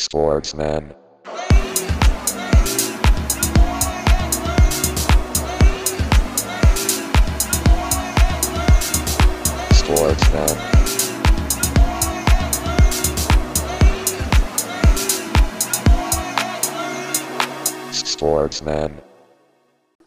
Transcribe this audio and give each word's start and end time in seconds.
Sportsman. 0.00 0.94
Sportsman. 9.74 10.56
Sportsman. 17.92 19.02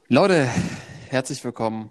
Leute, 0.07 0.49
herzlich 1.09 1.43
willkommen 1.43 1.89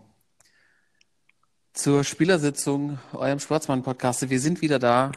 zur 1.75 2.03
Spielersitzung, 2.05 2.99
eurem 3.13 3.41
Sportsmann-Podcast. 3.41 4.31
Wir 4.31 4.41
sind 4.41 4.63
wieder 4.63 4.79
da. 4.79 5.13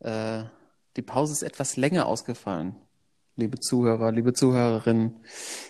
Äh, 0.00 0.44
die 0.96 1.02
Pause 1.02 1.32
ist 1.32 1.42
etwas 1.42 1.76
länger 1.76 2.06
ausgefallen, 2.06 2.76
liebe 3.36 3.60
Zuhörer, 3.60 4.12
liebe 4.12 4.32
Zuhörerinnen. 4.32 5.24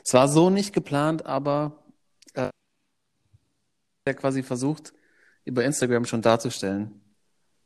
Es 0.05 0.15
war 0.15 0.29
so 0.29 0.51
nicht 0.51 0.73
geplant, 0.73 1.27
aber 1.27 1.85
äh, 2.35 2.51
ja 4.07 4.15
quasi 4.15 4.43
versucht, 4.43 4.93
über 5.45 5.65
Instagram 5.65 6.05
schon 6.05 6.23
darzustellen, 6.23 7.01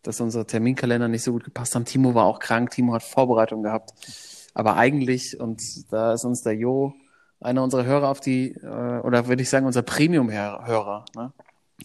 dass 0.03 0.21
unsere 0.21 0.47
Terminkalender 0.47 1.09
nicht 1.09 1.23
so 1.23 1.33
gut 1.33 1.45
gepasst 1.45 1.75
haben. 1.75 1.85
Timo 1.85 2.15
war 2.15 2.25
auch 2.25 2.39
krank, 2.39 2.71
Timo 2.71 2.95
hat 2.95 3.03
Vorbereitung 3.03 3.63
gehabt. 3.63 3.93
Aber 4.55 4.77
eigentlich, 4.77 5.41
und 5.41 5.61
da 5.91 6.13
ist 6.13 6.25
uns 6.25 6.43
der 6.43 6.55
Jo, 6.55 6.95
einer 7.41 7.63
unserer 7.63 7.85
Hörer 7.85 8.09
auf 8.09 8.21
die, 8.21 8.53
äh, 8.53 9.01
oder 9.01 9.27
würde 9.27 9.43
ich 9.43 9.51
sagen, 9.51 9.67
unser 9.67 9.83
Premium-Hörer, 9.83 11.05
ne? 11.15 11.33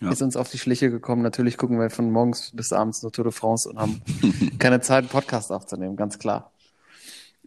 Ja. 0.02 0.12
ist 0.12 0.22
uns 0.22 0.38
auf 0.38 0.50
die 0.50 0.58
Schliche 0.58 0.92
gekommen. 0.92 1.24
Natürlich 1.24 1.58
gucken 1.58 1.80
wir 1.80 1.90
von 1.90 2.12
morgens 2.12 2.52
bis 2.52 2.72
abends 2.72 3.02
nur 3.02 3.12
Tour 3.12 3.26
de 3.26 3.34
France 3.34 3.68
und 3.70 3.80
haben 3.80 4.02
keine 4.60 4.82
Zeit, 4.82 5.00
einen 5.00 5.10
Podcast 5.10 5.52
aufzunehmen, 5.52 5.96
ganz 5.96 6.20
klar. 6.20 6.52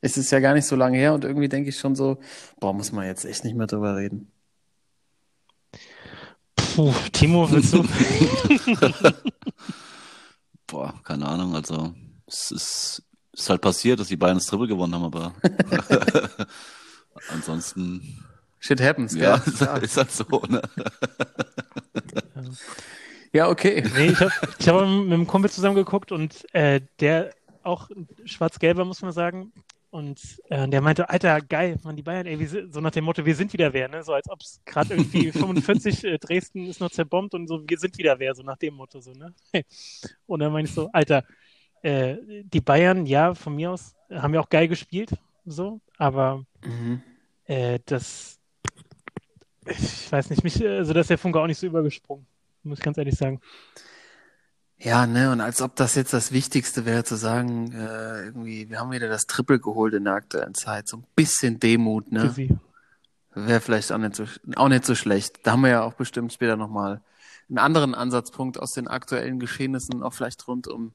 Es 0.00 0.16
ist 0.16 0.30
ja 0.30 0.40
gar 0.40 0.54
nicht 0.54 0.66
so 0.66 0.76
lange 0.76 0.96
her 0.96 1.12
und 1.12 1.24
irgendwie 1.24 1.48
denke 1.48 1.70
ich 1.70 1.78
schon 1.78 1.96
so, 1.96 2.18
boah, 2.60 2.72
muss 2.72 2.92
man 2.92 3.06
jetzt 3.06 3.24
echt 3.24 3.44
nicht 3.44 3.56
mehr 3.56 3.66
drüber 3.66 3.96
reden. 3.96 4.30
Puh, 6.78 6.94
Timo, 7.10 7.50
willst 7.50 7.72
du? 7.72 7.82
Boah, 10.68 10.94
keine 11.02 11.26
Ahnung, 11.26 11.56
also 11.56 11.92
es 12.24 12.52
ist, 12.52 13.02
ist 13.32 13.50
halt 13.50 13.60
passiert, 13.60 13.98
dass 13.98 14.06
die 14.06 14.16
Bayern 14.16 14.36
das 14.36 14.46
Triple 14.46 14.68
gewonnen 14.68 14.94
haben, 14.94 15.02
aber 15.02 15.34
ansonsten, 17.30 18.22
Shit 18.60 18.80
happens, 18.80 19.14
gell? 19.14 19.24
ja, 19.24 19.34
ist, 19.44 19.60
ist 19.60 19.96
halt 19.96 20.12
so, 20.12 20.24
ne? 20.48 20.62
Ja, 23.32 23.48
okay. 23.48 23.82
nee, 23.96 24.10
ich 24.10 24.20
habe 24.20 24.32
ich 24.60 24.68
hab 24.68 24.80
mit 24.82 25.12
einem 25.12 25.26
Kumpel 25.26 25.50
zusammen 25.50 25.74
geguckt 25.74 26.12
und 26.12 26.46
äh, 26.54 26.80
der 27.00 27.34
auch 27.64 27.90
schwarz-gelber, 28.24 28.84
muss 28.84 29.02
man 29.02 29.10
sagen. 29.10 29.52
Und 29.90 30.20
äh, 30.50 30.68
der 30.68 30.82
meinte, 30.82 31.08
Alter, 31.08 31.40
geil, 31.40 31.78
man, 31.82 31.96
die 31.96 32.02
Bayern, 32.02 32.26
ey, 32.26 32.38
wir 32.38 32.70
so 32.70 32.80
nach 32.80 32.90
dem 32.90 33.04
Motto, 33.04 33.24
wir 33.24 33.34
sind 33.34 33.52
wieder 33.54 33.72
wer, 33.72 33.88
ne? 33.88 34.02
So 34.02 34.12
als 34.12 34.28
ob 34.28 34.40
es 34.42 34.60
gerade 34.66 34.94
irgendwie 34.94 35.32
45, 35.32 36.04
äh, 36.04 36.18
Dresden 36.18 36.66
ist 36.66 36.80
noch 36.80 36.90
zerbombt 36.90 37.34
und 37.34 37.46
so, 37.48 37.62
wir 37.66 37.78
sind 37.78 37.96
wieder 37.96 38.18
wer, 38.18 38.34
so 38.34 38.42
nach 38.42 38.58
dem 38.58 38.74
Motto, 38.74 39.00
so, 39.00 39.12
ne? 39.12 39.34
Und 40.26 40.40
dann 40.40 40.52
meinte 40.52 40.68
ich 40.68 40.74
so, 40.74 40.90
Alter, 40.92 41.24
äh, 41.82 42.16
die 42.44 42.60
Bayern, 42.60 43.06
ja, 43.06 43.34
von 43.34 43.54
mir 43.54 43.72
aus, 43.72 43.94
haben 44.10 44.34
ja 44.34 44.40
auch 44.40 44.48
geil 44.50 44.68
gespielt, 44.68 45.10
so, 45.46 45.80
aber 45.96 46.44
Mhm. 46.64 47.02
äh, 47.46 47.78
das, 47.86 48.38
ich 49.66 50.10
weiß 50.10 50.30
nicht, 50.30 50.44
mich, 50.44 50.64
also 50.64 50.92
da 50.92 51.00
ist 51.00 51.10
der 51.10 51.18
Funke 51.18 51.40
auch 51.40 51.46
nicht 51.46 51.58
so 51.58 51.66
übergesprungen, 51.66 52.26
muss 52.62 52.78
ich 52.78 52.84
ganz 52.84 52.98
ehrlich 52.98 53.16
sagen. 53.16 53.40
Ja, 54.80 55.06
ne, 55.06 55.32
und 55.32 55.40
als 55.40 55.60
ob 55.60 55.74
das 55.74 55.96
jetzt 55.96 56.12
das 56.12 56.30
Wichtigste 56.30 56.86
wäre, 56.86 57.02
zu 57.02 57.16
sagen, 57.16 57.72
äh, 57.72 58.26
irgendwie, 58.26 58.70
wir 58.70 58.78
haben 58.78 58.92
wieder 58.92 59.08
das 59.08 59.26
Triple 59.26 59.58
geholt 59.58 59.92
in 59.94 60.04
der 60.04 60.14
aktuellen 60.14 60.54
Zeit. 60.54 60.86
So 60.86 60.98
ein 60.98 61.06
bisschen 61.16 61.58
Demut, 61.58 62.12
ne? 62.12 62.34
Wäre 63.34 63.60
vielleicht 63.60 63.90
auch 63.90 63.98
nicht 63.98 64.14
so, 64.14 64.24
auch 64.54 64.68
nicht 64.68 64.84
so 64.84 64.94
schlecht. 64.94 65.40
Da 65.42 65.52
haben 65.52 65.62
wir 65.62 65.70
ja 65.70 65.82
auch 65.82 65.94
bestimmt 65.94 66.32
später 66.32 66.56
nochmal 66.56 67.00
einen 67.48 67.58
anderen 67.58 67.94
Ansatzpunkt 67.94 68.58
aus 68.60 68.72
den 68.72 68.86
aktuellen 68.86 69.40
Geschehnissen, 69.40 70.02
auch 70.02 70.12
vielleicht 70.12 70.46
rund 70.46 70.68
um 70.68 70.92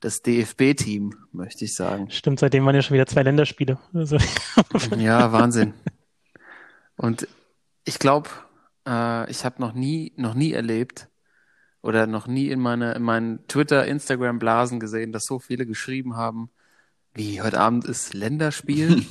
das 0.00 0.22
DFB-Team, 0.22 1.14
möchte 1.32 1.64
ich 1.64 1.74
sagen. 1.74 2.10
Stimmt, 2.10 2.38
seitdem 2.38 2.64
waren 2.66 2.74
ja 2.74 2.82
schon 2.82 2.94
wieder 2.94 3.06
zwei 3.06 3.22
Länderspiele. 3.22 3.78
Also, 3.94 4.18
Ja, 4.96 5.32
Wahnsinn. 5.32 5.74
Und 6.96 7.26
ich 7.84 7.98
glaube, 7.98 8.28
äh, 8.86 9.28
ich 9.30 9.44
habe 9.44 9.60
noch 9.60 9.72
nie, 9.72 10.12
noch 10.16 10.34
nie 10.34 10.52
erlebt 10.52 11.08
oder 11.84 12.06
noch 12.06 12.26
nie 12.26 12.48
in 12.48 12.60
meine, 12.60 12.94
in 12.94 13.02
meinen 13.02 13.46
Twitter, 13.46 13.86
Instagram 13.86 14.38
Blasen 14.38 14.80
gesehen, 14.80 15.12
dass 15.12 15.26
so 15.26 15.38
viele 15.38 15.66
geschrieben 15.66 16.16
haben, 16.16 16.48
wie 17.12 17.42
heute 17.42 17.60
Abend 17.60 17.84
ist 17.84 18.14
Länderspiel. 18.14 19.04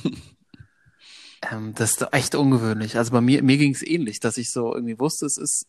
ähm, 1.52 1.72
das 1.76 1.92
ist 1.92 2.08
echt 2.10 2.34
ungewöhnlich. 2.34 2.98
Also 2.98 3.12
bei 3.12 3.20
mir, 3.20 3.44
mir 3.44 3.58
ging 3.58 3.72
es 3.72 3.86
ähnlich, 3.86 4.18
dass 4.18 4.38
ich 4.38 4.50
so 4.50 4.74
irgendwie 4.74 4.98
wusste, 4.98 5.24
es 5.24 5.38
ist, 5.38 5.68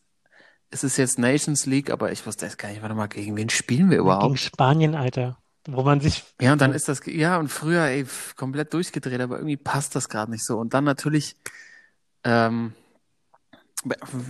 es 0.70 0.82
ist 0.82 0.96
jetzt 0.96 1.16
Nations 1.16 1.64
League, 1.64 1.92
aber 1.92 2.10
ich 2.10 2.26
wusste 2.26 2.44
jetzt 2.44 2.58
gar 2.58 2.70
nicht, 2.70 2.82
warte 2.82 2.96
mal, 2.96 3.06
gegen 3.06 3.36
wen 3.36 3.50
spielen 3.50 3.88
wir 3.88 3.98
gegen 3.98 4.06
überhaupt? 4.06 4.40
Spanien, 4.40 4.96
Alter. 4.96 5.38
Wo 5.68 5.84
man 5.84 6.00
sich, 6.00 6.24
Ja, 6.40 6.52
und 6.54 6.60
dann 6.60 6.72
ist 6.72 6.88
das, 6.88 7.02
ja, 7.06 7.38
und 7.38 7.48
früher, 7.48 7.82
ey, 7.82 8.04
komplett 8.34 8.74
durchgedreht, 8.74 9.20
aber 9.20 9.36
irgendwie 9.36 9.56
passt 9.56 9.94
das 9.94 10.08
gerade 10.08 10.32
nicht 10.32 10.44
so. 10.44 10.58
Und 10.58 10.74
dann 10.74 10.82
natürlich, 10.82 11.36
ähm, 12.24 12.72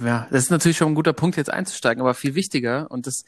ja, 0.04 0.26
das 0.30 0.44
ist 0.44 0.50
natürlich 0.50 0.76
schon 0.76 0.88
ein 0.88 0.94
guter 0.94 1.12
Punkt, 1.12 1.36
jetzt 1.36 1.50
einzusteigen, 1.50 2.00
aber 2.00 2.14
viel 2.14 2.34
wichtiger, 2.34 2.90
und 2.90 3.06
das 3.06 3.24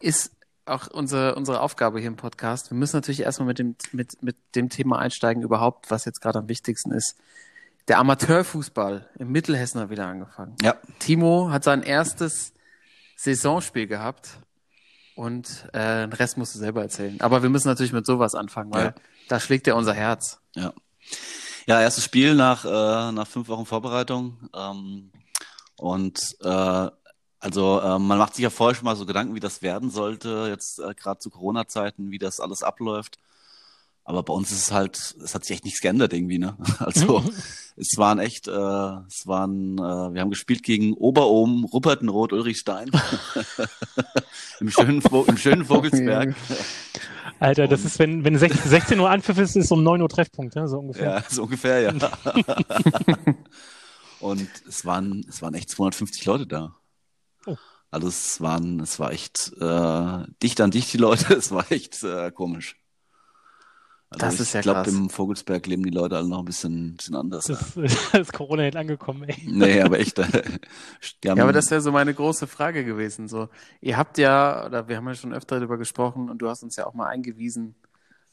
ist 0.00 0.32
auch 0.66 0.86
unsere, 0.88 1.34
unsere 1.34 1.60
Aufgabe 1.60 1.98
hier 1.98 2.08
im 2.08 2.16
Podcast. 2.16 2.70
Wir 2.70 2.76
müssen 2.76 2.96
natürlich 2.96 3.20
erstmal 3.20 3.48
mit 3.48 3.58
dem, 3.58 3.76
mit, 3.92 4.22
mit 4.22 4.36
dem 4.54 4.68
Thema 4.68 4.98
einsteigen, 4.98 5.42
überhaupt, 5.42 5.90
was 5.90 6.04
jetzt 6.04 6.20
gerade 6.20 6.38
am 6.38 6.48
wichtigsten 6.48 6.92
ist. 6.92 7.16
Der 7.88 7.98
Amateurfußball 7.98 9.08
im 9.18 9.32
Mittelhessen 9.32 9.80
hat 9.80 9.90
wieder 9.90 10.06
angefangen. 10.06 10.54
Ja, 10.62 10.76
Timo 11.00 11.50
hat 11.50 11.64
sein 11.64 11.82
erstes 11.82 12.52
Saisonspiel 13.16 13.86
gehabt 13.88 14.38
und 15.16 15.68
äh, 15.72 16.02
den 16.06 16.12
Rest 16.12 16.38
musst 16.38 16.54
du 16.54 16.58
selber 16.60 16.82
erzählen. 16.82 17.20
Aber 17.20 17.42
wir 17.42 17.50
müssen 17.50 17.68
natürlich 17.68 17.92
mit 17.92 18.06
sowas 18.06 18.34
anfangen, 18.34 18.72
weil 18.72 18.84
Ja. 18.86 18.94
da 19.28 19.40
schlägt 19.40 19.66
ja 19.66 19.74
unser 19.74 19.94
Herz. 19.94 20.40
ja. 20.54 20.72
Ja, 21.66 21.80
erstes 21.80 22.04
Spiel 22.04 22.34
nach, 22.34 22.64
äh, 22.64 23.12
nach 23.12 23.26
fünf 23.26 23.48
Wochen 23.48 23.66
Vorbereitung. 23.66 24.36
Ähm, 24.54 25.10
und 25.76 26.20
äh, 26.42 26.88
also 27.38 27.80
äh, 27.80 27.98
man 27.98 28.18
macht 28.18 28.34
sich 28.34 28.42
ja 28.42 28.50
vorher 28.50 28.74
schon 28.74 28.84
mal 28.84 28.96
so 28.96 29.06
Gedanken, 29.06 29.34
wie 29.34 29.40
das 29.40 29.62
werden 29.62 29.90
sollte, 29.90 30.46
jetzt 30.48 30.78
äh, 30.78 30.94
gerade 30.94 31.20
zu 31.20 31.30
Corona-Zeiten, 31.30 32.10
wie 32.10 32.18
das 32.18 32.38
alles 32.38 32.62
abläuft. 32.62 33.18
Aber 34.04 34.22
bei 34.22 34.32
uns 34.32 34.50
ist 34.50 34.62
es 34.62 34.72
halt, 34.72 35.14
es 35.22 35.34
hat 35.34 35.44
sich 35.44 35.54
echt 35.54 35.64
nichts 35.64 35.80
geändert 35.80 36.12
irgendwie, 36.12 36.38
ne? 36.38 36.56
Also 36.78 37.22
es 37.76 37.96
waren 37.96 38.18
echt, 38.18 38.48
äh, 38.48 38.50
es 38.50 39.26
waren, 39.26 39.78
äh, 39.78 40.12
wir 40.14 40.20
haben 40.20 40.30
gespielt 40.30 40.62
gegen 40.62 40.94
Oberohm, 40.94 41.64
Ruppertenroth, 41.64 42.32
Ulrichstein. 42.32 42.90
Im 44.60 44.70
schönen, 44.70 45.00
Vo 45.00 45.24
im 45.26 45.36
schönen 45.36 45.64
Vogelsberg. 45.66 46.34
Alter, 47.40 47.68
das 47.68 47.86
ist, 47.86 47.98
wenn, 47.98 48.22
wenn 48.22 48.38
16, 48.38 48.70
16 48.70 49.00
Uhr 49.00 49.10
Anpfiff 49.10 49.38
ist, 49.38 49.56
ist 49.56 49.72
um 49.72 49.82
9 49.82 50.02
Uhr 50.02 50.08
Treffpunkt, 50.10 50.54
ne? 50.54 50.68
so 50.68 50.78
ungefähr. 50.78 51.10
Ja, 51.10 51.24
so 51.26 51.44
ungefähr, 51.44 51.80
ja. 51.80 51.92
Und 54.20 54.48
es 54.68 54.84
waren, 54.84 55.24
es 55.26 55.40
waren 55.40 55.54
echt 55.54 55.70
250 55.70 56.26
Leute 56.26 56.46
da. 56.46 56.76
Oh. 57.46 57.56
Also 57.90 58.08
es 58.08 58.42
waren, 58.42 58.80
es 58.80 59.00
war 59.00 59.12
echt 59.12 59.52
äh, 59.58 60.30
dicht 60.42 60.60
an 60.60 60.70
dicht 60.70 60.92
die 60.92 60.98
Leute, 60.98 61.32
es 61.38 61.50
war 61.50 61.72
echt 61.72 62.02
äh, 62.04 62.30
komisch. 62.30 62.76
Also 64.10 64.26
Das 64.26 64.34
ich 64.34 64.40
ist 64.40 64.52
ja 64.54 64.60
glaube, 64.60 64.82
krass. 64.82 64.92
im 64.92 65.08
Vogelsberg 65.08 65.66
leben 65.68 65.84
die 65.84 65.90
Leute 65.90 66.16
alle 66.16 66.28
noch 66.28 66.40
ein 66.40 66.44
bisschen, 66.44 66.96
bisschen 66.96 67.14
anders. 67.14 67.44
Das 67.46 67.76
Ja. 67.76 67.82
ist, 67.84 67.94
das 68.12 68.20
ist 68.22 68.32
Corona 68.32 68.62
nicht 68.64 68.76
angekommen, 68.76 69.22
ey. 69.24 69.36
Nee, 69.46 69.80
aber 69.80 70.00
echt. 70.00 70.18
äh, 70.18 70.26
Die 71.22 71.30
haben, 71.30 71.38
Ja, 71.38 71.44
aber 71.44 71.52
das 71.52 71.70
wäre 71.70 71.80
so 71.80 71.92
meine 71.92 72.12
große 72.12 72.46
Frage 72.48 72.84
gewesen. 72.84 73.28
So, 73.28 73.48
ihr 73.80 73.96
habt 73.96 74.18
ja, 74.18 74.66
oder 74.66 74.88
wir 74.88 74.96
haben 74.96 75.06
ja 75.06 75.14
schon 75.14 75.32
öfter 75.32 75.56
darüber 75.56 75.78
gesprochen 75.78 76.28
und 76.28 76.38
du 76.38 76.48
hast 76.48 76.62
uns 76.64 76.74
ja 76.76 76.86
auch 76.86 76.94
mal 76.94 77.06
eingewiesen, 77.06 77.76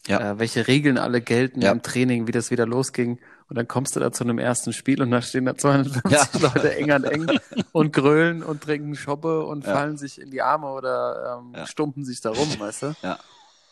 Ja. 0.08 0.32
äh, 0.32 0.40
welche 0.40 0.68
Regeln 0.68 0.98
alle 0.98 1.22
gelten 1.22 1.62
Ja. 1.62 1.72
im 1.72 1.84
Training, 1.84 2.26
wie 2.28 2.32
das 2.32 2.50
wieder 2.50 2.66
losging. 2.66 3.20
Und 3.48 3.56
dann 3.56 3.68
kommst 3.68 3.96
du 3.96 4.00
da 4.00 4.12
zu 4.12 4.24
einem 4.24 4.40
ersten 4.40 4.74
Spiel 4.74 5.00
und 5.02 5.12
da 5.12 5.22
stehen 5.22 5.46
da 5.46 5.56
250 5.58 6.42
Ja. 6.42 6.50
Leute 6.54 6.76
eng 6.76 6.90
an 6.92 7.04
eng 7.04 7.28
und 7.72 7.94
grölen 7.94 8.42
und 8.42 8.64
trinken 8.64 8.96
Schoppe 8.96 9.46
und 9.46 9.64
Ja. 9.64 9.74
fallen 9.74 9.98
sich 9.98 10.20
in 10.20 10.32
die 10.32 10.42
Arme 10.42 10.72
oder 10.72 11.40
ähm, 11.40 11.54
Ja. 11.56 11.68
stumpen 11.68 12.04
sich 12.04 12.20
da 12.20 12.32
rum, 12.32 12.60
weißt 12.60 12.82
du? 12.82 12.96
Ja. 13.04 13.20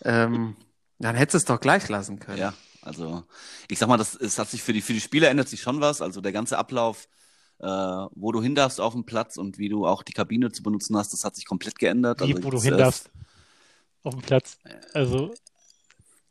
Ähm, 0.04 0.56
dann 1.00 1.16
hättest 1.16 1.34
du 1.34 1.38
es 1.38 1.46
doch 1.46 1.60
gleich 1.60 1.88
lassen 1.90 2.20
können. 2.20 2.38
Ja, 2.38 2.54
also 2.82 3.24
ich 3.70 3.80
sag 3.80 3.88
mal, 3.90 3.98
das, 3.98 4.16
es 4.16 4.38
hat 4.40 4.50
sich 4.50 4.62
für 4.64 4.74
die, 4.74 4.82
für 4.82 4.94
die 4.94 5.02
Spieler 5.02 5.30
ändert 5.30 5.50
sich 5.50 5.62
schon 5.62 5.82
was. 5.82 6.02
Also 6.02 6.22
der 6.22 6.32
ganze 6.32 6.58
Ablauf, 6.58 7.08
äh, 7.60 7.66
wo 7.68 8.32
du 8.32 8.42
hin 8.42 8.56
darfst 8.56 8.80
auf 8.82 8.94
dem 8.94 9.06
Platz 9.06 9.38
und 9.38 9.58
wie 9.58 9.70
du 9.70 9.86
auch 9.86 10.04
die 10.04 10.14
Kabine 10.14 10.52
zu 10.52 10.64
benutzen 10.64 10.98
hast, 10.98 11.14
das 11.14 11.24
hat 11.26 11.36
sich 11.36 11.46
komplett 11.46 11.80
geändert. 11.80 12.22
Wie, 12.22 12.34
also, 12.34 12.44
wo 12.44 12.50
du 12.52 12.58
jetzt, 12.58 12.66
hin 12.66 12.78
darfst. 12.78 13.10
Auf 14.04 14.14
dem 14.16 14.22
Platz. 14.22 14.60
Also, 14.94 15.34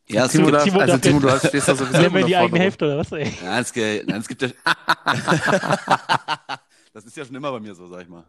Ja, 0.07 0.25
es 0.25 0.31
Timo, 0.31 0.47
gibt, 0.47 0.61
Timo 0.63 0.79
also 0.79 0.97
Timo, 0.97 1.19
du 1.19 1.29
hast, 1.31 1.47
stehst 1.47 1.67
da 1.67 1.75
sowieso 1.75 2.03
immer 2.03 2.23
die 2.23 2.35
eigene. 2.35 2.59
Hälfte 2.59 2.85
oder 2.85 2.97
was, 2.99 3.11
ey? 3.11 3.31
nein, 3.43 3.61
es, 3.63 3.75
nein, 3.75 4.21
es 4.21 4.27
gibt 4.27 4.41
ja. 4.43 4.49
das 6.93 7.05
ist 7.05 7.17
ja 7.17 7.25
schon 7.25 7.35
immer 7.35 7.51
bei 7.51 7.59
mir 7.59 7.75
so, 7.75 7.87
sag 7.87 8.03
ich 8.03 8.07
mal. 8.07 8.23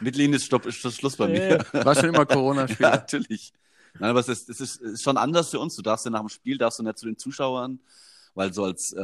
Mittellinie 0.00 0.36
ist, 0.36 0.44
Stopp, 0.44 0.66
ist 0.66 0.76
Schluss 0.76 1.16
bei 1.16 1.26
mir. 1.28 1.66
Ja, 1.72 1.84
War 1.84 1.94
schon 1.94 2.10
immer 2.10 2.26
Ja, 2.26 2.26
Corona-Spieler. 2.26 2.90
natürlich. 2.90 3.52
Nein, 3.98 4.10
aber 4.10 4.20
es 4.20 4.28
ist, 4.28 4.48
es 4.50 4.60
ist, 4.60 5.02
schon 5.02 5.16
anders 5.16 5.50
für 5.50 5.58
uns. 5.60 5.76
Du 5.76 5.82
darfst 5.82 6.04
ja 6.04 6.10
nach 6.10 6.20
dem 6.20 6.28
Spiel, 6.28 6.58
darfst 6.58 6.78
du 6.78 6.82
nicht 6.82 6.98
zu 6.98 7.06
den 7.06 7.18
Zuschauern, 7.18 7.80
weil 8.34 8.52
so 8.52 8.64
als, 8.64 8.92
äh, 8.92 8.96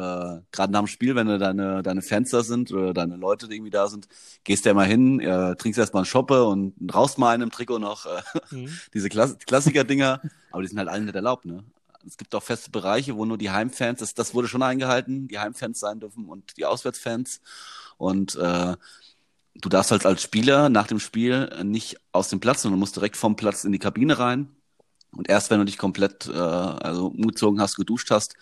gerade 0.53 0.73
nach 0.73 0.81
dem 0.81 0.87
Spiel, 0.87 1.15
wenn 1.15 1.27
du 1.27 1.39
deine, 1.39 1.83
deine 1.83 2.03
Fans 2.03 2.31
da 2.31 2.43
sind 2.43 2.73
oder 2.73 2.93
deine 2.95 3.17
Leute, 3.17 3.49
die 3.49 3.57
irgendwie 3.57 3.71
da 3.71 3.89
sind, 3.89 4.09
gehst 4.45 4.65
du 4.65 4.71
ja 4.71 4.75
mal 4.75 4.87
hin, 4.87 5.21
äh, 5.21 5.57
trinkst 5.57 5.79
erstmal 5.79 6.03
einen 6.03 6.07
Shoppe 6.07 6.45
und 6.45 6.75
rauchst 6.95 7.19
mal 7.19 7.31
einen 7.35 7.45
im 7.45 7.51
Trikot 7.51 7.79
noch, 7.79 8.07
äh, 8.07 8.23
Mhm. 8.51 8.69
diese 8.95 9.09
Klass 9.09 9.39
Klassiker-Dinger, 9.39 10.21
aber 10.51 10.63
die 10.63 10.69
sind 10.69 10.79
halt 10.79 10.89
allen 10.89 11.05
nicht 11.07 11.15
erlaubt, 11.15 11.45
ne? 11.47 11.65
Es 12.07 12.17
gibt 12.17 12.35
auch 12.35 12.43
feste 12.43 12.71
Bereiche, 12.71 13.17
wo 13.17 13.25
nur 13.25 13.39
die 13.39 13.51
Heimfans, 13.51 14.01
das, 14.01 14.15
das 14.15 14.35
wurde 14.35 14.49
schon 14.49 14.63
eingehalten, 14.63 15.29
die 15.29 15.39
Heimfans 15.39 15.79
sein 15.81 16.01
dürfen 16.01 16.27
und 16.29 16.57
die 16.57 16.65
Auswärtsfans. 16.65 17.41
Und 17.97 18.35
äh, 18.37 18.77
du 19.55 19.69
darfst 19.69 19.91
halt 19.93 20.07
als 20.07 20.23
Spieler 20.23 20.69
nach 20.69 20.87
dem 20.89 20.99
Spiel 20.99 21.51
nicht 21.65 21.99
aus 22.13 22.29
dem 22.29 22.41
Platz, 22.41 22.63
sondern 22.63 22.81
musst 22.81 22.97
direkt 22.97 23.17
vom 23.17 23.37
Platz 23.37 23.65
in 23.65 23.73
die 23.73 23.79
Kabine 23.79 24.19
rein. 24.19 24.49
Und 25.15 25.29
erst 25.29 25.51
wenn 25.51 25.59
du 25.59 25.65
dich 25.65 25.79
komplett 25.79 26.27
äh, 26.27 26.33
also 26.33 27.09
umgezogen 27.09 27.61
hast, 27.61 27.77
geduscht 27.77 28.11
hast, 28.11 28.35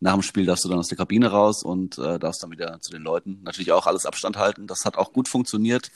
nach 0.00 0.14
dem 0.14 0.22
Spiel 0.22 0.46
darfst 0.46 0.64
du 0.64 0.68
dann 0.68 0.78
aus 0.78 0.88
der 0.88 0.96
Kabine 0.96 1.28
raus 1.28 1.62
und 1.62 1.98
äh, 1.98 2.18
darfst 2.18 2.42
dann 2.42 2.50
wieder 2.50 2.80
zu 2.80 2.90
den 2.90 3.02
Leuten. 3.02 3.40
Natürlich 3.42 3.72
auch 3.72 3.86
alles 3.86 4.06
Abstand 4.06 4.38
halten. 4.38 4.66
Das 4.66 4.84
hat 4.84 4.96
auch 4.96 5.12
gut 5.12 5.28
funktioniert. 5.28 5.90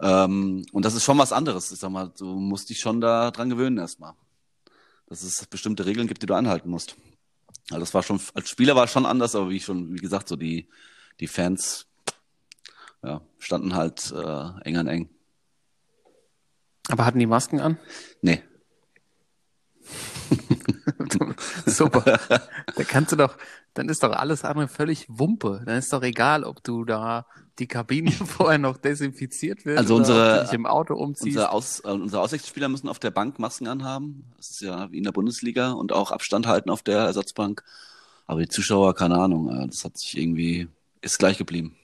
Ähm, 0.00 0.66
und 0.72 0.84
das 0.84 0.94
ist 0.94 1.04
schon 1.04 1.18
was 1.18 1.32
anderes. 1.32 1.70
Ich 1.70 1.78
sag 1.78 1.90
mal, 1.90 2.10
du 2.18 2.26
musst 2.26 2.70
dich 2.70 2.80
schon 2.80 3.00
da 3.00 3.30
dran 3.30 3.50
gewöhnen 3.50 3.78
erstmal. 3.78 4.14
Dass 5.06 5.22
es 5.22 5.46
bestimmte 5.46 5.86
Regeln 5.86 6.08
gibt, 6.08 6.22
die 6.22 6.26
du 6.26 6.34
einhalten 6.34 6.68
musst. 6.70 6.96
Also 7.70 7.80
das 7.80 7.94
war 7.94 8.02
schon, 8.02 8.20
als 8.34 8.50
Spieler 8.50 8.74
war 8.74 8.84
es 8.84 8.90
schon 8.90 9.06
anders, 9.06 9.34
aber 9.34 9.48
wie 9.48 9.60
schon, 9.60 9.94
wie 9.94 10.00
gesagt, 10.00 10.28
so 10.28 10.36
die, 10.36 10.68
die 11.20 11.28
Fans, 11.28 11.86
ja, 13.02 13.20
standen 13.38 13.74
halt 13.74 14.12
äh, 14.12 14.60
eng 14.62 14.76
an 14.76 14.86
eng. 14.88 15.08
Aber 16.88 17.06
hatten 17.06 17.18
die 17.18 17.26
Masken 17.26 17.60
an? 17.60 17.78
Nee. 18.20 18.42
Super. 21.66 22.18
Da 22.76 22.84
kannst 22.84 23.12
du 23.12 23.16
doch, 23.16 23.36
dann 23.74 23.88
ist 23.88 24.02
doch 24.02 24.12
alles 24.12 24.44
andere 24.44 24.68
völlig 24.68 25.06
Wumpe. 25.08 25.62
Dann 25.64 25.78
ist 25.78 25.92
doch 25.92 26.02
egal, 26.02 26.44
ob 26.44 26.62
du 26.64 26.84
da 26.84 27.26
die 27.58 27.66
Kabine 27.66 28.10
vorher 28.12 28.58
noch 28.58 28.76
desinfiziert 28.76 29.64
wird 29.64 29.78
Also 29.78 29.96
unsere- 29.96 30.32
ob 30.32 30.38
du 30.40 30.44
dich 30.44 30.52
im 30.54 30.66
Auto 30.66 30.94
umziehst. 30.94 31.26
Unsere, 31.36 31.50
Aus, 31.50 31.80
äh, 31.80 31.88
unsere 31.88 32.22
Auswechselspieler 32.22 32.68
müssen 32.68 32.88
auf 32.88 32.98
der 32.98 33.10
Bank 33.10 33.38
Masken 33.38 33.68
anhaben. 33.68 34.24
Das 34.36 34.50
ist 34.50 34.60
ja 34.60 34.90
wie 34.90 34.98
in 34.98 35.04
der 35.04 35.12
Bundesliga 35.12 35.72
und 35.72 35.92
auch 35.92 36.10
Abstand 36.10 36.46
halten 36.46 36.70
auf 36.70 36.82
der 36.82 36.98
Ersatzbank. 36.98 37.62
Aber 38.26 38.40
die 38.40 38.48
Zuschauer, 38.48 38.94
keine 38.94 39.16
Ahnung, 39.18 39.50
äh, 39.50 39.66
das 39.66 39.84
hat 39.84 39.98
sich 39.98 40.16
irgendwie, 40.18 40.68
ist 41.00 41.18
gleich 41.18 41.38
geblieben. 41.38 41.76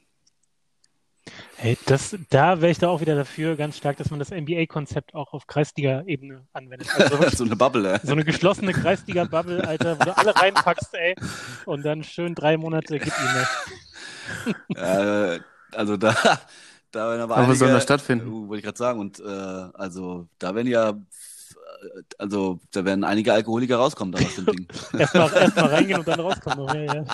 Hey, 1.57 1.77
das, 1.87 2.17
da 2.31 2.61
wäre 2.61 2.71
ich 2.73 2.79
da 2.79 2.89
auch 2.89 3.01
wieder 3.01 3.15
dafür 3.17 3.57
ganz 3.57 3.77
stark, 3.77 3.97
dass 3.99 4.11
man 4.11 4.19
das 4.19 4.31
NBA-Konzept 4.31 5.15
auch 5.15 5.33
auf 5.33 5.47
Kreisliga-Ebene 5.47 6.47
anwendet. 6.53 6.89
Also 6.97 7.17
so 7.37 7.45
eine 7.45 7.57
Bubble, 7.57 7.93
ey. 7.93 7.99
so 8.03 8.13
eine 8.13 8.25
geschlossene 8.25 8.73
Kreisliga-Bubble, 8.73 9.67
Alter, 9.67 9.99
wo 9.99 10.05
du 10.05 10.17
alle 10.17 10.35
reinpackst, 10.35 10.95
ey, 10.95 11.15
und 11.67 11.85
dann 11.85 12.03
schön 12.03 12.35
drei 12.35 12.57
Monate 12.57 12.99
gib 12.99 13.09
ihm? 13.13 14.55
Äh, 14.77 15.41
also 15.73 15.97
da, 15.97 16.15
da 16.93 17.11
werden 17.11 17.21
aber, 17.23 17.37
Aber 17.37 17.49
wo 17.49 17.55
soll 17.55 17.67
einige- 17.69 17.77
das 17.79 17.83
stattfinden? 17.83 18.29
Uh, 18.29 18.49
wollte 18.49 18.59
ich 18.59 18.65
gerade 18.65 18.79
sagen. 18.79 19.01
Und 19.01 19.19
äh, 19.19 19.25
also 19.25 20.29
da 20.39 20.55
werden 20.55 20.69
ja, 20.69 20.91
äh, 20.91 20.95
also 22.17 22.61
da 22.71 22.85
werden 22.85 23.03
einige 23.03 23.33
Alkoholiker 23.33 23.77
rauskommen 23.77 24.13
dann 24.13 24.25
aus 24.25 24.37
dem 24.37 24.47
Ding. 24.57 24.69
Erstmal 24.97 25.33
erst 25.35 25.57
mal 25.57 25.67
reingehen 25.67 25.99
und 25.99 26.07
dann 26.09 26.21
rauskommen. 26.21 26.87
Ja, 26.87 26.95
ja. 26.95 27.05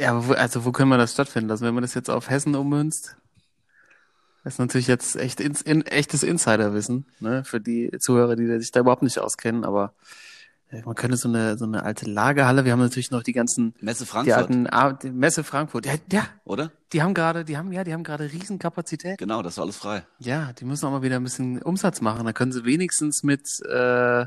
Ja, 0.00 0.12
aber 0.12 0.28
wo, 0.28 0.32
also 0.32 0.64
wo 0.64 0.72
können 0.72 0.88
wir 0.88 0.96
das 0.96 1.12
stattfinden 1.12 1.48
lassen? 1.50 1.64
Wenn 1.64 1.74
man 1.74 1.82
das 1.82 1.92
jetzt 1.94 2.08
auf 2.08 2.30
Hessen 2.30 2.54
ummünzt, 2.54 3.16
das 4.42 4.54
ist 4.54 4.58
natürlich 4.58 4.86
jetzt 4.86 5.16
echt 5.16 5.40
ins, 5.40 5.60
in, 5.60 5.84
echtes 5.86 6.22
Insiderwissen, 6.22 7.04
ne, 7.20 7.44
für 7.44 7.60
die 7.60 7.90
Zuhörer, 7.98 8.34
die 8.34 8.46
sich 8.58 8.72
da 8.72 8.80
überhaupt 8.80 9.02
nicht 9.02 9.18
auskennen, 9.18 9.62
aber 9.64 9.92
äh, 10.70 10.80
man 10.86 10.94
könnte 10.94 11.18
so 11.18 11.28
eine, 11.28 11.58
so 11.58 11.66
eine 11.66 11.82
alte 11.82 12.06
Lagerhalle, 12.10 12.64
wir 12.64 12.72
haben 12.72 12.78
natürlich 12.78 13.10
noch 13.10 13.22
die 13.22 13.34
ganzen, 13.34 13.74
Messe 13.80 14.04
die 14.04 14.10
Frankfurt, 14.10 14.72
alten, 14.72 14.98
die 15.02 15.10
Messe 15.10 15.44
Frankfurt, 15.44 15.84
ja, 15.84 15.96
ja, 16.10 16.26
oder? 16.46 16.72
die 16.94 17.02
haben 17.02 17.12
gerade, 17.12 17.44
die 17.44 17.58
haben, 17.58 17.70
ja, 17.70 17.84
die 17.84 17.92
haben 17.92 18.02
gerade 18.02 18.32
Riesenkapazität. 18.32 19.18
Genau, 19.18 19.42
das 19.42 19.54
ist 19.54 19.58
alles 19.58 19.76
frei. 19.76 20.06
Ja, 20.18 20.54
die 20.54 20.64
müssen 20.64 20.86
auch 20.86 20.92
mal 20.92 21.02
wieder 21.02 21.16
ein 21.16 21.24
bisschen 21.24 21.60
Umsatz 21.60 22.00
machen, 22.00 22.24
dann 22.24 22.32
können 22.32 22.52
sie 22.52 22.64
wenigstens 22.64 23.22
mit, 23.22 23.46
äh, 23.68 24.24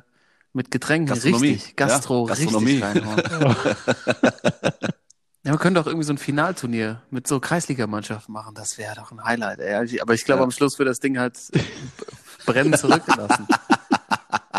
mit 0.54 0.70
Getränken 0.70 1.08
Gastronomie. 1.08 1.54
richtig, 1.54 1.76
Gastro, 1.76 2.28
Ja, 2.28 2.36
Gastronomie. 2.36 2.84
richtig 2.84 2.84
reinhauen. 2.84 3.56
Ja, 5.46 5.52
wir 5.52 5.58
können 5.60 5.76
doch 5.76 5.88
irgendwie 5.88 6.06
so 6.06 6.14
ein 6.14 6.18
Finalturnier 6.18 7.02
mit 7.10 7.28
so 7.28 7.40
Kreisligamannschaften 7.42 8.32
machen. 8.34 8.56
Das 8.56 8.78
wäre 8.78 8.96
doch 8.96 9.12
ein 9.12 9.22
Highlight, 9.24 9.60
ey. 9.60 10.00
Aber 10.00 10.14
ich 10.14 10.24
glaube, 10.24 10.40
Ja. 10.40 10.44
am 10.46 10.52
Schluss 10.52 10.80
wird 10.80 10.88
das 10.88 11.02
Ding 11.02 11.20
halt 11.20 11.38
brennen 12.46 12.74
zurückgelassen. 12.78 13.48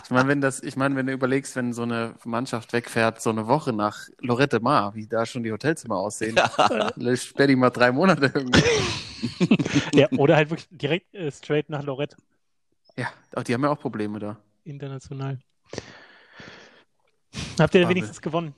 Ich 0.05 0.11
meine, 0.11 0.29
wenn 0.29 0.43
das, 0.43 0.63
ich 0.63 0.77
meine, 0.77 0.97
wenn 0.97 1.07
du 1.07 1.15
überlegst, 1.15 1.57
wenn 1.57 1.73
so 1.73 1.81
eine 1.83 2.15
Mannschaft 2.25 2.75
wegfährt, 2.75 3.23
so 3.23 3.31
eine 3.31 3.47
Woche 3.47 3.73
nach 3.73 4.07
Lorette 4.21 4.61
Mar, 4.61 4.95
wie 4.95 5.07
da 5.07 5.25
schon 5.25 5.43
die 5.43 5.51
Hotelzimmer 5.51 5.97
aussehen, 5.97 6.39
sperr 7.17 7.47
die 7.47 7.57
mal 7.57 7.71
drei 7.71 7.91
Monate 7.91 8.31
irgendwie. 8.35 8.63
ja, 9.95 10.07
oder 10.19 10.37
halt 10.37 10.51
wirklich 10.51 10.69
direkt 10.71 11.15
äh, 11.15 11.33
straight 11.33 11.71
nach 11.71 11.83
Lorette, 11.85 12.17
Ja, 12.99 13.07
auch 13.35 13.45
die 13.45 13.55
haben 13.55 13.63
ja 13.63 13.71
auch 13.71 13.81
Probleme 13.81 14.19
da. 14.19 14.37
international. 14.65 15.39
Habt 17.59 17.75
ihr 17.75 17.81
denn 17.81 17.89
wenigstens 17.89 18.21
gewonnen? 18.21 18.55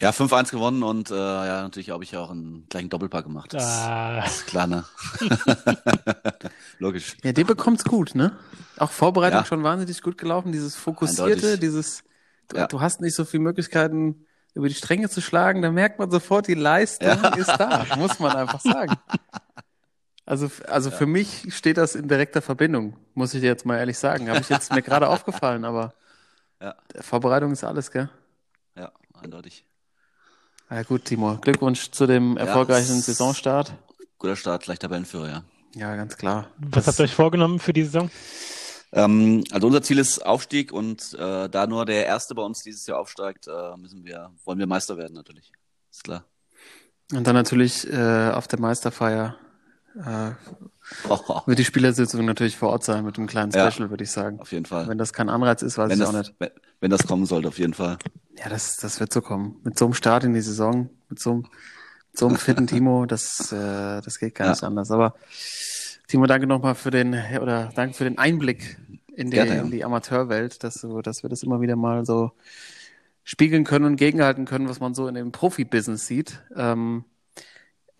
Ja, 0.00 0.12
5-1 0.12 0.50
gewonnen 0.50 0.82
und 0.82 1.10
äh, 1.10 1.14
ja, 1.14 1.62
natürlich 1.62 1.90
habe 1.90 2.02
ich 2.04 2.16
auch 2.16 2.30
einen 2.30 2.66
gleichen 2.70 2.88
Doppelpack 2.88 3.24
gemacht. 3.24 3.52
Das 3.52 3.64
Ah, 3.86 4.24
ist 4.24 4.46
klar, 4.46 4.66
ne? 4.66 4.84
Logisch. 6.78 7.16
Ja, 7.22 7.32
der 7.32 7.44
bekommt's 7.44 7.84
gut, 7.84 8.14
ne? 8.14 8.38
Auch 8.78 8.90
Vorbereitung 8.90 9.40
Ja. 9.40 9.44
schon 9.44 9.62
wahnsinnig 9.62 10.00
gut 10.00 10.16
gelaufen, 10.16 10.52
dieses 10.52 10.74
Fokussierte, 10.76 11.32
Eindeutig. 11.32 11.60
dieses, 11.60 12.04
du, 12.48 12.56
Ja. 12.56 12.66
du 12.66 12.80
hast 12.80 13.02
nicht 13.02 13.14
so 13.14 13.26
viele 13.26 13.42
Möglichkeiten, 13.42 14.24
über 14.54 14.68
die 14.68 14.74
Stränge 14.74 15.08
zu 15.10 15.20
schlagen, 15.20 15.60
da 15.62 15.70
merkt 15.70 15.98
man 15.98 16.10
sofort, 16.10 16.48
die 16.48 16.54
Leistung 16.54 17.22
ist 17.34 17.54
da, 17.58 17.84
muss 17.98 18.18
man 18.18 18.34
einfach 18.34 18.60
sagen. 18.60 18.96
Also, 20.26 20.50
also 20.66 20.90
für 20.90 21.06
mich 21.06 21.54
steht 21.54 21.76
das 21.76 21.94
in 21.94 22.08
direkter 22.08 22.40
Verbindung, 22.40 22.96
muss 23.14 23.34
ich 23.34 23.40
dir 23.42 23.48
jetzt 23.48 23.66
mal 23.66 23.76
ehrlich 23.78 23.98
sagen. 23.98 24.28
Habe 24.30 24.40
ich 24.40 24.48
jetzt 24.48 24.72
mir 24.72 24.80
gerade 24.82 25.08
aufgefallen, 25.10 25.64
aber 25.64 25.92
Ja. 26.62 26.74
Vorbereitung 27.00 27.52
ist 27.52 27.64
alles, 27.64 27.90
gell? 27.90 28.08
Ja, 28.76 28.92
eindeutig. 29.12 29.64
Ja 30.70 30.82
gut, 30.84 31.04
Timo, 31.04 31.36
Glückwunsch 31.40 31.90
zu 31.90 32.06
dem 32.06 32.36
erfolgreichen 32.36 32.98
es- 32.98 33.06
Saisonstart. 33.06 33.72
Guter 34.18 34.36
Start, 34.36 34.62
gleich 34.64 34.78
Tabellenführer, 34.78 35.28
ja. 35.28 35.42
Ja, 35.74 35.96
ganz 35.96 36.16
klar. 36.16 36.48
was 36.58 36.86
habt 36.86 36.98
ihr 37.00 37.04
euch 37.04 37.14
vorgenommen 37.14 37.58
für 37.58 37.72
die 37.72 37.84
Saison? 37.84 38.10
Ähm, 38.92 39.44
also 39.52 39.66
unser 39.68 39.82
Ziel 39.82 39.98
ist 39.98 40.18
Aufstieg 40.24 40.72
und 40.72 41.14
äh, 41.14 41.48
da 41.48 41.66
nur 41.66 41.86
der 41.86 42.06
Erste 42.06 42.34
bei 42.34 42.42
uns 42.42 42.62
dieses 42.62 42.86
Jahr 42.86 42.98
aufsteigt, 42.98 43.46
äh, 43.46 43.76
müssen 43.76 44.04
wir, 44.04 44.30
wollen 44.44 44.58
wir 44.58 44.66
Meister 44.66 44.96
werden 44.96 45.14
natürlich. 45.14 45.52
Ist 45.90 46.04
klar. 46.04 46.24
Und 47.12 47.26
dann 47.26 47.34
natürlich 47.34 47.88
äh, 47.92 48.30
auf 48.30 48.46
der 48.48 48.58
Meisterfeier 48.60 49.36
äh, 49.96 50.30
Oh, 51.08 51.18
wird 51.46 51.58
die 51.58 51.64
Spielersitzung 51.64 52.24
natürlich 52.24 52.56
vor 52.56 52.70
Ort 52.70 52.82
sein 52.84 53.04
mit 53.04 53.16
einem 53.16 53.26
kleinen 53.26 53.52
Ja. 53.52 53.70
Special, 53.70 53.90
würde 53.90 54.02
ich 54.04 54.10
sagen. 54.10 54.40
auf 54.40 54.50
jeden 54.52 54.66
Fall. 54.66 54.88
Wenn 54.88 54.98
das 54.98 55.12
kein 55.12 55.28
Anreiz 55.28 55.62
ist, 55.62 55.78
weiß 55.78 55.90
wenn, 55.90 55.98
ich 55.98 56.04
das, 56.04 56.08
auch 56.14 56.18
nicht. 56.18 56.34
wenn, 56.38 56.50
wenn 56.80 56.90
das 56.90 57.06
kommen 57.06 57.26
sollte, 57.26 57.48
auf 57.48 57.58
jeden 57.58 57.74
Fall. 57.74 57.96
Ja, 58.38 58.48
das, 58.48 58.76
das 58.76 58.98
wird 59.00 59.12
so 59.12 59.20
kommen. 59.20 59.56
Mit 59.62 59.78
so 59.78 59.84
einem 59.84 59.94
Start 59.94 60.24
in 60.24 60.34
die 60.34 60.40
Saison, 60.40 60.90
mit 61.08 61.18
so 61.20 61.30
einem, 61.30 61.38
mit 61.42 62.18
so 62.18 62.26
einem 62.26 62.36
fitten 62.36 62.66
Timo, 62.68 63.06
das, 63.06 63.52
äh, 63.52 64.00
das 64.00 64.18
geht 64.18 64.34
gar 64.34 64.46
Ja. 64.48 64.52
nicht 64.52 64.64
anders. 64.64 64.90
Aber 64.90 65.14
Timo, 66.08 66.26
danke 66.26 66.46
nochmal 66.48 66.74
für 66.74 66.90
den, 66.90 67.14
oder 67.40 67.70
danke 67.74 67.94
für 67.94 68.04
den 68.04 68.18
Einblick 68.18 68.78
in 69.14 69.30
die, 69.30 69.36
Gerne, 69.36 69.56
ja. 69.56 69.62
in 69.62 69.70
die 69.70 69.84
Amateurwelt, 69.84 70.64
dass, 70.64 70.74
so, 70.74 71.02
dass 71.02 71.22
wir 71.22 71.30
das 71.30 71.42
immer 71.44 71.60
wieder 71.60 71.76
mal 71.76 72.04
so 72.06 72.32
spiegeln 73.22 73.64
können 73.64 73.84
und 73.84 73.96
gegenhalten 73.96 74.44
können, 74.44 74.68
was 74.68 74.80
man 74.80 74.94
so 74.94 75.06
in 75.06 75.14
dem 75.14 75.30
Profibusiness 75.30 76.06
sieht. 76.06 76.42
Ähm, 76.56 77.04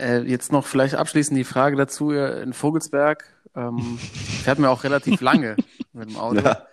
äh, 0.01 0.23
jetzt 0.23 0.53
noch 0.53 0.67
vielleicht 0.67 0.95
abschließend 0.95 1.37
die 1.39 1.45
Frage 1.45 1.77
dazu, 1.77 2.13
ihr 2.13 2.43
in 2.43 2.53
Vogelsberg, 2.53 3.25
ähm, 3.55 3.99
fährt 4.45 4.59
mir 4.59 4.71
auch 4.71 4.85
relativ 4.85 5.21
lange 5.21 5.57
mit 5.93 6.11
dem 6.11 6.17
Auto. 6.17 6.41
Ja. 6.41 6.67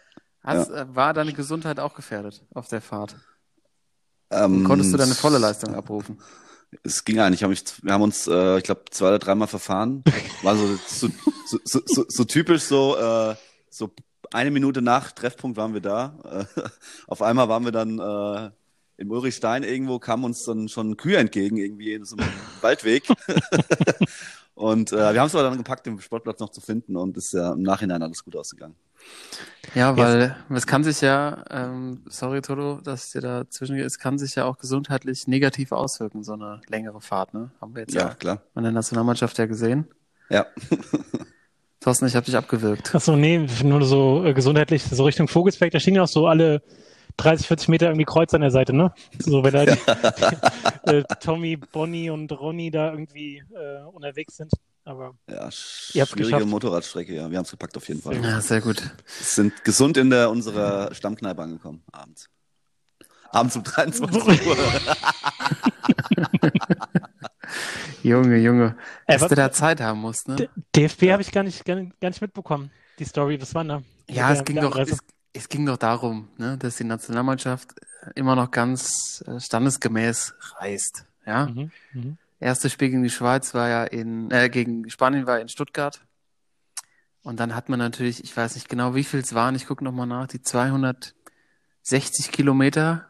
Hast, 0.44 0.70
äh, 0.72 0.86
war 0.96 1.14
deine 1.14 1.34
Gesundheit 1.34 1.80
auch 1.80 1.94
gefährdet 1.94 2.46
auf 2.54 2.68
der 2.68 2.82
Fahrt? 2.82 3.16
Ähm, 4.30 4.64
Konntest 4.64 4.94
du 4.94 4.98
deine 4.98 5.16
volle 5.16 5.38
Leistung 5.38 5.76
abrufen? 5.76 6.20
Es 6.84 7.06
ging 7.06 7.20
eigentlich. 7.20 7.40
Ich 7.40 7.44
hab 7.44 7.50
mich, 7.50 7.64
wir 7.82 7.94
haben 7.94 8.02
uns, 8.02 8.28
äh, 8.28 8.58
ich 8.58 8.64
glaube, 8.64 8.84
zwei 8.92 9.08
oder 9.08 9.20
dreimal 9.20 9.48
verfahren. 9.48 10.04
War 10.44 10.56
so, 10.56 10.76
so, 10.88 11.08
so, 11.46 11.60
so, 11.64 11.82
so, 11.86 12.06
so 12.08 12.24
typisch 12.26 12.64
so, 12.64 12.98
äh, 12.98 13.36
so 13.70 13.94
eine 14.32 14.52
Minute 14.52 14.82
nach 14.82 15.12
Treffpunkt 15.12 15.58
waren 15.58 15.74
wir 15.74 15.82
da. 15.82 16.48
Äh, 16.56 16.62
auf 17.08 17.22
einmal 17.22 17.48
waren 17.50 17.64
wir 17.66 17.72
dann 17.72 18.00
äh, 18.00 18.52
im 18.98 19.12
Ulrichstein 19.12 19.64
irgendwo, 19.64 20.00
kamen 20.00 20.24
uns 20.26 20.44
dann 20.44 20.70
schon 20.70 20.98
Kühe 20.98 21.18
entgegen, 21.18 21.58
irgendwie 21.58 21.94
in 21.94 22.06
so 22.06 22.18
einem 22.18 22.30
Waldweg. 22.62 23.04
Und 24.56 24.92
äh, 24.92 25.14
wir 25.14 25.20
haben 25.22 25.28
es 25.28 25.36
aber 25.36 25.44
dann 25.44 25.58
gepackt, 25.58 25.86
den 25.86 26.02
Sportplatz 26.02 26.40
noch 26.40 26.50
zu 26.50 26.62
finden 26.62 26.98
und 26.98 27.16
ist 27.16 27.32
ja 27.32 27.54
im 27.54 27.62
Nachhinein 27.62 28.02
alles 28.02 28.24
gut 28.24 28.36
ausgegangen. 28.36 28.74
Ja, 29.76 29.96
weil 29.96 30.36
es 30.50 30.66
kann 30.66 30.84
sich 30.84 31.02
ja, 31.02 31.46
ähm, 31.52 32.02
sorry 32.08 32.42
Toto, 32.42 32.82
dass 32.84 33.06
ich 33.06 33.12
dir 33.12 33.22
dazwischen, 33.22 33.78
es 33.78 34.00
kann 34.00 34.18
sich 34.18 34.34
ja 34.34 34.46
auch 34.46 34.58
gesundheitlich 34.58 35.28
negativ 35.28 35.72
auswirken, 35.72 36.24
so 36.24 36.34
eine 36.34 36.62
längere 36.70 37.02
Fahrt, 37.02 37.36
ne? 37.36 37.52
Haben 37.62 37.76
wir 37.76 37.82
jetzt 37.82 37.94
Ja, 37.94 38.02
ja, 38.02 38.14
klar. 38.16 38.42
an 38.56 38.64
der 38.64 38.72
Nationalmannschaft 38.72 39.38
ja 39.38 39.46
gesehen. 39.46 39.86
Ja. 40.32 40.48
Thorsten, 41.80 42.08
ich 42.08 42.16
habe 42.16 42.26
dich 42.26 42.36
abgewürgt. 42.36 42.96
Achso, 42.96 43.16
nee, 43.16 43.48
nur 43.64 43.86
so 43.86 44.26
äh, 44.26 44.34
gesundheitlich, 44.34 44.82
so 44.84 45.06
Richtung 45.06 45.28
Vogelsberg, 45.28 45.72
da 45.72 45.80
stehen 45.80 45.94
ja 45.94 46.02
auch 46.04 46.08
so 46.08 46.26
alle 46.26 46.64
30, 47.18 47.48
40 47.48 47.68
Meter 47.70 47.88
irgendwie 47.88 48.06
Kreuz 48.06 48.34
an 48.34 48.42
der 48.42 48.52
Seite, 48.52 48.74
ne? 48.74 48.94
So, 49.20 49.44
wenn 49.44 49.54
da 49.54 49.66
die, 49.66 49.72
äh, 50.92 51.04
Tommy, 51.20 51.58
Bonnie 51.58 52.10
und 52.12 52.32
Ronny 52.32 52.70
da 52.72 52.92
irgendwie 52.92 53.44
äh, 53.54 53.82
unterwegs 53.92 54.38
sind. 54.38 54.52
Aber 54.86 55.14
Ja, 55.30 55.50
schwierige 55.52 56.16
geschafft. 56.16 56.46
Motorradstrecke, 56.46 57.14
ja. 57.14 57.30
Wir 57.30 57.38
haben 57.38 57.44
es 57.46 57.52
gepackt 57.52 57.76
auf 57.76 57.88
jeden 57.90 58.02
Fall. 58.02 58.24
Ja, 58.24 58.40
sehr 58.40 58.62
gut. 58.62 58.82
Sind 59.06 59.66
gesund 59.66 59.98
in 59.98 60.10
der 60.10 60.30
unserer 60.30 60.94
Stammkneipe 60.94 61.42
angekommen, 61.42 61.84
abends. 61.92 62.30
Abends 63.32 63.56
um 63.58 63.64
23 63.64 64.24
Uhr. 64.48 64.58
Junge, 68.04 68.38
Junge, 68.38 68.76
Äh, 69.06 69.14
dass 69.14 69.24
was- 69.24 69.30
du 69.30 69.36
da 69.36 69.52
Zeit 69.52 69.82
haben 69.82 70.00
musst, 70.00 70.28
ne? 70.28 70.36
D- 70.36 70.50
DFB 70.76 71.12
habe 71.12 71.22
ich 71.22 71.32
gar 71.32 71.44
nicht, 71.44 71.66
gar, 71.66 71.76
nicht- 71.76 72.00
gar 72.00 72.10
nicht 72.10 72.22
mitbekommen, 72.22 72.72
die 73.00 73.06
Story. 73.06 73.42
Was 73.42 73.54
war 73.56 73.64
denn 73.64 73.70
da? 74.08 74.14
Ja, 74.14 74.30
Mit 74.30 74.38
es 74.40 74.46
ging 74.46 74.56
doch, 74.62 74.76
es, 74.78 74.98
es 75.38 75.50
ging 75.50 75.66
doch 75.66 75.78
darum, 75.78 76.30
ne, 76.38 76.58
dass 76.58 76.78
die 76.78 76.84
Nationalmannschaft 76.84 77.76
immer 78.16 78.36
noch 78.36 78.52
ganz 78.52 79.24
äh, 79.28 79.40
standesgemäß 79.40 80.34
reist. 80.58 81.06
Ja, 81.26 81.48
Mhm, 81.48 81.72
mhm. 81.94 82.18
Erstes 82.40 82.72
Spiel 82.72 82.90
gegen 82.90 83.04
die 83.04 83.10
Schweiz 83.10 83.54
war 83.56 83.68
ja 83.68 83.84
in, 83.84 84.30
äh, 84.30 84.50
gegen 84.50 84.90
Spanien 84.90 85.26
war 85.26 85.40
in 85.40 85.50
Stuttgart. 85.50 86.02
Und 87.24 87.40
dann 87.40 87.56
hat 87.56 87.68
man 87.68 87.80
natürlich, 87.80 88.24
ich 88.24 88.38
weiß 88.38 88.56
nicht 88.56 88.70
genau, 88.70 88.94
wie 88.96 89.04
viel 89.04 89.22
es 89.22 89.34
waren, 89.34 89.56
ich 89.56 89.66
gucke 89.66 89.84
nochmal 89.84 90.08
nach, 90.08 90.28
die 90.28 90.42
260 90.42 92.32
Kilometer 92.32 93.08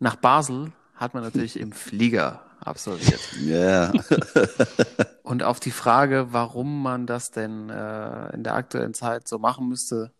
nach 0.00 0.16
Basel 0.16 0.72
hat 0.96 1.14
man 1.14 1.22
natürlich 1.22 1.58
im 1.58 1.72
Flieger 1.72 2.44
absolviert. 2.60 3.20
Ja. 3.40 3.92
Und 5.22 5.44
auf 5.44 5.60
die 5.60 5.70
Frage, 5.70 6.28
warum 6.32 6.82
man 6.82 7.06
das 7.06 7.30
denn 7.30 7.70
äh, 7.70 8.34
in 8.34 8.44
der 8.44 8.54
aktuellen 8.54 8.92
Zeit 8.92 9.28
so 9.28 9.38
machen 9.38 9.68
müsste, 9.68 10.12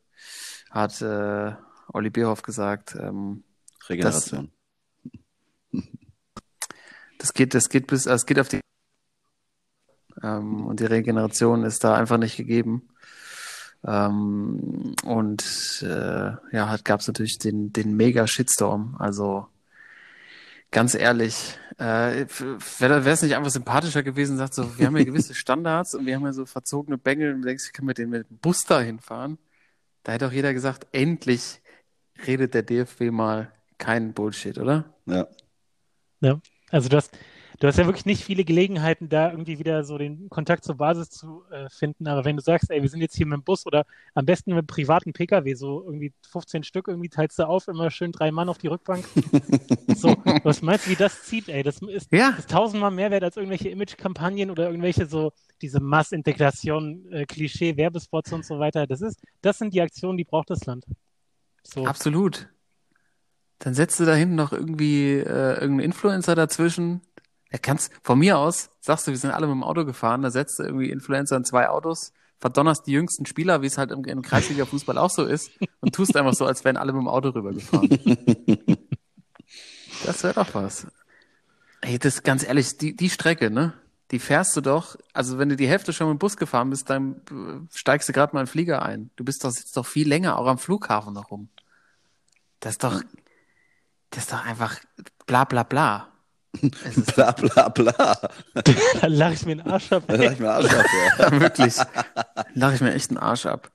hat 0.73 1.01
äh, 1.03 1.53
Olli 1.93 2.11
Bierhoff 2.11 2.43
gesagt, 2.43 2.97
ähm, 2.97 3.45
Regeneration. 3.89 4.51
das 7.19 7.33
geht, 7.33 7.55
das 7.55 7.69
geht 7.69 7.87
bis, 7.87 8.07
es 8.07 8.27
geht 8.27 8.41
auf 8.41 8.49
die 8.49 8.61
ähm, 10.23 10.67
und 10.67 10.81
die 10.81 10.87
Regeneration 10.87 11.65
ist 11.65 11.85
da 11.85 11.95
einfach 11.95 12.19
nicht 12.19 12.37
gegeben. 12.37 12.89
Ähm, 13.85 14.95
und 15.05 15.45
äh, 15.83 15.87
ja, 16.53 16.69
hat 16.69 16.85
gab 16.85 17.01
es 17.01 17.09
natürlich 17.09 17.39
den 17.39 17.73
den 17.73 17.97
Mega 17.97 18.27
Shitstorm. 18.27 18.97
Also 18.99 19.49
ganz 20.71 20.95
ehrlich, 20.95 21.59
äh, 21.79 22.27
wäre 22.79 23.11
es 23.11 23.23
nicht 23.23 23.37
einfach 23.37 23.51
sympathischer 23.51 24.03
gewesen, 24.03 24.39
sagt 24.39 24.55
so, 24.55 24.79
wir 24.79 24.87
haben 24.87 24.97
ja 24.97 25.05
gewisse 25.05 25.35
Standards 25.37 25.95
und 25.95 26.07
wir 26.07 26.17
haben 26.17 26.25
ja 26.25 26.33
so 26.33 26.47
verzogene 26.47 26.99
Bengel 26.99 27.35
und 27.35 27.43
du 27.43 27.49
denkst, 27.49 27.65
ich 27.67 27.73
kann 27.73 27.87
mit 27.87 27.99
dem 27.99 28.25
Bus 28.41 28.63
da 28.67 28.81
hinfahren. 28.81 29.39
Da 30.03 30.13
hätte 30.13 30.27
auch 30.27 30.33
jeder 30.33 30.53
gesagt, 30.53 30.87
endlich 30.93 31.61
redet 32.27 32.55
der 32.55 32.63
DFB 32.63 33.11
mal 33.11 33.53
keinen 33.79 34.15
Bullshit, 34.15 34.59
oder? 34.59 34.95
Ja. 36.21 36.41
Also 36.71 36.89
du 36.89 36.97
hast, 36.97 37.17
du 37.63 37.69
hast 37.69 37.79
ja 37.79 37.87
wirklich 37.87 38.07
nicht 38.07 38.25
viele 38.25 38.45
Gelegenheiten, 38.45 39.09
da 39.09 39.31
irgendwie 39.31 39.61
wieder 39.61 39.85
so 39.85 39.97
den 39.97 40.29
Kontakt 40.29 40.65
zur 40.65 40.75
Basis 40.75 41.11
zu 41.11 41.45
äh, 41.49 41.69
finden. 41.71 42.09
Aber 42.09 42.25
wenn 42.25 42.37
du 42.37 42.43
sagst, 42.43 42.73
ey, 42.73 42.83
wir 42.83 42.89
sind 42.89 43.01
jetzt 43.01 43.17
hier 43.17 43.25
mit 43.25 43.37
dem 43.37 43.45
Bus 43.45 43.67
oder 43.67 43.87
am 44.15 44.27
besten 44.27 44.51
mit 44.51 44.59
einem 44.59 44.67
privaten 44.67 45.13
Pkw, 45.13 45.55
so 45.55 45.81
irgendwie 45.85 46.13
15 46.29 46.65
Stück, 46.65 46.89
irgendwie 46.89 47.09
teilst 47.09 47.39
du 47.39 47.47
auf, 47.47 47.69
immer 47.69 47.93
schön 47.93 48.11
drei 48.11 48.33
Mann 48.33 48.49
auf 48.49 48.59
die 48.59 48.67
Rückbank. 48.67 49.05
so, 49.95 50.17
was 50.43 50.61
meinst 50.61 50.87
du, 50.87 50.91
wie 50.91 50.97
das 50.97 51.23
zieht, 51.23 51.49
ey? 51.49 51.63
Das 51.63 51.81
ist, 51.83 52.11
Ja. 52.11 52.31
ist 52.31 52.51
tausendmal 52.51 52.91
mehr 52.91 53.13
wert 53.13 53.23
als 53.23 53.37
irgendwelche 53.37 53.69
Image-Kampagnen 53.69 54.51
oder 54.51 54.67
irgendwelche 54.67 55.07
so, 55.07 55.33
diese 55.61 55.79
Massintegration, 55.79 57.13
äh, 57.13 57.27
Klischee, 57.27 57.77
Werbespots 57.77 58.33
und 58.33 58.45
so 58.45 58.59
weiter. 58.59 58.89
Das 58.89 59.01
ist, 59.03 59.23
das 59.41 59.59
sind 59.59 59.73
die 59.73 59.83
Aktionen, 59.83 60.19
die 60.19 60.25
braucht 60.25 60.51
das 60.51 60.67
Land. 60.67 60.85
So. 61.63 61.87
Absolut. 61.87 62.49
Dann 63.61 63.75
setzt 63.75 64.01
du 64.01 64.05
da 64.05 64.17
hinten 64.17 64.35
noch 64.35 64.53
irgendwie 64.53 65.13
äh, 65.13 65.53
irgendeinen 65.61 65.79
Influencer 65.79 66.35
dazwischen. 66.35 67.03
Er 67.53 67.59
kannst 67.59 67.93
von 68.03 68.19
mir 68.19 68.39
aus, 68.39 68.71
sagst 68.81 69.07
du, 69.07 69.11
wir 69.11 69.19
sind 69.19 69.31
alle 69.31 69.47
mit 69.47 69.55
dem 69.55 69.63
Auto 69.63 69.85
gefahren, 69.85 70.23
da 70.23 70.31
setzt 70.31 70.59
du 70.59 70.63
irgendwie 70.63 70.89
Influencer 70.89 71.37
in 71.37 71.45
zwei 71.45 71.69
Autos, 71.69 72.15
verdonnerst 72.39 72.87
die 72.87 72.93
jüngsten 72.93 73.27
Spieler, 73.27 73.61
wie 73.61 73.67
es 73.67 73.77
halt 73.77 73.91
im, 73.91 74.03
im 74.05 74.23
Kreisliga-Fußball 74.23 74.97
auch 74.97 75.11
so 75.11 75.27
ist, 75.27 75.51
und 75.81 75.95
tust 75.95 76.17
einfach 76.17 76.33
so, 76.33 76.47
als 76.47 76.65
wären 76.65 76.79
alle 76.79 76.95
mit 76.95 77.03
dem 77.03 77.09
Auto 77.09 77.29
rübergefahren. 77.29 77.91
das 80.07 80.23
wäre 80.25 80.33
doch 80.33 80.55
was. 80.55 80.87
Ey, 81.83 81.99
das 81.99 82.15
ist 82.15 82.25
ganz 82.25 82.43
ehrlich, 82.43 82.79
die, 82.79 82.97
die 82.97 83.11
Strecke, 83.11 83.51
ne? 83.51 83.75
Die 84.13 84.19
fährst 84.19 84.57
du 84.57 84.63
doch, 84.63 84.97
also 85.13 85.39
wenn 85.39 85.51
du 85.51 85.57
die 85.57 85.69
Hälfte 85.69 85.93
schon 85.93 86.09
mit 86.09 86.17
dem 86.17 86.21
Bus 86.21 86.39
gefahren 86.39 86.71
bist, 86.71 86.89
dann 86.89 87.17
äh, 87.31 87.77
steigst 87.77 88.09
du 88.09 88.15
gerade 88.15 88.35
mal 88.35 88.41
in 88.41 88.47
den 88.47 88.51
Flieger 88.51 88.83
ein. 88.83 89.11
Du 89.17 89.25
bist 89.25 89.45
doch, 89.45 89.51
sitzt 89.51 89.77
doch 89.77 89.87
viel 89.87 90.09
länger 90.09 90.39
auch 90.39 90.47
am 90.47 90.59
Flughafen 90.59 91.13
noch 91.13 91.31
rum. 91.31 91.51
Das 92.61 92.73
ist 92.73 92.85
doch, 92.85 93.03
das 94.09 94.25
ist 94.25 94.33
doch 94.33 94.43
einfach 94.43 94.79
bla 95.27 95.45
bla 95.45 95.65
bla. 95.65 96.12
Bla 97.15 97.33
bla 97.33 97.69
bla. 97.71 98.31
da 98.55 99.07
lach 99.07 99.33
ich 99.33 99.47
mir 99.47 99.57
den 99.57 99.67
Arsch 99.67 99.91
ab. 99.93 100.05
Da 100.07 100.17
sag 100.17 100.33
ich 100.33 100.39
mir 100.39 100.51
Arsch 100.51 100.73
ab, 100.73 100.87
ja. 101.19 101.33
wirklich, 101.41 101.77
lach 102.55 102.75
ich 102.75 102.81
mir 102.81 102.93
echt 102.93 103.11
einen 103.11 103.19
Arsch 103.19 103.47
ab. 103.47 103.73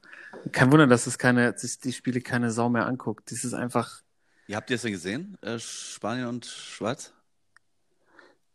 Kein 0.51 0.71
Wunder, 0.71 0.87
dass 0.87 1.07
es 1.07 1.17
keine, 1.17 1.57
sich 1.57 1.79
die 1.79 1.91
Spiele 1.91 2.21
keine 2.21 2.51
Sau 2.51 2.69
mehr 2.69 2.85
anguckt. 2.85 3.31
Das 3.31 3.43
ist 3.43 3.53
einfach 3.53 4.01
Ihr 4.47 4.55
habt 4.55 4.69
ihr 4.69 4.77
es 4.77 4.81
denn 4.81 4.93
gesehen? 4.93 5.37
Äh, 5.41 5.59
Spanien 5.59 6.27
und 6.27 6.45
Schweiz? 6.45 7.11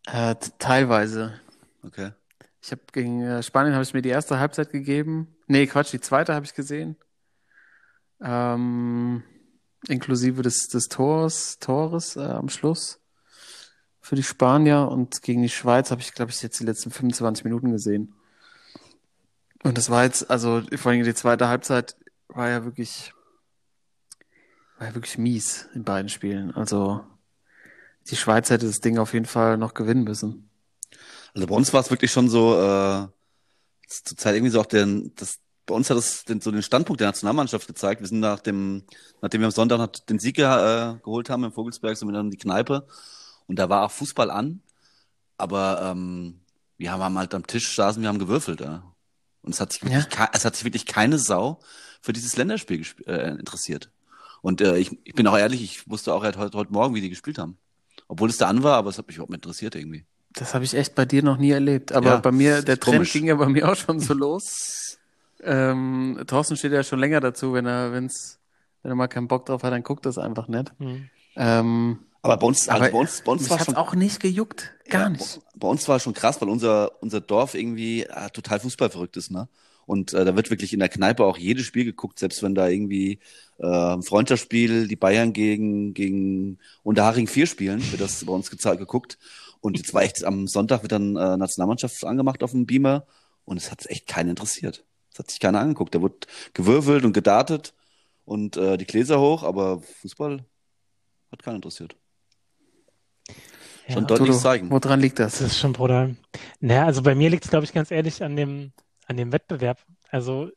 äh, 0.07 0.35
teilweise. 0.59 1.39
Okay. 1.85 2.13
Ich 2.63 2.71
habe 2.71 2.81
gegen 2.93 3.23
äh, 3.23 3.43
Spanien 3.43 3.75
habe 3.75 3.85
ich 3.85 3.93
mir 3.93 4.03
die 4.03 4.09
erste 4.09 4.39
Halbzeit 4.39 4.71
gegeben. 4.71 5.37
Nee, 5.49 5.67
Quatsch, 5.67 5.93
die 5.93 6.01
zweite 6.01 6.35
habe 6.35 6.47
ich 6.47 6.55
gesehen. 6.55 6.97
Ähm, 8.23 9.23
inklusive 9.87 10.41
des, 10.43 10.69
des 10.69 10.89
Tors, 10.89 11.59
Tores 11.59 12.17
äh, 12.17 12.21
am 12.21 12.49
Schluss 12.49 13.02
für 14.03 14.17
die 14.17 14.25
Spanier 14.25 14.89
und 14.91 15.23
gegen 15.23 15.43
die 15.43 15.49
Schweiz 15.49 15.93
habe 15.93 16.01
ich, 16.01 16.13
glaube 16.13 16.33
ich, 16.33 16.43
jetzt 16.43 16.59
die 16.59 16.65
letzten 16.65 16.91
25 16.91 17.45
Minuten 17.45 17.71
gesehen. 17.71 18.13
Und 19.63 19.79
das 19.79 19.91
war 19.91 20.03
jetzt, 20.03 20.29
also 20.29 20.61
vor 20.77 20.91
allem 20.91 21.05
die 21.05 21.15
zweite 21.15 21.47
Halbzeit 21.47 21.97
war 22.27 22.49
ja 22.49 22.65
wirklich, 22.65 23.15
war 24.79 24.89
ja 24.89 24.95
wirklich 24.95 25.19
mies 25.19 25.69
in 25.75 25.85
beiden 25.85 26.09
Spielen. 26.09 26.51
Also 26.51 27.01
die 28.11 28.17
Schweiz 28.17 28.51
hätte 28.51 28.67
das 28.67 28.81
Ding 28.81 28.99
auf 28.99 29.15
jeden 29.15 29.27
Fall 29.27 29.57
noch 29.57 29.73
gewinnen 29.73 30.03
müssen. 30.03 30.51
Also 31.33 31.47
bei 31.47 31.55
uns 31.55 31.73
war 31.73 31.81
es 31.81 31.91
wirklich 31.91 32.11
schon 32.11 32.29
so, 32.29 32.61
äh, 32.61 33.07
zur 33.87 34.17
Zeit 34.17 34.35
irgendwie 34.35 34.51
so 34.51 34.61
auch 34.61 34.67
den, 34.67 35.13
das, 35.15 35.39
bei 35.65 35.77
uns 35.77 35.89
hat 35.91 35.97
es 35.97 36.25
den, 36.25 36.41
so 36.41 36.51
den 36.51 36.63
Standpunkt 36.65 37.01
der 37.01 37.07
Nationalmannschaft 37.07 37.69
gezeigt. 37.69 38.01
Wir 38.01 38.09
sind 38.09 38.19
nach 38.19 38.41
dem, 38.41 38.83
nachdem 39.21 39.43
wir 39.43 39.47
am 39.47 39.53
Sonntag 39.53 40.05
den 40.07 40.19
Sieg 40.19 40.41
äh, 40.41 40.95
geholt 41.05 41.31
haben 41.31 41.45
im 41.45 41.53
Vogelsberg, 41.53 41.97
sind 41.97 42.09
wir 42.09 42.15
dann 42.15 42.27
in 42.27 42.31
die 42.33 42.39
Kneipe 42.39 42.85
und 43.47 43.59
da 43.59 43.69
war 43.69 43.85
auch 43.85 43.91
Fußball 43.91 44.31
an, 44.31 44.61
aber 45.39 45.83
ähm, 45.93 46.41
wir 46.79 46.93
haben 46.93 47.19
halt 47.19 47.35
am 47.35 47.47
Tisch 47.47 47.75
saßen, 47.77 48.03
wir 48.03 48.09
haben 48.09 48.19
gewürfelt, 48.19 48.61
ja. 48.61 48.83
Und 49.43 49.55
es 49.55 49.61
hat 49.61 49.73
sich 49.73 49.83
wirklich, 49.83 50.05
Ja. 50.17 50.29
es 50.33 50.45
hat 50.45 50.55
sich 50.55 50.65
wirklich 50.65 50.87
keine 50.87 51.19
Sau 51.19 51.61
für 52.01 52.13
dieses 52.13 52.37
Länderspiel 52.37 52.85
äh, 53.07 53.31
interessiert. 53.31 53.91
Und 54.41 54.61
äh, 54.61 54.77
ich, 54.79 54.97
ich 55.05 55.15
bin 55.15 55.27
auch 55.27 55.37
ehrlich, 55.37 55.63
ich 55.63 55.89
wusste 55.89 56.13
auch 56.15 56.25
erst 56.25 56.39
heute, 56.39 56.57
heute 56.59 56.73
Morgen, 56.73 56.95
wie 56.95 57.01
die 57.01 57.11
gespielt 57.11 57.39
haben. 57.39 57.57
Obwohl 58.09 58.29
es 58.29 58.37
da 58.37 58.49
an 58.49 58.63
war, 58.63 58.77
aber 58.77 58.91
es 58.91 58.99
hat 58.99 59.07
mich 59.07 59.17
überhaupt 59.17 59.31
nicht 59.31 59.45
interessiert 59.45 59.75
irgendwie. 59.75 60.05
Das 60.33 60.55
habe 60.55 60.65
ich 60.65 60.75
echt 60.75 60.95
bei 60.95 61.05
dir 61.05 61.23
noch 61.23 61.37
nie 61.39 61.51
erlebt. 61.51 61.93
Aber 61.93 62.07
Ja, 62.07 62.17
bei 62.19 62.33
mir, 62.33 62.63
der 62.63 62.79
Trend 62.79 62.97
komisch. 62.97 63.13
ging 63.13 63.27
ja 63.27 63.35
bei 63.37 63.47
mir 63.49 63.71
auch 63.71 63.77
schon 63.77 64.01
so 64.01 64.15
los. 64.15 64.99
Ähm, 65.43 66.21
Thorsten 66.27 66.57
steht 66.57 66.73
ja 66.73 66.83
schon 66.83 67.01
länger 67.01 67.21
dazu, 67.21 67.53
wenn 67.53 67.67
er, 67.67 67.93
wenn's, 67.93 68.39
wenn 68.83 68.93
er 68.93 68.95
mal 68.95 69.09
keinen 69.09 69.29
Bock 69.29 69.47
drauf 69.47 69.63
hat, 69.63 69.73
dann 69.73 69.83
guckt 69.83 70.07
das 70.07 70.19
einfach 70.19 70.47
nicht. 70.49 70.73
Hm. 70.79 71.09
Ähm, 71.37 71.99
Aber 72.23 72.37
bei 72.37 72.47
uns, 72.47 72.69
also 72.69 72.91
bei 72.91 72.99
uns, 72.99 73.23
bei 73.23 73.33
uns 73.33 73.51
war 73.51 73.65
schon 73.65 73.75
auch 73.75 73.95
nicht 73.95 74.21
gejuckt. 74.21 74.73
Gar 74.89 75.03
Ja, 75.03 75.09
nicht. 75.11 75.41
Bei, 75.57 75.67
uns 75.67 75.89
war 75.89 75.97
es 75.97 76.05
schon 76.05 76.15
krass, 76.15 76.41
weil 76.41 76.49
unser, 76.49 77.03
unser 77.03 77.21
Dorf 77.21 77.55
irgendwie 77.55 78.05
äh, 78.05 78.31
total 78.31 78.61
fußballverrückt 78.61 79.17
ist, 79.17 79.31
ne? 79.31 79.49
Und 79.87 80.15
äh, 80.15 80.25
da 80.25 80.37
wird 80.37 80.51
wirklich 80.51 80.73
in 80.73 80.79
der 80.79 80.89
Kneipe 80.89 81.25
auch 81.25 81.37
jedes 81.37 81.67
Spiel 81.67 81.85
geguckt, 81.85 82.21
selbst 82.21 82.41
wenn 82.45 82.55
da 82.55 82.69
irgendwie 82.69 83.19
äh, 83.59 83.67
ein 83.67 84.03
Freundschaftsspiel, 84.03 84.87
die 84.87 84.97
Bayern 84.97 85.33
gegen, 85.33 85.93
gegen 85.93 86.59
Unterhaching 86.85 87.27
4 87.27 87.47
spielen, 87.47 87.91
wird 87.91 88.01
das 88.01 88.25
bei 88.25 88.33
uns 88.33 88.49
gezeigt, 88.49 88.79
geguckt. 88.79 89.19
Und 89.61 89.77
jetzt 89.77 89.93
war 89.93 90.03
echt 90.03 90.25
am 90.25 90.47
Sonntag 90.47 90.83
wird 90.83 90.93
dann 90.93 91.17
äh, 91.17 91.37
Nationalmannschaft 91.37 92.05
angemacht 92.05 92.45
auf 92.45 92.53
dem 92.53 92.67
Beamer 92.67 93.07
und 93.45 93.57
es 93.57 93.73
hat 93.73 93.85
echt 93.87 94.07
keinen 94.07 94.31
interessiert. 94.31 94.85
Es 95.13 95.19
hat 95.19 95.31
sich 95.31 95.41
keiner 95.41 95.61
angeguckt. 95.61 95.95
Da 95.95 96.01
wurde 96.01 96.17
gewürfelt 96.55 97.05
und 97.05 97.13
gedartet 97.13 97.75
und 98.25 98.57
äh, 98.57 98.77
die 98.77 98.87
Gläser 98.87 99.21
hoch, 99.21 99.43
aber 99.43 99.83
Fußball 100.01 100.45
hat 101.33 101.43
keinen 101.43 101.57
interessiert. 101.57 101.97
Ja, 103.89 103.95
Schon 103.95 104.07
deutlich 104.07 104.29
Dodo, 104.29 104.39
zeigen. 104.39 104.71
woran 104.71 105.01
liegt 105.01 105.19
Das 105.19 105.41
das? 105.41 105.41
ist 105.41 105.59
schon 105.59 105.73
brutal. 105.73 106.17
Naja, 106.61 106.87
also 106.87 107.03
bei 107.03 107.15
mir 107.15 107.31
liegt 107.31 107.45
es, 107.45 107.51
glaube 107.51 107.65
ich, 107.65 107.73
ganz 107.73 107.91
ehrlich 107.91 108.23
an 108.23 108.37
dem, 108.37 108.73
an 109.07 109.17
dem 109.17 109.33
Wettbewerb. 109.33 109.79
Also 110.11 110.51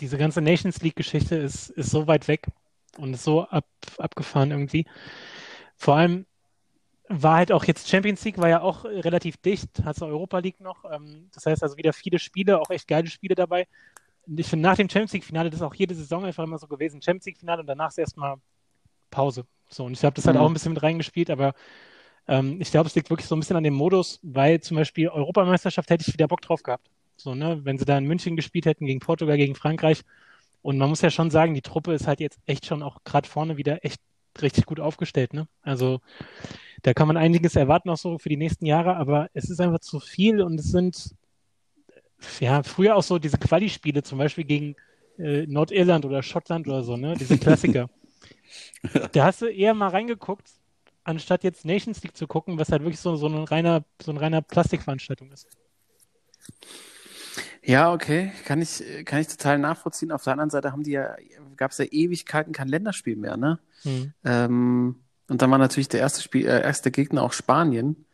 diese 0.00 0.18
ganze 0.18 0.40
Nations 0.42 0.80
League-Geschichte 0.82 1.36
ist, 1.36 1.70
ist 1.70 1.90
so 1.90 2.06
weit 2.06 2.28
weg 2.28 2.46
und 2.98 3.14
ist 3.14 3.24
so 3.24 3.44
ab, 3.44 3.66
abgefahren 3.98 4.50
irgendwie. 4.50 4.86
Vor 5.76 5.96
allem 5.96 6.26
war 7.08 7.36
halt 7.36 7.52
auch 7.52 7.64
jetzt 7.64 7.88
Champions 7.88 8.24
League, 8.24 8.38
war 8.38 8.48
ja 8.48 8.62
auch 8.62 8.84
relativ 8.84 9.36
dicht, 9.38 9.70
hast 9.84 10.00
du 10.00 10.06
Europa 10.06 10.38
League 10.38 10.60
noch. 10.60 10.84
Ähm, 10.90 11.28
das 11.34 11.46
heißt 11.46 11.62
also 11.62 11.76
wieder 11.76 11.92
viele 11.92 12.18
Spiele, 12.18 12.60
auch 12.60 12.70
echt 12.70 12.88
geile 12.88 13.08
Spiele 13.08 13.34
dabei. 13.34 13.66
Ich 14.26 14.48
finde 14.48 14.62
nach 14.68 14.76
dem 14.76 14.88
Champions 14.88 15.12
League-Finale, 15.12 15.50
das 15.50 15.60
ist 15.60 15.66
auch 15.66 15.74
jede 15.74 15.94
Saison 15.94 16.24
einfach 16.24 16.44
immer 16.44 16.58
so 16.58 16.66
gewesen, 16.66 17.02
Champions 17.02 17.26
League-Finale 17.26 17.60
und 17.60 17.66
danach 17.66 17.90
ist 17.90 17.98
erstmal 17.98 18.36
Pause. 19.10 19.46
So, 19.68 19.84
und 19.84 19.92
ich 19.94 20.00
glaube, 20.00 20.14
das 20.14 20.26
hat 20.26 20.36
Mhm. 20.36 20.40
auch 20.42 20.46
ein 20.48 20.54
bisschen 20.54 20.72
mit 20.74 20.82
reingespielt, 20.82 21.30
aber 21.30 21.54
ähm, 22.26 22.60
ich 22.60 22.70
glaube, 22.70 22.88
es 22.88 22.94
liegt 22.94 23.10
wirklich 23.10 23.26
so 23.26 23.36
ein 23.36 23.40
bisschen 23.40 23.56
an 23.56 23.64
dem 23.64 23.74
Modus, 23.74 24.18
weil 24.22 24.60
zum 24.60 24.76
Beispiel 24.76 25.08
Europameisterschaft 25.08 25.90
hätte 25.90 26.04
ich 26.06 26.14
wieder 26.14 26.28
Bock 26.28 26.40
drauf 26.40 26.62
gehabt. 26.62 26.90
So, 27.16 27.34
ne, 27.34 27.60
wenn 27.64 27.78
sie 27.78 27.84
da 27.84 27.96
in 27.96 28.06
München 28.06 28.36
gespielt 28.36 28.66
hätten 28.66 28.86
gegen 28.86 29.00
Portugal, 29.00 29.36
gegen 29.36 29.54
Frankreich. 29.54 30.02
Und 30.62 30.78
man 30.78 30.88
muss 30.88 31.02
ja 31.02 31.10
schon 31.10 31.30
sagen, 31.30 31.54
die 31.54 31.62
Truppe 31.62 31.92
ist 31.92 32.06
halt 32.06 32.20
jetzt 32.20 32.38
echt 32.46 32.66
schon 32.66 32.82
auch 32.82 33.04
gerade 33.04 33.28
vorne 33.28 33.56
wieder 33.56 33.84
echt 33.84 34.00
richtig 34.40 34.66
gut 34.66 34.80
aufgestellt, 34.80 35.32
ne? 35.32 35.46
Also 35.62 36.00
da 36.82 36.92
kann 36.92 37.06
man 37.06 37.16
einiges 37.16 37.54
erwarten 37.54 37.90
auch 37.90 37.96
so 37.96 38.18
für 38.18 38.28
die 38.28 38.36
nächsten 38.36 38.66
Jahre, 38.66 38.96
aber 38.96 39.28
es 39.32 39.48
ist 39.48 39.60
einfach 39.60 39.80
zu 39.80 40.00
viel 40.00 40.42
und 40.42 40.58
es 40.58 40.70
sind 40.70 41.14
ja 42.40 42.62
früher 42.62 42.96
auch 42.96 43.02
so 43.02 43.18
diese 43.18 43.38
Quali-Spiele, 43.38 44.02
zum 44.02 44.18
Beispiel 44.18 44.44
gegen 44.44 44.74
äh, 45.18 45.46
Nordirland 45.46 46.04
oder 46.04 46.22
Schottland 46.22 46.66
oder 46.66 46.82
so, 46.82 46.96
ne? 46.96 47.14
Diese 47.18 47.38
Klassiker. 47.38 47.88
Da 49.12 49.24
hast 49.24 49.40
du 49.40 49.46
eher 49.46 49.72
mal 49.72 49.88
reingeguckt, 49.88 50.46
anstatt 51.04 51.44
jetzt 51.44 51.64
Nations 51.64 52.02
League 52.02 52.16
zu 52.16 52.26
gucken, 52.26 52.58
was 52.58 52.70
halt 52.72 52.82
wirklich 52.82 53.00
so, 53.00 53.16
so 53.16 53.26
ein 53.28 53.44
reiner, 53.44 53.84
so 54.02 54.10
ein 54.12 54.16
reiner 54.18 54.42
Plastikveranstaltung 54.42 55.30
ist. 55.32 55.48
Ja, 57.62 57.92
okay, 57.92 58.32
kann 58.44 58.60
ich, 58.60 58.82
kann 59.06 59.20
ich 59.20 59.28
total 59.28 59.58
nachvollziehen. 59.58 60.12
Auf 60.12 60.24
der 60.24 60.34
anderen 60.34 60.50
Seite 60.50 60.72
haben 60.72 60.82
die 60.82 60.92
ja, 60.92 61.16
gab 61.56 61.70
es 61.70 61.78
ja 61.78 61.86
Ewigkeiten 61.86 62.52
kein 62.52 62.68
Länderspiel 62.68 63.16
mehr, 63.16 63.36
ne? 63.36 63.58
Hm. 63.82 64.12
Ähm, 64.24 64.96
und 65.28 65.42
dann 65.42 65.50
war 65.50 65.58
natürlich 65.58 65.88
der 65.88 66.00
erste 66.00 66.22
Spiel, 66.22 66.46
äh, 66.46 66.62
erste 66.62 66.90
Gegner 66.90 67.22
auch 67.22 67.32
Spanien. 67.32 68.04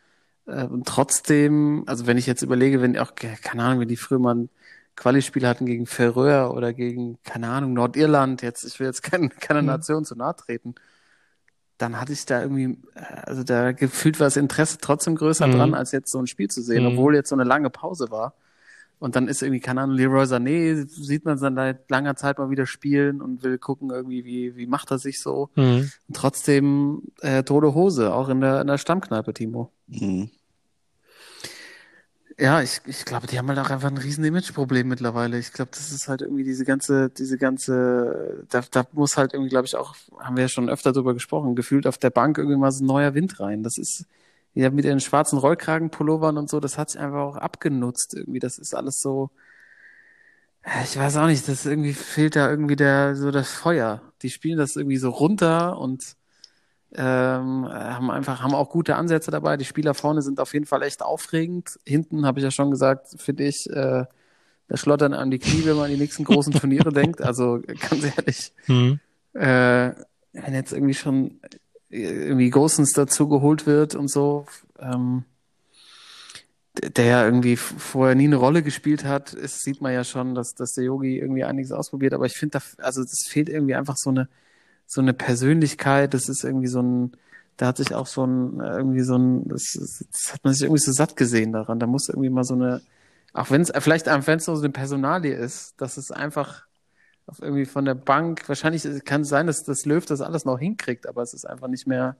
Äh, 0.46 0.64
und 0.64 0.86
trotzdem, 0.88 1.84
also 1.86 2.06
wenn 2.06 2.18
ich 2.18 2.26
jetzt 2.26 2.42
überlege, 2.42 2.82
wenn 2.82 2.92
die 2.94 3.00
auch, 3.00 3.14
keine 3.16 3.64
Ahnung, 3.64 3.80
wenn 3.80 3.88
die 3.88 3.96
früher 3.96 4.18
mal 4.20 4.34
ein 4.36 4.50
Quali-Spiel 4.96 5.46
hatten 5.46 5.66
gegen 5.66 5.86
Färöer 5.86 6.54
oder 6.54 6.72
gegen, 6.72 7.18
keine 7.24 7.48
Ahnung, 7.50 7.72
Nordirland, 7.74 8.42
jetzt, 8.42 8.64
ich 8.64 8.78
will 8.80 8.86
jetzt 8.86 9.02
kein, 9.02 9.30
keiner 9.30 9.62
Mhm. 9.62 9.68
Nation 9.68 10.04
zu 10.04 10.16
nahe 10.16 10.36
treten, 10.36 10.74
dann 11.80 12.00
hatte 12.00 12.12
ich 12.12 12.26
da 12.26 12.42
irgendwie, 12.42 12.78
äh, 12.94 13.00
also 13.24 13.42
da 13.42 13.72
gefühlt 13.72 14.20
war 14.20 14.26
das 14.26 14.36
Interesse 14.36 14.78
trotzdem 14.80 15.14
größer 15.16 15.46
Mhm. 15.46 15.52
dran, 15.52 15.74
als 15.74 15.92
jetzt 15.92 16.10
so 16.10 16.18
ein 16.18 16.26
Spiel 16.26 16.48
zu 16.48 16.62
sehen, 16.62 16.82
Mhm. 16.84 16.90
obwohl 16.90 17.14
jetzt 17.14 17.28
so 17.30 17.34
eine 17.36 17.44
lange 17.44 17.70
Pause 17.70 18.10
war. 18.10 18.34
Und 18.98 19.16
dann 19.16 19.28
ist 19.28 19.42
irgendwie, 19.42 19.60
keine 19.60 19.80
Ahnung, 19.80 19.96
Leroy 19.96 20.24
Sané, 20.24 20.86
sieht 20.86 21.24
man 21.24 21.38
dann 21.40 21.54
seit 21.54 21.90
langer 21.90 22.16
Zeit 22.16 22.38
mal 22.38 22.50
wieder 22.50 22.66
spielen 22.66 23.22
und 23.22 23.42
will 23.42 23.56
gucken 23.56 23.88
irgendwie, 23.90 24.26
wie, 24.26 24.56
wie 24.56 24.66
macht 24.66 24.90
er 24.90 24.98
sich 24.98 25.20
so. 25.20 25.48
Hm. 25.54 25.90
Und 26.08 26.16
trotzdem 26.16 27.02
äh, 27.22 27.42
tote 27.42 27.72
Hose, 27.74 28.12
auch 28.12 28.28
in 28.28 28.42
der, 28.42 28.60
in 28.60 28.66
der 28.66 28.76
Stammkneipe, 28.76 29.32
Timo. 29.32 29.72
Mhm. 29.86 30.30
Ja, 32.40 32.62
ich, 32.62 32.80
ich 32.86 33.04
glaube, 33.04 33.26
die 33.26 33.36
haben 33.38 33.48
halt 33.48 33.58
auch 33.58 33.68
einfach 33.68 33.90
ein 33.90 33.98
riesen 33.98 34.24
Imageproblem 34.24 34.88
mittlerweile. 34.88 35.38
Ich 35.38 35.52
glaube, 35.52 35.72
das 35.72 35.92
ist 35.92 36.08
halt 36.08 36.22
irgendwie 36.22 36.42
diese 36.42 36.64
ganze, 36.64 37.10
diese 37.10 37.36
ganze, 37.36 38.44
da, 38.48 38.62
da 38.70 38.86
muss 38.92 39.18
halt 39.18 39.34
irgendwie, 39.34 39.50
glaube 39.50 39.66
ich, 39.66 39.76
auch, 39.76 39.94
haben 40.18 40.36
wir 40.36 40.44
ja 40.44 40.48
schon 40.48 40.70
öfter 40.70 40.92
drüber 40.92 41.12
gesprochen, 41.12 41.54
gefühlt 41.54 41.86
auf 41.86 41.98
der 41.98 42.08
Bank 42.08 42.38
irgendwie 42.38 42.56
mal 42.56 42.72
so 42.72 42.82
ein 42.82 42.86
neuer 42.86 43.12
Wind 43.14 43.40
rein. 43.40 43.62
Das 43.62 43.76
ist, 43.76 44.06
ja, 44.54 44.70
mit 44.70 44.86
ihren 44.86 45.00
schwarzen 45.00 45.38
Rollkragenpullovern 45.38 46.38
und 46.38 46.48
so, 46.48 46.60
das 46.60 46.78
hat 46.78 46.88
sich 46.90 47.00
einfach 47.00 47.20
auch 47.20 47.36
abgenutzt 47.36 48.14
irgendwie. 48.14 48.38
Das 48.38 48.56
ist 48.58 48.74
alles 48.74 49.00
so, 49.02 49.30
ich 50.84 50.96
weiß 50.96 51.16
auch 51.16 51.26
nicht, 51.26 51.48
das 51.48 51.64
irgendwie 51.66 51.94
fehlt 51.94 52.36
da 52.36 52.48
irgendwie 52.50 52.76
der, 52.76 53.16
so 53.16 53.30
das 53.30 53.50
Feuer. 53.52 54.02
Die 54.22 54.30
spielen 54.30 54.58
das 54.58 54.76
irgendwie 54.76 54.98
so 54.98 55.10
runter 55.10 55.78
und 55.78 56.16
ähm, 56.94 57.68
haben 57.68 58.10
einfach, 58.10 58.42
haben 58.42 58.54
auch 58.54 58.70
gute 58.70 58.96
Ansätze 58.96 59.30
dabei. 59.30 59.56
Die 59.56 59.64
Spieler 59.64 59.94
vorne 59.94 60.22
sind 60.22 60.40
auf 60.40 60.52
jeden 60.52 60.66
Fall 60.66 60.82
echt 60.82 61.02
aufregend. 61.02 61.78
Hinten 61.86 62.26
habe 62.26 62.40
ich 62.40 62.44
ja 62.44 62.50
schon 62.50 62.70
gesagt, 62.70 63.08
finde 63.16 63.44
ich, 63.44 63.68
äh, 63.70 64.04
da 64.68 64.76
schlottern 64.76 65.14
an 65.14 65.30
die 65.30 65.38
Knie, 65.38 65.64
wenn 65.64 65.76
man 65.76 65.86
an 65.86 65.90
die 65.90 65.96
nächsten 65.96 66.24
großen 66.24 66.52
Turniere 66.52 66.92
denkt. 66.92 67.22
Also 67.22 67.60
ganz 67.88 68.04
ehrlich, 68.16 68.52
Hm. 68.66 69.00
äh, 69.34 69.92
wenn 70.32 70.54
jetzt 70.54 70.72
irgendwie 70.72 70.94
schon 70.94 71.40
irgendwie 71.88 72.50
Gosens 72.50 72.92
dazu 72.92 73.28
geholt 73.28 73.66
wird 73.66 73.94
und 73.96 74.08
so, 74.10 74.46
ähm, 74.78 75.24
der 76.96 77.04
ja 77.04 77.24
irgendwie 77.24 77.56
vorher 77.56 78.14
nie 78.14 78.24
eine 78.24 78.36
Rolle 78.36 78.62
gespielt 78.62 79.04
hat, 79.04 79.34
ist, 79.34 79.62
sieht 79.62 79.80
man 79.80 79.92
ja 79.92 80.04
schon, 80.04 80.34
dass, 80.36 80.54
dass 80.54 80.72
der 80.72 80.84
Yogi 80.84 81.18
irgendwie 81.18 81.42
einiges 81.44 81.72
ausprobiert. 81.72 82.14
Aber 82.14 82.26
ich 82.26 82.34
finde, 82.34 82.60
also 82.78 83.02
das 83.02 83.24
fehlt 83.28 83.48
irgendwie 83.48 83.74
einfach 83.74 83.96
so 83.96 84.10
eine, 84.10 84.28
so 84.90 85.00
eine 85.00 85.14
Persönlichkeit. 85.14 86.14
Das 86.14 86.28
ist 86.28 86.42
irgendwie 86.42 86.66
so 86.66 86.82
ein, 86.82 87.12
da 87.56 87.68
hat 87.68 87.76
sich 87.76 87.94
auch 87.94 88.08
so 88.08 88.26
ein, 88.26 88.58
irgendwie 88.58 89.02
so 89.02 89.16
ein, 89.16 89.48
das, 89.48 89.74
das 89.74 90.34
hat 90.34 90.42
man 90.42 90.52
sich 90.52 90.62
irgendwie 90.62 90.82
so 90.82 90.90
satt 90.90 91.14
gesehen 91.16 91.52
daran. 91.52 91.78
Da 91.78 91.86
muss 91.86 92.08
irgendwie 92.08 92.28
mal 92.28 92.42
so 92.42 92.54
eine, 92.54 92.82
auch 93.32 93.50
wenn 93.50 93.60
es, 93.60 93.72
vielleicht, 93.78 94.08
es 94.08 94.26
nur 94.26 94.56
so 94.56 94.62
eine 94.62 94.72
Personalie 94.72 95.34
ist, 95.34 95.80
dass 95.80 95.96
es 95.96 96.10
einfach 96.10 96.66
irgendwie 97.40 97.66
von 97.66 97.84
der 97.84 97.94
Bank, 97.94 98.48
wahrscheinlich 98.48 98.84
kann 99.04 99.20
es 99.20 99.28
sein, 99.28 99.46
dass 99.46 99.62
das 99.62 99.84
Löw 99.84 100.04
das 100.04 100.20
alles 100.20 100.44
noch 100.44 100.58
hinkriegt, 100.58 101.06
aber 101.06 101.22
es 101.22 101.32
ist 101.32 101.44
einfach 101.44 101.68
nicht 101.68 101.86
mehr, 101.86 102.16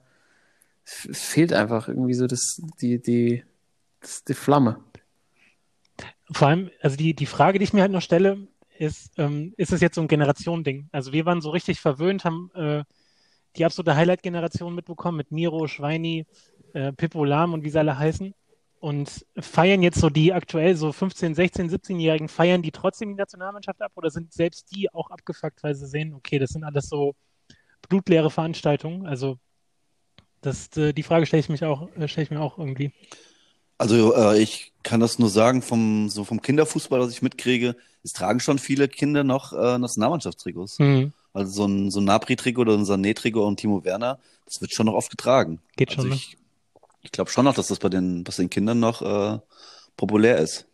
es 0.85 1.19
fehlt 1.19 1.51
einfach 1.51 1.89
irgendwie 1.89 2.13
so 2.13 2.25
das, 2.25 2.61
die, 2.79 3.01
die, 3.01 3.43
das, 3.99 4.23
die 4.23 4.33
Flamme. 4.33 4.77
Vor 6.31 6.47
allem, 6.47 6.69
also 6.81 6.95
die, 6.95 7.13
die 7.13 7.25
Frage, 7.25 7.59
die 7.59 7.65
ich 7.65 7.73
mir 7.73 7.81
halt 7.81 7.91
noch 7.91 8.01
stelle, 8.01 8.47
ist, 8.81 9.11
ähm, 9.19 9.53
ist 9.57 9.71
es 9.71 9.79
jetzt 9.79 9.95
so 9.95 10.01
ein 10.01 10.07
Generationending? 10.07 10.89
Also 10.91 11.13
wir 11.13 11.25
waren 11.25 11.39
so 11.39 11.51
richtig 11.51 11.79
verwöhnt, 11.79 12.25
haben 12.25 12.49
äh, 12.55 12.83
die 13.55 13.63
absolute 13.63 13.95
Highlight-Generation 13.95 14.73
mitbekommen 14.73 15.17
mit 15.17 15.31
Miro, 15.31 15.67
Schweini, 15.67 16.25
äh, 16.73 16.91
Pippo 16.91 17.23
Lahm 17.23 17.53
und 17.53 17.63
wie 17.63 17.69
sie 17.69 17.77
alle 17.77 17.97
heißen. 17.97 18.33
Und 18.79 19.27
feiern 19.37 19.83
jetzt 19.83 19.99
so 19.99 20.09
die 20.09 20.33
aktuell 20.33 20.75
so 20.75 20.91
15, 20.91 21.35
16, 21.35 21.69
17-Jährigen, 21.69 22.27
feiern 22.27 22.63
die 22.63 22.71
trotzdem 22.71 23.09
die 23.09 23.15
Nationalmannschaft 23.15 23.79
ab 23.83 23.91
oder 23.93 24.09
sind 24.09 24.33
selbst 24.33 24.75
die 24.75 24.91
auch 24.91 25.11
abgefuckt, 25.11 25.61
weil 25.61 25.75
sie 25.75 25.85
sehen, 25.85 26.15
okay, 26.15 26.39
das 26.39 26.49
sind 26.49 26.63
alles 26.63 26.89
so 26.89 27.13
blutleere 27.87 28.31
Veranstaltungen? 28.31 29.05
Also 29.05 29.37
das, 30.41 30.75
äh, 30.75 30.91
die 30.91 31.03
Frage 31.03 31.27
stelle 31.27 31.41
ich 31.41 31.49
mich 31.49 31.63
auch, 31.63 31.87
äh, 31.97 32.07
stelle 32.07 32.23
ich 32.23 32.31
mir 32.31 32.41
auch 32.41 32.57
irgendwie. 32.57 32.91
Also 33.81 34.13
äh, 34.15 34.39
ich 34.39 34.71
kann 34.83 34.99
das 34.99 35.17
nur 35.17 35.29
sagen, 35.29 35.63
vom, 35.63 36.07
so 36.09 36.23
vom 36.23 36.39
Kinderfußball, 36.41 36.99
was 36.99 37.11
ich 37.11 37.23
mitkriege, 37.23 37.75
es 38.03 38.13
tragen 38.13 38.39
schon 38.39 38.59
viele 38.59 38.87
Kinder 38.87 39.23
noch 39.23 39.53
äh, 39.53 39.77
Nationalmannschaftstrikots. 39.79 40.77
Hm, 40.77 41.11
Also 41.33 41.51
so 41.51 41.65
ein, 41.65 41.89
so 41.89 41.99
ein 41.99 42.05
Napri-Trikot 42.05 42.61
oder 42.61 42.73
ein 42.75 42.85
Sané-Trikot 42.85 43.45
und 43.45 43.57
Timo 43.59 43.83
Werner, 43.83 44.19
das 44.45 44.61
wird 44.61 44.71
schon 44.71 44.85
noch 44.85 44.93
oft 44.93 45.09
getragen. 45.09 45.59
geht 45.77 45.89
Also 45.89 46.01
schon, 46.03 46.09
ne? 46.09 46.15
ich, 46.15 46.37
ich 47.01 47.11
glaube 47.11 47.31
schon 47.31 47.45
noch, 47.45 47.55
dass 47.55 47.67
das 47.67 47.79
bei 47.79 47.89
den, 47.89 48.23
bei 48.23 48.31
den 48.33 48.51
Kindern 48.51 48.79
noch 48.79 49.01
äh, 49.01 49.39
populär 49.97 50.37
ist. 50.37 50.65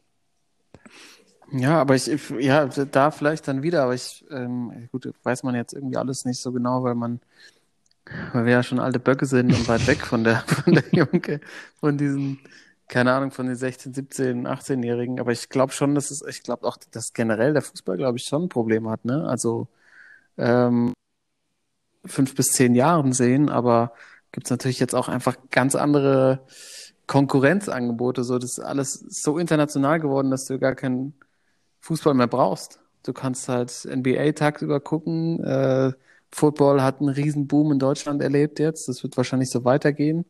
Ja, 1.53 1.79
aber 1.79 1.95
ich, 1.95 2.09
ich- 2.09 2.29
ja, 2.41 2.65
da 2.65 3.11
vielleicht 3.11 3.47
dann 3.47 3.63
wieder, 3.63 3.83
aber 3.83 3.95
ich, 3.95 4.25
ähm, 4.31 4.89
gut, 4.91 5.13
weiß 5.23 5.43
man 5.43 5.55
jetzt 5.55 5.71
irgendwie 5.73 5.95
alles 5.95 6.25
nicht 6.25 6.41
so 6.41 6.51
genau, 6.51 6.83
weil 6.83 6.95
man, 6.95 7.21
weil 8.33 8.45
wir 8.45 8.51
ja 8.51 8.63
schon 8.63 8.79
alte 8.79 8.99
Böcke 8.99 9.25
sind 9.25 9.53
und 9.53 9.67
weit 9.67 9.87
weg 9.87 10.05
von 10.05 10.23
der, 10.25 10.39
von 10.47 10.73
der 10.73 10.83
Junge, 10.91 11.39
von 11.79 11.97
diesen, 11.97 12.39
keine 12.87 13.13
Ahnung, 13.13 13.31
von 13.31 13.47
den 13.47 13.55
16, 13.55 13.93
17, 13.93 14.47
18-Jährigen. 14.47 15.19
Aber 15.19 15.31
ich 15.31 15.49
glaube 15.49 15.73
schon, 15.73 15.95
dass 15.95 16.11
es, 16.11 16.23
ich 16.27 16.43
glaube 16.43 16.65
auch, 16.67 16.77
dass 16.91 17.13
generell 17.13 17.53
der 17.53 17.61
Fußball, 17.61 17.97
glaube 17.97 18.17
ich, 18.17 18.25
schon 18.25 18.43
ein 18.43 18.49
Problem 18.49 18.89
hat, 18.89 19.05
ne? 19.05 19.25
Also, 19.27 19.67
ähm, 20.37 20.93
fünf 22.05 22.35
bis 22.35 22.47
zehn 22.47 22.75
Jahren 22.75 23.13
sehen, 23.13 23.49
aber 23.49 23.93
gibt's 24.31 24.49
natürlich 24.49 24.79
jetzt 24.79 24.95
auch 24.95 25.09
einfach 25.09 25.37
ganz 25.51 25.75
andere 25.75 26.41
Konkurrenzangebote. 27.07 28.23
So, 28.23 28.37
das 28.37 28.57
ist 28.57 28.59
alles 28.59 28.93
so 28.93 29.37
international 29.37 29.99
geworden, 29.99 30.31
dass 30.31 30.45
du 30.45 30.59
gar 30.59 30.75
keinen 30.75 31.13
Fußball 31.81 32.13
mehr 32.13 32.27
brauchst. 32.27 32.79
Du 33.03 33.13
kannst 33.13 33.49
halt 33.49 33.85
NBA 33.85 34.33
tagsüber 34.33 34.79
gucken. 34.81 35.43
Äh, 35.43 35.93
Football 36.31 36.81
hat 36.81 36.99
einen 36.99 37.09
riesen 37.09 37.47
Boom 37.47 37.71
in 37.71 37.79
Deutschland 37.79 38.21
erlebt 38.21 38.59
jetzt. 38.59 38.89
Das 38.89 39.03
wird 39.03 39.15
wahrscheinlich 39.17 39.49
so 39.49 39.63
weitergehen. 39.63 40.25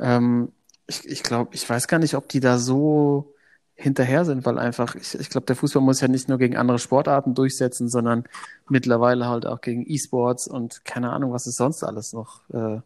Ähm, 0.00 0.52
ich 0.88 1.06
ich 1.08 1.22
glaube, 1.22 1.50
ich 1.54 1.68
weiß 1.70 1.88
gar 1.88 2.00
nicht, 2.00 2.14
ob 2.16 2.28
die 2.28 2.40
da 2.40 2.58
so 2.58 3.34
hinterher 3.76 4.24
sind, 4.26 4.46
weil 4.46 4.58
einfach, 4.58 4.96
ich, 4.96 5.14
ich 5.18 5.30
glaube, 5.30 5.46
der 5.46 5.56
Fußball 5.56 5.82
muss 5.82 6.00
ja 6.00 6.08
nicht 6.08 6.28
nur 6.28 6.38
gegen 6.38 6.56
andere 6.56 6.80
Sportarten 6.80 7.34
durchsetzen, 7.34 7.88
sondern 7.88 8.24
mittlerweile 8.68 9.28
halt 9.28 9.46
auch 9.46 9.60
gegen 9.62 9.84
E-Sports 9.88 10.48
und 10.48 10.84
keine 10.84 11.12
Ahnung, 11.12 11.32
was 11.32 11.46
es 11.46 11.56
sonst 11.56 11.84
alles 11.84 12.12
noch, 12.12 12.42
äh, 12.52 12.80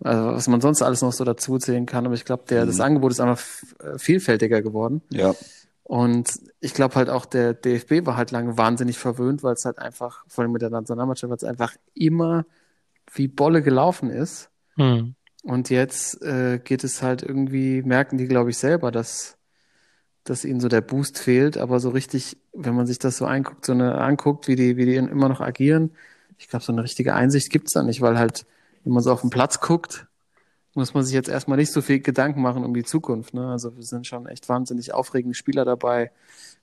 also 0.00 0.26
was 0.32 0.48
man 0.48 0.60
sonst 0.60 0.82
alles 0.82 1.02
noch 1.02 1.12
so 1.12 1.24
dazu 1.24 1.58
zählen 1.58 1.86
kann. 1.86 2.06
Aber 2.06 2.14
ich 2.16 2.24
glaube, 2.26 2.44
der, 2.48 2.66
das 2.66 2.76
Mhm. 2.76 2.82
Angebot 2.82 3.12
ist 3.12 3.20
einfach 3.20 3.40
äh, 3.80 3.98
vielfältiger 3.98 4.62
geworden. 4.62 5.02
Ja. 5.10 5.34
Und 5.84 6.40
ich 6.60 6.74
glaube 6.74 6.96
halt 6.96 7.08
auch, 7.10 7.26
der 7.26 7.54
DFB 7.54 8.06
war 8.06 8.16
halt 8.18 8.30
lange 8.30 8.58
wahnsinnig 8.58 8.98
verwöhnt, 8.98 9.42
weil 9.42 9.54
es 9.54 9.64
halt 9.64 9.78
einfach, 9.78 10.24
vor 10.28 10.42
allem 10.44 10.52
mit 10.52 10.62
der 10.62 10.70
Nationalmannschaft, 10.70 11.30
weil 11.30 11.38
es 11.38 11.44
einfach 11.44 11.74
immer 11.94 12.44
wie 13.14 13.28
Bolle 13.28 13.62
gelaufen 13.62 14.10
ist. 14.10 14.50
Hm. 14.76 15.14
Und 15.44 15.70
jetzt 15.70 16.22
äh, 16.22 16.58
geht 16.58 16.84
es 16.84 17.02
halt 17.02 17.22
irgendwie, 17.22 17.82
merken 17.82 18.18
die, 18.18 18.26
glaube 18.26 18.50
ich, 18.50 18.58
selber, 18.58 18.90
dass, 18.90 19.38
dass 20.24 20.44
ihnen 20.44 20.60
so 20.60 20.68
der 20.68 20.80
Boost 20.80 21.18
fehlt. 21.18 21.56
Aber 21.56 21.80
so 21.80 21.90
richtig, 21.90 22.38
wenn 22.52 22.74
man 22.74 22.86
sich 22.86 22.98
das 22.98 23.16
so 23.16 23.26
anguckt, 23.26 23.64
so 23.64 23.72
eine 23.72 23.98
anguckt, 23.98 24.48
wie 24.48 24.56
die, 24.56 24.76
wie 24.76 24.86
die 24.86 24.96
immer 24.96 25.28
noch 25.28 25.40
agieren, 25.40 25.92
ich 26.38 26.48
glaube, 26.48 26.64
so 26.64 26.72
eine 26.72 26.82
richtige 26.82 27.14
Einsicht 27.14 27.50
gibt's 27.50 27.72
da 27.72 27.82
nicht, 27.82 28.00
weil 28.00 28.18
halt, 28.18 28.46
wenn 28.84 28.92
man 28.92 29.02
so 29.02 29.12
auf 29.12 29.22
den 29.22 29.30
Platz 29.30 29.60
guckt, 29.60 30.06
muss 30.74 30.94
man 30.94 31.04
sich 31.04 31.14
jetzt 31.14 31.28
erstmal 31.28 31.58
nicht 31.58 31.72
so 31.72 31.82
viel 31.82 32.00
Gedanken 32.00 32.40
machen 32.40 32.64
um 32.64 32.72
die 32.72 32.84
Zukunft. 32.84 33.34
Ne? 33.34 33.48
Also 33.48 33.76
wir 33.76 33.82
sind 33.82 34.06
schon 34.06 34.26
echt 34.26 34.48
wahnsinnig 34.48 34.94
aufregende 34.94 35.34
Spieler 35.34 35.64
dabei. 35.64 36.12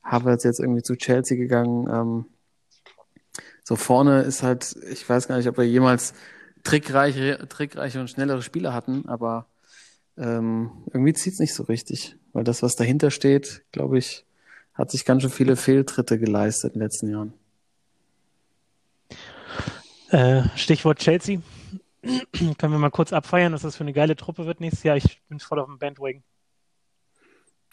Havertz 0.04 0.44
jetzt 0.44 0.60
irgendwie 0.60 0.84
zu 0.84 0.96
Chelsea 0.96 1.38
gegangen. 1.38 1.88
Ähm, 1.90 2.26
so 3.64 3.76
vorne 3.76 4.22
ist 4.22 4.44
halt, 4.44 4.76
ich 4.90 5.08
weiß 5.08 5.28
gar 5.28 5.38
nicht, 5.38 5.50
ob 5.50 5.58
wir 5.58 5.68
jemals 5.68 6.14
trickreiche, 6.66 7.48
trickreiche 7.48 8.02
und 8.02 8.10
schnellere 8.10 8.42
Spieler 8.42 8.74
hatten, 8.74 9.08
aber 9.08 9.46
ähm, 10.18 10.72
irgendwie 10.88 11.14
zieht's 11.14 11.40
nicht 11.40 11.54
so 11.54 11.64
richtig. 11.64 12.18
Weil 12.34 12.44
das, 12.44 12.62
was 12.62 12.76
dahinter 12.76 13.12
steht, 13.12 13.64
glaube 13.72 13.98
ich, 13.98 14.26
hat 14.74 14.92
sich 14.92 15.06
ganz 15.06 15.22
schön 15.22 15.32
viele 15.32 15.56
Fehltritte 15.56 16.20
geleistet 16.20 16.74
in 16.74 16.80
den 16.80 16.86
letzten 16.86 17.10
Jahren. 17.10 17.34
Äh, 20.10 20.44
Stichwort 20.58 21.00
Chelsea. 21.00 21.40
Können 22.34 22.74
wir 22.74 22.80
mal 22.80 22.92
kurz 22.92 23.14
abfeiern, 23.14 23.54
dass 23.54 23.62
das 23.62 23.78
für 23.78 23.84
eine 23.84 23.94
geile 23.94 24.16
Truppe 24.16 24.46
wird 24.46 24.60
nächstes 24.60 24.84
Jahr? 24.84 24.98
Ich 24.98 25.22
bin 25.30 25.40
voll 25.40 25.60
auf 25.60 25.68
dem 25.68 25.80
Bandwagon. 25.80 26.24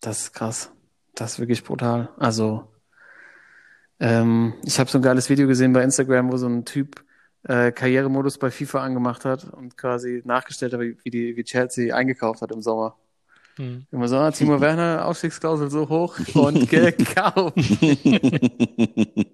Das 0.01 0.23
ist 0.23 0.33
krass. 0.33 0.71
Das 1.15 1.33
ist 1.33 1.39
wirklich 1.39 1.65
brutal. 1.65 2.09
Also, 2.19 2.69
ähm, 4.01 4.55
ich 4.65 4.79
habe 4.79 4.91
so 4.91 4.99
ein 4.99 5.03
geiles 5.03 5.29
Video 5.29 5.47
gesehen 5.47 5.73
bei 5.73 5.83
Instagram, 5.83 6.33
wo 6.33 6.37
so 6.37 6.47
ein 6.47 6.65
Typ 6.65 7.05
äh, 7.45 7.73
Karrieremodus 7.73 8.39
bei 8.39 8.51
FIFA 8.51 8.83
angemacht 8.83 9.25
hat 9.25 9.45
und 9.53 9.77
quasi 9.77 10.23
nachgestellt 10.25 10.73
hat, 10.73 10.81
wie, 10.81 10.97
wie, 11.03 11.11
die, 11.11 11.37
wie 11.37 11.45
Chelsea 11.45 11.95
eingekauft 11.95 12.43
hat 12.43 12.53
im 12.53 12.63
Sommer. 12.63 12.97
Hm. 13.57 13.87
Immer 13.91 14.09
so, 14.09 14.17
ah, 14.17 14.31
Timo 14.31 14.61
Werner, 14.61 15.07
Ausstiegsklausel 15.07 15.71
so 15.71 15.89
hoch 15.89 16.19
und 16.35 16.69
gekauft. 16.71 17.55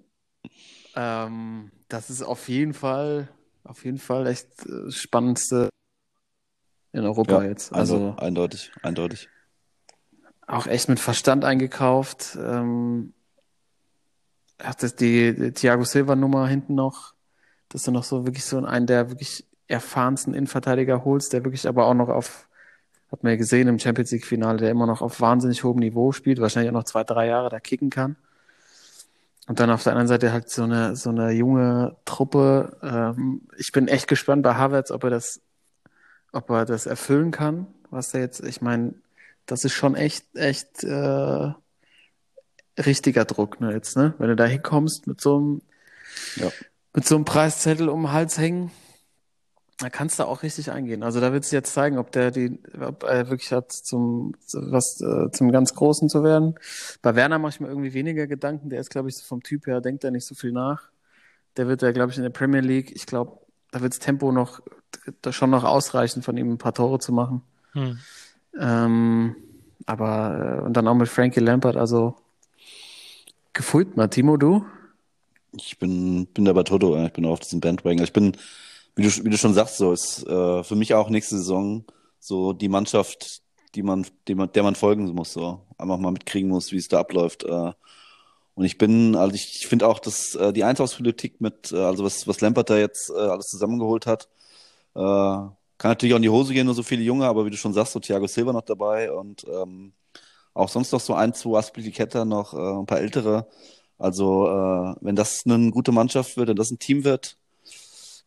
ähm, 0.95 1.71
das 1.87 2.09
ist 2.09 2.21
auf 2.21 2.49
jeden 2.49 2.73
Fall, 2.73 3.29
auf 3.63 3.85
jeden 3.85 3.97
Fall 3.97 4.27
echt 4.27 4.47
äh, 4.65 4.91
spannendste 4.91 5.69
in 6.91 7.05
Europa 7.05 7.43
Ja, 7.43 7.49
jetzt. 7.49 7.71
also 7.71 7.95
Also 7.95 8.15
eindeutig, 8.17 8.71
eindeutig. 8.81 9.29
auch 10.47 10.67
echt 10.67 10.89
mit 10.89 10.99
Verstand 10.99 11.45
eingekauft. 11.45 12.37
Ähm, 12.41 13.13
hat 14.61 14.83
das 14.83 14.95
die, 14.95 15.33
die 15.33 15.51
Thiago 15.53 15.85
Silva 15.85 16.15
Nummer 16.17 16.47
hinten 16.47 16.75
noch, 16.75 17.13
dass 17.69 17.83
du 17.83 17.91
noch 17.91 18.03
so 18.03 18.25
wirklich 18.25 18.45
so 18.45 18.63
einen 18.63 18.87
der 18.87 19.09
wirklich 19.09 19.45
erfahrensten 19.67 20.33
Innenverteidiger 20.33 21.05
holst, 21.05 21.33
der 21.33 21.43
wirklich 21.43 21.67
aber 21.67 21.85
auch 21.85 21.93
noch 21.93 22.09
auf, 22.09 22.47
hat 23.11 23.23
man 23.23 23.31
ja 23.31 23.37
gesehen 23.37 23.67
im 23.67 23.79
Champions 23.79 24.11
League 24.11 24.25
Finale, 24.25 24.57
der 24.57 24.71
immer 24.71 24.87
noch 24.87 25.01
auf 25.01 25.21
wahnsinnig 25.21 25.63
hohem 25.63 25.77
Niveau 25.77 26.11
spielt, 26.11 26.41
wahrscheinlich 26.41 26.69
auch 26.71 26.77
noch 26.77 26.85
zwei, 26.85 27.03
drei 27.03 27.27
Jahre 27.27 27.49
da 27.49 27.59
kicken 27.59 27.89
kann. 27.89 28.15
Und 29.47 29.59
dann 29.59 29.71
auf 29.71 29.83
der 29.83 29.93
anderen 29.93 30.07
Seite 30.07 30.31
halt 30.31 30.49
so 30.49 30.63
eine, 30.63 30.95
so 30.95 31.09
eine 31.09 31.31
junge 31.31 31.95
Truppe. 32.05 32.77
Ähm, 32.83 33.41
ich 33.57 33.71
bin 33.71 33.87
echt 33.87 34.07
gespannt 34.07 34.43
bei 34.43 34.55
Havertz, 34.55 34.91
ob 34.91 35.03
er 35.03 35.09
das, 35.09 35.41
ob 36.31 36.49
er 36.51 36.65
das 36.65 36.85
erfüllen 36.85 37.31
kann, 37.31 37.67
was 37.89 38.13
er 38.13 38.21
jetzt, 38.21 38.43
ich 38.43 38.61
meine, 38.61 38.93
das 39.47 39.65
ist 39.65 39.73
schon 39.73 39.95
echt, 39.95 40.25
echt 40.35 40.83
äh, 40.83 41.51
richtiger 42.77 43.25
Druck, 43.25 43.59
ne, 43.59 43.73
jetzt, 43.73 43.97
ne? 43.97 44.13
Wenn 44.19 44.29
du 44.29 44.35
da 44.35 44.45
hinkommst 44.45 45.07
mit 45.07 45.19
so 45.21 45.37
einem, 45.37 45.61
Ja. 46.35 46.51
Mit 46.93 47.05
so 47.05 47.15
einem 47.15 47.25
Preiszettel 47.25 47.89
um 47.89 48.03
den 48.03 48.11
Hals 48.11 48.37
hängen, 48.37 48.71
da 49.77 49.89
kannst 49.89 50.19
du 50.19 50.25
auch 50.25 50.43
richtig 50.43 50.71
eingehen. 50.71 51.03
Also 51.03 51.21
da 51.21 51.31
wird 51.31 51.45
sich 51.45 51.53
jetzt 51.53 51.73
zeigen, 51.73 51.97
ob 51.97 52.11
der 52.11 52.31
die, 52.31 52.59
ob 52.81 53.03
er 53.03 53.29
wirklich 53.29 53.53
hat, 53.53 53.71
zum 53.71 54.35
was 54.51 54.99
äh, 54.99 55.31
zum 55.31 55.51
ganz 55.51 55.73
Großen 55.73 56.09
zu 56.09 56.21
werden. 56.21 56.55
Bei 57.01 57.15
Werner 57.15 57.39
mache 57.39 57.51
ich 57.51 57.59
mir 57.61 57.69
irgendwie 57.69 57.93
weniger 57.93 58.27
Gedanken. 58.27 58.69
Der 58.69 58.81
ist, 58.81 58.89
glaube 58.89 59.07
ich, 59.07 59.15
so 59.15 59.23
vom 59.23 59.41
Typ 59.41 59.67
her, 59.67 59.79
denkt 59.79 60.03
er 60.03 60.11
nicht 60.11 60.25
so 60.25 60.35
viel 60.35 60.51
nach. 60.51 60.89
Der 61.55 61.67
wird 61.67 61.81
ja, 61.81 61.91
glaube 61.91 62.11
ich, 62.11 62.17
in 62.17 62.23
der 62.23 62.29
Premier 62.29 62.59
League, 62.59 62.91
ich 62.93 63.05
glaube, 63.05 63.39
da 63.71 63.81
wird 63.81 63.93
das 63.93 63.99
Tempo 63.99 64.31
noch 64.31 64.61
da 65.21 65.31
schon 65.31 65.49
noch 65.49 65.63
ausreichen, 65.63 66.21
von 66.21 66.37
ihm 66.37 66.51
ein 66.51 66.57
paar 66.57 66.73
Tore 66.73 66.99
zu 66.99 67.13
machen. 67.13 67.41
Hm. 67.73 67.99
Ähm, 68.59 69.35
aber 69.85 70.59
äh, 70.59 70.65
und 70.65 70.73
dann 70.73 70.87
auch 70.87 70.95
mit 70.95 71.09
Frankie 71.09 71.39
Lampard, 71.39 71.77
also 71.77 72.15
gefühlt 73.53 73.97
mal. 73.97 74.07
Timo, 74.07 74.37
du? 74.37 74.65
Ich 75.53 75.79
bin, 75.79 76.27
bin 76.27 76.45
da 76.45 76.53
bei 76.53 76.63
Toto, 76.63 77.03
ich 77.05 77.13
bin 77.13 77.25
auf 77.25 77.39
diesem 77.39 77.59
Bandwagon. 77.59 78.03
Ich 78.03 78.13
bin, 78.13 78.37
wie 78.95 79.03
du, 79.03 79.09
wie 79.25 79.29
du 79.29 79.37
schon 79.37 79.53
sagst, 79.53 79.77
so 79.77 79.91
ist 79.93 80.25
äh, 80.27 80.63
für 80.63 80.75
mich 80.75 80.93
auch 80.93 81.09
nächste 81.09 81.37
Saison 81.37 81.85
so 82.19 82.53
die 82.53 82.69
Mannschaft, 82.69 83.41
die 83.75 83.83
man, 83.83 84.05
die 84.27 84.35
man, 84.35 84.51
der 84.51 84.63
man 84.63 84.75
folgen 84.75 85.05
muss, 85.13 85.33
so 85.33 85.61
einfach 85.77 85.97
mal 85.97 86.11
mitkriegen 86.11 86.49
muss, 86.49 86.71
wie 86.71 86.77
es 86.77 86.87
da 86.87 86.99
abläuft. 86.99 87.43
Äh, 87.45 87.73
und 88.55 88.65
ich 88.65 88.77
bin, 88.77 89.15
also 89.15 89.33
ich, 89.35 89.55
ich 89.61 89.67
finde 89.67 89.87
auch, 89.87 89.99
dass 89.99 90.35
äh, 90.35 90.53
die 90.53 90.63
Einkaufspolitik 90.65 91.41
mit, 91.41 91.71
äh, 91.71 91.77
also 91.77 92.03
was, 92.03 92.27
was 92.27 92.41
Lampard 92.41 92.69
da 92.69 92.77
jetzt 92.77 93.09
äh, 93.09 93.13
alles 93.13 93.47
zusammengeholt 93.47 94.05
hat, 94.05 94.27
äh, 94.95 94.99
kann 94.99 95.91
natürlich 95.91 96.13
auch 96.13 96.17
in 96.17 96.23
die 96.23 96.29
Hose 96.29 96.53
gehen, 96.53 96.65
nur 96.65 96.75
so 96.75 96.83
viele 96.83 97.03
Junge, 97.03 97.25
aber 97.25 97.45
wie 97.45 97.51
du 97.51 97.57
schon 97.57 97.73
sagst, 97.73 97.93
so 97.93 97.99
Thiago 98.01 98.27
Silva 98.27 98.51
noch 98.53 98.63
dabei 98.63 99.11
und 99.11 99.45
ähm, 99.47 99.93
auch 100.53 100.69
sonst 100.69 100.91
noch 100.91 100.99
so 100.99 101.13
ein, 101.13 101.33
zwei 101.33 101.57
Aspilicueta 101.59 102.25
noch, 102.25 102.53
äh, 102.53 102.79
ein 102.79 102.85
paar 102.85 102.99
ältere. 102.99 103.47
Also, 103.99 104.47
äh, 104.47 104.95
wenn 105.01 105.15
das 105.15 105.43
eine 105.45 105.71
gute 105.71 105.91
Mannschaft 105.91 106.37
wird, 106.37 106.49
wenn 106.49 106.55
das 106.55 106.71
ein 106.71 106.79
Team 106.79 107.03
wird, 107.03 107.37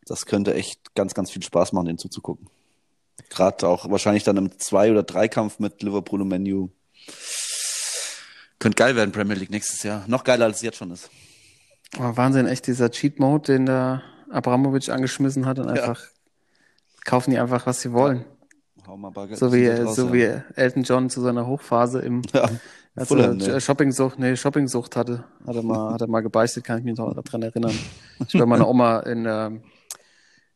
das 0.05 0.25
könnte 0.25 0.53
echt 0.53 0.95
ganz, 0.95 1.13
ganz 1.13 1.31
viel 1.31 1.43
Spaß 1.43 1.73
machen, 1.73 1.87
denen 1.87 1.97
zuzugucken. 1.97 2.47
Gerade 3.29 3.67
auch 3.67 3.89
wahrscheinlich 3.89 4.23
dann 4.23 4.37
im 4.37 4.57
Zwei- 4.59 4.91
oder 4.91 5.03
Dreikampf 5.03 5.59
mit 5.59 5.81
Liverpool 5.81 6.21
und 6.21 6.27
Menu. 6.27 6.69
Könnte 8.59 8.75
geil 8.75 8.95
werden, 8.95 9.11
Premier 9.11 9.35
League 9.35 9.49
nächstes 9.49 9.83
Jahr. 9.83 10.05
Noch 10.07 10.23
geiler, 10.23 10.45
als 10.45 10.57
es 10.57 10.61
jetzt 10.61 10.77
schon 10.77 10.91
ist. 10.91 11.09
Oh, 11.97 12.15
Wahnsinn, 12.15 12.47
echt 12.47 12.67
dieser 12.67 12.91
Cheat-Mode, 12.91 13.53
den 13.53 13.65
da 13.65 14.03
Abramovic 14.29 14.89
angeschmissen 14.89 15.45
hat 15.45 15.59
und 15.59 15.69
einfach 15.69 16.01
kaufen 17.03 17.31
die 17.31 17.39
einfach, 17.39 17.65
was 17.65 17.81
sie 17.81 17.91
wollen. 17.91 18.25
Hau 18.87 18.97
mal 18.97 19.11
Bargeld 19.11 19.39
So 19.39 19.53
wie, 19.53 19.67
raus, 19.67 19.95
so 19.95 20.07
ja. 20.07 20.13
wie 20.13 20.59
Elton 20.59 20.83
John 20.83 21.09
zu 21.09 21.21
seiner 21.21 21.47
Hochphase 21.47 21.99
im 21.99 22.21
Ja, 22.33 22.49
als 22.95 23.07
Fulham, 23.07 23.39
er 23.39 23.53
ne? 23.53 23.61
Shoppingsucht, 23.61 24.19
nee, 24.19 24.35
Shoppingsucht 24.35 24.95
hatte, 24.95 25.23
hat 25.45 25.55
er 25.55 25.63
mal, 25.63 25.93
hat 25.93 26.01
er 26.01 26.07
mal 26.07 26.21
gebeichtet, 26.21 26.63
kann 26.63 26.79
ich 26.79 26.83
mich 26.83 26.97
noch 26.97 27.13
daran 27.13 27.41
erinnern. 27.41 27.75
Ich 28.27 28.37
bei 28.37 28.45
meiner 28.45 28.67
Oma 28.67 28.99
in, 28.99 29.25
ähm, 29.25 29.63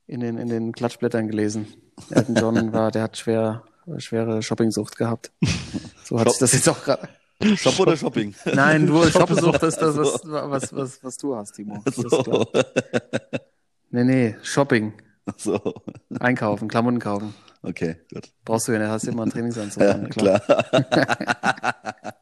in 0.05 0.19
den, 0.19 0.37
in 0.37 0.47
den 0.47 0.71
Klatschblättern 0.71 1.27
gelesen. 1.27 1.67
Elton 2.11 2.35
John 2.35 2.73
war, 2.73 2.91
der 2.91 3.03
hat 3.03 3.17
schwer, 3.17 3.63
schwere 3.97 4.41
Shoppingsucht 4.43 4.97
gehabt. 4.97 5.31
So 6.03 6.19
hat 6.19 6.29
sich 6.29 6.39
das 6.39 6.53
jetzt 6.53 6.69
auch 6.69 6.83
gerade. 6.83 7.09
Shop 7.55 7.79
oder 7.79 7.97
Shopping? 7.97 8.33
Nein, 8.45 8.87
du, 8.87 9.03
Shoppingsucht 9.09 9.61
ist 9.63 9.77
das, 9.77 9.97
was, 9.97 10.21
was, 10.23 10.75
was, 10.75 11.03
was 11.03 11.17
du 11.17 11.35
hast, 11.35 11.53
Timo. 11.53 11.81
Das 11.85 11.95
So. 11.95 12.07
klar. 12.07 12.47
Nee, 13.89 14.03
nee, 14.03 14.35
Shopping. 14.43 14.93
so. 15.37 15.59
Einkaufen, 16.19 16.67
Klamotten 16.67 16.99
kaufen. 16.99 17.33
Okay, 17.63 17.97
gut. 18.13 18.29
Brauchst 18.45 18.67
du 18.67 18.73
ja, 18.73 18.89
hast 18.89 19.07
du 19.07 19.11
immer 19.11 19.23
einen 19.23 19.31
Trainingsanzug. 19.31 19.83
Ja, 19.83 19.91
an, 19.91 20.09
klar. 20.09 20.41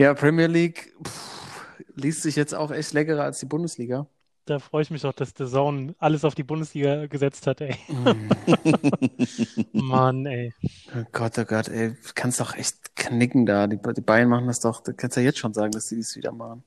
Ja, 0.00 0.14
Premier 0.14 0.46
League 0.46 0.94
pff, 1.06 1.84
liest 1.94 2.22
sich 2.22 2.34
jetzt 2.34 2.54
auch 2.54 2.70
echt 2.70 2.94
leckerer 2.94 3.24
als 3.24 3.38
die 3.40 3.44
Bundesliga. 3.44 4.06
Da 4.46 4.58
freue 4.58 4.80
ich 4.80 4.90
mich 4.90 5.02
doch, 5.02 5.12
dass 5.12 5.34
der 5.34 5.46
Zone 5.46 5.94
alles 5.98 6.24
auf 6.24 6.34
die 6.34 6.42
Bundesliga 6.42 7.04
gesetzt 7.06 7.46
hat, 7.46 7.60
ey. 7.60 7.76
Mann, 9.74 10.24
ey. 10.24 10.54
Oh 10.96 11.04
Gott, 11.12 11.36
oh 11.36 11.44
Gott, 11.44 11.68
ey, 11.68 11.90
du 11.90 12.12
kannst 12.14 12.40
doch 12.40 12.56
echt 12.56 12.96
knicken 12.96 13.44
da. 13.44 13.66
Die, 13.66 13.76
die 13.76 14.00
Bayern 14.00 14.30
machen 14.30 14.46
das 14.46 14.60
doch, 14.60 14.82
du 14.82 14.94
kannst 14.94 15.18
ja 15.18 15.22
jetzt 15.22 15.38
schon 15.38 15.52
sagen, 15.52 15.72
dass 15.72 15.88
die 15.88 15.96
dies 15.96 16.16
wieder 16.16 16.32
machen. 16.32 16.64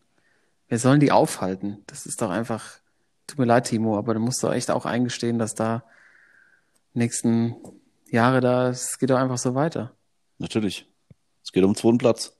Wir 0.68 0.78
sollen 0.78 1.00
die 1.00 1.12
aufhalten. 1.12 1.80
Das 1.88 2.06
ist 2.06 2.22
doch 2.22 2.30
einfach, 2.30 2.64
tut 3.26 3.40
mir 3.40 3.46
leid, 3.46 3.66
Timo, 3.66 3.98
aber 3.98 4.14
du 4.14 4.20
musst 4.20 4.44
doch 4.44 4.54
echt 4.54 4.70
auch 4.70 4.86
eingestehen, 4.86 5.40
dass 5.40 5.56
da 5.56 5.84
nächsten 6.94 7.56
Jahre 8.12 8.42
da, 8.42 8.70
es 8.70 9.00
geht 9.00 9.10
doch 9.10 9.18
einfach 9.18 9.40
so 9.40 9.56
weiter. 9.56 9.92
Natürlich. 10.38 10.86
Es 11.44 11.52
geht 11.52 11.64
um 11.64 11.72
den 11.72 11.78
zweiten 11.78 11.98
Platz. 11.98 12.38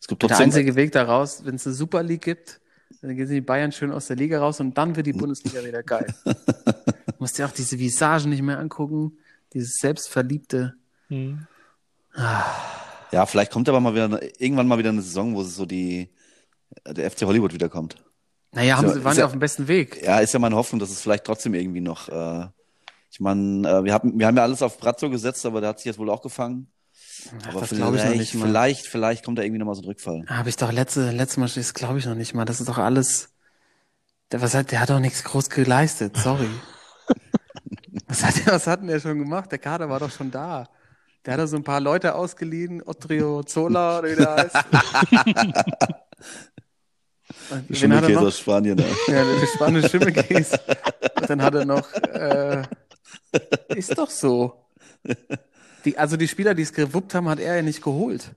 Es 0.00 0.06
gibt 0.08 0.22
Der 0.22 0.30
trotzdem, 0.30 0.46
einzige 0.46 0.74
Weg 0.76 0.92
daraus, 0.92 1.44
wenn 1.44 1.56
es 1.56 1.66
eine 1.66 1.74
Super 1.74 2.02
League 2.02 2.22
gibt, 2.22 2.60
dann 3.02 3.16
gehen 3.16 3.28
die 3.28 3.40
Bayern 3.40 3.70
schön 3.72 3.92
aus 3.92 4.06
der 4.08 4.16
Liga 4.16 4.40
raus 4.40 4.60
und 4.60 4.76
dann 4.76 4.96
wird 4.96 5.06
die 5.06 5.12
Bundesliga 5.12 5.64
wieder 5.64 5.82
geil. 5.82 6.12
Du 6.24 6.32
musst 7.18 7.38
dir 7.38 7.46
auch 7.46 7.52
diese 7.52 7.78
Visagen 7.78 8.30
nicht 8.30 8.42
mehr 8.42 8.58
angucken, 8.58 9.18
dieses 9.52 9.76
selbstverliebte. 9.76 10.74
Hm. 11.08 11.46
ja, 13.12 13.26
vielleicht 13.26 13.52
kommt 13.52 13.68
aber 13.68 13.80
mal 13.80 13.94
wieder, 13.94 14.20
irgendwann 14.40 14.66
mal 14.68 14.78
wieder 14.78 14.90
eine 14.90 15.02
Saison, 15.02 15.34
wo 15.34 15.42
es 15.42 15.54
so 15.54 15.66
die, 15.66 16.08
der 16.86 17.10
FC 17.10 17.22
Hollywood 17.22 17.52
wiederkommt. 17.52 17.96
Naja, 18.52 18.76
haben 18.78 18.92
sie, 18.92 19.04
waren 19.04 19.14
ja 19.14 19.20
ja- 19.20 19.26
auf 19.26 19.32
dem 19.32 19.40
besten 19.40 19.68
Weg. 19.68 20.02
Ja, 20.02 20.18
ist 20.18 20.32
ja 20.32 20.40
meine 20.40 20.56
Hoffnung, 20.56 20.80
dass 20.80 20.90
es 20.90 21.00
vielleicht 21.00 21.24
trotzdem 21.24 21.54
irgendwie 21.54 21.80
noch, 21.80 22.08
äh, 22.08 22.46
ich 23.10 23.20
meine, 23.20 23.68
äh, 23.68 23.84
wir 23.84 23.92
haben, 23.92 24.18
wir 24.18 24.26
haben 24.26 24.36
ja 24.36 24.42
alles 24.42 24.62
auf 24.62 24.78
Brazzo 24.78 25.08
gesetzt, 25.10 25.46
aber 25.46 25.60
der 25.60 25.70
hat 25.70 25.78
sich 25.78 25.86
jetzt 25.86 25.98
wohl 25.98 26.10
auch 26.10 26.22
gefangen. 26.22 26.68
Ach, 27.42 27.48
Aber 27.48 27.60
das 27.60 27.70
glaube 27.70 27.96
ich 27.96 28.02
noch 28.02 28.10
vielleicht, 28.10 28.18
nicht 28.20 28.34
mal. 28.34 28.46
vielleicht, 28.46 28.86
vielleicht 28.86 29.24
kommt 29.24 29.38
da 29.38 29.42
irgendwie 29.42 29.58
nochmal 29.58 29.74
so 29.74 29.82
ein 29.82 29.86
Rückfall. 29.86 30.24
Habe 30.28 30.48
ich 30.48 30.56
doch 30.56 30.72
letzte, 30.72 31.10
letztes 31.10 31.36
Mal, 31.36 31.48
das 31.48 31.74
glaube 31.74 31.98
ich 31.98 32.06
noch 32.06 32.14
nicht 32.14 32.34
mal. 32.34 32.44
Das 32.44 32.60
ist 32.60 32.68
doch 32.68 32.78
alles. 32.78 33.30
Der, 34.32 34.40
was 34.40 34.54
hat, 34.54 34.70
der 34.70 34.80
hat 34.80 34.90
doch 34.90 35.00
nichts 35.00 35.24
groß 35.24 35.50
geleistet, 35.50 36.16
sorry. 36.16 36.48
was 38.06 38.24
hat 38.24 38.46
der, 38.46 38.54
was 38.54 38.66
hat 38.66 38.80
denn 38.80 38.88
der 38.88 39.00
schon 39.00 39.18
gemacht? 39.18 39.50
Der 39.50 39.58
Kader 39.58 39.88
war 39.88 39.98
doch 40.00 40.10
schon 40.10 40.30
da. 40.30 40.68
Der 41.24 41.34
hat 41.34 41.40
da 41.40 41.46
so 41.46 41.56
ein 41.56 41.64
paar 41.64 41.80
Leute 41.80 42.14
ausgeliehen, 42.14 42.82
Otrio 42.84 43.42
Zola 43.42 43.98
oder 43.98 44.10
wie 44.10 44.16
der 44.16 44.36
heißt. 44.36 44.56
Schimmelkäse 47.72 48.20
aus 48.20 48.38
Spanien. 48.38 48.78
Ja. 48.78 49.14
Ja, 49.14 49.24
der 49.24 49.46
spanische 49.46 49.88
Schimmelkäse. 49.88 50.58
Und 51.16 51.30
dann 51.30 51.42
hat 51.42 51.54
er 51.54 51.64
noch, 51.64 51.92
äh, 51.94 52.62
ist 53.68 53.96
doch 53.98 54.10
so. 54.10 54.66
Die, 55.84 55.98
also 55.98 56.16
die 56.16 56.28
Spieler, 56.28 56.54
die 56.54 56.62
es 56.62 56.72
gewuppt 56.72 57.14
haben, 57.14 57.28
hat 57.28 57.40
er 57.40 57.56
ja 57.56 57.62
nicht 57.62 57.82
geholt. 57.82 58.34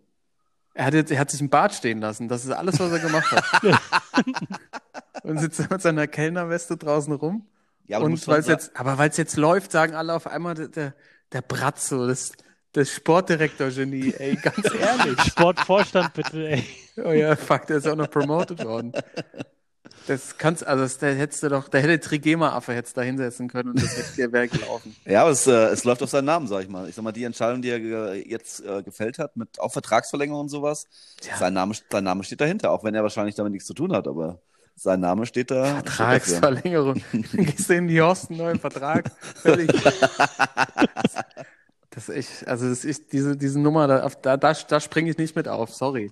Er 0.74 0.86
hat, 0.86 0.94
jetzt, 0.94 1.12
er 1.12 1.20
hat 1.20 1.30
sich 1.30 1.42
ein 1.42 1.50
Bart 1.50 1.74
stehen 1.74 2.00
lassen. 2.00 2.28
Das 2.28 2.46
ist 2.46 2.52
alles, 2.52 2.80
was 2.80 2.92
er 2.92 3.00
gemacht 3.00 3.32
hat. 3.32 3.80
Und 5.24 5.40
sitzt 5.40 5.70
mit 5.70 5.82
seiner 5.82 6.08
Kellnerweste 6.08 6.78
draußen 6.78 7.14
rum. 7.14 7.48
Ja, 7.86 7.98
aber 7.98 8.08
Und 8.08 8.28
weil 8.28 8.40
es 8.40 8.46
schon 8.46 8.54
jetzt, 8.54 8.76
aber 8.76 8.98
weil 8.98 9.10
es 9.10 9.18
jetzt 9.18 9.38
läuft, 9.38 9.72
sagen 9.72 9.94
alle 9.94 10.14
auf 10.14 10.26
einmal, 10.28 10.56
der, 10.56 10.68
der, 10.70 10.94
der 11.32 11.42
Bratzo, 11.42 12.08
das, 12.08 12.32
das 12.72 12.90
Sportdirektor-Genie, 12.92 14.14
ey, 14.18 14.36
ganz 14.36 14.74
ehrlich. 14.80 15.22
Sportvorstand, 15.22 16.14
bitte, 16.14 16.48
ey. 16.50 16.66
Oh 16.98 17.12
ja, 17.12 17.36
fuck, 17.36 17.68
der 17.68 17.78
ist 17.78 17.88
auch 17.88 17.96
noch 17.96 18.10
promoted 18.10 18.64
worden. 18.64 18.94
Das 20.08 20.38
kannst, 20.38 20.68
also 20.68 20.84
das, 20.84 20.98
da 20.98 21.08
hättest 21.08 21.44
du 21.44 21.50
doch, 21.50 21.70
da 21.70 21.78
hätte 21.78 22.00
Trigema-Affe 22.00 22.74
hättest 22.74 22.98
da 22.98 23.02
hinsetzen 23.02 23.48
können 23.48 23.70
und 23.70 23.82
das 23.82 23.96
hätte 23.98 24.16
dir 24.16 24.32
wäre 24.32 24.48
gelaufen. 24.50 24.96
Ja, 25.06 25.22
aber 25.22 25.32
es, 25.32 25.48
äh, 25.48 25.52
es 25.68 25.84
läuft 25.86 26.04
auf 26.04 26.10
seinen 26.10 26.26
Namen, 26.26 26.48
sag 26.48 26.62
ich 26.64 26.70
mal. 26.70 26.90
Ich 26.90 26.96
sag 26.96 27.04
mal, 27.04 27.12
die 27.14 27.24
Entscheidung, 27.24 27.62
die 27.62 27.70
er 27.70 28.16
jetzt 28.16 28.66
äh, 28.66 28.84
gefällt 28.84 29.18
hat, 29.20 29.38
mit 29.38 29.60
auch 29.60 29.72
Vertragsverlängerung 29.72 30.42
und 30.42 30.50
sowas, 30.50 30.88
Ja. 31.30 31.38
sein, 31.38 31.54
Name, 31.54 31.74
sein 31.90 32.04
Name 32.04 32.24
steht 32.24 32.42
dahinter, 32.42 32.72
auch 32.72 32.84
wenn 32.84 32.96
er 32.96 33.04
wahrscheinlich 33.04 33.36
damit 33.36 33.54
nichts 33.54 33.68
zu 33.68 33.74
tun 33.74 33.94
hat, 33.94 34.08
aber 34.08 34.40
sein 34.76 35.00
Name 35.00 35.26
steht 35.26 35.52
da. 35.52 35.68
steht. 35.68 35.86
Vertragsverlängerung. 35.88 37.02
Dann 37.12 37.24
gehst 37.46 37.70
du 37.70 37.76
in 37.76 37.88
die 37.88 38.02
Horst, 38.02 38.30
einen 38.30 38.40
neuen 38.40 38.60
Vertrag. 38.60 39.10
Völlig. 39.42 39.70
Das 41.94 42.10
ist 42.10 42.16
echt, 42.16 42.48
also 42.48 42.68
das 42.68 42.86
ist 42.86 43.14
diese, 43.14 43.38
diese 43.38 43.60
Nummer, 43.60 43.88
da, 43.88 44.10
da, 44.22 44.36
da, 44.36 44.54
da 44.54 44.80
springe 44.80 45.12
ich 45.12 45.18
nicht 45.20 45.36
mit 45.36 45.48
auf, 45.48 45.72
sorry. 45.72 46.12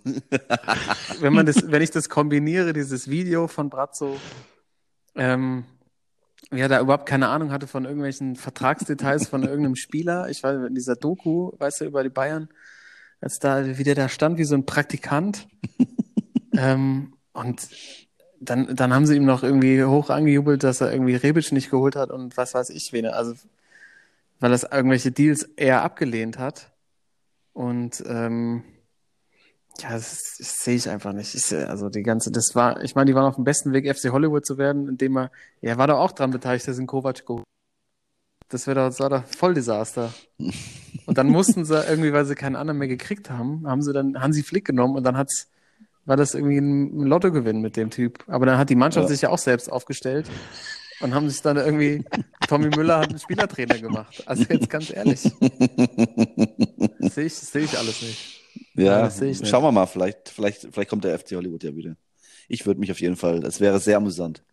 wenn 1.19 1.33
man 1.33 1.47
das, 1.47 1.71
wenn 1.71 1.81
ich 1.81 1.89
das 1.89 2.07
kombiniere, 2.07 2.71
dieses 2.71 3.09
Video 3.09 3.47
von 3.47 3.71
Brazzo, 3.71 4.17
ähm, 5.15 5.63
ja, 6.51 6.67
da 6.67 6.79
überhaupt 6.81 7.07
keine 7.07 7.29
Ahnung 7.29 7.51
hatte 7.51 7.65
von 7.65 7.85
irgendwelchen 7.85 8.35
Vertragsdetails 8.35 9.27
von 9.27 9.41
irgendeinem 9.41 9.75
Spieler. 9.75 10.29
Ich 10.29 10.43
weiß, 10.43 10.67
in 10.67 10.75
dieser 10.75 10.95
Doku, 10.95 11.51
weißt 11.57 11.81
du, 11.81 11.85
über 11.85 12.03
die 12.03 12.09
Bayern, 12.09 12.49
als 13.19 13.39
da 13.39 13.77
wieder 13.79 13.95
da 13.95 14.07
stand 14.07 14.37
wie 14.37 14.43
so 14.43 14.53
ein 14.53 14.67
Praktikant. 14.67 15.47
ähm, 16.53 17.13
und 17.33 17.69
dann, 18.39 18.75
dann 18.75 18.93
haben 18.93 19.07
sie 19.07 19.15
ihm 19.15 19.25
noch 19.25 19.41
irgendwie 19.41 19.83
hoch 19.83 20.11
angejubelt, 20.11 20.63
dass 20.63 20.81
er 20.81 20.91
irgendwie 20.91 21.15
Rebic 21.15 21.51
nicht 21.51 21.71
geholt 21.71 21.95
hat 21.95 22.11
und 22.11 22.37
was 22.37 22.53
weiß 22.53 22.69
ich 22.69 22.93
wen. 22.93 23.07
Also, 23.07 23.33
weil 24.41 24.51
er 24.51 24.73
irgendwelche 24.73 25.11
Deals 25.11 25.43
eher 25.55 25.83
abgelehnt 25.83 26.37
hat. 26.37 26.71
Und 27.53 28.03
ähm, 28.07 28.63
ja, 29.79 29.91
das, 29.91 30.35
das 30.37 30.57
sehe 30.63 30.75
ich 30.75 30.89
einfach 30.89 31.13
nicht. 31.13 31.33
Ich, 31.35 31.53
also 31.53 31.89
die 31.89 32.03
ganze, 32.03 32.31
das 32.31 32.55
war, 32.55 32.81
ich 32.83 32.95
meine, 32.95 33.05
die 33.05 33.15
waren 33.15 33.25
auf 33.25 33.35
dem 33.35 33.43
besten 33.45 33.71
Weg, 33.71 33.87
FC 33.87 34.11
Hollywood 34.11 34.45
zu 34.45 34.57
werden, 34.57 34.89
indem 34.89 35.17
er, 35.17 35.31
er 35.61 35.77
war 35.77 35.87
doch 35.87 35.99
auch 35.99 36.11
dran 36.11 36.31
beteiligt, 36.31 36.67
dass 36.67 36.77
in 36.77 36.87
Kovac 36.87 37.25
geholt. 37.25 37.45
Das 38.49 38.67
wäre 38.67 38.81
doch, 38.81 38.87
das 38.87 38.99
war 38.99 39.09
doch 39.09 39.23
voll 39.25 39.53
Desaster. 39.53 40.11
Und 41.05 41.17
dann 41.17 41.27
mussten 41.27 41.63
sie 41.63 41.75
irgendwie, 41.87 42.11
weil 42.11 42.25
sie 42.25 42.35
keinen 42.35 42.55
anderen 42.57 42.79
mehr 42.79 42.87
gekriegt 42.89 43.29
haben, 43.29 43.65
haben 43.65 43.81
sie 43.81 43.93
dann 43.93 44.19
Hansi 44.21 44.43
Flick 44.43 44.65
genommen 44.65 44.95
und 44.97 45.03
dann 45.03 45.17
hat's, 45.17 45.49
war 46.05 46.17
das 46.17 46.33
irgendwie 46.33 46.57
ein 46.57 47.01
ein 47.03 47.07
Lottogewinn 47.07 47.61
mit 47.61 47.77
dem 47.77 47.91
Typ. 47.91 48.23
Aber 48.27 48.45
dann 48.45 48.57
hat 48.57 48.69
die 48.69 48.75
Mannschaft 48.75 49.05
Ja. 49.05 49.09
sich 49.09 49.21
ja 49.21 49.29
auch 49.29 49.37
selbst 49.37 49.71
aufgestellt 49.71 50.27
und 51.01 51.13
haben 51.13 51.29
sich 51.29 51.41
dann 51.41 51.57
irgendwie, 51.57 52.03
Tommy 52.47 52.69
Müller 52.69 52.99
hat 52.99 53.09
einen 53.09 53.19
Spielertrainer 53.19 53.77
gemacht. 53.79 54.23
Also 54.25 54.43
jetzt 54.49 54.69
ganz 54.69 54.89
ehrlich, 54.91 55.23
das 56.99 57.15
sehe 57.15 57.25
ich, 57.25 57.33
sehe 57.35 57.63
ich 57.63 57.77
alles 57.77 58.01
nicht. 58.01 58.41
Ja, 58.75 59.09
sehe 59.09 59.31
ich 59.31 59.39
nicht. 59.39 59.49
schauen 59.49 59.63
wir 59.63 59.71
mal, 59.71 59.85
vielleicht, 59.85 60.29
vielleicht, 60.29 60.67
vielleicht 60.71 60.89
kommt 60.89 61.03
der 61.03 61.17
FC 61.17 61.31
Hollywood 61.35 61.63
ja 61.63 61.75
wieder. 61.75 61.95
Ich 62.47 62.65
würde 62.65 62.79
mich 62.79 62.91
auf 62.91 62.99
jeden 63.01 63.15
Fall, 63.15 63.39
das 63.39 63.59
wäre 63.59 63.79
sehr 63.79 63.97
amüsant. 63.97 64.43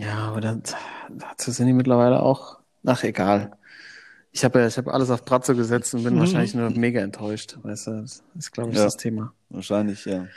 Ja, 0.00 0.18
aber 0.28 0.40
dann, 0.40 0.62
dazu 1.10 1.50
sind 1.50 1.66
die 1.66 1.72
mittlerweile 1.72 2.22
auch, 2.22 2.58
ach 2.84 3.02
egal. 3.04 3.52
Ich 4.32 4.44
habe 4.44 4.60
ja, 4.60 4.66
ich 4.68 4.76
habe 4.78 4.92
alles 4.94 5.10
auf 5.10 5.24
Bratzo 5.24 5.56
gesetzt 5.56 5.92
und 5.94 6.04
bin 6.04 6.14
Mhm. 6.14 6.20
wahrscheinlich 6.20 6.54
nur 6.54 6.70
mega 6.70 7.00
enttäuscht. 7.00 7.58
Weißt 7.62 7.88
du, 7.88 7.90
das 8.02 8.22
ist, 8.38 8.52
glaube 8.52 8.70
ich, 8.70 8.76
Ja. 8.76 8.84
das 8.84 8.96
Thema. 8.96 9.32
Wahrscheinlich, 9.48 10.04
ja. 10.04 10.28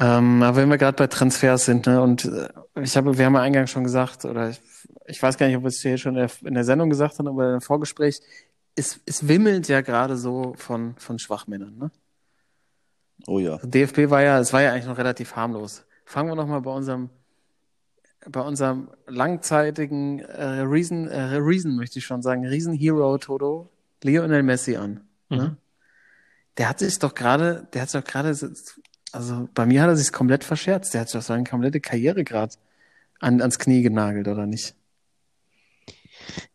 Ähm, 0.00 0.42
aber 0.42 0.56
wenn 0.56 0.70
wir 0.70 0.78
gerade 0.78 0.96
bei 0.96 1.06
Transfers 1.06 1.64
sind, 1.64 1.86
ne, 1.86 2.00
und 2.02 2.24
äh, 2.24 2.48
ich 2.80 2.96
habe, 2.96 3.16
wir 3.16 3.26
haben 3.26 3.34
ja 3.34 3.42
eingangs 3.42 3.70
schon 3.70 3.84
gesagt, 3.84 4.24
oder 4.24 4.50
ich, 4.50 4.60
ich 5.06 5.22
weiß 5.22 5.36
gar 5.36 5.46
nicht, 5.46 5.56
ob 5.56 5.62
wir 5.62 5.68
es 5.68 5.82
hier 5.82 5.98
schon 5.98 6.16
in 6.16 6.54
der, 6.54 6.64
Sendung 6.64 6.90
gesagt 6.90 7.18
haben, 7.18 7.28
aber 7.28 7.54
im 7.54 7.60
Vorgespräch, 7.60 8.20
es, 8.74 9.00
es 9.06 9.28
wimmelt 9.28 9.68
ja 9.68 9.80
gerade 9.82 10.16
so 10.16 10.54
von, 10.56 10.94
von 10.96 11.18
Schwachmännern, 11.18 11.76
ne? 11.76 11.90
Oh 13.26 13.38
ja. 13.38 13.54
Also 13.54 13.68
DFB 13.68 14.10
war 14.10 14.22
ja, 14.22 14.40
es 14.40 14.52
war 14.52 14.62
ja 14.62 14.72
eigentlich 14.72 14.86
noch 14.86 14.98
relativ 14.98 15.36
harmlos. 15.36 15.84
Fangen 16.04 16.30
wir 16.30 16.34
noch 16.34 16.46
mal 16.46 16.60
bei 16.60 16.72
unserem, 16.72 17.10
bei 18.28 18.40
unserem 18.40 18.88
langzeitigen 19.06 20.20
äh, 20.20 20.60
Reason, 20.60 21.06
äh, 21.08 21.36
Reason 21.36 21.76
möchte 21.76 21.98
ich 21.98 22.04
schon 22.04 22.22
sagen, 22.22 22.46
Riesen-Hero 22.46 23.18
Toto, 23.18 23.68
Lionel 24.02 24.42
Messi 24.42 24.76
an. 24.76 25.06
Ne? 25.28 25.42
Mhm. 25.42 25.56
Der 26.58 26.68
hat 26.68 26.80
sich 26.80 26.98
doch 26.98 27.14
gerade, 27.14 27.68
der 27.72 27.82
hat 27.82 27.90
sich 27.90 28.00
doch 28.00 28.06
gerade, 28.06 28.34
also 29.12 29.48
bei 29.54 29.66
mir 29.66 29.82
hat 29.82 29.88
er 29.88 29.96
sich 29.96 30.12
komplett 30.12 30.44
verscherzt. 30.44 30.94
Der 30.94 31.02
hat 31.02 31.08
sich 31.08 31.18
doch 31.18 31.26
seine 31.26 31.44
komplette 31.44 31.80
Karriere 31.80 32.24
gerade 32.24 32.54
an, 33.20 33.40
ans 33.40 33.58
Knie 33.58 33.82
genagelt, 33.82 34.28
oder 34.28 34.46
nicht? 34.46 34.74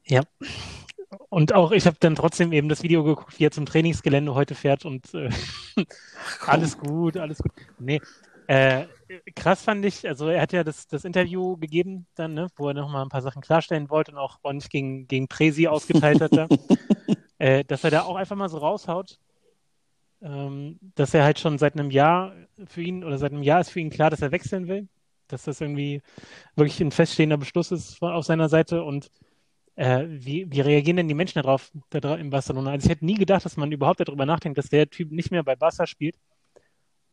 Ja. 0.06 0.22
Und 1.30 1.54
auch, 1.54 1.72
ich 1.72 1.86
habe 1.86 1.98
dann 2.00 2.16
trotzdem 2.16 2.52
eben 2.52 2.70
das 2.70 2.84
Video 2.84 3.04
geguckt, 3.04 3.40
wie 3.40 3.46
er 3.46 3.52
zum 3.52 3.66
Trainingsgelände 3.66 4.34
heute 4.34 4.56
fährt 4.56 4.86
und 4.86 5.14
äh, 5.14 5.30
alles 6.46 6.78
gut, 6.78 7.18
alles 7.18 7.38
gut. 7.38 7.52
Nee, 7.80 8.02
äh, 8.48 8.86
krass 9.36 9.62
fand 9.62 9.86
ich, 9.86 10.08
also 10.08 10.28
er 10.28 10.42
hat 10.42 10.54
ja 10.54 10.64
das, 10.64 10.88
das 10.88 11.04
Interview 11.04 11.58
gegeben 11.58 12.08
dann, 12.16 12.34
ne, 12.34 12.48
wo 12.56 12.70
er 12.70 12.74
nochmal 12.74 13.04
ein 13.04 13.10
paar 13.10 13.22
Sachen 13.22 13.42
klarstellen 13.42 13.90
wollte 13.90 14.12
und 14.12 14.18
auch 14.18 14.40
ordentlich 14.42 14.70
gegen, 14.70 15.08
gegen 15.08 15.28
Presi 15.28 15.68
ausgeteilt 15.68 16.22
hat 16.22 16.36
da, 16.36 16.48
äh, 17.40 17.66
dass 17.66 17.84
er 17.84 17.92
da 17.92 18.04
auch 18.04 18.16
einfach 18.16 18.38
mal 18.38 18.50
so 18.50 18.58
raushaut, 18.58 19.20
dass 20.20 21.14
er 21.14 21.24
halt 21.24 21.40
schon 21.40 21.58
seit 21.58 21.74
einem 21.74 21.92
Jahr 21.92 22.34
für 22.66 22.82
ihn, 22.82 23.04
oder 23.04 23.18
seit 23.18 23.32
einem 23.32 23.44
Jahr 23.44 23.62
ist 23.62 23.70
für 23.70 23.80
ihn 23.80 23.90
klar, 23.92 24.10
dass 24.10 24.22
er 24.22 24.32
wechseln 24.32 24.68
will, 24.68 24.88
dass 25.28 25.44
das 25.44 25.62
irgendwie 25.62 26.02
wirklich 26.56 26.80
ein 26.82 26.92
feststehender 26.92 27.38
Beschluss 27.38 27.72
ist 27.72 28.02
auf 28.02 28.26
seiner 28.26 28.50
Seite 28.50 28.84
und 28.84 29.12
äh, 29.76 30.06
wie, 30.10 30.52
wie 30.52 30.62
reagieren 30.62 30.98
denn 30.98 31.08
die 31.08 31.14
Menschen 31.14 31.42
darauf 31.42 31.72
da 31.92 32.16
in 32.16 32.32
Barcelona? 32.32 32.72
Also 32.72 32.86
ich 32.86 32.92
hätte 32.92 33.06
nie 33.06 33.16
gedacht, 33.16 33.46
dass 33.46 33.58
man 33.58 33.72
überhaupt 33.72 34.00
darüber 34.00 34.26
nachdenkt, 34.26 34.58
dass 34.58 34.70
der 34.70 34.90
Typ 34.90 35.12
nicht 35.12 35.32
mehr 35.32 35.44
bei 35.44 35.56
Barca 35.56 35.86
spielt. 35.86 36.18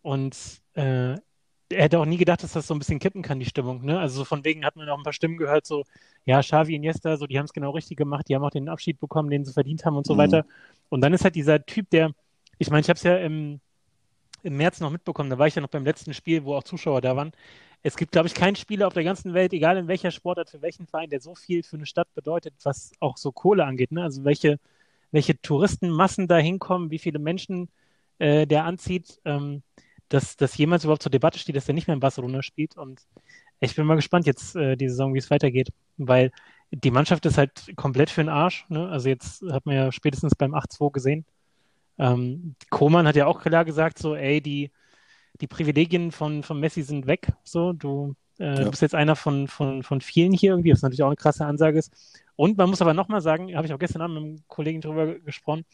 Und 0.03 0.37
äh, 0.75 1.13
er 1.13 1.83
hätte 1.83 1.99
auch 1.99 2.05
nie 2.05 2.17
gedacht, 2.19 2.43
dass 2.43 2.53
das 2.53 2.67
so 2.67 2.75
ein 2.75 2.79
bisschen 2.79 2.99
kippen 2.99 3.23
kann, 3.23 3.39
die 3.41 3.47
Stimmung. 3.47 3.85
Ne? 3.85 3.99
Also 3.99 4.19
so 4.19 4.25
von 4.25 4.45
wegen 4.45 4.65
hat 4.65 4.77
man 4.77 4.89
auch 4.89 4.99
ein 4.99 5.03
paar 5.03 5.13
Stimmen 5.13 5.37
gehört, 5.37 5.67
so, 5.67 5.85
ja, 6.25 6.41
Xavi, 6.41 6.75
Iniesta, 6.75 7.17
so, 7.17 7.27
die 7.27 7.39
haben 7.39 7.47
es 7.47 7.53
genau 7.53 7.71
richtig 7.71 7.97
gemacht, 7.97 8.29
die 8.29 8.35
haben 8.35 8.45
auch 8.45 8.51
den 8.51 8.69
Abschied 8.69 9.01
bekommen, 9.01 9.31
den 9.31 9.45
sie 9.45 9.53
verdient 9.53 9.85
haben 9.85 9.97
und 9.97 10.07
so 10.07 10.15
Mhm. 10.15 10.19
weiter. 10.19 10.47
Und 10.91 11.01
dann 11.01 11.13
ist 11.13 11.25
halt 11.25 11.35
dieser 11.35 11.65
Typ, 11.65 11.91
der, 11.91 12.13
ich 12.59 12.71
meine, 12.71 12.81
ich 12.81 12.89
habe 12.89 12.97
es 12.97 13.03
ja 13.03 13.17
im, 13.19 13.61
im 14.43 14.57
März 14.57 14.81
noch 14.81 14.91
mitbekommen, 14.91 15.31
da 15.31 15.39
war 15.39 15.47
ich 15.47 15.55
ja 15.55 15.63
noch 15.63 15.69
beim 15.69 15.85
letzten 15.85 16.15
Spiel, 16.15 16.45
wo 16.45 16.55
auch 16.55 16.65
Zuschauer 16.65 17.01
da 17.01 17.17
waren. 17.17 17.33
Es 17.83 17.97
gibt, 17.97 18.13
glaube 18.13 18.29
ich, 18.29 18.35
keinen 18.35 18.57
Spieler 18.57 18.87
auf 18.87 18.95
der 18.95 19.05
ganzen 19.05 19.35
Welt, 19.35 19.53
egal 19.53 19.77
in 19.77 19.89
welcher 19.89 20.11
Sportart, 20.11 20.51
für 20.51 20.63
welchen 20.63 20.87
Verein, 20.87 21.11
der 21.11 21.21
so 21.21 21.35
viel 21.35 21.63
für 21.63 21.77
eine 21.77 21.87
Stadt 21.87 22.13
bedeutet, 22.15 22.55
was 22.63 22.93
auch 23.01 23.19
so 23.19 23.31
Kohle 23.31 23.67
angeht. 23.67 23.93
Ne? 23.93 24.03
Also 24.03 24.25
welche, 24.25 24.59
welche 25.13 25.41
Touristenmassen 25.41 26.27
da 26.27 26.39
hinkommen, 26.39 26.91
wie 26.91 26.99
viele 26.99 27.19
Menschen 27.19 27.69
äh, 28.19 28.47
der 28.47 28.65
anzieht, 28.65 29.21
ähm, 29.27 29.63
dass 30.09 30.37
das 30.37 30.57
jemals 30.57 30.85
überhaupt 30.85 31.03
zur 31.03 31.11
Debatte 31.11 31.39
steht, 31.39 31.57
dass 31.57 31.69
er 31.69 31.75
nicht 31.75 31.87
mehr 31.87 31.95
in 31.95 32.01
Barcelona 32.01 32.43
spielt. 32.43 32.77
Und 32.77 33.03
ich 33.61 33.75
bin 33.75 33.87
mal 33.87 33.97
gespannt 33.97 34.27
jetzt 34.27 34.57
äh, 34.57 34.77
die 34.77 34.89
Saison, 34.89 35.15
wie 35.15 35.19
es 35.19 35.31
weitergeht, 35.31 35.69
weil 35.97 36.31
die 36.71 36.91
Mannschaft 36.91 37.27
ist 37.27 37.39
halt 37.39 37.73
komplett 37.77 38.11
für 38.11 38.23
den 38.23 38.29
Arsch. 38.29 38.67
Ne? 38.69 38.89
Also 38.89 39.09
jetzt 39.09 39.43
hat 39.51 39.67
man 39.67 39.75
ja 39.77 39.93
spätestens 39.93 40.35
beim 40.35 40.55
8-2 40.55 40.93
gesehen. 40.93 41.25
Ähm, 41.99 42.57
Koman 42.71 43.07
hat 43.07 43.17
ja 43.17 43.27
auch 43.27 43.41
klar 43.43 43.65
gesagt, 43.65 43.99
so, 43.99 44.15
ey, 44.17 44.41
die, 44.41 44.71
die 45.41 45.47
Privilegien 45.47 46.13
von, 46.13 46.43
von 46.43 46.59
Messi 46.61 46.83
sind 46.83 47.07
weg. 47.07 47.33
So, 47.45 47.73
du, 47.73 48.15
äh, 48.39 48.45
Ja. 48.47 48.65
du 48.65 48.71
bist 48.71 48.83
jetzt 48.83 48.95
einer 48.95 49.17
von, 49.17 49.47
von, 49.49 49.83
von 49.83 50.01
vielen 50.01 50.33
hier 50.33 50.51
irgendwie, 50.53 50.73
was 50.73 50.83
natürlich 50.83 51.03
auch 51.03 51.09
eine 51.09 51.17
krasse 51.17 51.47
Ansage 51.47 51.79
ist. 51.79 51.93
Und 52.37 52.59
man 52.59 52.69
muss 52.69 52.83
aber 52.83 52.95
nochmal 52.95 53.21
sagen, 53.21 53.55
habe 53.57 53.67
ich 53.67 53.73
auch 53.73 53.79
gestern 53.79 54.03
Abend 54.03 54.15
mit 54.17 54.25
einem 54.25 54.43
Kollegen 54.49 54.81
drüber 54.81 55.19
gesprochen, 55.21 55.65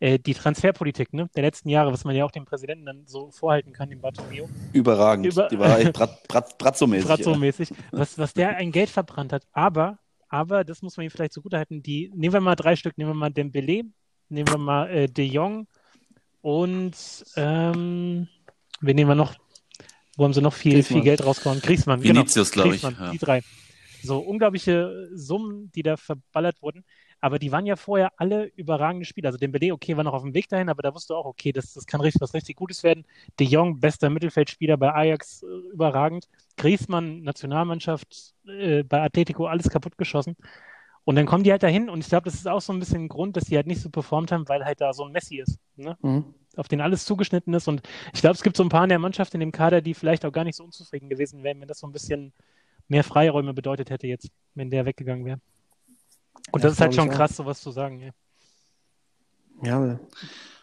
äh, 0.00 0.18
die 0.18 0.34
Transferpolitik 0.34 1.12
ne, 1.12 1.28
der 1.34 1.42
letzten 1.42 1.68
Jahre, 1.68 1.92
was 1.92 2.04
man 2.04 2.14
ja 2.14 2.24
auch 2.24 2.30
dem 2.30 2.44
Präsidenten 2.44 2.86
dann 2.86 3.02
so 3.06 3.30
vorhalten 3.32 3.72
kann, 3.72 3.90
dem 3.90 4.00
Bartomeu, 4.00 4.46
Überragend. 4.72 5.26
Über- 5.26 5.48
Die 5.48 5.58
war 5.58 5.78
echt 5.80 5.92
Brat, 5.94 6.26
Brat, 6.28 6.56
Bratzo-mäßig. 6.58 7.70
ja. 7.70 7.76
Was, 7.92 8.16
was 8.18 8.32
der 8.32 8.56
ein 8.56 8.70
Geld 8.72 8.90
verbrannt 8.90 9.32
hat. 9.32 9.44
Aber, 9.52 9.98
aber, 10.28 10.62
das 10.64 10.82
muss 10.82 10.96
man 10.96 11.04
ihm 11.06 11.10
vielleicht 11.10 11.32
zugutehalten, 11.32 11.82
die, 11.82 12.10
nehmen 12.14 12.32
wir 12.32 12.40
mal 12.40 12.54
drei 12.56 12.76
Stück, 12.76 12.96
nehmen 12.98 13.10
wir 13.10 13.14
mal 13.14 13.30
Dembele, 13.30 13.82
nehmen 14.28 14.48
wir 14.48 14.58
mal 14.58 14.90
äh, 14.90 15.08
De 15.08 15.24
Jong 15.24 15.66
und 16.42 16.94
ähm, 17.36 18.28
wen 18.80 18.96
nehmen 18.96 19.10
wir 19.10 19.14
noch? 19.14 19.34
Wo 20.16 20.24
haben 20.24 20.34
sie 20.34 20.42
noch 20.42 20.54
viel, 20.54 20.74
Griezmann. 20.74 20.98
viel 20.98 21.04
Geld 21.04 21.24
rausgehauen? 21.24 21.60
Griezmann, 21.60 22.02
Vinicius, 22.02 22.52
genau. 22.52 22.64
glaub 22.64 22.74
ich, 22.74 22.82
ja. 22.82 23.10
Die 23.10 23.18
drei. 23.18 23.42
So 24.02 24.18
unglaubliche 24.18 25.08
Summen, 25.14 25.72
die 25.74 25.82
da 25.82 25.96
verballert 25.96 26.60
wurden. 26.60 26.84
Aber 27.24 27.38
die 27.38 27.50
waren 27.50 27.64
ja 27.64 27.74
vorher 27.74 28.12
alle 28.18 28.52
überragende 28.54 29.06
Spieler. 29.06 29.28
Also 29.28 29.38
Dembele, 29.38 29.72
okay, 29.72 29.96
war 29.96 30.04
noch 30.04 30.12
auf 30.12 30.22
dem 30.22 30.34
Weg 30.34 30.46
dahin, 30.50 30.68
aber 30.68 30.82
da 30.82 30.94
wusste 30.94 31.16
auch, 31.16 31.24
okay, 31.24 31.52
das, 31.52 31.72
das 31.72 31.86
kann 31.86 32.02
richtig, 32.02 32.20
was 32.20 32.34
richtig 32.34 32.56
Gutes 32.56 32.82
werden. 32.82 33.06
De 33.40 33.46
Jong, 33.46 33.80
bester 33.80 34.10
Mittelfeldspieler 34.10 34.76
bei 34.76 34.92
Ajax, 34.92 35.42
äh, 35.42 35.46
überragend. 35.72 36.28
Griezmann, 36.58 37.22
Nationalmannschaft, 37.22 38.34
äh, 38.46 38.82
bei 38.82 39.00
Atletico, 39.00 39.46
alles 39.46 39.70
kaputt 39.70 39.96
geschossen. 39.96 40.36
Und 41.04 41.16
dann 41.16 41.26
kommen 41.26 41.44
die 41.44 41.50
halt 41.50 41.62
dahin 41.62 41.90
und 41.90 42.00
ich 42.00 42.08
glaube, 42.08 42.24
das 42.24 42.34
ist 42.34 42.48
auch 42.48 42.62
so 42.62 42.72
ein 42.72 42.78
bisschen 42.80 43.02
ein 43.04 43.08
Grund, 43.08 43.36
dass 43.36 43.44
die 43.44 43.56
halt 43.56 43.66
nicht 43.66 43.82
so 43.82 43.90
performt 43.90 44.32
haben, 44.32 44.48
weil 44.48 44.64
halt 44.64 44.80
da 44.80 44.92
so 44.94 45.04
ein 45.04 45.12
Messi 45.12 45.36
ist, 45.36 45.58
ne? 45.76 45.98
Mhm. 46.00 46.24
auf 46.56 46.66
den 46.68 46.80
alles 46.80 47.04
zugeschnitten 47.04 47.52
ist. 47.52 47.68
Und 47.68 47.82
ich 48.14 48.22
glaube, 48.22 48.36
es 48.36 48.42
gibt 48.42 48.56
so 48.56 48.62
ein 48.62 48.70
paar 48.70 48.84
in 48.84 48.88
der 48.88 48.98
Mannschaft, 48.98 49.34
in 49.34 49.40
dem 49.40 49.52
Kader, 49.52 49.82
die 49.82 49.92
vielleicht 49.92 50.24
auch 50.24 50.32
gar 50.32 50.44
nicht 50.44 50.56
so 50.56 50.64
unzufrieden 50.64 51.10
gewesen 51.10 51.42
wären, 51.42 51.60
wenn 51.60 51.68
das 51.68 51.80
so 51.80 51.86
ein 51.86 51.92
bisschen 51.92 52.32
mehr 52.88 53.04
Freiräume 53.04 53.52
bedeutet 53.52 53.90
hätte 53.90 54.06
jetzt, 54.06 54.30
wenn 54.54 54.70
der 54.70 54.86
weggegangen 54.86 55.26
wäre. 55.26 55.40
Und 56.52 56.60
Ja, 56.62 56.68
das 56.68 56.74
ist 56.74 56.80
halt 56.80 56.94
schon 56.94 57.10
krass, 57.10 57.36
sowas 57.36 57.60
zu 57.60 57.70
sagen. 57.70 58.00
Ja. 58.00 58.12
Ja, 59.62 59.98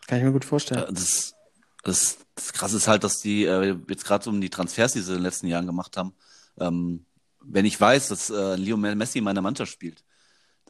kann 0.08 0.18
ich 0.18 0.24
mir 0.24 0.32
gut 0.32 0.46
vorstellen. 0.46 0.86
Das, 0.90 1.36
das, 1.84 2.18
das 2.36 2.54
Krasse 2.54 2.78
ist 2.78 2.88
halt, 2.88 3.04
dass 3.04 3.20
die 3.20 3.46
äh, 3.46 3.76
jetzt 3.90 4.06
gerade 4.06 4.24
so 4.24 4.30
um 4.30 4.42
die 4.42 4.50
Transfers, 4.50 4.94
die 4.94 5.02
sie 5.02 5.12
in 5.12 5.18
den 5.20 5.24
letzten 5.24 5.48
Jahren 5.48 5.66
gemacht 5.66 5.98
haben, 5.98 6.14
ähm, 6.60 7.06
wenn 7.44 7.66
ich 7.66 7.80
weiß, 7.80 8.10
dass 8.10 8.30
äh, 8.30 8.56
Lionel 8.56 8.96
Messi 8.96 9.20
in 9.20 9.24
meiner 9.24 9.42
Mannschaft 9.42 9.72
spielt, 9.72 10.04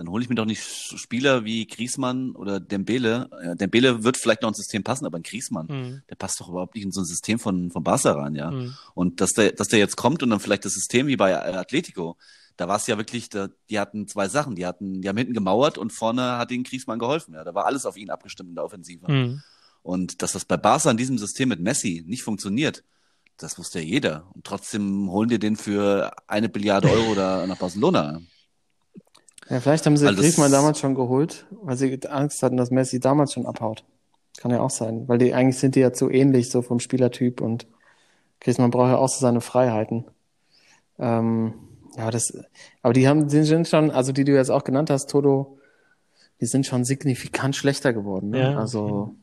dann 0.01 0.09
hole 0.09 0.23
ich 0.23 0.29
mir 0.29 0.35
doch 0.35 0.45
nicht 0.45 0.63
Spieler 0.63 1.45
wie 1.45 1.67
Griezmann 1.67 2.31
oder 2.31 2.59
Dembele. 2.59 3.29
Äh, 3.43 3.55
Dembele 3.55 4.03
wird 4.03 4.17
vielleicht 4.17 4.41
noch 4.41 4.49
ins 4.49 4.57
System 4.57 4.83
passen, 4.83 5.05
aber 5.05 5.19
ein 5.19 5.23
Griezmann, 5.23 5.67
Mhm. 5.69 6.01
der 6.09 6.15
passt 6.15 6.39
doch 6.41 6.49
überhaupt 6.49 6.73
nicht 6.73 6.83
in 6.85 6.91
so 6.91 7.01
ein 7.01 7.05
System 7.05 7.37
von, 7.37 7.69
von 7.69 7.83
Barca 7.83 8.13
rein, 8.13 8.33
ja. 8.33 8.49
Mhm. 8.49 8.73
Und 8.95 9.21
dass 9.21 9.33
der, 9.33 9.51
dass 9.51 9.67
der 9.67 9.77
jetzt 9.77 9.97
kommt 9.97 10.23
und 10.23 10.31
dann 10.31 10.39
vielleicht 10.39 10.65
das 10.65 10.73
System 10.73 11.05
wie 11.05 11.17
bei 11.17 11.39
Atletico, 11.55 12.17
da 12.57 12.67
war 12.67 12.77
es 12.77 12.87
ja 12.87 12.97
wirklich, 12.97 13.29
da, 13.29 13.49
die 13.69 13.79
hatten 13.79 14.07
zwei 14.07 14.27
Sachen. 14.27 14.55
Die 14.55 14.65
hatten, 14.65 15.03
die 15.03 15.07
haben 15.07 15.17
hinten 15.17 15.33
gemauert 15.33 15.77
und 15.77 15.91
vorne 15.91 16.37
hat 16.39 16.51
ihnen 16.51 16.63
Griezmann 16.63 16.97
geholfen. 16.97 17.35
Ja, 17.35 17.43
da 17.43 17.53
war 17.53 17.65
alles 17.67 17.85
auf 17.85 17.95
ihn 17.95 18.09
abgestimmt 18.09 18.49
in 18.49 18.55
der 18.55 18.65
Offensive. 18.65 19.11
Mhm. 19.11 19.43
Und 19.83 20.23
dass 20.23 20.31
das 20.31 20.45
bei 20.45 20.57
Barca 20.57 20.89
in 20.89 20.97
diesem 20.97 21.19
System 21.19 21.49
mit 21.49 21.59
Messi 21.59 22.03
nicht 22.07 22.23
funktioniert, 22.23 22.83
das 23.37 23.57
wusste 23.59 23.79
ja 23.79 23.85
jeder. 23.85 24.27
Und 24.33 24.45
trotzdem 24.45 25.11
holen 25.11 25.29
die 25.29 25.37
den 25.39 25.55
für 25.57 26.11
eine 26.27 26.49
Billiarde 26.49 26.89
Euro 26.89 27.13
da 27.13 27.45
nach 27.45 27.57
Barcelona. 27.57 28.21
Ja, 29.51 29.59
vielleicht 29.59 29.85
haben 29.85 29.97
sie 29.97 30.07
Alles- 30.07 30.21
Griezmann 30.21 30.51
damals 30.51 30.79
schon 30.79 30.95
geholt, 30.95 31.45
weil 31.61 31.75
sie 31.75 31.99
Angst 32.07 32.41
hatten, 32.41 32.55
dass 32.55 32.71
Messi 32.71 33.01
damals 33.01 33.33
schon 33.33 33.45
abhaut. 33.45 33.83
Kann 34.37 34.51
ja 34.51 34.61
auch 34.61 34.69
sein, 34.69 35.09
weil 35.09 35.17
die 35.17 35.33
eigentlich 35.33 35.59
sind 35.59 35.75
die 35.75 35.81
ja 35.81 35.91
zu 35.91 36.09
ähnlich, 36.09 36.49
so 36.49 36.61
vom 36.61 36.79
Spielertyp 36.79 37.41
und 37.41 37.67
Griezmann 38.39 38.71
braucht 38.71 38.91
ja 38.91 38.97
auch 38.97 39.09
so 39.09 39.19
seine 39.19 39.41
Freiheiten. 39.41 40.05
Ähm, 40.97 41.53
ja, 41.97 42.09
das, 42.11 42.33
aber 42.81 42.93
die 42.93 43.09
haben, 43.09 43.27
die 43.27 43.43
sind 43.43 43.67
schon, 43.67 43.91
also 43.91 44.13
die 44.13 44.23
du 44.23 44.33
jetzt 44.33 44.49
auch 44.49 44.63
genannt 44.63 44.89
hast, 44.89 45.09
Toto, 45.09 45.57
die 46.39 46.45
sind 46.45 46.65
schon 46.65 46.85
signifikant 46.85 47.57
schlechter 47.57 47.91
geworden. 47.91 48.29
Ne? 48.29 48.39
Ja, 48.39 48.57
also 48.57 49.15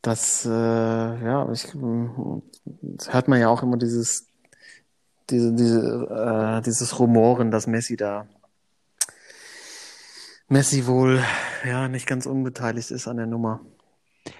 das, 0.00 0.46
äh, 0.46 0.50
ja, 0.50 1.50
ich, 1.52 1.66
das 2.64 3.12
hört 3.12 3.26
man 3.26 3.40
ja 3.40 3.48
auch 3.48 3.64
immer 3.64 3.78
dieses, 3.78 4.28
diese, 5.28 5.52
diese, 5.52 6.60
äh, 6.60 6.62
dieses 6.62 7.00
Rumoren, 7.00 7.50
dass 7.50 7.66
Messi 7.66 7.96
da 7.96 8.28
Messi 10.48 10.86
wohl 10.86 11.22
ja 11.64 11.88
nicht 11.88 12.06
ganz 12.06 12.26
unbeteiligt 12.26 12.90
ist 12.90 13.06
an 13.06 13.18
der 13.18 13.26
Nummer. 13.26 13.60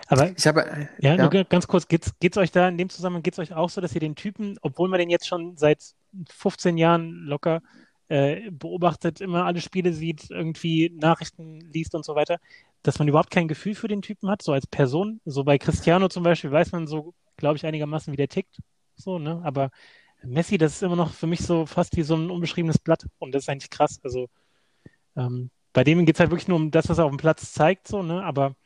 Aber 0.09 0.31
Ich 0.37 0.47
habe 0.47 0.89
Ja, 1.01 1.11
ja, 1.13 1.17
nur 1.19 1.31
ga- 1.31 1.43
ganz 1.45 1.67
kurz, 1.67 1.87
geht's, 1.87 2.13
geht's 2.19 2.37
euch 2.39 2.51
da 2.51 2.69
in 2.69 2.79
dem 2.79 2.89
Zusammenhang, 2.89 3.23
geht's 3.23 3.39
euch 3.39 3.53
auch 3.55 3.71
so, 3.71 3.81
dass 3.81 3.95
ihr 3.95 4.01
den 4.01 4.15
Typen, 4.17 4.59
obwohl 4.63 4.89
man 4.89 4.99
den 4.99 5.11
jetzt 5.11 5.29
schon 5.29 5.57
seit 5.57 5.95
15 6.31 6.79
Jahren 6.79 7.11
locker 7.25 7.61
äh, 8.09 8.51
beobachtet, 8.51 9.21
immer 9.21 9.45
alle 9.45 9.61
Spiele 9.61 9.93
sieht, 9.93 10.31
irgendwie 10.31 10.91
Nachrichten 10.99 11.61
liest 11.61 11.95
und 11.95 12.05
so 12.05 12.15
weiter, 12.15 12.39
dass 12.83 12.99
man 12.99 13.07
überhaupt 13.07 13.31
kein 13.31 13.49
Gefühl 13.49 13.75
für 13.75 13.89
den 13.89 14.01
Typen 14.03 14.31
hat, 14.31 14.41
so 14.43 14.53
als 14.53 14.67
Person. 14.67 15.21
So 15.27 15.45
bei 15.45 15.59
Cristiano 15.59 16.09
zum 16.09 16.23
Beispiel 16.23 16.51
weiß 16.51 16.73
man 16.73 16.87
so, 16.87 17.13
glaube 17.37 17.57
ich, 17.59 17.67
einigermaßen, 17.67 18.13
wie 18.13 18.17
der 18.17 18.29
tickt. 18.29 18.59
So, 18.97 19.19
ne? 19.19 19.41
Aber 19.45 19.71
Messi, 20.23 20.57
das 20.59 20.73
ist 20.73 20.83
immer 20.83 20.97
noch 20.97 21.13
für 21.13 21.27
mich 21.27 21.41
so 21.41 21.67
fast 21.67 21.97
wie 21.97 22.03
so 22.03 22.17
ein 22.17 22.31
unbeschriebenes 22.31 22.79
Blatt. 22.79 23.07
Und 23.19 23.35
das 23.35 23.43
ist 23.45 23.49
eigentlich 23.51 23.71
krass. 23.71 24.01
Also 24.03 24.29
ähm, 25.17 25.51
bei 25.79 25.85
dem 25.85 26.05
geht's 26.05 26.19
halt 26.19 26.33
wirklich 26.33 26.49
nur 26.49 26.57
um 26.57 26.73
das, 26.73 26.89
was 26.89 26.99
er 26.99 27.05
auf 27.05 27.13
dem 27.13 27.19
Platz 27.19 27.53
zeigt, 27.53 27.87
so, 27.87 28.03
ne? 28.03 28.25
Aber 28.25 28.57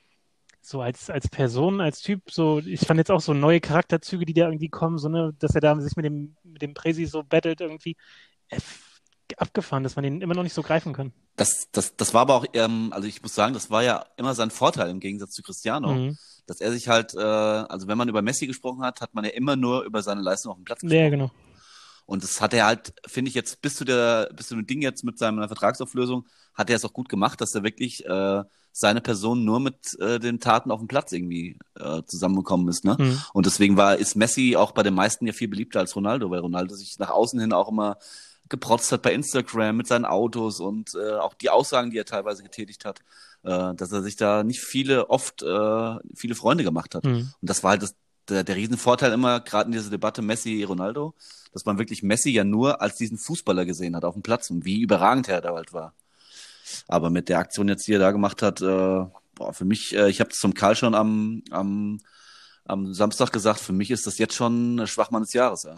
so 0.62 0.80
als, 0.80 1.10
als 1.10 1.28
Person, 1.28 1.82
als 1.82 2.00
Typ, 2.00 2.30
so, 2.30 2.60
ich 2.60 2.86
fand 2.86 2.96
jetzt 2.96 3.10
auch 3.10 3.20
so 3.20 3.34
neue 3.34 3.60
Charakterzüge, 3.60 4.24
die 4.24 4.32
da 4.32 4.46
irgendwie 4.46 4.70
kommen, 4.70 4.96
so, 4.96 5.10
ne, 5.10 5.34
dass 5.38 5.54
er 5.54 5.60
da 5.60 5.78
sich 5.78 5.94
mit 5.94 6.06
dem, 6.06 6.36
mit 6.42 6.62
dem 6.62 6.72
Presi 6.72 7.04
so 7.04 7.22
battelt 7.22 7.60
irgendwie. 7.60 7.98
Äh, 8.48 8.60
abgefahren, 9.36 9.82
dass 9.82 9.94
man 9.96 10.04
den 10.04 10.22
immer 10.22 10.32
noch 10.32 10.42
nicht 10.42 10.54
so 10.54 10.62
greifen 10.62 10.94
kann. 10.94 11.12
Das, 11.36 11.68
das, 11.70 11.96
das 11.96 12.14
war 12.14 12.22
aber 12.22 12.34
auch, 12.34 12.46
ähm, 12.54 12.94
also 12.94 13.06
ich 13.06 13.20
muss 13.20 13.34
sagen, 13.34 13.52
das 13.52 13.70
war 13.70 13.82
ja 13.82 14.06
immer 14.16 14.34
sein 14.34 14.50
Vorteil 14.50 14.88
im 14.88 14.98
Gegensatz 14.98 15.32
zu 15.32 15.42
Cristiano, 15.42 15.92
Mhm. 15.92 16.18
dass 16.46 16.62
er 16.62 16.72
sich 16.72 16.88
halt, 16.88 17.14
äh, 17.14 17.18
also 17.18 17.88
wenn 17.88 17.98
man 17.98 18.08
über 18.08 18.22
Messi 18.22 18.46
gesprochen 18.46 18.82
hat, 18.82 19.02
hat 19.02 19.12
man 19.12 19.24
ja 19.24 19.32
immer 19.32 19.56
nur 19.56 19.82
über 19.84 20.02
seine 20.02 20.22
Leistung 20.22 20.52
auf 20.52 20.56
dem 20.56 20.64
Platz 20.64 20.80
gesprochen. 20.80 20.98
Ja, 20.98 21.10
genau. 21.10 21.30
Und 22.06 22.22
das 22.22 22.40
hat 22.40 22.52
er 22.54 22.66
halt, 22.66 22.92
finde 23.06 23.28
ich 23.28 23.34
jetzt, 23.34 23.62
bis 23.62 23.76
zu 23.76 23.84
der, 23.84 24.30
bis 24.34 24.48
zu 24.48 24.54
dem 24.54 24.66
Ding 24.66 24.82
jetzt 24.82 25.04
mit 25.04 25.18
seiner 25.18 25.46
Vertragsauflösung, 25.48 26.26
hat 26.54 26.70
er 26.70 26.76
es 26.76 26.84
auch 26.84 26.92
gut 26.92 27.08
gemacht, 27.08 27.40
dass 27.40 27.54
er 27.54 27.62
wirklich 27.62 28.04
äh, 28.04 28.42
seine 28.72 29.00
Person 29.00 29.44
nur 29.44 29.60
mit 29.60 29.98
äh, 30.00 30.18
den 30.18 30.40
Taten 30.40 30.70
auf 30.70 30.80
dem 30.80 30.88
Platz 30.88 31.12
irgendwie 31.12 31.58
äh, 31.78 32.02
zusammengekommen 32.04 32.68
ist. 32.68 32.84
Ne? 32.84 32.96
Mhm. 32.98 33.22
Und 33.32 33.46
deswegen 33.46 33.76
war, 33.76 33.96
ist 33.96 34.16
Messi 34.16 34.56
auch 34.56 34.72
bei 34.72 34.82
den 34.82 34.94
meisten 34.94 35.26
ja 35.26 35.32
viel 35.32 35.48
beliebter 35.48 35.80
als 35.80 35.94
Ronaldo, 35.94 36.30
weil 36.30 36.40
Ronaldo 36.40 36.74
sich 36.74 36.98
nach 36.98 37.10
außen 37.10 37.38
hin 37.38 37.52
auch 37.52 37.68
immer 37.68 37.98
geprotzt 38.48 38.92
hat 38.92 39.02
bei 39.02 39.14
Instagram 39.14 39.76
mit 39.76 39.86
seinen 39.86 40.04
Autos 40.04 40.60
und 40.60 40.94
äh, 40.94 41.14
auch 41.14 41.34
die 41.34 41.50
Aussagen, 41.50 41.90
die 41.90 41.98
er 41.98 42.04
teilweise 42.04 42.42
getätigt 42.42 42.84
hat, 42.84 43.00
äh, 43.42 43.74
dass 43.74 43.92
er 43.92 44.02
sich 44.02 44.16
da 44.16 44.42
nicht 44.42 44.60
viele, 44.60 45.10
oft 45.10 45.42
äh, 45.42 45.96
viele 46.14 46.34
Freunde 46.34 46.64
gemacht 46.64 46.94
hat. 46.94 47.04
Mhm. 47.04 47.32
Und 47.40 47.50
das 47.50 47.62
war 47.62 47.70
halt 47.70 47.82
das, 47.82 47.94
der, 48.32 48.44
der 48.44 48.56
Riesenvorteil 48.56 49.12
immer, 49.12 49.40
gerade 49.40 49.66
in 49.66 49.72
dieser 49.72 49.90
Debatte 49.90 50.22
Messi-Ronaldo, 50.22 51.14
dass 51.52 51.64
man 51.64 51.78
wirklich 51.78 52.02
Messi 52.02 52.30
ja 52.30 52.44
nur 52.44 52.80
als 52.80 52.96
diesen 52.96 53.18
Fußballer 53.18 53.64
gesehen 53.64 53.96
hat 53.96 54.04
auf 54.04 54.14
dem 54.14 54.22
Platz 54.22 54.50
und 54.50 54.64
wie 54.64 54.80
überragend 54.80 55.28
er 55.28 55.40
da 55.40 55.54
halt 55.54 55.72
war. 55.72 55.94
Aber 56.88 57.10
mit 57.10 57.28
der 57.28 57.38
Aktion 57.38 57.68
jetzt, 57.68 57.86
die 57.86 57.92
er 57.92 57.98
da 57.98 58.10
gemacht 58.10 58.42
hat, 58.42 58.60
äh, 58.60 58.64
boah, 59.34 59.52
für 59.52 59.64
mich, 59.64 59.94
äh, 59.94 60.08
ich 60.08 60.20
habe 60.20 60.30
es 60.30 60.38
zum 60.38 60.54
Karl 60.54 60.76
schon 60.76 60.94
am, 60.94 61.42
am, 61.50 62.00
am 62.64 62.94
Samstag 62.94 63.32
gesagt, 63.32 63.60
für 63.60 63.72
mich 63.72 63.90
ist 63.90 64.06
das 64.06 64.18
jetzt 64.18 64.34
schon 64.34 64.86
Schwachmann 64.86 65.22
des 65.22 65.32
Jahres. 65.32 65.64
Ja. 65.64 65.74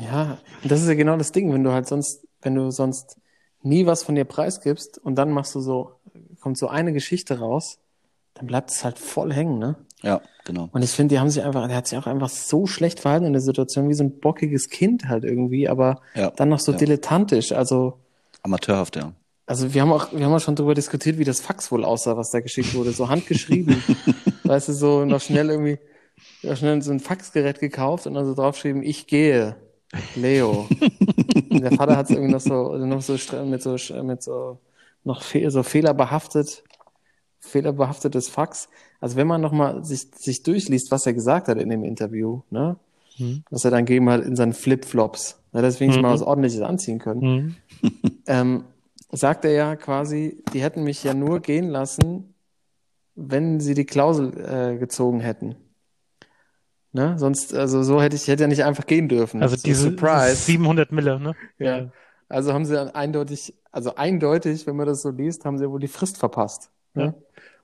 ja, 0.00 0.38
das 0.64 0.82
ist 0.82 0.88
ja 0.88 0.94
genau 0.94 1.16
das 1.16 1.32
Ding, 1.32 1.52
wenn 1.52 1.64
du 1.64 1.72
halt 1.72 1.86
sonst, 1.86 2.26
wenn 2.40 2.54
du 2.54 2.70
sonst 2.70 3.16
nie 3.62 3.86
was 3.86 4.02
von 4.02 4.14
dir 4.14 4.24
preisgibst 4.24 4.98
und 4.98 5.16
dann 5.16 5.30
machst 5.30 5.54
du 5.54 5.60
so, 5.60 6.00
kommt 6.40 6.58
so 6.58 6.68
eine 6.68 6.92
Geschichte 6.92 7.38
raus, 7.38 7.78
dann 8.34 8.46
bleibt 8.46 8.70
es 8.70 8.84
halt 8.84 8.98
voll 8.98 9.32
hängen, 9.32 9.58
ne? 9.58 9.76
Ja, 10.02 10.20
genau. 10.44 10.68
Und 10.72 10.82
ich 10.82 10.90
finde, 10.90 11.14
die 11.14 11.20
haben 11.20 11.30
sich 11.30 11.42
einfach, 11.42 11.66
der 11.66 11.76
hat 11.76 11.86
sich 11.86 11.98
auch 11.98 12.06
einfach 12.06 12.28
so 12.28 12.66
schlecht 12.66 13.00
verhalten 13.00 13.26
in 13.26 13.32
der 13.32 13.42
Situation, 13.42 13.88
wie 13.88 13.94
so 13.94 14.04
ein 14.04 14.18
bockiges 14.20 14.68
Kind 14.68 15.08
halt 15.08 15.24
irgendwie, 15.24 15.68
aber 15.68 16.00
Ja, 16.14 16.30
dann 16.30 16.48
noch 16.48 16.60
so 16.60 16.72
ja. 16.72 16.78
dilettantisch. 16.78 17.52
Also, 17.52 17.98
Amateurhaft, 18.42 18.96
ja. 18.96 19.12
also 19.46 19.72
wir 19.72 19.82
haben 19.82 19.92
auch, 19.92 20.12
wir 20.12 20.24
haben 20.24 20.32
auch 20.32 20.40
schon 20.40 20.56
darüber 20.56 20.74
diskutiert, 20.74 21.18
wie 21.18 21.24
das 21.24 21.40
Fax 21.40 21.70
wohl 21.70 21.84
aussah, 21.84 22.16
was 22.16 22.30
da 22.30 22.40
geschickt 22.40 22.74
wurde. 22.74 22.92
So 22.92 23.08
handgeschrieben. 23.08 23.82
weißt 24.44 24.68
du, 24.68 24.72
so 24.72 25.04
noch 25.04 25.20
schnell 25.20 25.50
irgendwie, 25.50 25.78
noch 26.42 26.56
schnell 26.56 26.82
so 26.82 26.90
ein 26.90 27.00
Faxgerät 27.00 27.60
gekauft 27.60 28.06
und 28.06 28.14
dann 28.14 28.26
so 28.26 28.34
draufgeschrieben, 28.34 28.82
ich 28.82 29.06
gehe. 29.06 29.56
Leo. 30.14 30.66
und 31.50 31.62
der 31.62 31.72
Vater 31.72 31.96
hat 31.96 32.06
es 32.06 32.10
irgendwie 32.10 32.32
noch 32.32 32.40
so, 32.40 32.76
noch 32.76 33.02
so 33.02 33.12
mit 33.44 33.62
so, 33.62 33.76
mit 34.02 34.22
so, 34.22 34.58
noch 35.04 35.22
fe 35.22 35.50
so 35.50 35.62
fehlerbehaftet, 35.62 36.64
fehlerbehaftetes 37.42 38.28
Fax. 38.28 38.68
Also 39.00 39.16
wenn 39.16 39.26
man 39.26 39.40
nochmal 39.40 39.84
sich, 39.84 40.08
sich 40.14 40.42
durchliest, 40.42 40.90
was 40.90 41.06
er 41.06 41.12
gesagt 41.12 41.48
hat 41.48 41.58
in 41.58 41.68
dem 41.68 41.84
Interview, 41.84 42.40
ne? 42.50 42.76
Mhm. 43.18 43.44
Was 43.50 43.64
er 43.64 43.70
dann 43.70 43.84
gegeben 43.84 44.08
hat 44.08 44.24
in 44.24 44.36
seinen 44.36 44.54
Flipflops. 44.54 45.38
Er 45.52 45.60
deswegen 45.62 45.94
Mhm. 45.94 46.00
mal 46.00 46.14
was 46.14 46.22
ordentliches 46.22 46.62
anziehen 46.62 46.98
können. 46.98 47.20
Mhm. 47.82 47.90
Ähm, 48.26 48.64
sagt 49.10 49.44
er 49.44 49.52
ja 49.52 49.76
quasi, 49.76 50.42
die 50.54 50.62
hätten 50.62 50.82
mich 50.84 51.04
ja 51.04 51.12
nur 51.12 51.40
gehen 51.40 51.68
lassen, 51.68 52.34
wenn 53.14 53.60
sie 53.60 53.74
die 53.74 53.84
Klausel 53.84 54.32
äh, 54.40 54.78
gezogen 54.78 55.20
hätten. 55.20 55.56
Ne? 56.92 57.18
Sonst, 57.18 57.54
also 57.54 57.82
so 57.82 58.00
hätte 58.02 58.16
ich, 58.16 58.28
hätte 58.28 58.44
er 58.44 58.48
nicht 58.48 58.64
einfach 58.64 58.86
gehen 58.86 59.08
dürfen. 59.08 59.42
Also 59.42 59.56
So, 59.56 59.62
diese 59.62 59.90
Surprise. 59.90 60.36
700 60.36 60.92
Mille, 60.92 61.18
ne? 61.20 61.34
Ja. 61.58 61.90
Also 62.28 62.52
haben 62.54 62.64
sie 62.64 62.74
dann 62.74 62.88
eindeutig, 62.90 63.54
also 63.70 63.94
eindeutig, 63.96 64.66
wenn 64.66 64.76
man 64.76 64.86
das 64.86 65.02
so 65.02 65.10
liest, 65.10 65.44
haben 65.44 65.58
sie 65.58 65.68
wohl 65.70 65.80
die 65.80 65.88
Frist 65.88 66.16
verpasst. 66.18 66.70
Ne? 66.94 67.04
Ja. 67.04 67.14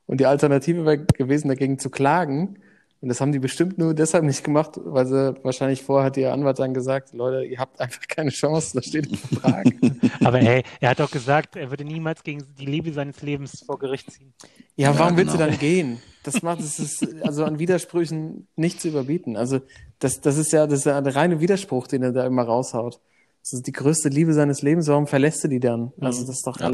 Und 0.08 0.20
die 0.20 0.26
Alternative 0.26 0.84
wäre 0.84 0.98
gewesen, 1.04 1.48
dagegen 1.48 1.78
zu 1.78 1.90
klagen. 1.90 2.58
Und 3.00 3.10
das 3.10 3.20
haben 3.20 3.30
die 3.30 3.38
bestimmt 3.38 3.78
nur 3.78 3.94
deshalb 3.94 4.24
nicht 4.24 4.42
gemacht, 4.42 4.72
weil 4.82 5.06
sie 5.06 5.34
wahrscheinlich 5.44 5.82
vorher 5.82 6.06
hat 6.06 6.16
ihr 6.16 6.32
Anwalt 6.32 6.58
dann 6.58 6.74
gesagt, 6.74 7.12
Leute, 7.12 7.44
ihr 7.44 7.58
habt 7.58 7.78
einfach 7.78 8.00
keine 8.08 8.30
Chance, 8.30 8.72
das 8.74 8.86
steht 8.86 9.06
im 9.06 9.16
Vertrag. 9.16 9.66
Aber 10.24 10.38
hey, 10.38 10.64
er 10.80 10.90
hat 10.90 10.98
doch 10.98 11.10
gesagt, 11.10 11.54
er 11.54 11.70
würde 11.70 11.84
niemals 11.84 12.24
gegen 12.24 12.42
die 12.58 12.66
Liebe 12.66 12.92
seines 12.92 13.22
Lebens 13.22 13.62
vor 13.64 13.78
Gericht 13.78 14.10
ziehen. 14.10 14.32
Ja, 14.74 14.92
Ja, 14.92 14.98
warum 14.98 15.16
willst 15.16 15.34
du 15.34 15.38
genau. 15.38 15.50
dann 15.50 15.60
gehen? 15.60 15.98
Das 16.24 16.42
macht, 16.42 16.58
das 16.58 16.80
ist 16.80 17.06
also 17.22 17.44
an 17.44 17.60
Widersprüchen 17.60 18.48
nicht 18.56 18.80
zu 18.80 18.88
überbieten. 18.88 19.36
Also 19.36 19.60
das, 20.00 20.20
das 20.20 20.36
ist 20.36 20.52
ja, 20.52 20.66
das 20.66 20.80
ist 20.80 20.86
ja 20.86 21.00
der 21.00 21.14
reine 21.14 21.38
Widerspruch, 21.40 21.86
den 21.86 22.02
er 22.02 22.12
da 22.12 22.26
immer 22.26 22.42
raushaut. 22.42 23.00
Das 23.42 23.52
ist 23.52 23.66
die 23.66 23.72
größte 23.72 24.08
Liebe 24.08 24.34
seines 24.34 24.62
Lebens. 24.62 24.88
Warum 24.88 25.06
verlässt 25.06 25.44
du 25.44 25.48
die 25.48 25.60
dann? 25.60 25.92
Also 26.00 26.26
das 26.26 26.36
ist 26.36 26.46
doch 26.46 26.58
Ja. 26.58 26.72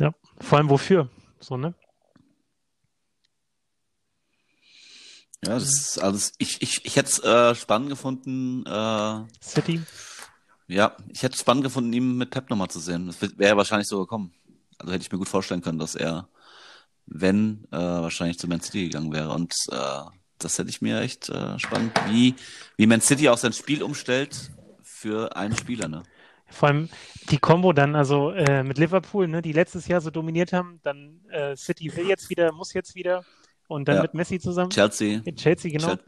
Ja, 0.00 0.12
vor 0.40 0.58
allem 0.58 0.70
wofür? 0.70 1.08
So, 1.40 1.56
ne? 1.56 1.74
Ja, 5.44 5.54
das 5.54 5.64
ist 5.64 5.98
alles. 5.98 6.32
Ich, 6.38 6.60
ich, 6.60 6.84
ich 6.84 6.96
hätte 6.96 7.08
es 7.08 7.18
äh, 7.20 7.54
spannend 7.54 7.88
gefunden, 7.88 8.64
äh, 8.66 9.24
City. 9.42 9.80
ja, 10.68 10.96
ich 11.08 11.22
hätte 11.22 11.34
es 11.34 11.40
spannend 11.40 11.64
gefunden, 11.64 11.92
ihn 11.92 12.16
mit 12.18 12.30
Pep 12.30 12.50
nochmal 12.50 12.68
zu 12.68 12.78
sehen. 12.80 13.06
Das 13.06 13.20
wär- 13.22 13.38
wäre 13.38 13.56
wahrscheinlich 13.56 13.88
so 13.88 14.00
gekommen. 14.00 14.32
Also 14.78 14.92
hätte 14.92 15.02
ich 15.02 15.12
mir 15.12 15.18
gut 15.18 15.28
vorstellen 15.28 15.62
können, 15.62 15.78
dass 15.78 15.94
er, 15.94 16.28
wenn, 17.06 17.64
äh, 17.70 17.76
wahrscheinlich 17.78 18.38
zu 18.38 18.48
Man 18.48 18.60
City 18.60 18.84
gegangen 18.84 19.12
wäre. 19.12 19.30
Und 19.30 19.54
äh, 19.70 20.00
das 20.38 20.58
hätte 20.58 20.70
ich 20.70 20.82
mir 20.82 21.00
echt 21.00 21.28
äh, 21.30 21.58
spannend, 21.58 21.92
wie, 22.08 22.34
wie 22.76 22.86
Man 22.86 23.00
City 23.00 23.28
auch 23.28 23.38
sein 23.38 23.52
Spiel 23.52 23.82
umstellt 23.82 24.50
für 24.82 25.36
einen 25.36 25.56
Spieler, 25.56 25.88
ne? 25.88 26.02
Vor 26.50 26.68
allem 26.68 26.88
die 27.30 27.38
Combo 27.38 27.72
dann, 27.72 27.94
also 27.94 28.30
äh, 28.32 28.62
mit 28.62 28.78
Liverpool, 28.78 29.28
ne, 29.28 29.40
die 29.42 29.52
letztes 29.52 29.86
Jahr 29.88 30.00
so 30.00 30.10
dominiert 30.10 30.52
haben, 30.52 30.80
dann 30.82 31.20
äh, 31.30 31.56
City 31.56 31.94
will 31.96 32.08
jetzt 32.08 32.28
wieder, 32.30 32.52
muss 32.52 32.72
jetzt 32.74 32.94
wieder 32.94 33.24
und 33.68 33.86
dann 33.88 33.96
Ja. 33.96 34.02
mit 34.02 34.14
Messi 34.14 34.38
zusammen. 34.40 34.70
Chelsea. 34.70 35.20
Chelsea, 35.36 35.70
genau. 35.70 35.88
Chel- 35.94 36.00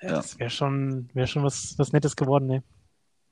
Äh, 0.00 0.08
Das 0.08 0.38
wäre 0.38 0.50
schon, 0.50 1.08
wäre 1.14 1.26
schon 1.28 1.44
was, 1.44 1.74
was 1.78 1.92
Nettes 1.92 2.16
geworden, 2.16 2.46
ne? 2.46 2.62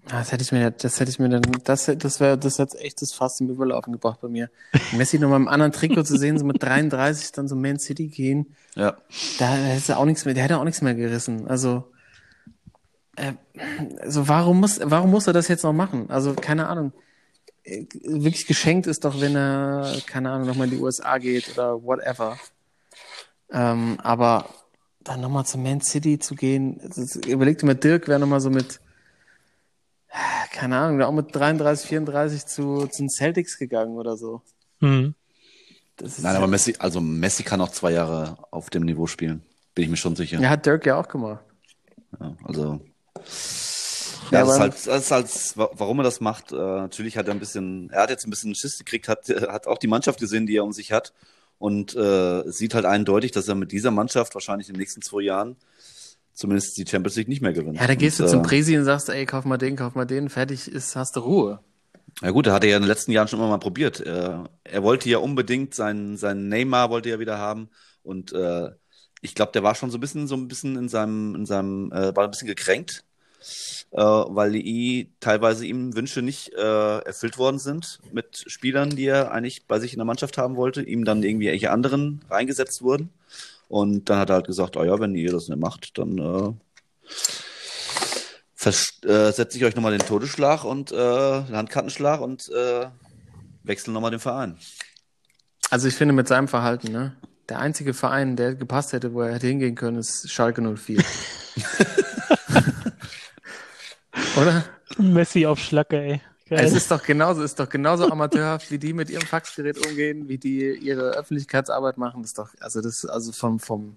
Das 0.06 0.30
hätte 0.32 0.42
ich 0.42 0.52
mir, 0.52 0.70
das 0.70 1.00
hätte 1.00 1.10
ich 1.10 1.18
mir 1.18 1.30
dann, 1.30 1.40
das, 1.64 1.86
das 1.86 2.20
wäre, 2.20 2.36
das 2.36 2.58
hat 2.58 2.74
echt 2.74 3.00
das 3.00 3.14
Fass 3.14 3.40
im 3.40 3.48
Überlaufen 3.48 3.92
gebracht 3.94 4.20
bei 4.20 4.28
mir. 4.28 4.50
Messi 4.92 5.18
nochmal 5.18 5.40
im 5.40 5.48
anderen 5.48 5.72
Trikot 5.72 6.02
zu 6.04 6.18
sehen, 6.18 6.38
so 6.38 6.44
mit 6.44 6.62
33 6.62 7.32
dann 7.32 7.48
so 7.48 7.56
Man 7.56 7.78
City 7.78 8.08
gehen, 8.08 8.54
Ja. 8.76 8.96
da 9.38 9.46
hätte 9.54 9.92
er 9.92 9.98
auch 9.98 10.04
nichts 10.04 10.26
mehr, 10.26 10.34
der 10.34 10.44
hätte 10.44 10.58
auch 10.58 10.64
nichts 10.64 10.82
mehr 10.82 10.94
gerissen. 10.94 11.48
Also, 11.48 11.90
äh, 13.16 13.32
also 14.00 14.28
warum 14.28 14.60
muss, 14.60 14.80
warum 14.82 15.10
muss 15.10 15.26
er 15.26 15.32
das 15.32 15.48
jetzt 15.48 15.64
noch 15.64 15.72
machen? 15.72 16.10
Also, 16.10 16.34
keine 16.34 16.68
Ahnung. 16.68 16.92
Äh, 17.62 17.86
Wirklich 18.02 18.46
geschenkt 18.46 18.86
ist 18.86 19.04
doch, 19.04 19.20
wenn 19.20 19.36
er, 19.36 19.96
keine 20.06 20.30
Ahnung, 20.30 20.48
nochmal 20.48 20.68
in 20.68 20.76
die 20.76 20.82
USA 20.82 21.18
geht 21.18 21.50
oder 21.52 21.82
whatever. 21.82 22.38
Ähm, 23.50 23.98
aber 24.02 24.48
dann 25.02 25.20
nochmal 25.20 25.46
zu 25.46 25.58
Man 25.58 25.80
City 25.80 26.18
zu 26.18 26.34
gehen, 26.34 26.80
das, 26.82 27.16
überleg 27.16 27.58
dir 27.58 27.66
mal, 27.66 27.74
Dirk 27.74 28.08
wäre 28.08 28.18
nochmal 28.18 28.40
so 28.40 28.50
mit, 28.50 28.80
keine 30.52 30.78
Ahnung, 30.78 31.02
auch 31.02 31.12
mit 31.12 31.34
33, 31.34 31.88
34 31.88 32.46
zu, 32.46 32.86
zu 32.86 33.02
den 33.02 33.10
Celtics 33.10 33.58
gegangen 33.58 33.96
oder 33.96 34.16
so. 34.16 34.42
Mhm. 34.80 35.14
Das 35.96 36.18
ist 36.18 36.24
Nein, 36.24 36.36
aber 36.36 36.46
Messi, 36.46 36.74
also 36.78 37.00
Messi 37.00 37.44
kann 37.44 37.60
auch 37.60 37.70
zwei 37.70 37.92
Jahre 37.92 38.38
auf 38.50 38.70
dem 38.70 38.82
Niveau 38.84 39.06
spielen. 39.06 39.42
Bin 39.74 39.84
ich 39.84 39.90
mir 39.90 39.96
schon 39.96 40.16
sicher. 40.16 40.40
ja, 40.40 40.50
hat 40.50 40.66
Dirk 40.66 40.86
ja 40.86 40.98
auch 40.98 41.08
gemacht. 41.08 41.44
Ja, 42.20 42.36
also. 42.44 42.80
Ja, 44.30 44.40
das 44.44 44.54
ist 44.54 44.60
halt, 44.60 44.72
das 44.86 45.04
ist 45.04 45.10
halt, 45.10 45.56
wa- 45.56 45.70
warum 45.74 46.00
er 46.00 46.04
das 46.04 46.20
macht. 46.20 46.52
Äh, 46.52 46.56
natürlich 46.56 47.16
hat 47.16 47.28
er 47.28 47.34
ein 47.34 47.40
bisschen, 47.40 47.90
er 47.90 48.02
hat 48.02 48.10
jetzt 48.10 48.26
ein 48.26 48.30
bisschen 48.30 48.54
Schiss 48.54 48.78
gekriegt, 48.78 49.08
hat, 49.08 49.28
hat 49.28 49.66
auch 49.66 49.78
die 49.78 49.86
Mannschaft 49.86 50.18
gesehen, 50.18 50.46
die 50.46 50.56
er 50.56 50.64
um 50.64 50.72
sich 50.72 50.92
hat 50.92 51.12
und 51.58 51.94
äh, 51.94 52.42
sieht 52.50 52.74
halt 52.74 52.84
eindeutig, 52.84 53.30
dass 53.32 53.48
er 53.48 53.54
mit 53.54 53.72
dieser 53.72 53.90
Mannschaft 53.90 54.34
wahrscheinlich 54.34 54.68
in 54.68 54.74
den 54.74 54.80
nächsten 54.80 55.02
zwei 55.02 55.22
Jahren 55.22 55.56
zumindest 56.32 56.76
die 56.76 56.86
Champions 56.86 57.16
League 57.16 57.28
nicht 57.28 57.42
mehr 57.42 57.52
gewinnt. 57.52 57.78
Ja, 57.78 57.86
da 57.86 57.94
gehst 57.94 58.18
du 58.18 58.24
und, 58.24 58.30
zum 58.30 58.40
äh, 58.40 58.42
Presi 58.42 58.76
und 58.76 58.84
sagst, 58.84 59.08
ey, 59.08 59.24
kauf 59.24 59.44
mal 59.44 59.56
den, 59.58 59.76
kauf 59.76 59.94
mal 59.94 60.04
den, 60.04 60.28
fertig 60.28 60.68
ist, 60.68 60.96
hast 60.96 61.16
du 61.16 61.20
Ruhe. 61.20 61.60
Ja 62.22 62.30
gut, 62.30 62.46
da 62.46 62.52
hat 62.52 62.64
er 62.64 62.70
ja 62.70 62.76
in 62.76 62.82
den 62.82 62.88
letzten 62.88 63.12
Jahren 63.12 63.28
schon 63.28 63.38
immer 63.38 63.48
mal 63.48 63.58
probiert. 63.58 64.00
Er, 64.00 64.48
er 64.64 64.82
wollte 64.82 65.08
ja 65.08 65.18
unbedingt 65.18 65.74
seinen, 65.74 66.16
seinen 66.16 66.48
Neymar 66.48 66.90
wollte 66.90 67.10
er 67.10 67.18
wieder 67.18 67.38
haben 67.38 67.68
und 68.02 68.32
äh, 68.32 68.70
ich 69.20 69.34
glaube, 69.34 69.52
der 69.52 69.62
war 69.62 69.74
schon 69.74 69.90
so 69.90 69.96
ein 69.96 70.00
bisschen, 70.00 70.26
so 70.26 70.34
ein 70.36 70.48
bisschen 70.48 70.76
in 70.76 70.88
seinem, 70.88 71.34
in 71.34 71.46
seinem, 71.46 71.90
äh, 71.92 72.14
war 72.14 72.24
ein 72.24 72.30
bisschen 72.30 72.46
gekränkt, 72.48 73.04
äh, 73.90 74.00
weil 74.00 74.52
die 74.52 75.12
teilweise 75.20 75.66
ihm 75.66 75.94
Wünsche 75.94 76.22
nicht 76.22 76.52
äh, 76.54 76.98
erfüllt 76.98 77.38
worden 77.38 77.58
sind 77.58 78.00
mit 78.12 78.44
Spielern, 78.46 78.90
die 78.90 79.06
er 79.06 79.32
eigentlich 79.32 79.66
bei 79.66 79.78
sich 79.78 79.92
in 79.92 79.98
der 79.98 80.06
Mannschaft 80.06 80.38
haben 80.38 80.56
wollte, 80.56 80.82
ihm 80.82 81.04
dann 81.04 81.22
irgendwie 81.22 81.48
welche 81.48 81.70
anderen 81.70 82.24
reingesetzt 82.30 82.82
wurden. 82.82 83.10
Und 83.68 84.10
dann 84.10 84.18
hat 84.18 84.30
er 84.30 84.36
halt 84.36 84.46
gesagt, 84.46 84.76
oh 84.76 84.84
ja, 84.84 84.98
wenn 85.00 85.14
ihr 85.14 85.32
das 85.32 85.48
nicht 85.48 85.60
macht, 85.60 85.98
dann 85.98 86.18
äh, 86.18 86.52
äh, 88.66 89.32
setze 89.32 89.58
ich 89.58 89.64
euch 89.64 89.74
nochmal 89.76 89.96
den 89.96 90.06
Todesschlag 90.06 90.64
und 90.64 90.92
äh, 90.92 90.94
den 91.42 91.56
Handkartenschlag 91.56 92.20
und 92.20 92.48
äh, 92.50 92.86
wechsle 93.62 93.92
nochmal 93.92 94.10
den 94.10 94.20
Verein. 94.20 94.58
Also 95.70 95.88
ich 95.88 95.94
finde 95.94 96.14
mit 96.14 96.28
seinem 96.28 96.48
Verhalten, 96.48 96.92
ne? 96.92 97.16
Der 97.48 97.58
einzige 97.58 97.92
Verein, 97.92 98.36
der 98.36 98.54
gepasst 98.54 98.92
hätte, 98.92 99.12
wo 99.12 99.20
er 99.20 99.34
hätte 99.34 99.46
hingehen 99.46 99.74
können, 99.74 99.98
ist 99.98 100.30
Schalke 100.30 100.62
04. 100.62 101.02
Oder? 104.36 104.64
Messi 104.98 105.46
auf 105.46 105.58
Schlacke, 105.58 105.96
ey. 105.96 106.20
Geil. 106.48 106.64
Es 106.64 106.72
ist 106.72 106.90
doch 106.90 107.02
genauso, 107.02 107.42
ist 107.42 107.58
doch 107.58 107.68
genauso 107.68 108.10
amateurhaft, 108.10 108.70
wie 108.70 108.78
die 108.78 108.92
mit 108.92 109.08
ihrem 109.08 109.26
Faxgerät 109.26 109.86
umgehen, 109.86 110.28
wie 110.28 110.36
die 110.36 110.76
ihre 110.76 111.12
Öffentlichkeitsarbeit 111.12 111.96
machen. 111.96 112.20
Das 112.20 112.32
ist 112.32 112.38
doch, 112.38 112.50
also 112.60 112.82
das, 112.82 113.06
also 113.06 113.32
vom, 113.32 113.58
vom, 113.58 113.96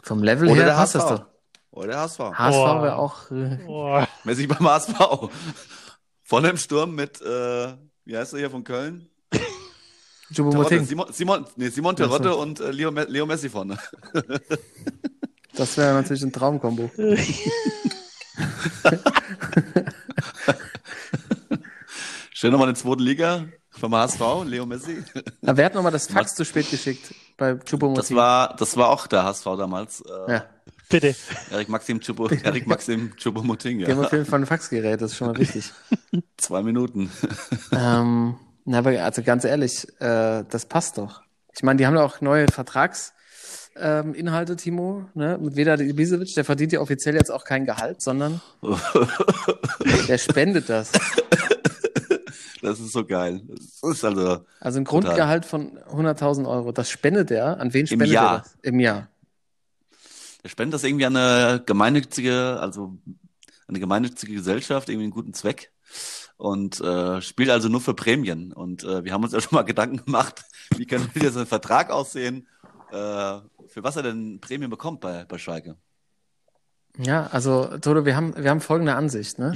vom 0.00 0.22
Level 0.22 0.48
Oder 0.48 0.60
her 0.60 0.64
der 0.66 0.74
passt 0.74 0.94
HSV. 0.94 1.08
das 1.08 1.18
doch. 1.18 1.26
Oder 1.72 1.86
der 1.88 2.00
HSV. 2.02 2.18
HSV 2.18 2.56
Boah. 2.56 2.82
wäre 2.82 2.96
auch, 2.96 3.30
äh, 3.32 3.58
Boah. 3.66 4.08
Messi 4.22 4.46
beim 4.46 4.68
HSV. 4.68 4.94
Von 6.22 6.44
dem 6.44 6.56
Sturm 6.56 6.94
mit, 6.94 7.20
äh, 7.20 7.74
wie 8.04 8.16
heißt 8.16 8.34
er 8.34 8.38
hier 8.38 8.50
von 8.50 8.62
Köln? 8.62 9.08
Choupo-Moting. 10.32 10.86
Simon, 10.86 11.12
Simon, 11.12 11.46
nee, 11.56 11.68
Simon. 11.68 11.96
Terodde 11.96 12.34
und 12.36 12.60
äh, 12.60 12.70
Leo, 12.70 12.90
Leo 12.90 13.26
Messi 13.26 13.48
vorne. 13.50 13.76
Das 15.54 15.76
wäre 15.76 15.92
natürlich 15.94 16.22
ein 16.22 16.32
Traumkombo. 16.32 16.90
Stell 22.32 22.50
nochmal 22.50 22.68
in 22.68 22.74
der 22.74 22.82
zweiten 22.82 23.02
Liga 23.02 23.44
vom 23.70 23.94
HSV, 23.94 24.20
Leo 24.46 24.66
Messi. 24.66 25.02
Aber 25.42 25.56
wer 25.56 25.66
hat 25.66 25.74
nochmal 25.74 25.92
das 25.92 26.06
Fax 26.08 26.34
zu 26.34 26.44
spät 26.44 26.70
geschickt 26.70 27.14
bei 27.36 27.54
Das 27.54 27.64
Choupo-Moting? 27.66 28.16
war, 28.16 28.56
das 28.56 28.76
war 28.76 28.88
auch 28.90 29.06
der 29.06 29.24
HSV 29.24 29.44
damals. 29.44 30.00
Äh, 30.02 30.32
Ja, 30.32 30.44
Bitte. 30.92 31.14
Erik 31.50 31.70
Maxim 31.70 32.00
Chupo, 32.00 32.28
Erik 32.28 32.66
Maxim 32.66 33.16
Chupomoting, 33.16 33.78
die 33.78 33.86
haben 33.86 33.98
ja. 33.98 34.04
auf 34.04 34.12
jeden 34.12 34.26
Fall 34.26 34.40
ein 34.40 34.46
Faxgerät, 34.46 35.00
das 35.00 35.12
ist 35.12 35.16
schon 35.16 35.28
mal 35.28 35.38
wichtig. 35.38 35.72
Zwei 36.36 36.62
Minuten. 36.62 37.10
ähm, 37.72 38.36
na, 38.66 38.78
aber 38.78 38.90
also 39.02 39.22
ganz 39.22 39.44
ehrlich, 39.46 39.88
äh, 40.00 40.44
das 40.48 40.66
passt 40.66 40.98
doch. 40.98 41.22
Ich 41.54 41.62
meine, 41.62 41.78
die 41.78 41.86
haben 41.86 41.94
ja 41.96 42.02
auch 42.02 42.20
neue 42.20 42.46
Vertragsinhalte, 42.48 43.14
ähm, 43.76 44.14
Inhalte, 44.14 44.56
Timo, 44.56 45.06
ne? 45.14 45.38
Mit 45.40 45.56
Vedat 45.56 45.80
Ibisevic, 45.80 46.34
der 46.34 46.44
verdient 46.44 46.72
ja 46.72 46.80
offiziell 46.80 47.14
jetzt 47.14 47.30
auch 47.30 47.44
kein 47.44 47.64
Gehalt, 47.64 48.02
sondern 48.02 48.40
der 50.08 50.18
spendet 50.18 50.68
das. 50.68 50.92
Das 52.62 52.78
ist 52.78 52.92
so 52.92 53.04
geil. 53.04 53.42
Ist 53.82 54.04
also, 54.04 54.44
Also 54.60 54.78
ein 54.78 54.84
Grundgehalt 54.84 55.44
von 55.44 55.78
100.000 55.78 56.48
Euro, 56.48 56.70
das 56.70 56.88
spendet 56.88 57.30
er. 57.32 57.58
An 57.58 57.74
wen 57.74 57.86
spendet 57.86 58.08
Jahr. 58.08 58.34
er 58.34 58.38
das? 58.38 58.56
Im 58.62 58.78
Jahr. 58.78 59.08
er 60.44 60.50
spendet 60.50 60.74
das 60.74 60.84
irgendwie 60.84 61.06
an 61.06 61.16
eine 61.16 61.62
gemeinnützige, 61.66 62.58
also 62.60 62.96
eine 63.66 63.80
gemeinnützige 63.80 64.34
Gesellschaft, 64.34 64.88
irgendwie 64.88 65.04
einen 65.04 65.12
guten 65.12 65.34
Zweck. 65.34 65.72
Und 66.36 66.80
äh, 66.80 67.20
spielt 67.20 67.50
also 67.50 67.68
nur 67.68 67.80
für 67.80 67.94
Prämien. 67.94 68.52
Und 68.52 68.84
äh, 68.84 69.04
wir 69.04 69.12
haben 69.12 69.24
uns 69.24 69.32
ja 69.32 69.40
schon 69.40 69.56
mal 69.56 69.62
Gedanken 69.62 70.04
gemacht, 70.04 70.42
wie 70.76 70.86
kann 70.86 71.12
wieder 71.14 71.30
so 71.30 71.40
ein 71.40 71.46
Vertrag 71.46 71.90
aussehen, 71.90 72.46
äh, 72.92 73.40
für 73.72 73.82
was 73.82 73.96
er 73.96 74.02
denn 74.02 74.40
Prämien 74.40 74.70
bekommt 74.70 75.00
bei, 75.00 75.24
bei 75.24 75.38
Schalke. 75.38 75.76
Ja, 76.98 77.26
also 77.28 77.78
Toto, 77.78 78.04
wir 78.04 78.14
haben, 78.14 78.36
wir 78.36 78.50
haben 78.50 78.60
folgende 78.60 78.94
Ansicht, 78.94 79.38
ne? 79.38 79.54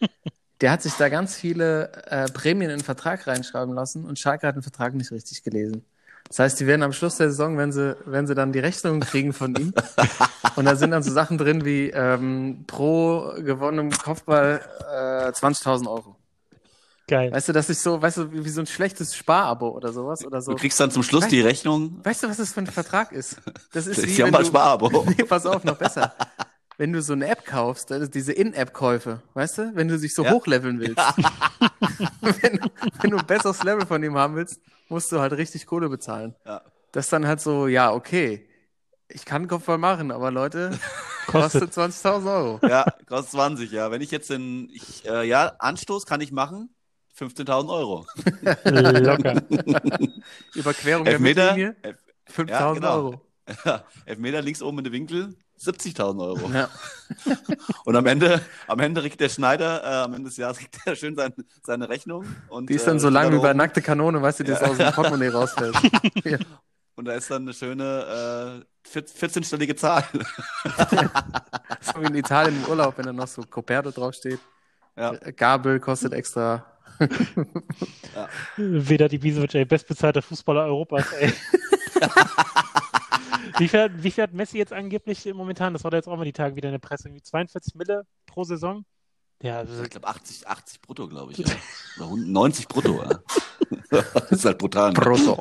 Der 0.62 0.70
hat 0.70 0.82
sich 0.82 0.92
da 0.94 1.08
ganz 1.08 1.36
viele 1.36 1.90
äh, 2.06 2.26
Prämien 2.26 2.70
in 2.70 2.78
den 2.78 2.84
Vertrag 2.84 3.26
reinschreiben 3.26 3.74
lassen 3.74 4.04
und 4.04 4.18
Schalke 4.18 4.46
hat 4.46 4.56
den 4.56 4.62
Vertrag 4.62 4.94
nicht 4.94 5.10
richtig 5.10 5.42
gelesen. 5.42 5.86
Das 6.28 6.38
heißt, 6.38 6.60
die 6.60 6.66
werden 6.66 6.82
am 6.82 6.92
Schluss 6.92 7.16
der 7.16 7.30
Saison, 7.30 7.56
wenn 7.56 7.72
sie, 7.72 7.96
wenn 8.04 8.26
sie 8.26 8.34
dann 8.34 8.52
die 8.52 8.58
Rechnungen 8.58 9.00
kriegen 9.00 9.32
von 9.32 9.54
ihm, 9.56 9.72
und 10.56 10.64
da 10.66 10.76
sind 10.76 10.90
dann 10.90 11.02
so 11.02 11.12
Sachen 11.12 11.38
drin 11.38 11.64
wie 11.64 11.90
ähm, 11.90 12.64
pro 12.66 13.32
gewonnenem 13.38 13.90
Kopfball 13.90 14.60
äh, 14.80 15.30
20.000 15.30 15.90
Euro. 15.90 16.19
Geil. 17.10 17.32
Weißt 17.32 17.48
du, 17.48 17.52
dass 17.52 17.68
ich 17.68 17.78
so, 17.80 18.00
weißt 18.00 18.18
du, 18.18 18.32
wie 18.32 18.44
wie 18.44 18.48
so 18.48 18.60
ein 18.60 18.66
schlechtes 18.66 19.16
Sparabo 19.16 19.68
oder 19.70 19.92
sowas 19.92 20.24
oder 20.24 20.40
so. 20.40 20.52
Du 20.52 20.58
kriegst 20.58 20.78
dann 20.78 20.92
zum 20.92 21.02
Schluss 21.02 21.26
die 21.26 21.40
Rechnung. 21.40 21.98
Weißt 22.04 22.22
du, 22.22 22.28
was 22.28 22.36
das 22.36 22.52
für 22.52 22.60
ein 22.60 22.68
Vertrag 22.68 23.10
ist? 23.10 23.36
Das 23.72 23.86
ist 23.88 23.98
Das 23.98 24.06
wie 24.06 24.14
ja 24.14 24.30
mal 24.30 24.38
du, 24.42 24.46
Sparabo. 24.46 25.04
Nee, 25.18 25.24
pass 25.24 25.44
auf, 25.44 25.64
noch 25.64 25.76
besser. 25.76 26.14
Wenn 26.78 26.92
du 26.92 27.02
so 27.02 27.12
eine 27.12 27.26
App 27.26 27.44
kaufst, 27.44 27.90
ist 27.90 28.14
diese 28.14 28.32
In-App-Käufe, 28.32 29.22
weißt 29.34 29.58
du? 29.58 29.72
Wenn 29.74 29.88
du 29.88 29.98
dich 29.98 30.14
so 30.14 30.24
Ja. 30.24 30.30
hochleveln 30.30 30.78
willst. 30.80 30.96
wenn, 32.20 32.56
du- 32.58 32.70
wenn 33.02 33.10
du 33.10 33.16
ein 33.18 33.26
besseres 33.26 33.62
Level 33.64 33.84
von 33.86 34.02
ihm 34.02 34.16
haben 34.16 34.36
willst, 34.36 34.60
musst 34.88 35.10
du 35.12 35.20
halt 35.20 35.32
richtig 35.32 35.66
Kohle 35.66 35.88
bezahlen. 35.88 36.34
Ja. 36.46 36.62
Das 36.92 37.06
ist 37.06 37.12
dann 37.12 37.26
halt 37.26 37.40
so, 37.40 37.66
ja, 37.66 37.92
okay. 37.92 38.46
Ich 39.08 39.24
kann 39.24 39.48
Kopfball 39.48 39.78
machen, 39.78 40.10
aber 40.12 40.30
Leute, 40.30 40.70
Kostet. 41.26 41.72
kostet 41.74 42.04
20.000 42.06 42.32
Euro. 42.36 42.60
Ja, 42.66 42.84
kostet 43.08 43.32
20, 43.32 43.72
ja. 43.72 43.90
Wenn 43.90 44.00
ich 44.00 44.10
jetzt 44.12 44.30
den, 44.30 44.68
ich, 44.72 45.04
äh, 45.08 45.24
ja, 45.26 45.52
Anstoß 45.58 46.06
kann 46.06 46.20
ich 46.20 46.30
machen. 46.32 46.70
15.000 47.20 47.68
Euro. 47.70 48.06
Locker. 48.64 49.42
Überquerung 50.54 51.04
der 51.04 51.14
Elfmeter, 51.14 51.44
Mittellinie, 51.54 51.76
Elf, 51.82 51.98
5.000 52.34 52.50
Ja, 52.50 52.72
genau. 52.72 52.94
Euro. 52.94 53.20
ja, 53.64 53.84
Elfmeter 54.06 54.42
links 54.42 54.62
oben 54.62 54.78
in 54.78 54.84
den 54.84 54.92
Winkel, 54.92 55.34
70.000 55.60 56.20
Euro. 56.24 56.50
Ja. 56.50 56.68
Und 57.84 57.96
am 57.96 58.06
Ende, 58.06 58.40
am 58.66 58.80
Ende 58.80 59.00
kriegt 59.02 59.20
der 59.20 59.28
Schneider, 59.28 59.82
äh, 59.84 60.04
am 60.04 60.14
Ende 60.14 60.28
des 60.30 60.38
Jahres 60.38 60.58
kriegt 60.58 60.78
er 60.86 60.96
schön 60.96 61.14
sein, 61.14 61.34
seine 61.62 61.88
Rechnung. 61.88 62.24
Und, 62.48 62.70
Die 62.70 62.74
ist 62.74 62.86
dann 62.86 62.96
äh, 62.96 63.00
so 63.00 63.10
lang 63.10 63.32
wie 63.32 63.38
bei 63.38 63.52
nackte 63.52 63.82
Kanone, 63.82 64.22
weißt 64.22 64.40
du, 64.40 64.44
die 64.44 64.52
Ja. 64.52 64.58
das 64.58 64.70
aus 64.70 64.76
dem 64.78 64.92
Portemonnaie 64.92 65.28
rausfällt. 65.28 65.76
ja. 66.24 66.38
Und 66.96 67.04
da 67.06 67.12
ist 67.12 67.30
dann 67.30 67.42
eine 67.42 67.54
schöne 67.54 68.64
äh, 68.86 68.88
14-stellige 68.90 69.74
Zahl. 69.76 70.04
So 71.80 72.00
wie 72.00 72.06
in 72.06 72.14
Italien 72.14 72.62
im 72.62 72.68
Urlaub, 72.70 72.98
wenn 72.98 73.06
da 73.06 73.12
noch 73.12 73.26
so 73.28 73.42
Coperto 73.42 73.90
draufsteht. 73.90 74.38
Ja. 74.96 75.12
Gabel 75.12 75.80
kostet 75.80 76.12
extra. 76.12 76.66
Weder 78.56 79.08
die 79.08 79.16
Ibisevic, 79.16 79.54
ey, 79.54 79.64
bestbezahlter 79.64 80.22
Fußballer 80.22 80.64
Europas, 80.64 81.12
ey. 81.12 81.32
wie, 83.58 83.68
viel, 83.68 83.80
hat- 83.80 84.02
wie 84.02 84.10
viel 84.10 84.22
hat 84.24 84.32
Messi 84.32 84.58
jetzt 84.58 84.72
angeblich 84.72 85.24
momentan? 85.34 85.72
Das 85.72 85.84
war 85.84 85.90
da 85.90 85.96
jetzt 85.96 86.08
auch 86.08 86.16
mal 86.16 86.24
die 86.24 86.32
Tage 86.32 86.56
wieder 86.56 86.68
in 86.68 86.72
der 86.74 86.78
Presse. 86.78 87.08
Irgendwie 87.08 87.22
42 87.22 87.74
Mille 87.74 88.06
pro 88.26 88.44
Saison? 88.44 88.84
Ja, 89.42 89.58
also, 89.58 89.82
Ich 89.82 89.90
glaube 89.90 90.06
80, 90.06 90.46
80 90.46 90.82
brutto, 90.82 91.08
glaube 91.08 91.32
ich. 91.32 91.38
Ja. 91.38 91.46
Oder 91.96 92.04
100 92.06 92.28
90 92.28 92.68
brutto. 92.68 93.02
Ja. 93.02 93.20
das 93.90 94.30
ist 94.32 94.44
halt 94.44 94.58
brutal. 94.58 94.92
Ne? 94.92 95.00
Brutto. 95.00 95.40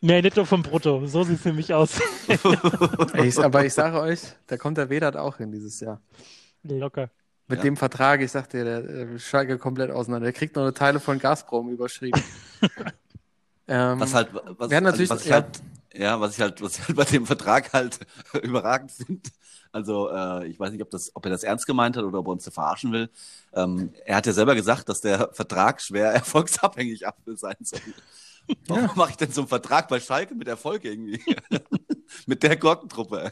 mehr 0.00 0.22
netto 0.22 0.44
vom 0.44 0.62
Brutto. 0.62 1.06
So 1.06 1.22
sieht 1.22 1.38
es 1.38 1.44
nämlich 1.44 1.72
aus. 1.72 2.00
Ich, 3.22 3.38
aber 3.38 3.64
ich 3.64 3.72
sage 3.72 4.00
euch, 4.00 4.20
da 4.48 4.56
kommt 4.56 4.78
der 4.78 4.90
Vedat 4.90 5.16
auch 5.16 5.36
hin 5.36 5.52
dieses 5.52 5.78
Jahr. 5.80 6.02
Locker. 6.64 7.10
Mit 7.48 7.58
Ja. 7.58 7.62
dem 7.64 7.76
Vertrag, 7.76 8.20
ich 8.22 8.30
sag 8.32 8.48
dir, 8.50 8.64
der 8.64 8.84
äh, 8.84 9.18
Schalke 9.18 9.56
komplett 9.58 9.90
auseinander. 9.90 10.24
Der 10.24 10.32
kriegt 10.32 10.56
noch 10.56 10.62
eine 10.62 10.74
Teile 10.74 10.98
von 11.00 11.18
Gazprom 11.18 11.70
überschrieben. 11.70 12.20
ähm, 13.68 14.00
Was 14.00 14.14
halt, 14.14 14.30
was, 14.32 14.70
Wir 14.70 14.76
haben 14.76 14.84
natürlich- 14.84 15.10
also 15.10 15.20
was 15.20 15.24
ich 15.24 15.30
ja. 15.30 15.34
halt, 15.36 15.62
ja, 15.94 16.20
was 16.20 16.34
ich 16.34 16.40
halt, 16.40 16.60
was 16.60 16.78
ich 16.78 16.86
halt 16.88 16.96
bei 16.96 17.04
dem 17.04 17.24
Vertrag 17.26 17.72
halt 17.72 18.00
überragend 18.42 18.90
finde. 18.92 19.30
Also, 19.72 20.10
äh, 20.10 20.46
ich 20.46 20.58
weiß 20.58 20.72
nicht, 20.72 20.82
ob 20.82 20.90
das, 20.90 21.14
ob 21.14 21.24
er 21.26 21.30
das 21.30 21.42
ernst 21.44 21.66
gemeint 21.66 21.96
hat 21.96 22.04
oder 22.04 22.18
ob 22.20 22.26
er 22.28 22.32
uns 22.32 22.44
da 22.44 22.50
verarschen 22.50 22.92
will. 22.92 23.10
Ähm, 23.52 23.92
er 24.06 24.16
hat 24.16 24.26
ja 24.26 24.32
selber 24.32 24.54
gesagt, 24.54 24.88
dass 24.88 25.00
der 25.00 25.30
Vertrag 25.32 25.80
schwer 25.82 26.10
erfolgsabhängig 26.12 27.06
ab- 27.06 27.18
sein 27.26 27.56
soll. 27.60 27.80
Warum 28.68 28.90
mache 28.94 29.10
ich 29.10 29.16
denn 29.16 29.32
so 29.32 29.42
einen 29.42 29.48
Vertrag 29.48 29.88
bei 29.88 29.98
Schalke 30.00 30.34
mit 30.34 30.46
Erfolg 30.48 30.84
irgendwie? 30.84 31.20
mit 32.26 32.42
der 32.42 32.56
Gurkentruppe. 32.56 33.30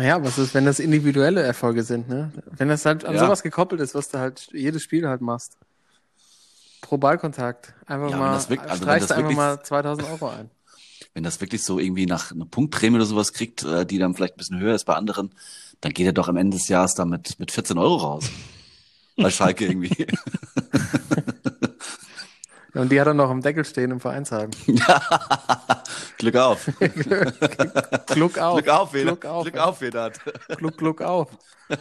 Naja, 0.00 0.24
was 0.24 0.38
ist, 0.38 0.54
wenn 0.54 0.64
das 0.64 0.78
individuelle 0.80 1.42
Erfolge 1.42 1.82
sind, 1.82 2.08
ne? 2.08 2.32
Wenn 2.56 2.68
das 2.68 2.86
halt 2.86 3.04
an 3.04 3.14
Ja. 3.16 3.20
sowas 3.20 3.42
gekoppelt 3.42 3.82
ist, 3.82 3.94
was 3.94 4.08
du 4.08 4.18
halt 4.18 4.48
jedes 4.50 4.82
Spiel 4.82 5.06
halt 5.06 5.20
machst. 5.20 5.58
Pro 6.80 6.96
Ballkontakt. 6.96 7.74
Einfach 7.84 8.10
Ja, 8.10 8.16
mal, 8.16 8.32
das 8.32 8.48
wirkt- 8.48 8.66
also 8.66 8.82
streichst 8.82 9.10
das 9.10 9.18
einfach 9.18 9.28
wirklich- 9.28 9.36
mal 9.36 9.62
2000 9.62 10.08
Euro 10.08 10.28
ein. 10.30 10.48
Wenn 11.12 11.22
das 11.22 11.38
wirklich 11.42 11.62
so 11.64 11.78
irgendwie 11.78 12.06
nach 12.06 12.32
einer 12.32 12.46
Punktprämie 12.46 12.96
oder 12.96 13.04
sowas 13.04 13.34
kriegt, 13.34 13.62
äh, 13.64 13.84
die 13.84 13.98
dann 13.98 14.14
vielleicht 14.14 14.36
ein 14.36 14.38
bisschen 14.38 14.58
höher 14.60 14.74
ist 14.74 14.84
bei 14.86 14.94
anderen, 14.94 15.34
dann 15.82 15.92
geht 15.92 16.06
er 16.06 16.14
doch 16.14 16.28
am 16.28 16.38
Ende 16.38 16.56
des 16.56 16.68
Jahres 16.68 16.94
damit 16.94 17.38
mit 17.38 17.50
14 17.50 17.76
Euro 17.76 17.96
raus. 17.96 18.24
Bei 19.18 19.28
Schalke 19.28 19.66
irgendwie. 19.66 20.06
Und 22.74 22.90
die 22.92 23.00
hat 23.00 23.06
er 23.08 23.14
noch 23.14 23.30
im 23.30 23.40
Deckel 23.40 23.64
stehen 23.64 23.90
im 23.90 24.00
Vereinshagen. 24.00 24.50
Glück 26.18 26.36
auf. 26.36 26.66
Gluck 28.06 28.38
auf. 28.38 28.56
Glück 28.62 28.68
auf, 28.68 28.92
Vedat. 28.92 29.20
Gluck 29.20 29.24
auf. 29.26 29.42
Glück 29.44 29.56
auf, 29.58 29.80
Vedat. 29.80 30.20
Gluck, 30.56 30.76
Gluck 30.76 31.02
auf. 31.02 31.28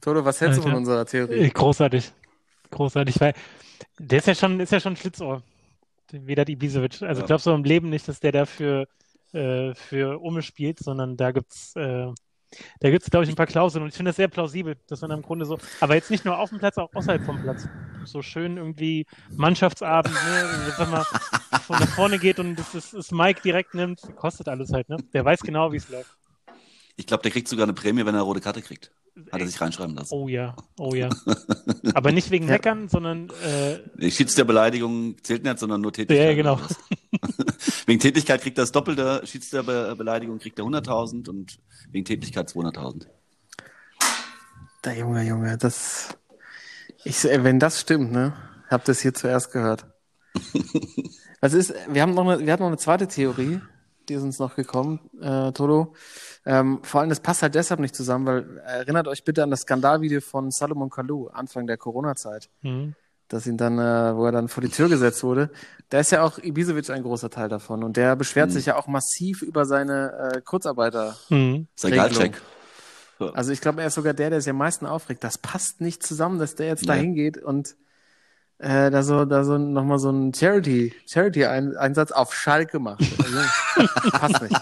Toto, 0.00 0.24
was 0.24 0.40
hältst 0.40 0.58
du 0.58 0.62
von 0.62 0.74
unserer 0.74 1.02
Äh, 1.02 1.06
Theorie? 1.06 1.50
Großartig. 1.50 2.12
Großartig, 2.70 3.20
weil 3.20 3.34
der 3.98 4.18
ist 4.18 4.26
ja 4.26 4.34
schon, 4.34 4.58
ist 4.60 4.72
ja 4.72 4.80
schon 4.80 4.94
ein 4.94 4.96
Schlitzohr. 4.96 5.42
Weder 6.12 6.44
die 6.44 6.52
Ibisevic. 6.54 7.02
Also 7.02 7.20
Ja. 7.22 7.26
glaubst 7.26 7.46
du 7.46 7.50
im 7.50 7.64
Leben 7.64 7.88
nicht, 7.90 8.08
dass 8.08 8.20
der 8.20 8.32
dafür 8.32 8.86
äh, 9.32 9.74
für 9.74 10.18
Umme 10.20 10.42
spielt, 10.42 10.78
sondern 10.80 11.16
da 11.16 11.30
gibt's 11.32 11.76
äh, 11.76 12.08
da 12.80 12.90
gibt's, 12.90 13.10
glaube 13.10 13.24
ich, 13.24 13.30
ein 13.30 13.36
paar 13.36 13.46
Klauseln 13.46 13.82
und 13.82 13.88
ich 13.90 13.94
finde 13.96 14.10
das 14.10 14.16
sehr 14.16 14.28
plausibel, 14.28 14.76
dass 14.88 15.00
man 15.00 15.10
im 15.10 15.22
Grunde 15.22 15.44
so, 15.44 15.58
aber 15.80 15.94
jetzt 15.94 16.10
nicht 16.10 16.24
nur 16.24 16.38
auf 16.38 16.50
dem 16.50 16.58
Platz, 16.58 16.78
auch 16.78 16.92
außerhalb 16.94 17.22
vom 17.24 17.40
Platz. 17.42 17.68
So 18.04 18.22
schön 18.22 18.56
irgendwie 18.56 19.06
Mannschaftsabend, 19.36 20.14
ne, 20.14 20.74
wenn 20.78 20.90
man 20.90 21.04
von 21.62 21.78
nach 21.78 21.88
vorne 21.88 22.18
geht 22.18 22.38
und 22.38 22.56
das, 22.56 22.72
das, 22.72 22.90
das 22.90 23.10
Mike 23.10 23.42
direkt 23.42 23.74
nimmt, 23.74 24.00
kostet 24.16 24.48
alles 24.48 24.72
halt, 24.72 24.88
ne? 24.88 24.96
Der 25.12 25.24
weiß 25.24 25.40
genau, 25.40 25.72
wie 25.72 25.76
es 25.76 25.88
läuft. 25.88 26.16
Ich 26.96 27.06
glaube, 27.06 27.22
der 27.22 27.30
kriegt 27.30 27.48
sogar 27.48 27.64
eine 27.64 27.72
Prämie, 27.72 28.00
wenn 28.00 28.08
er 28.08 28.20
eine 28.20 28.22
rote 28.22 28.40
Karte 28.40 28.62
kriegt. 28.62 28.90
Hat 29.32 29.40
er 29.40 29.46
sich 29.46 29.60
reinschreiben 29.60 29.94
lassen. 29.94 30.14
Oh 30.14 30.28
ja, 30.28 30.56
oh 30.78 30.94
ja. 30.94 31.08
Aber 31.94 32.12
nicht 32.12 32.30
wegen 32.30 32.46
Ja. 32.46 32.52
Meckern, 32.52 32.88
sondern 32.88 33.28
äh, 33.44 33.78
Die 34.00 34.10
Schiedsrichterbeleidigung 34.10 35.16
zählt 35.22 35.44
nicht, 35.44 35.58
sondern 35.58 35.80
nur 35.80 35.92
Tätigkeit. 35.92 36.28
Ja, 36.28 36.34
genau. 36.34 36.60
wegen 37.86 38.00
Tätigkeit 38.00 38.40
kriegt 38.40 38.58
er 38.58 38.62
das 38.62 38.72
Doppelte, 38.72 39.22
Schiedsrichterbeleidigung 39.24 40.38
kriegt 40.38 40.58
er 40.58 40.64
100.000 40.64 41.28
und 41.28 41.58
wegen 41.90 42.04
Tätigkeit 42.04 42.48
200.000. 42.48 43.06
Der 44.84 44.96
Junge, 44.96 45.22
Junge, 45.26 45.58
das. 45.58 46.16
Ich, 47.04 47.24
wenn 47.24 47.58
das 47.58 47.80
stimmt, 47.80 48.12
ne? 48.12 48.32
Habt 48.68 48.88
das 48.88 49.00
hier 49.00 49.12
zuerst 49.12 49.52
gehört. 49.52 49.86
Was 51.40 51.54
ist, 51.54 51.74
wir 51.88 52.02
haben 52.02 52.14
noch 52.14 52.26
eine, 52.28 52.44
wir 52.44 52.52
hatten 52.52 52.62
noch 52.62 52.68
eine 52.68 52.76
zweite 52.78 53.08
Theorie, 53.08 53.60
die 54.10 54.14
ist 54.14 54.22
uns 54.22 54.38
noch 54.38 54.56
gekommen, 54.56 54.98
äh, 55.22 55.52
Toto. 55.52 55.94
Ähm, 56.44 56.80
vor 56.82 57.00
allem, 57.00 57.08
das 57.10 57.20
passt 57.20 57.42
halt 57.42 57.54
deshalb 57.54 57.80
nicht 57.80 57.94
zusammen, 57.94 58.26
weil 58.26 58.58
erinnert 58.58 59.08
euch 59.08 59.24
bitte 59.24 59.42
an 59.42 59.50
das 59.50 59.60
Skandalvideo 59.60 60.20
von 60.20 60.50
Salomon 60.50 60.90
Kalou, 60.90 61.28
Anfang 61.28 61.66
der 61.66 61.76
Corona-Zeit, 61.78 62.50
hm. 62.62 62.94
dass 63.28 63.46
ihn 63.46 63.56
dann, 63.56 63.78
äh, 63.78 64.16
wo 64.16 64.26
er 64.26 64.32
dann 64.32 64.48
vor 64.48 64.62
die 64.62 64.68
Tür 64.68 64.88
gesetzt 64.88 65.22
wurde. 65.22 65.50
Da 65.88 66.00
ist 66.00 66.10
ja 66.10 66.22
auch 66.22 66.38
Ibisevic 66.38 66.90
ein 66.90 67.02
großer 67.02 67.30
Teil 67.30 67.48
davon 67.48 67.84
und 67.84 67.96
der 67.96 68.16
beschwert 68.16 68.48
Mhm. 68.50 68.54
sich 68.54 68.66
ja 68.66 68.76
auch 68.76 68.86
massiv 68.88 69.42
über 69.42 69.64
seine 69.64 70.32
äh, 70.34 70.40
Kurzarbeiter. 70.40 71.16
Hm. 71.28 71.68
Sein. 71.76 71.92
Gehaltscheck. 71.92 72.40
Also 73.34 73.52
ich 73.52 73.60
glaube, 73.60 73.82
er 73.82 73.88
ist 73.88 73.94
sogar 73.94 74.14
der, 74.14 74.30
der 74.30 74.40
sich 74.40 74.50
am 74.50 74.56
meisten 74.56 74.86
aufregt. 74.86 75.22
Das 75.22 75.36
passt 75.36 75.80
nicht 75.82 76.02
zusammen, 76.02 76.38
dass 76.38 76.54
der 76.54 76.66
jetzt 76.68 76.88
da 76.88 76.94
Nee. 76.94 77.02
hingeht 77.02 77.36
und 77.36 77.76
äh, 78.60 78.90
da 78.90 79.02
so, 79.02 79.24
da 79.24 79.42
so 79.44 79.58
nochmal 79.58 79.98
so 79.98 80.08
einen 80.10 80.32
Charity, 80.32 80.94
Charity-Einsatz 81.06 82.12
auf 82.12 82.34
Schalke 82.34 82.78
macht. 82.78 83.02
Also, 83.18 83.38
passt 84.12 84.42
nicht. 84.42 84.60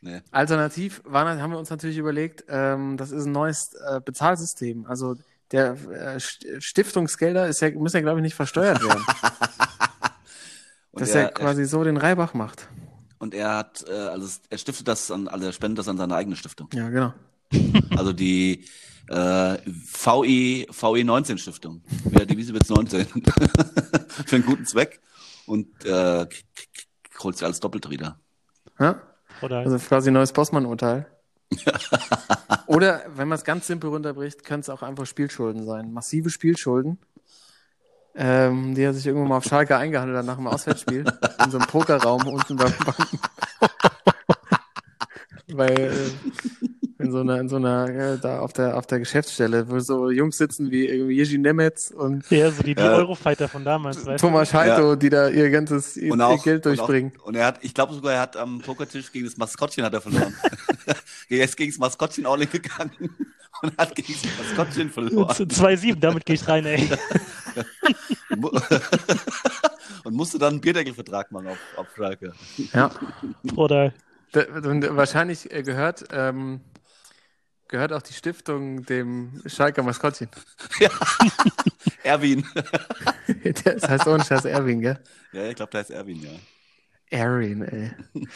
Nee. 0.00 0.20
Alternativ 0.30 1.02
waren, 1.04 1.42
haben 1.42 1.50
wir 1.50 1.58
uns 1.58 1.70
natürlich 1.70 1.98
überlegt, 1.98 2.44
ähm, 2.48 2.96
das 2.96 3.10
ist 3.10 3.24
ein 3.26 3.32
neues 3.32 3.72
äh, 3.74 4.00
Bezahlsystem. 4.04 4.86
Also 4.86 5.16
der 5.50 5.72
äh, 5.90 6.16
St- 6.18 6.60
Stiftungsgelder 6.60 7.48
ist 7.48 7.60
ja, 7.60 7.70
müssen 7.70 7.96
ja, 7.96 8.02
glaube 8.02 8.20
ich, 8.20 8.22
nicht 8.22 8.36
versteuert 8.36 8.80
werden. 8.82 9.04
Dass 10.92 11.10
er, 11.10 11.22
er 11.24 11.30
quasi 11.30 11.64
so 11.64 11.84
den 11.84 11.96
Reibach 11.96 12.34
macht. 12.34 12.68
und 13.18 13.34
er 13.34 13.56
hat, 13.56 13.84
äh, 13.88 13.92
also 13.92 14.28
er 14.50 14.58
stiftet 14.58 14.88
das 14.88 15.10
an, 15.10 15.28
also 15.28 15.46
er 15.46 15.52
spendet 15.52 15.78
das 15.78 15.88
an 15.88 15.96
seine 15.96 16.14
eigene 16.14 16.36
Stiftung. 16.36 16.68
Ja, 16.74 16.88
genau. 16.88 17.12
Also 17.96 18.12
die 18.12 18.66
äh, 19.08 19.58
VE, 19.66 20.66
VE 20.70 21.04
19 21.04 21.38
Stiftung. 21.38 21.82
Wer 22.04 22.26
die 22.26 22.36
Wiesewitz 22.36 22.68
19. 22.68 23.06
Für 24.26 24.36
einen 24.36 24.46
guten 24.46 24.66
Zweck. 24.66 25.00
Und 25.46 25.84
äh, 25.84 26.26
holt 27.22 27.36
sich 27.36 27.44
alles 27.44 27.60
doppelt 27.60 27.88
wieder. 27.90 28.20
Ja? 28.78 29.00
Oder 29.40 29.58
Also 29.58 29.78
quasi 29.78 30.10
ein 30.10 30.14
neues 30.14 30.32
Bossmann-Urteil. 30.32 31.06
Oder 32.66 33.04
wenn 33.14 33.28
man 33.28 33.36
es 33.36 33.44
ganz 33.44 33.66
simpel 33.66 33.90
runterbricht, 33.90 34.44
können 34.44 34.60
es 34.60 34.68
auch 34.68 34.82
einfach 34.82 35.06
Spielschulden 35.06 35.64
sein. 35.64 35.92
Massive 35.92 36.28
Spielschulden, 36.28 36.98
ähm, 38.14 38.74
die 38.74 38.82
er 38.82 38.92
sich 38.92 39.06
irgendwann 39.06 39.28
mal 39.28 39.36
auf 39.38 39.44
Schalke 39.44 39.76
eingehandelt 39.76 40.18
hat 40.18 40.26
nach 40.26 40.36
dem 40.36 40.46
Auswärtsspiel. 40.46 41.04
in 41.44 41.50
so 41.50 41.58
einem 41.58 41.66
Pokerraum 41.66 42.26
unten 42.26 42.56
beim, 42.56 42.72
beim 42.84 43.68
Weil 45.56 45.80
äh, 45.80 46.67
in 47.08 47.12
so 47.12 47.20
einer, 47.20 47.40
in 47.40 47.48
so 47.48 47.56
einer, 47.56 47.88
äh, 47.88 48.18
da 48.18 48.40
auf 48.40 48.52
der, 48.52 48.76
auf 48.76 48.86
der 48.86 48.98
Geschäftsstelle, 48.98 49.68
wo 49.70 49.78
so 49.80 50.10
Jungs 50.10 50.36
sitzen 50.36 50.70
wie 50.70 50.86
irgendwie 50.86 51.14
Jerzy 51.16 51.38
Nemetz 51.38 51.90
und 51.90 52.30
ja, 52.30 52.50
so 52.50 52.62
die, 52.62 52.74
die 52.74 52.82
Ja. 52.82 52.92
Eurofighter 52.92 53.48
von 53.48 53.64
damals, 53.64 54.04
weißt 54.04 54.20
Thomas 54.20 54.50
Scheito, 54.50 54.94
die 54.94 55.08
da 55.08 55.28
ihr 55.28 55.50
ganzes 55.50 55.96
ihr, 55.96 56.12
Und 56.12 56.18
ihr 56.20 56.26
auch, 56.26 56.44
Geld 56.44 56.66
und, 56.66 56.76
durchbringen. 56.76 57.12
auch, 57.20 57.26
und 57.26 57.34
er 57.34 57.46
hat, 57.46 57.58
ich 57.62 57.72
glaube 57.72 57.94
sogar, 57.94 58.12
er 58.12 58.20
hat 58.20 58.36
am 58.36 58.60
Pokertisch 58.60 59.10
gegen 59.10 59.24
das 59.24 59.36
Maskottchen 59.38 59.84
hat 59.84 59.94
er 59.94 60.00
verloren. 60.02 60.34
er 61.30 61.44
ist 61.44 61.56
gegen 61.56 61.70
das 61.72 61.78
Maskottchen 61.78 62.26
all 62.26 62.42
in 62.42 62.50
gegangen 62.50 62.90
und 63.62 63.76
hat 63.78 63.94
gegen 63.94 64.12
das 64.22 64.30
Maskottchen 64.38 64.90
verloren. 64.90 65.30
2-7, 65.30 65.98
damit 65.98 66.26
gehe 66.26 66.34
ich 66.36 66.46
rein, 66.46 66.66
ey. 66.66 66.88
Und 70.04 70.14
musste 70.14 70.38
dann 70.38 70.54
einen 70.54 70.60
Bierdeckelvertrag 70.60 71.32
machen 71.32 71.48
auf, 71.48 71.58
auf 71.76 71.86
Schalke. 71.96 72.32
Ja. 72.72 72.90
Oder 73.56 73.92
Da- 74.32 74.44
Und 74.68 74.94
wahrscheinlich 74.96 75.50
äh, 75.52 75.62
gehört, 75.62 76.04
ähm, 76.12 76.60
gehört 77.68 77.92
auch 77.92 78.02
die 78.02 78.12
Stiftung 78.12 78.84
dem 78.84 79.42
Schalker 79.46 79.82
Maskottchen. 79.82 80.28
Erwin. 82.02 82.44
Das 83.64 83.88
heißt 83.88 84.06
ohne 84.06 84.24
Scheiß 84.24 84.46
Erwin, 84.46 84.80
gell? 84.80 84.98
Ja, 85.32 85.44
ich 85.44 85.54
glaube, 85.54 85.70
da 85.70 85.80
ist 85.80 85.90
Erwin, 85.90 86.22
ja. 86.22 86.30
Erwin, 87.10 87.62
ey. 87.62 87.90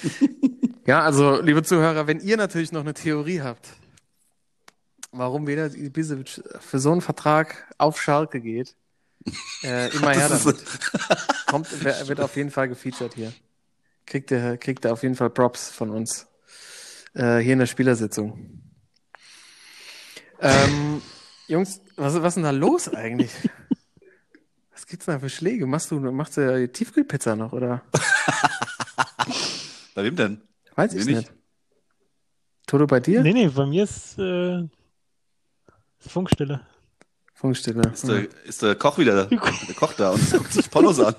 Ja, 0.86 1.02
also, 1.02 1.40
liebe 1.40 1.62
Zuhörer, 1.62 2.06
wenn 2.08 2.20
ihr 2.20 2.36
natürlich 2.36 2.72
noch 2.72 2.80
eine 2.80 2.92
Theorie 2.92 3.40
habt, 3.40 3.68
warum 5.12 5.46
Veda 5.46 5.66
Ibisevic 5.66 6.42
für 6.60 6.78
so 6.80 6.90
einen 6.90 7.00
Vertrag 7.00 7.72
auf 7.78 8.02
Schalke 8.02 8.40
geht, 8.40 8.74
äh, 9.62 9.94
immer 9.94 10.10
her 10.10 10.28
damit. 10.28 10.56
Kommt, 11.46 11.84
wird 11.84 12.20
auf 12.20 12.34
jeden 12.36 12.50
Fall 12.50 12.68
gefeatured 12.68 13.14
hier. 13.14 13.32
Kriegt 14.06 14.32
er, 14.32 14.58
kriegt 14.58 14.84
er 14.84 14.92
auf 14.92 15.02
jeden 15.04 15.14
Fall 15.14 15.30
Props 15.30 15.70
von 15.70 15.90
uns. 15.90 16.26
Äh, 17.14 17.38
hier 17.38 17.52
in 17.52 17.60
der 17.60 17.66
Spielersitzung. 17.66 18.61
Ähm, 20.42 21.00
Jungs, 21.48 21.80
was, 21.96 22.14
was 22.14 22.28
ist 22.28 22.34
denn 22.34 22.44
da 22.44 22.50
los 22.50 22.88
eigentlich? 22.88 23.30
Was 24.72 24.86
gibt's 24.86 25.06
denn 25.06 25.14
da 25.14 25.20
für 25.20 25.30
Schläge? 25.30 25.66
Machst 25.66 25.90
du, 25.90 26.00
machst 26.00 26.36
du 26.36 26.58
die 26.58 26.68
Tiefkühlpizza 26.68 27.34
noch, 27.36 27.52
oder? 27.52 27.82
Bei 29.94 30.04
wem 30.04 30.16
denn? 30.16 30.40
Weiß 30.74 30.94
ich 30.94 31.04
nicht. 31.06 31.30
Toto 32.66 32.86
bei 32.86 33.00
dir? 33.00 33.22
Nee, 33.22 33.34
nee, 33.34 33.48
bei 33.48 33.66
mir 33.66 33.84
ist 33.84 34.18
äh, 34.18 34.66
Funkstille. 35.98 36.62
Funkstille. 37.34 37.82
Ist 37.92 38.08
der, 38.08 38.26
ist 38.44 38.62
der 38.62 38.74
Koch 38.76 38.96
wieder, 38.98 39.26
der 39.26 39.38
Koch 39.74 39.92
da 39.94 40.12
und 40.12 40.30
guckt 40.30 40.52
sich 40.52 40.70
Pornos 40.70 41.00
an. 41.00 41.16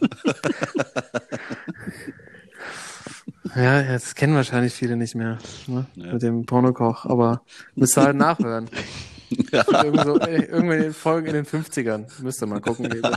Ja, 3.56 3.62
ja, 3.82 3.94
das 3.94 4.16
kennen 4.16 4.34
wahrscheinlich 4.34 4.74
viele 4.74 4.96
nicht 4.96 5.16
mehr, 5.16 5.38
ne? 5.68 5.86
Ja. 5.96 6.14
Mit 6.14 6.24
dem 6.24 6.46
Pornokoch, 6.46 7.06
aber 7.06 7.44
müsst 7.76 7.98
ihr 7.98 8.04
halt 8.04 8.16
nachhören. 8.16 8.70
Ja. 9.52 9.84
Irgend 9.84 10.02
so, 10.04 10.20
äh, 10.20 10.44
irgendwann 10.46 10.78
in 10.78 10.84
den 10.84 10.94
Folgen 10.94 11.28
in 11.28 11.34
den 11.34 11.46
50ern. 11.46 12.08
Müsst 12.22 12.42
ihr 12.42 12.48
mal 12.48 12.62
gucken, 12.62 12.86
liebe, 12.90 13.12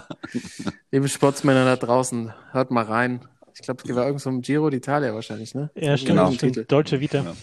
liebe 0.90 1.08
Sportsmänner 1.08 1.64
da 1.64 1.76
draußen. 1.76 2.32
Hört 2.52 2.70
mal 2.70 2.84
rein. 2.84 3.26
Ich 3.54 3.62
glaube, 3.62 3.82
es 3.86 3.94
war 3.94 4.04
irgend 4.04 4.20
so 4.20 4.30
ein 4.30 4.42
Giro 4.42 4.66
d'Italia 4.66 5.14
wahrscheinlich, 5.14 5.54
ne? 5.54 5.70
Ja, 5.74 5.96
stimmt, 5.96 6.18
Genau. 6.18 6.30
stimmt. 6.32 6.70
Deutsche 6.70 7.00
Vita. 7.00 7.18
Ja. 7.22 7.34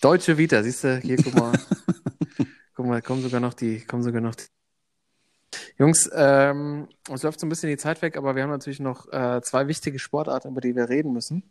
Deutsche 0.00 0.38
Vita, 0.38 0.62
siehst 0.62 0.84
du, 0.84 0.98
hier, 0.98 1.16
guck 1.16 1.34
mal. 1.34 1.52
guck 2.74 2.86
mal, 2.86 3.02
kommen 3.02 3.22
sogar 3.22 3.40
noch 3.40 3.54
die, 3.54 3.80
kommen 3.80 4.02
sogar 4.02 4.20
noch 4.20 4.34
die. 4.34 4.44
Jungs, 5.78 6.10
ähm, 6.14 6.88
uns 7.08 7.22
läuft 7.22 7.38
so 7.40 7.46
ein 7.46 7.50
bisschen 7.50 7.68
die 7.68 7.76
Zeit 7.76 8.00
weg, 8.02 8.16
aber 8.16 8.34
wir 8.34 8.42
haben 8.42 8.50
natürlich 8.50 8.80
noch 8.80 9.12
äh, 9.12 9.40
zwei 9.42 9.68
wichtige 9.68 9.98
Sportarten, 9.98 10.48
über 10.48 10.60
die 10.62 10.74
wir 10.74 10.88
reden 10.88 11.12
müssen. 11.12 11.42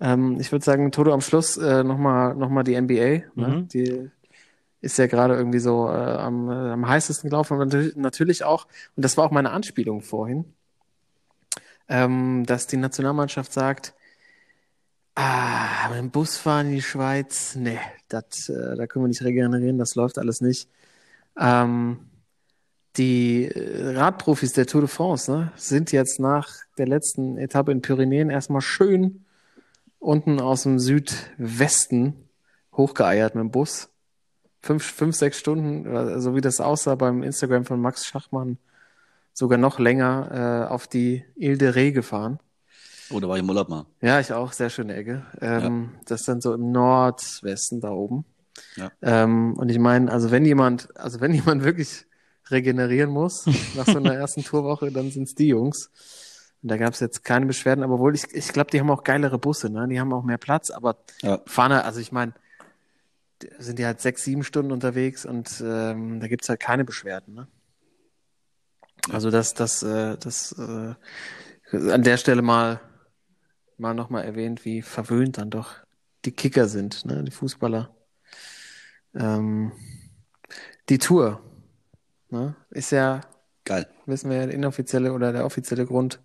Ähm, 0.00 0.38
ich 0.40 0.50
würde 0.50 0.64
sagen, 0.64 0.90
Toto 0.90 1.12
am 1.12 1.20
Schluss 1.20 1.56
äh, 1.56 1.84
nochmal 1.84 2.34
noch 2.34 2.48
mal 2.48 2.64
die 2.64 2.78
NBA. 2.80 2.94
Ne? 2.94 3.24
Mhm. 3.36 3.68
Die 3.68 4.10
ist 4.82 4.98
ja 4.98 5.06
gerade 5.06 5.34
irgendwie 5.34 5.60
so 5.60 5.88
äh, 5.88 5.92
am, 5.92 6.50
äh, 6.50 6.72
am 6.72 6.86
heißesten 6.86 7.30
gelaufen, 7.30 7.54
aber 7.54 7.66
natürlich, 7.96 8.44
auch, 8.44 8.66
und 8.96 9.04
das 9.04 9.16
war 9.16 9.24
auch 9.24 9.30
meine 9.30 9.50
Anspielung 9.50 10.02
vorhin, 10.02 10.44
ähm, 11.88 12.44
dass 12.46 12.66
die 12.66 12.76
Nationalmannschaft 12.76 13.52
sagt, 13.52 13.94
Ah, 15.14 15.88
mit 15.90 15.98
dem 15.98 16.10
Bus 16.10 16.38
fahren 16.38 16.68
in 16.68 16.76
die 16.76 16.82
Schweiz, 16.82 17.54
nee, 17.54 17.78
das, 18.08 18.48
äh, 18.48 18.76
da 18.76 18.86
können 18.86 19.04
wir 19.04 19.08
nicht 19.08 19.22
regenerieren, 19.22 19.76
das 19.76 19.94
läuft 19.94 20.18
alles 20.18 20.40
nicht. 20.40 20.70
Ähm, 21.38 22.08
die 22.96 23.46
äh, 23.46 23.96
Radprofis 23.96 24.54
der 24.54 24.66
Tour 24.66 24.82
de 24.82 24.88
France 24.88 25.30
ne, 25.30 25.52
sind 25.56 25.92
jetzt 25.92 26.18
nach 26.18 26.48
der 26.78 26.86
letzten 26.86 27.36
Etappe 27.36 27.72
in 27.72 27.82
Pyrenäen 27.82 28.30
erstmal 28.30 28.62
schön 28.62 29.26
unten 29.98 30.40
aus 30.40 30.62
dem 30.62 30.78
Südwesten 30.78 32.28
hochgeeiert 32.74 33.34
mit 33.34 33.42
dem 33.42 33.50
Bus. 33.50 33.90
Fünf, 34.62 34.84
fünf, 34.84 35.16
sechs 35.16 35.38
Stunden, 35.38 35.84
äh, 35.86 36.20
so 36.20 36.34
wie 36.36 36.40
das 36.40 36.60
aussah 36.60 36.94
beim 36.94 37.22
Instagram 37.22 37.64
von 37.64 37.80
Max 37.80 38.06
Schachmann, 38.06 38.58
sogar 39.32 39.58
noch 39.58 39.78
länger 39.78 40.66
äh, 40.68 40.72
auf 40.72 40.86
die 40.86 41.24
Ile 41.36 41.58
de 41.58 41.70
Ré 41.70 41.90
gefahren. 41.92 42.38
Oh, 43.10 43.18
da 43.20 43.28
war 43.28 43.36
ich 43.36 43.42
im 43.42 43.48
Urlaub 43.48 43.68
mal. 43.68 43.86
Ja, 44.00 44.20
ich 44.20 44.32
auch. 44.32 44.52
Sehr 44.52 44.70
schöne 44.70 44.94
Ecke. 44.94 45.26
Ähm, 45.40 45.90
Das 46.06 46.20
ist 46.20 46.28
dann 46.28 46.40
so 46.40 46.54
im 46.54 46.70
Nordwesten 46.72 47.80
da 47.80 47.90
oben. 47.90 48.24
Ja. 48.76 48.90
Ähm, 49.02 49.54
und 49.58 49.68
ich 49.70 49.78
meine, 49.78 50.10
also 50.10 50.30
wenn 50.30 50.44
jemand, 50.44 50.96
also 50.96 51.20
wenn 51.20 51.34
jemand 51.34 51.64
wirklich 51.64 52.06
regenerieren 52.50 53.10
muss 53.10 53.46
nach 53.74 53.86
so 53.86 53.98
einer 53.98 54.14
ersten 54.14 54.44
Tourwoche, 54.44 54.92
dann 54.92 55.10
sind's 55.10 55.34
die 55.34 55.48
Jungs. 55.48 55.90
Und 56.62 56.70
da 56.70 56.76
gab's 56.76 57.00
jetzt 57.00 57.24
keine 57.24 57.46
Beschwerden, 57.46 57.82
aber 57.82 57.98
wohl, 57.98 58.14
ich, 58.14 58.32
ich 58.32 58.48
glaube, 58.52 58.70
die 58.70 58.78
haben 58.78 58.90
auch 58.90 59.02
geilere 59.04 59.38
Busse, 59.38 59.68
ne? 59.68 59.88
Die 59.88 59.98
haben 60.00 60.12
auch 60.12 60.22
mehr 60.22 60.38
Platz, 60.38 60.70
aber 60.70 60.96
Ja. 61.22 61.40
fahren 61.46 61.72
halt, 61.72 61.84
also 61.84 61.98
ich 62.00 62.12
meine, 62.12 62.32
sind 63.58 63.78
die 63.78 63.86
halt 63.86 64.00
sechs, 64.00 64.24
sieben 64.24 64.44
Stunden 64.44 64.72
unterwegs 64.72 65.24
und 65.24 65.62
ähm, 65.64 66.20
da 66.20 66.28
gibt's 66.28 66.48
halt 66.48 66.60
keine 66.60 66.84
Beschwerden, 66.84 67.34
ne? 67.34 67.48
Also 69.10 69.30
das, 69.30 69.54
das, 69.54 69.82
äh, 69.82 70.16
das 70.16 70.52
äh, 70.58 70.94
an 71.90 72.02
der 72.02 72.16
Stelle 72.16 72.42
mal 72.42 72.80
mal 73.82 73.94
nochmal 73.94 74.24
erwähnt, 74.24 74.64
wie 74.64 74.80
verwöhnt 74.80 75.38
dann 75.38 75.50
doch 75.50 75.74
die 76.24 76.32
Kicker 76.32 76.68
sind, 76.68 77.04
ne, 77.04 77.22
die 77.24 77.32
Fußballer. 77.32 77.94
Ähm, 79.14 79.72
die 80.88 80.98
Tour 80.98 81.42
ne, 82.30 82.54
ist 82.70 82.92
ja, 82.92 83.20
Geil. 83.64 83.86
wissen 84.06 84.30
wir 84.30 84.38
ja, 84.38 84.46
der 84.46 84.54
inoffizielle 84.54 85.12
oder 85.12 85.32
der 85.32 85.44
offizielle 85.44 85.84
Grund, 85.84 86.20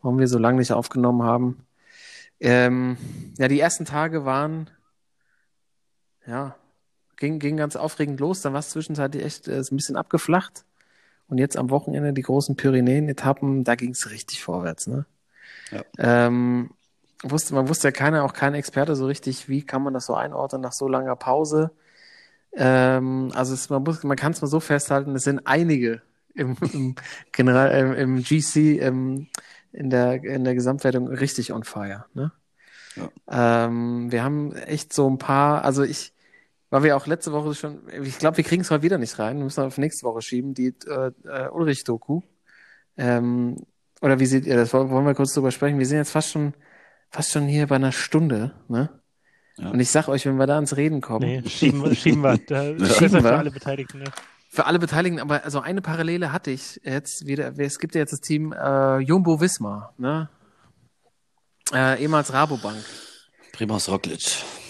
warum 0.00 0.18
wir 0.18 0.28
so 0.28 0.38
lange 0.38 0.58
nicht 0.58 0.72
aufgenommen 0.72 1.22
haben. 1.22 1.66
Ähm, 2.40 2.96
ja, 3.38 3.48
die 3.48 3.60
ersten 3.60 3.84
Tage 3.84 4.24
waren, 4.24 4.70
ja, 6.26 6.56
ging, 7.16 7.38
ging 7.38 7.56
ganz 7.56 7.76
aufregend 7.76 8.20
los. 8.20 8.42
Dann 8.42 8.52
war 8.52 8.60
es 8.60 8.70
zwischenzeitlich 8.70 9.24
echt 9.24 9.48
äh, 9.48 9.58
ein 9.58 9.76
bisschen 9.76 9.96
abgeflacht. 9.96 10.64
Und 11.28 11.38
jetzt 11.38 11.56
am 11.56 11.70
Wochenende 11.70 12.12
die 12.12 12.22
großen 12.22 12.56
Pyrenäen-Etappen, 12.56 13.64
da 13.64 13.74
ging 13.74 13.90
es 13.90 14.10
richtig 14.10 14.42
vorwärts, 14.42 14.86
ne? 14.86 15.06
Ja. 15.70 15.82
Ähm, 15.98 16.70
wusste, 17.22 17.54
man 17.54 17.68
wusste 17.68 17.88
ja 17.88 17.92
keiner, 17.92 18.24
auch 18.24 18.34
kein 18.34 18.54
Experte 18.54 18.96
so 18.96 19.06
richtig, 19.06 19.48
wie 19.48 19.62
kann 19.62 19.82
man 19.82 19.94
das 19.94 20.06
so 20.06 20.14
einordnen 20.14 20.60
nach 20.60 20.72
so 20.72 20.88
langer 20.88 21.16
Pause. 21.16 21.70
Ähm, 22.52 23.32
also 23.34 23.54
es, 23.54 23.70
man 23.70 23.82
muss, 23.82 24.02
man 24.02 24.16
kann 24.16 24.32
es 24.32 24.42
mal 24.42 24.48
so 24.48 24.60
festhalten, 24.60 25.14
es 25.14 25.22
sind 25.22 25.46
einige 25.46 26.02
im, 26.34 26.56
im 26.72 26.94
General, 27.32 27.72
ähm, 27.72 27.94
im 27.94 28.22
GC, 28.22 28.80
ähm, 28.80 29.28
in 29.72 29.88
der, 29.88 30.22
in 30.22 30.44
der 30.44 30.54
Gesamtwertung 30.54 31.08
richtig 31.08 31.52
on 31.52 31.64
fire, 31.64 32.04
ne? 32.12 32.32
Ähm, 33.26 34.12
wir 34.12 34.22
haben 34.22 34.52
echt 34.52 34.92
so 34.92 35.08
ein 35.08 35.16
paar, 35.16 35.64
also 35.64 35.82
ich, 35.82 36.11
weil 36.72 36.82
wir 36.84 36.96
auch 36.96 37.06
letzte 37.06 37.32
Woche 37.32 37.54
schon, 37.54 37.82
ich 38.02 38.18
glaube, 38.18 38.38
wir 38.38 38.44
kriegen 38.44 38.62
es 38.62 38.70
heute 38.70 38.82
wieder 38.82 38.96
nicht 38.96 39.18
rein, 39.18 39.36
wir 39.36 39.44
müssen 39.44 39.62
auf 39.62 39.76
nächste 39.76 40.06
Woche 40.06 40.22
schieben, 40.22 40.54
die 40.54 40.74
äh, 40.86 41.10
äh, 41.24 41.48
Ulrich-Doku. 41.50 42.22
Ähm, 42.96 43.58
oder 44.00 44.18
wie 44.18 44.26
seht 44.26 44.46
ihr 44.46 44.56
das? 44.56 44.72
Wollen 44.72 45.06
wir 45.06 45.14
kurz 45.14 45.34
drüber 45.34 45.50
sprechen? 45.52 45.78
Wir 45.78 45.86
sind 45.86 45.98
jetzt 45.98 46.10
fast 46.12 46.30
schon, 46.30 46.54
fast 47.10 47.30
schon 47.30 47.46
hier 47.46 47.66
bei 47.66 47.76
einer 47.76 47.92
Stunde, 47.92 48.52
ne? 48.68 48.88
Ja. 49.58 49.68
Und 49.70 49.80
ich 49.80 49.90
sag 49.90 50.08
euch, 50.08 50.24
wenn 50.24 50.36
wir 50.38 50.46
da 50.46 50.54
ans 50.54 50.76
Reden 50.78 51.02
kommen, 51.02 51.26
Nee, 51.26 51.42
schieben, 51.48 51.84
wir- 51.84 51.94
schieben 51.94 52.22
wir. 52.22 52.38
Da 52.38 52.72
besser 52.78 52.94
Schieben 52.94 53.12
wir? 53.12 53.20
für 53.22 53.36
alle 53.36 53.50
Beteiligten. 53.50 53.98
Ne? 53.98 54.04
für 54.48 54.66
alle 54.66 54.78
Beteiligten, 54.78 55.18
aber 55.20 55.44
also 55.44 55.60
eine 55.60 55.80
Parallele 55.82 56.30
hatte 56.32 56.50
ich 56.50 56.80
jetzt 56.84 57.26
wieder, 57.26 57.58
es 57.58 57.78
gibt 57.78 57.94
ja 57.94 58.00
jetzt 58.00 58.12
das 58.12 58.20
Team 58.20 58.52
äh, 58.52 58.98
Jumbo 58.98 59.40
Wismar, 59.40 59.94
ne? 59.98 60.28
Äh, 61.72 62.02
ehemals 62.02 62.32
Rabobank. 62.32 62.82
Primus 63.52 63.88
Roglic. 63.88 64.20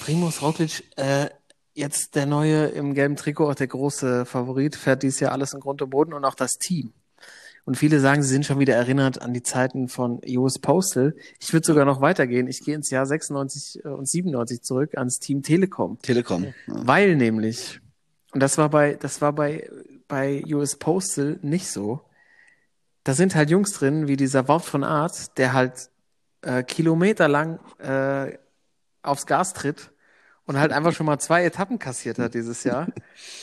Primus 0.05 0.41
Roglic, 0.43 0.85
äh, 0.97 1.29
jetzt 1.75 2.15
der 2.15 2.27
neue 2.27 2.67
im 2.67 2.95
gelben 2.95 3.17
Trikot, 3.17 3.51
auch 3.51 3.55
der 3.55 3.67
große 3.67 4.25
Favorit, 4.27 4.77
fährt 4.77 5.03
dies 5.03 5.21
Jahr 5.21 5.33
alles 5.33 5.55
in 5.55 5.61
Grund 5.61 5.83
und 5.83 5.91
Boden 5.91 6.13
und 6.13 6.25
auch 6.25 6.35
das 6.35 6.53
Team. 6.53 6.93
Und 7.65 7.77
viele 7.77 8.01
sagen, 8.01 8.23
sie 8.23 8.29
sind 8.29 8.45
schon 8.45 8.59
wieder 8.59 8.75
erinnert 8.75 9.23
an 9.23 9.33
die 9.33 9.43
Zeiten 9.43 9.89
von 9.89 10.21
US 10.27 10.59
Postal. 10.59 11.15
Ich 11.39 11.53
würde 11.53 11.65
sogar 11.65 11.85
noch 11.85 12.01
weitergehen. 12.01 12.49
Ich 12.49 12.61
gehe 12.65 12.75
ins 12.75 12.91
Jahr 12.91 13.07
96 13.07 13.85
und 13.85 14.09
97 14.09 14.63
zurück 14.63 14.97
ans 14.97 15.21
Team 15.21 15.43
Telekom. 15.43 15.99
Telekom. 16.03 16.45
Ja. 16.45 16.53
Weil 16.67 17.15
nämlich, 17.15 17.81
und 18.33 18.43
das 18.43 18.59
war 18.59 18.69
bei, 18.69 18.95
das 18.95 19.21
war 19.21 19.33
bei, 19.33 19.71
bei 20.09 20.43
US 20.53 20.77
Postal 20.77 21.39
nicht 21.43 21.69
so. 21.69 22.01
Da 23.05 23.15
sind 23.15 23.37
halt 23.37 23.51
Jungs 23.51 23.73
drin, 23.73 24.09
wie 24.09 24.17
dieser 24.17 24.49
Wort 24.49 24.65
von 24.65 24.83
Art, 24.83 25.39
der 25.39 25.53
halt 25.53 25.89
äh, 26.43 26.65
kilometerlang 26.65 27.61
äh, 27.79 28.39
aufs 29.03 29.27
Gas 29.27 29.53
tritt 29.55 29.92
und 30.53 30.61
halt 30.61 30.71
einfach 30.73 30.93
schon 30.93 31.07
mal 31.07 31.19
zwei 31.19 31.45
Etappen 31.45 31.79
kassiert 31.79 32.19
hat 32.19 32.35
dieses 32.35 32.63
Jahr. 32.65 32.87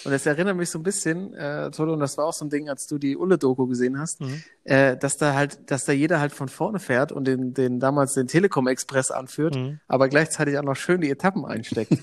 Und 0.05 0.11
das 0.11 0.25
erinnert 0.27 0.55
mich 0.55 0.69
so 0.69 0.77
ein 0.77 0.83
bisschen, 0.83 1.33
äh, 1.33 1.71
Toto, 1.71 1.93
und 1.93 1.99
das 1.99 2.17
war 2.17 2.25
auch 2.25 2.33
so 2.33 2.45
ein 2.45 2.49
Ding, 2.49 2.69
als 2.69 2.85
du 2.85 2.97
die 2.99 3.17
Ulle-Doku 3.17 3.65
gesehen 3.67 3.99
hast, 3.99 4.21
Mhm. 4.21 4.43
äh, 4.63 4.95
dass 4.95 5.17
da 5.17 5.33
halt, 5.33 5.71
dass 5.71 5.85
da 5.85 5.91
jeder 5.91 6.19
halt 6.19 6.31
von 6.33 6.49
vorne 6.49 6.79
fährt 6.79 7.11
und 7.11 7.25
den, 7.25 7.53
den 7.55 7.79
damals 7.79 8.13
den 8.13 8.27
Telekom-Express 8.27 9.09
anführt, 9.11 9.55
Mhm. 9.55 9.79
aber 9.87 10.07
gleichzeitig 10.07 10.57
auch 10.59 10.63
noch 10.63 10.75
schön 10.75 11.01
die 11.01 11.09
Etappen 11.09 11.45
einsteckt. 11.45 11.93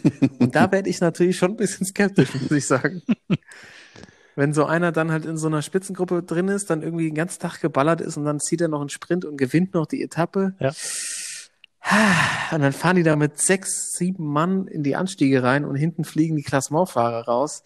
und 0.41 0.55
da 0.57 0.73
werde 0.73 0.91
ich 0.91 1.01
natürlich 1.01 1.37
schon 1.39 1.53
ein 1.53 1.57
bisschen 1.57 1.87
skeptisch, 1.87 2.35
muss 2.35 2.51
ich 2.51 2.67
sagen. 2.67 3.03
Wenn 4.39 4.53
so 4.53 4.67
einer 4.67 4.93
dann 4.93 5.13
halt 5.13 5.25
in 5.25 5.39
so 5.39 5.47
einer 5.47 5.63
Spitzengruppe 5.63 6.23
drin 6.23 6.49
ist, 6.49 6.69
dann 6.69 6.83
irgendwie 6.83 7.07
den 7.07 7.15
ganzen 7.15 7.41
Tag 7.41 7.61
geballert 7.63 8.03
ist 8.03 8.19
und 8.19 8.27
dann 8.27 8.39
zieht 8.39 8.61
er 8.61 8.69
noch 8.69 8.81
einen 8.81 8.91
Sprint 8.91 9.25
und 9.25 9.39
gewinnt 9.39 9.73
noch 9.73 9.87
die 9.87 10.03
Etappe. 10.03 10.55
Ja. 10.59 10.73
Und 12.53 12.63
dann 12.63 12.73
fahren 12.73 12.97
die 12.97 13.03
da 13.03 13.17
mit 13.17 13.41
sechs, 13.41 13.93
sieben 13.93 14.27
Mann 14.27 14.67
in 14.67 14.83
die 14.83 14.97
Anstiege 14.97 15.43
rein 15.43 15.65
und 15.65 15.77
hinten 15.77 16.05
fliegen 16.05 16.37
die 16.37 16.43
Klassementfahrer 16.43 17.27
raus. 17.27 17.63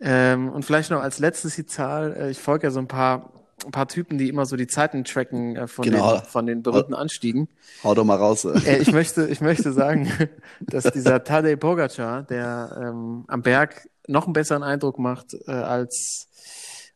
Ähm, 0.00 0.50
und 0.50 0.64
vielleicht 0.64 0.90
noch 0.90 1.00
als 1.02 1.18
letztes 1.18 1.54
die 1.56 1.66
Zahl, 1.66 2.14
äh, 2.16 2.30
ich 2.30 2.38
folge 2.38 2.66
ja 2.66 2.70
so 2.70 2.78
ein 2.80 2.88
paar, 2.88 3.32
ein 3.64 3.70
paar 3.70 3.86
Typen, 3.88 4.18
die 4.18 4.28
immer 4.28 4.44
so 4.46 4.56
die 4.56 4.66
Zeiten 4.66 5.04
tracken 5.04 5.56
äh, 5.56 5.66
von, 5.68 5.84
Genau. 5.84 6.16
den, 6.16 6.24
von 6.24 6.46
den 6.46 6.62
berühmten 6.62 6.94
Anstiegen. 6.94 7.48
Hau 7.82 7.94
doch 7.94 8.04
mal 8.04 8.16
raus. 8.16 8.44
Äh, 8.44 8.78
ich 8.78 8.92
möchte, 8.92 9.26
ich 9.28 9.40
möchte 9.40 9.72
sagen, 9.72 10.10
dass 10.60 10.84
dieser 10.84 11.22
Tadej 11.24 11.56
Pogacar, 11.56 12.22
der 12.22 12.76
ähm, 12.82 13.24
am 13.28 13.42
Berg 13.42 13.88
noch 14.06 14.24
einen 14.24 14.32
besseren 14.32 14.62
Eindruck 14.62 14.98
macht 14.98 15.34
äh, 15.46 15.52
als 15.52 16.28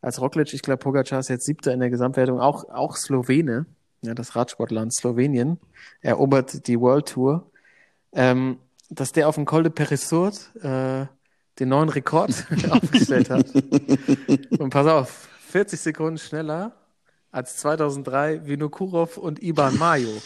als 0.01 0.21
Roglic. 0.21 0.53
Ich 0.55 0.63
glaube, 0.63 0.79
Pogacar 0.79 1.19
ist 1.21 1.29
jetzt 1.29 1.45
Siebter 1.45 1.73
in 1.73 1.81
der 1.81 1.91
Gesamtwertung, 1.91 2.41
auch 2.41 2.69
auch 2.69 2.97
Slowene, 2.97 3.67
ja, 4.03 4.15
das 4.15 4.37
Radsportland 4.37 4.95
Slowenien, 4.95 5.59
erobert 6.01 6.67
die 6.67 6.81
World 6.81 7.09
Tour. 7.09 7.51
Ähm, 8.13 8.59
dass 8.91 9.13
der 9.13 9.29
auf 9.29 9.35
dem 9.35 9.45
Col 9.45 9.63
de 9.63 9.73
Peresurt 9.73 10.51
äh, 10.63 11.07
den 11.59 11.69
neuen 11.69 11.89
Rekord 11.89 12.31
aufgestellt 12.71 13.31
hat. 13.31 13.47
Und 14.59 14.71
pass 14.71 14.87
auf, 14.87 15.29
40 15.51 15.81
Sekunden 15.81 16.19
schneller 16.19 16.73
als 17.31 17.59
2003 17.59 18.47
Vinokurov 18.47 19.19
und 19.19 19.43
Iban 19.43 19.77
Mayo. 19.77 20.09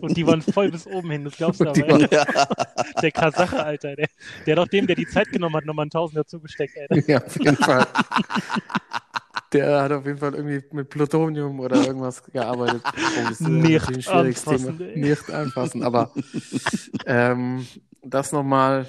Und 0.00 0.16
die 0.16 0.26
waren 0.26 0.42
voll 0.42 0.70
bis 0.70 0.86
oben 0.86 1.10
hin, 1.10 1.24
das 1.24 1.36
glaubst 1.36 1.60
du 1.60 1.68
aber. 1.68 1.80
ey. 1.80 2.08
Ja. 2.10 2.26
Der 3.02 3.10
Kasache, 3.10 3.62
Alter. 3.62 3.96
Der, 3.96 4.08
der 4.46 4.56
hat 4.56 4.62
auch 4.62 4.68
dem, 4.68 4.86
der 4.86 4.96
die 4.96 5.06
Zeit 5.06 5.30
genommen 5.32 5.56
hat, 5.56 5.64
nochmal 5.64 5.84
einen 5.84 5.90
Tausender 5.90 6.26
zugesteckt, 6.26 6.76
ey. 6.76 7.04
Ja, 7.06 7.24
auf 7.24 7.38
jeden 7.38 7.56
Fall. 7.56 7.86
Der 9.52 9.82
hat 9.82 9.92
auf 9.92 10.06
jeden 10.06 10.18
Fall 10.18 10.34
irgendwie 10.34 10.62
mit 10.72 10.88
Plutonium 10.90 11.58
oder 11.60 11.84
irgendwas 11.84 12.22
gearbeitet. 12.22 12.82
Oh, 12.86 12.90
das 13.22 13.32
ist 13.32 13.40
Nicht 13.40 13.88
ein 13.88 14.02
schwieriges 14.02 14.46
anfassen, 14.46 14.78
Thema. 14.78 14.90
ey. 14.90 14.98
Nicht 15.00 15.30
anfassen, 15.30 15.82
aber 15.82 16.12
ähm, 17.06 17.66
das 18.02 18.30
nochmal, 18.32 18.86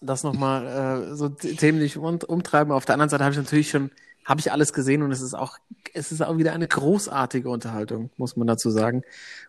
das 0.00 0.22
nochmal 0.22 1.10
äh, 1.10 1.14
so 1.16 1.34
The- 1.36 1.56
Themen, 1.56 1.80
die 1.80 1.86
ich 1.86 1.96
um, 1.96 2.18
umtreiben. 2.26 2.72
Auf 2.72 2.84
der 2.84 2.94
anderen 2.94 3.08
Seite 3.10 3.24
habe 3.24 3.32
ich 3.32 3.38
natürlich 3.38 3.70
schon, 3.70 3.90
habe 4.24 4.38
ich 4.40 4.52
alles 4.52 4.72
gesehen 4.72 5.02
und 5.02 5.10
es 5.10 5.20
ist 5.20 5.34
auch, 5.34 5.58
es 5.94 6.12
ist 6.12 6.22
auch 6.22 6.36
wieder 6.38 6.52
eine 6.52 6.68
großartige 6.68 7.48
Unterhaltung, 7.50 8.10
muss 8.16 8.36
man 8.36 8.46
dazu 8.46 8.70
sagen. 8.70 9.02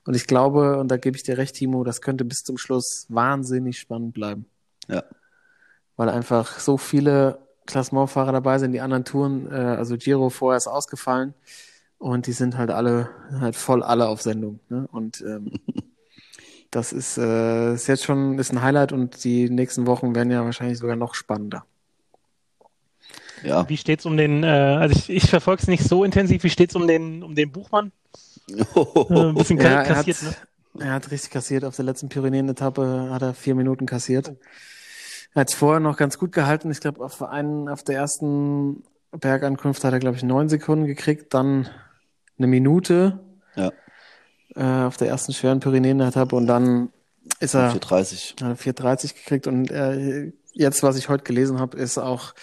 Und 0.05 0.15
ich 0.15 0.25
glaube, 0.25 0.79
und 0.79 0.87
da 0.89 0.97
gebe 0.97 1.15
ich 1.15 1.23
dir 1.23 1.37
recht, 1.37 1.55
Timo, 1.55 1.83
das 1.83 2.01
könnte 2.01 2.25
bis 2.25 2.39
zum 2.39 2.57
Schluss 2.57 3.05
wahnsinnig 3.09 3.77
spannend 3.79 4.13
bleiben 4.15 4.45
Ja. 4.87 5.03
weil 5.95 6.09
einfach 6.09 6.59
so 6.59 6.77
viele 6.77 7.45
Klassementfahrer 7.67 8.31
dabei 8.31 8.57
sind. 8.57 8.71
Die 8.71 8.81
anderen 8.81 9.05
Touren, 9.05 9.51
äh, 9.51 9.55
also 9.55 9.97
Giro 9.97 10.29
vorher 10.29 10.57
ist 10.57 10.67
ausgefallen 10.67 11.33
und 11.99 12.27
die 12.27 12.31
sind 12.31 12.57
halt 12.57 12.71
alle 12.71 13.09
halt 13.39 13.55
voll 13.55 13.83
alle 13.83 14.07
auf 14.07 14.21
Sendung. 14.21 14.59
Ne? 14.69 14.87
Und 14.91 15.21
ähm, 15.21 15.51
das 16.71 16.93
ist, 16.93 17.17
äh, 17.17 17.73
ist 17.73 17.87
jetzt 17.87 18.03
schon 18.03 18.39
ist 18.39 18.51
ein 18.51 18.61
Highlight 18.61 18.91
und 18.91 19.23
die 19.23 19.49
nächsten 19.49 19.85
Wochen 19.87 20.15
werden 20.15 20.31
ja 20.31 20.43
wahrscheinlich 20.43 20.79
sogar 20.79 20.95
noch 20.95 21.13
spannender. 21.13 21.65
Ja. 23.43 23.69
Wie 23.69 23.77
steht's 23.77 24.05
um 24.05 24.17
den, 24.17 24.43
äh, 24.43 24.47
also 24.47 24.95
ich, 24.97 25.09
ich 25.09 25.29
verfolge 25.29 25.61
es 25.61 25.67
nicht 25.67 25.83
so 25.83 26.03
intensiv, 26.03 26.43
wie 26.43 26.49
steht's 26.49 26.75
um 26.75 26.87
den, 26.87 27.23
um 27.23 27.35
den 27.35 27.51
Buchmann? 27.51 27.91
Äh, 28.49 28.63
ein 29.13 29.35
bisschen 29.35 29.59
Ja, 29.59 29.83
er 29.83 29.95
hat, 29.97 30.05
kassiert, 30.05 30.23
ne? 30.73 30.85
er 30.85 30.93
hat 30.93 31.11
richtig 31.11 31.31
kassiert. 31.31 31.63
Auf 31.63 31.75
der 31.75 31.85
letzten 31.85 32.09
Pyrenäen-Etappe 32.09 33.09
hat 33.11 33.21
er 33.21 33.33
vier 33.33 33.55
Minuten 33.55 33.85
kassiert. 33.85 34.33
Er 35.33 35.41
hat 35.41 35.49
es 35.49 35.55
vorher 35.55 35.79
noch 35.79 35.97
ganz 35.97 36.17
gut 36.17 36.31
gehalten. 36.31 36.71
Ich 36.71 36.79
glaube, 36.79 37.03
auf 37.03 37.21
einen, 37.21 37.69
auf 37.69 37.83
der 37.83 37.95
ersten 37.95 38.83
Bergankunft 39.11 39.83
hat 39.83 39.93
er, 39.93 39.99
glaube 39.99 40.17
ich, 40.17 40.23
neun 40.23 40.49
Sekunden 40.49 40.85
gekriegt, 40.85 41.33
dann 41.33 41.69
eine 42.37 42.47
Minute 42.47 43.19
Ja. 43.55 43.71
äh, 44.55 44.85
auf 44.85 44.97
der 44.97 45.07
ersten 45.09 45.33
schweren 45.33 45.59
Pyrenäen-Etappe 45.59 46.35
und 46.35 46.47
dann 46.47 46.89
ist 47.39 47.53
er 47.55 47.71
430. 47.71 48.35
hat 48.41 48.49
er 48.49 48.73
4,30 48.73 49.13
gekriegt 49.15 49.47
und 49.47 49.71
äh, 49.71 50.31
jetzt, 50.53 50.83
was 50.83 50.97
ich 50.97 51.09
heute 51.09 51.23
gelesen 51.23 51.59
habe, 51.59 51.77
ist 51.77 51.97
auch, 51.97 52.33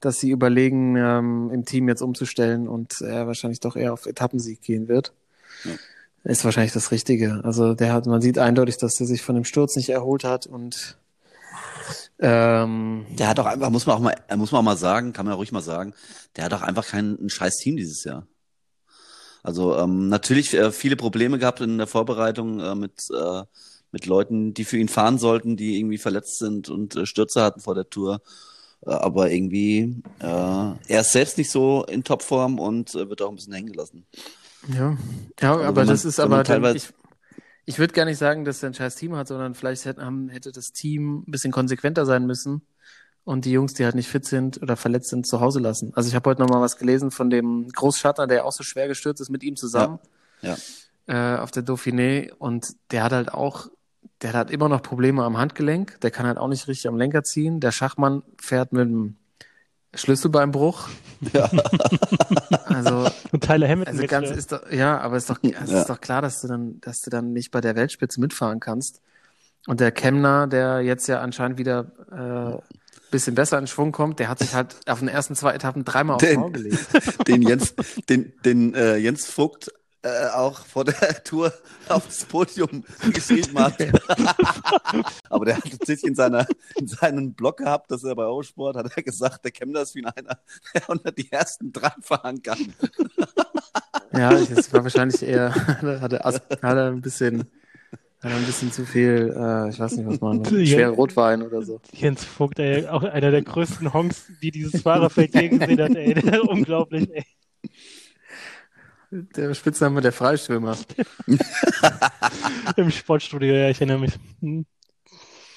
dass 0.00 0.16
sie 0.18 0.30
überlegen, 0.30 0.96
ähm, 0.96 1.50
im 1.52 1.64
Team 1.64 1.88
jetzt 1.88 2.02
umzustellen 2.02 2.68
und 2.68 3.00
er 3.00 3.26
wahrscheinlich 3.26 3.60
doch 3.60 3.76
eher 3.76 3.92
auf 3.92 4.06
Etappensieg 4.06 4.60
gehen 4.60 4.88
wird. 4.88 5.12
Ja. 5.64 5.72
Ist 6.24 6.44
wahrscheinlich 6.44 6.72
das 6.72 6.90
Richtige. 6.90 7.40
Also 7.44 7.74
der 7.74 7.92
hat, 7.92 8.06
man 8.06 8.20
sieht 8.22 8.38
eindeutig, 8.38 8.78
dass 8.78 8.98
er 8.98 9.06
sich 9.06 9.22
von 9.22 9.34
dem 9.34 9.44
Sturz 9.44 9.76
nicht 9.76 9.90
erholt 9.90 10.24
hat 10.24 10.46
und 10.46 10.96
ähm, 12.18 13.06
Der 13.18 13.28
hat 13.28 13.38
doch 13.38 13.46
einfach, 13.46 13.70
muss 13.70 13.86
man 13.86 13.96
auch 13.96 14.00
mal, 14.00 14.16
muss 14.36 14.52
man 14.52 14.60
auch 14.60 14.64
mal 14.64 14.76
sagen, 14.76 15.12
kann 15.12 15.26
man 15.26 15.32
ja 15.32 15.36
ruhig 15.36 15.52
mal 15.52 15.60
sagen, 15.62 15.94
der 16.36 16.44
hat 16.44 16.52
doch 16.52 16.62
einfach 16.62 16.86
kein 16.86 17.18
ein 17.20 17.28
scheiß 17.30 17.56
Team 17.56 17.76
dieses 17.76 18.04
Jahr. 18.04 18.26
Also 19.42 19.76
ähm, 19.76 20.08
natürlich 20.08 20.54
äh, 20.54 20.72
viele 20.72 20.96
Probleme 20.96 21.38
gehabt 21.38 21.60
in 21.60 21.76
der 21.78 21.86
Vorbereitung 21.86 22.60
äh, 22.60 22.74
mit 22.74 23.02
äh, 23.10 23.42
mit 23.92 24.06
Leuten, 24.06 24.54
die 24.54 24.64
für 24.64 24.76
ihn 24.78 24.88
fahren 24.88 25.18
sollten, 25.18 25.56
die 25.56 25.78
irgendwie 25.78 25.98
verletzt 25.98 26.38
sind 26.38 26.68
und 26.68 26.96
äh, 26.96 27.06
Stürze 27.06 27.42
hatten 27.42 27.60
vor 27.60 27.74
der 27.76 27.88
Tour. 27.88 28.22
Äh, 28.84 28.90
aber 28.90 29.30
irgendwie, 29.30 30.02
äh, 30.18 30.24
er 30.26 31.00
ist 31.00 31.12
selbst 31.12 31.38
nicht 31.38 31.50
so 31.50 31.84
in 31.84 32.02
Topform 32.02 32.58
und 32.58 32.94
äh, 32.96 33.08
wird 33.08 33.22
auch 33.22 33.28
ein 33.28 33.36
bisschen 33.36 33.52
hängen 33.52 33.70
gelassen. 33.70 34.04
ja, 34.68 34.96
ja, 35.40 35.52
Also 35.52 35.64
aber 35.64 35.76
wenn 35.82 35.86
man- 35.86 35.94
das 35.94 36.04
ist 36.04 36.18
aber 36.18 36.36
man 36.36 36.44
dann, 36.44 36.62
teilweise- 36.62 36.76
ich, 36.78 36.88
ich 37.66 37.78
würde 37.78 37.94
gar 37.94 38.04
nicht 38.04 38.18
sagen, 38.18 38.44
dass 38.44 38.62
er 38.62 38.70
ein 38.70 38.74
scheiß 38.74 38.96
Team 38.96 39.16
hat, 39.16 39.28
sondern 39.28 39.54
vielleicht 39.54 39.84
hätte, 39.84 40.06
hätte 40.30 40.52
das 40.52 40.72
Team 40.72 41.24
ein 41.26 41.30
bisschen 41.30 41.52
konsequenter 41.52 42.04
sein 42.06 42.26
müssen 42.26 42.62
und 43.24 43.44
die 43.46 43.52
Jungs, 43.52 43.74
die 43.74 43.84
halt 43.84 43.94
nicht 43.94 44.08
fit 44.08 44.24
sind 44.26 44.60
oder 44.62 44.76
verletzt 44.76 45.08
sind, 45.10 45.26
zu 45.26 45.40
Hause 45.40 45.60
lassen. 45.60 45.92
Also 45.94 46.08
ich 46.08 46.14
habe 46.14 46.28
heute 46.30 46.42
noch 46.42 46.50
mal 46.50 46.60
was 46.60 46.76
gelesen 46.76 47.10
von 47.10 47.30
dem 47.30 47.68
Großschatter, 47.68 48.26
der 48.26 48.44
auch 48.44 48.52
so 48.52 48.62
schwer 48.62 48.88
gestürzt 48.88 49.20
ist 49.20 49.30
mit 49.30 49.42
ihm 49.42 49.56
zusammen 49.56 49.98
Ja. 50.42 50.56
äh, 51.06 51.38
auf 51.38 51.50
der 51.50 51.64
Dauphiné 51.64 52.32
und 52.34 52.74
der 52.90 53.02
hat 53.04 53.12
halt 53.12 53.32
auch, 53.32 53.68
der 54.20 54.34
hat 54.34 54.50
immer 54.50 54.68
noch 54.68 54.82
Probleme 54.82 55.24
am 55.24 55.38
Handgelenk, 55.38 56.00
der 56.02 56.10
kann 56.10 56.26
halt 56.26 56.38
auch 56.38 56.48
nicht 56.48 56.68
richtig 56.68 56.88
am 56.88 56.96
Lenker 56.96 57.24
ziehen. 57.24 57.60
Der 57.60 57.72
Schachmann 57.72 58.22
fährt 58.40 58.72
mit 58.72 58.82
einem 58.82 59.16
Schlüsselbeinbruch. 59.96 60.88
Ja. 61.32 61.50
Also 62.66 63.08
Und 63.32 63.42
Tyler 63.44 63.68
Hamilton 63.68 63.94
also 63.94 64.06
ganz 64.06 64.30
ist 64.30 64.52
doch, 64.52 64.70
ja, 64.70 64.98
aber 65.00 65.16
ist 65.16 65.30
doch, 65.30 65.38
es 65.42 65.70
Ja. 65.70 65.80
ist 65.80 65.88
doch 65.88 66.00
klar, 66.00 66.22
dass 66.22 66.40
du 66.42 66.48
dann, 66.48 66.80
dass 66.80 67.00
du 67.00 67.10
dann 67.10 67.32
nicht 67.32 67.50
bei 67.50 67.60
der 67.60 67.76
Weltspitze 67.76 68.20
mitfahren 68.20 68.60
kannst. 68.60 69.00
Und 69.66 69.80
der 69.80 69.92
Kemner, 69.92 70.46
der 70.46 70.80
jetzt 70.82 71.06
ja 71.06 71.20
anscheinend 71.20 71.56
wieder 71.58 71.86
äh, 72.12 72.60
bisschen 73.10 73.34
besser 73.34 73.58
in 73.58 73.66
Schwung 73.66 73.92
kommt, 73.92 74.18
der 74.18 74.28
hat 74.28 74.40
sich 74.40 74.54
halt 74.54 74.76
auf 74.86 74.98
den 74.98 75.08
ersten 75.08 75.34
zwei 75.34 75.54
Etappen 75.54 75.84
dreimal 75.84 76.16
aufs 76.16 76.24
Den- 76.26 76.40
Maul 76.40 76.52
gelegt. 76.52 76.86
den 77.28 77.42
Jens, 77.42 77.74
den, 78.08 78.32
den 78.44 78.74
äh, 78.74 78.96
Jens 78.96 79.26
Vogt 79.26 79.70
äh, 80.04 80.28
auch 80.34 80.58
vor 80.66 80.84
der 80.84 80.94
Tour 81.24 81.52
aufs 81.88 82.26
Podium 82.26 82.84
geschrieben 83.12 83.58
hat. 83.58 83.74
Aber 85.30 85.46
der 85.46 85.56
hat 85.56 85.64
tatsächlich 85.64 86.10
in, 86.10 86.14
seiner, 86.14 86.46
in 86.76 86.86
seinen 86.86 87.32
Blog 87.32 87.56
gehabt, 87.56 87.90
dass 87.90 88.04
er 88.04 88.14
bei 88.14 88.24
Eurosport 88.24 88.76
hat 88.76 88.94
er 88.94 89.02
gesagt, 89.02 89.44
der 89.44 89.50
Kemner 89.50 89.80
ist 89.80 89.94
wie 89.94 90.04
einer, 90.04 90.38
der 90.74 90.88
unter 90.88 91.10
die 91.10 91.32
ersten 91.32 91.72
drei 91.72 91.90
fahren 92.00 92.42
kann. 92.42 92.58
Ja, 94.16 94.30
das 94.38 94.72
war 94.72 94.84
wahrscheinlich 94.84 95.20
eher, 95.24 95.52
hat 95.52 96.12
er, 96.12 96.22
hat 96.22 96.62
er 96.62 96.86
ein 96.86 97.00
bisschen, 97.00 97.40
hat 98.20 98.30
er 98.30 98.36
ein 98.36 98.44
bisschen 98.46 98.70
zu 98.70 98.86
viel, 98.86 99.34
äh, 99.36 99.70
ich 99.70 99.80
weiß 99.80 99.96
nicht, 99.96 100.06
was 100.06 100.20
man, 100.20 100.44
Ja. 100.44 100.50
schweren 100.66 100.94
Rotwein 100.94 101.42
oder 101.42 101.62
so. 101.62 101.80
Jens 101.92 102.24
Vogt, 102.24 102.60
ey, 102.60 102.86
auch 102.86 103.02
einer 103.02 103.32
der 103.32 103.42
größten 103.42 103.92
Honks, 103.92 104.26
die 104.40 104.52
dieses 104.52 104.82
Fahrerfeld 104.82 105.34
je 105.34 105.48
gesehen 105.48 105.80
hat, 105.82 105.96
ey. 105.96 106.38
Unglaublich, 106.46 107.08
ey. 107.12 107.24
Der 109.16 109.54
Spitzname 109.54 110.00
der 110.00 110.10
Freischwimmer. 110.12 110.76
Im 112.76 112.90
Sportstudio, 112.90 113.54
ja, 113.54 113.70
ich 113.70 113.76
erinnere 113.80 114.00
mich. 114.00 114.18
Hm. 114.40 114.66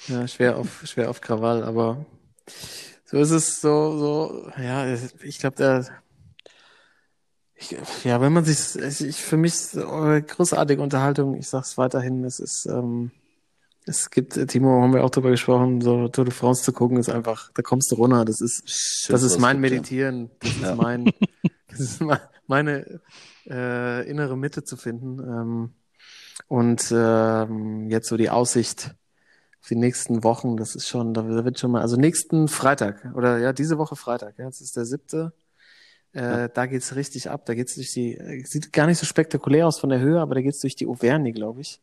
Ja, 0.08 0.28
schwer 0.28 0.58
auf, 0.58 0.84
schwer 0.86 1.10
auf 1.10 1.22
Krawall, 1.22 1.64
aber 1.64 2.06
so 3.06 3.18
ist 3.18 3.32
es 3.32 3.60
so, 3.60 3.98
so, 3.98 4.52
ja, 4.62 4.94
ich 5.24 5.40
glaube, 5.40 5.56
der, 5.58 5.86
ich, 7.56 7.76
ja, 8.04 8.22
wenn 8.22 8.32
man 8.32 8.46
sich, 8.46 8.76
ich, 9.02 9.18
für 9.18 9.38
mich 9.38 9.54
ist 9.54 9.76
eure 9.76 10.22
großartige 10.22 10.82
Unterhaltung, 10.82 11.36
ich 11.36 11.48
sag's 11.50 11.78
weiterhin, 11.80 12.24
es 12.26 12.40
ist, 12.40 12.68
ähm, 12.68 13.12
es 13.86 14.12
gibt, 14.12 14.38
äh, 14.38 14.46
Timo, 14.46 14.82
haben 14.82 14.94
wir 14.94 15.04
auch 15.04 15.10
drüber 15.10 15.32
gesprochen, 15.32 15.82
so 15.82 16.08
Tour 16.10 16.26
de 16.26 16.34
France 16.34 16.62
zu 16.64 16.72
gucken, 16.74 16.98
ist 16.98 17.10
einfach, 17.10 17.52
da 17.54 17.64
kommst 17.64 17.92
du 17.92 17.96
runter, 17.96 18.24
das 18.24 18.40
ist, 18.40 19.10
das 19.10 19.24
ist 19.24 19.40
mein 19.40 19.60
Meditieren, 19.60 20.30
das 20.40 20.52
ist 20.52 20.62
Ja. 20.62 20.76
mein, 20.76 21.12
das 21.70 21.80
ist 21.80 22.02
me- 22.02 22.22
meine 22.48 23.02
äh, 23.50 24.10
innere 24.10 24.38
Mitte 24.38 24.64
zu 24.64 24.78
finden. 24.78 25.20
Ähm, 25.20 25.74
und 26.48 26.92
ähm, 26.92 27.90
jetzt 27.90 28.08
so 28.08 28.18
die 28.18 28.30
Aussicht 28.30 28.96
die 29.70 29.76
nächsten 29.76 30.24
Wochen, 30.24 30.56
das 30.56 30.76
ist 30.76 30.88
schon, 30.88 31.14
da 31.14 31.28
wird 31.28 31.60
schon 31.60 31.72
mal, 31.72 31.82
also 31.82 31.98
nächsten 31.98 32.48
Freitag 32.48 33.12
oder 33.16 33.38
ja, 33.40 33.54
diese 33.54 33.78
Woche 33.78 33.96
Freitag, 33.96 34.38
ja, 34.38 34.46
jetzt 34.46 34.62
ist 34.62 34.78
der 34.78 34.86
siebte. 34.86 35.34
Äh, 36.14 36.50
Da 36.54 36.66
geht's 36.66 36.96
richtig 36.96 37.30
ab. 37.30 37.46
Da 37.46 37.54
geht's 37.54 37.76
durch 37.76 37.92
die, 37.94 38.18
sieht 38.46 38.72
gar 38.72 38.88
nicht 38.88 38.98
so 38.98 39.06
spektakulär 39.06 39.68
aus 39.68 39.80
von 39.80 39.90
der 39.90 40.00
Höhe, 40.00 40.20
aber 40.20 40.36
da 40.36 40.42
geht's 40.42 40.62
durch 40.62 40.76
die 40.76 40.88
Auvergne, 40.88 41.34
glaube 41.34 41.62
ich. 41.62 41.82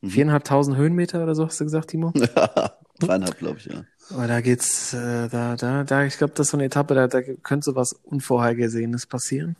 Mhm. 0.00 0.10
Viereinhalbtausend 0.10 0.76
Höhenmeter 0.76 1.22
oder 1.22 1.34
so, 1.34 1.44
hast 1.46 1.60
du 1.60 1.64
gesagt, 1.64 1.90
Timo? 1.90 2.12
Dreieinhalb, 3.00 3.38
glaube 3.38 3.58
ich, 3.58 3.66
ja. 3.66 3.84
Aber 4.10 4.28
da 4.28 4.40
geht's, 4.40 4.94
äh, 4.94 5.28
da, 5.28 5.56
da, 5.56 5.84
da, 5.84 6.04
ich 6.04 6.16
glaube, 6.16 6.32
das 6.34 6.46
ist 6.46 6.50
so 6.52 6.56
eine 6.56 6.66
Etappe, 6.66 6.94
da, 6.94 7.08
da 7.08 7.22
könnte 7.22 7.64
so 7.64 7.74
was 7.74 7.92
Unvorhergesehenes 7.92 9.06
passieren. 9.06 9.56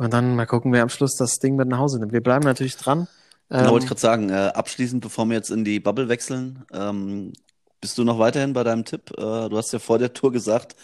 Und 0.00 0.12
dann 0.14 0.34
mal 0.34 0.46
gucken, 0.46 0.72
wer 0.72 0.82
am 0.82 0.88
Schluss 0.88 1.14
das 1.16 1.38
Ding 1.40 1.56
mit 1.56 1.68
nach 1.68 1.78
Hause 1.78 1.98
nimmt. 2.00 2.12
Wir 2.12 2.22
bleiben 2.22 2.44
natürlich 2.44 2.76
dran. 2.76 3.06
Genau, 3.54 3.68
Ähm, 3.68 3.70
wollte 3.72 3.84
ich 3.84 3.88
gerade 3.88 4.00
sagen, 4.00 4.30
äh, 4.30 4.52
abschließend, 4.54 5.02
bevor 5.02 5.26
wir 5.26 5.34
jetzt 5.36 5.50
in 5.50 5.64
die 5.64 5.78
Bubble 5.78 6.08
wechseln, 6.08 6.64
ähm, 6.72 7.32
bist 7.80 7.98
du 7.98 8.04
noch 8.04 8.18
weiterhin 8.18 8.52
bei 8.54 8.64
deinem 8.64 8.84
Tipp? 8.84 9.10
Äh, 9.18 9.48
du 9.48 9.56
hast 9.58 9.72
ja 9.72 9.78
vor 9.78 9.98
der 9.98 10.12
Tour 10.12 10.32
gesagt, 10.32 10.74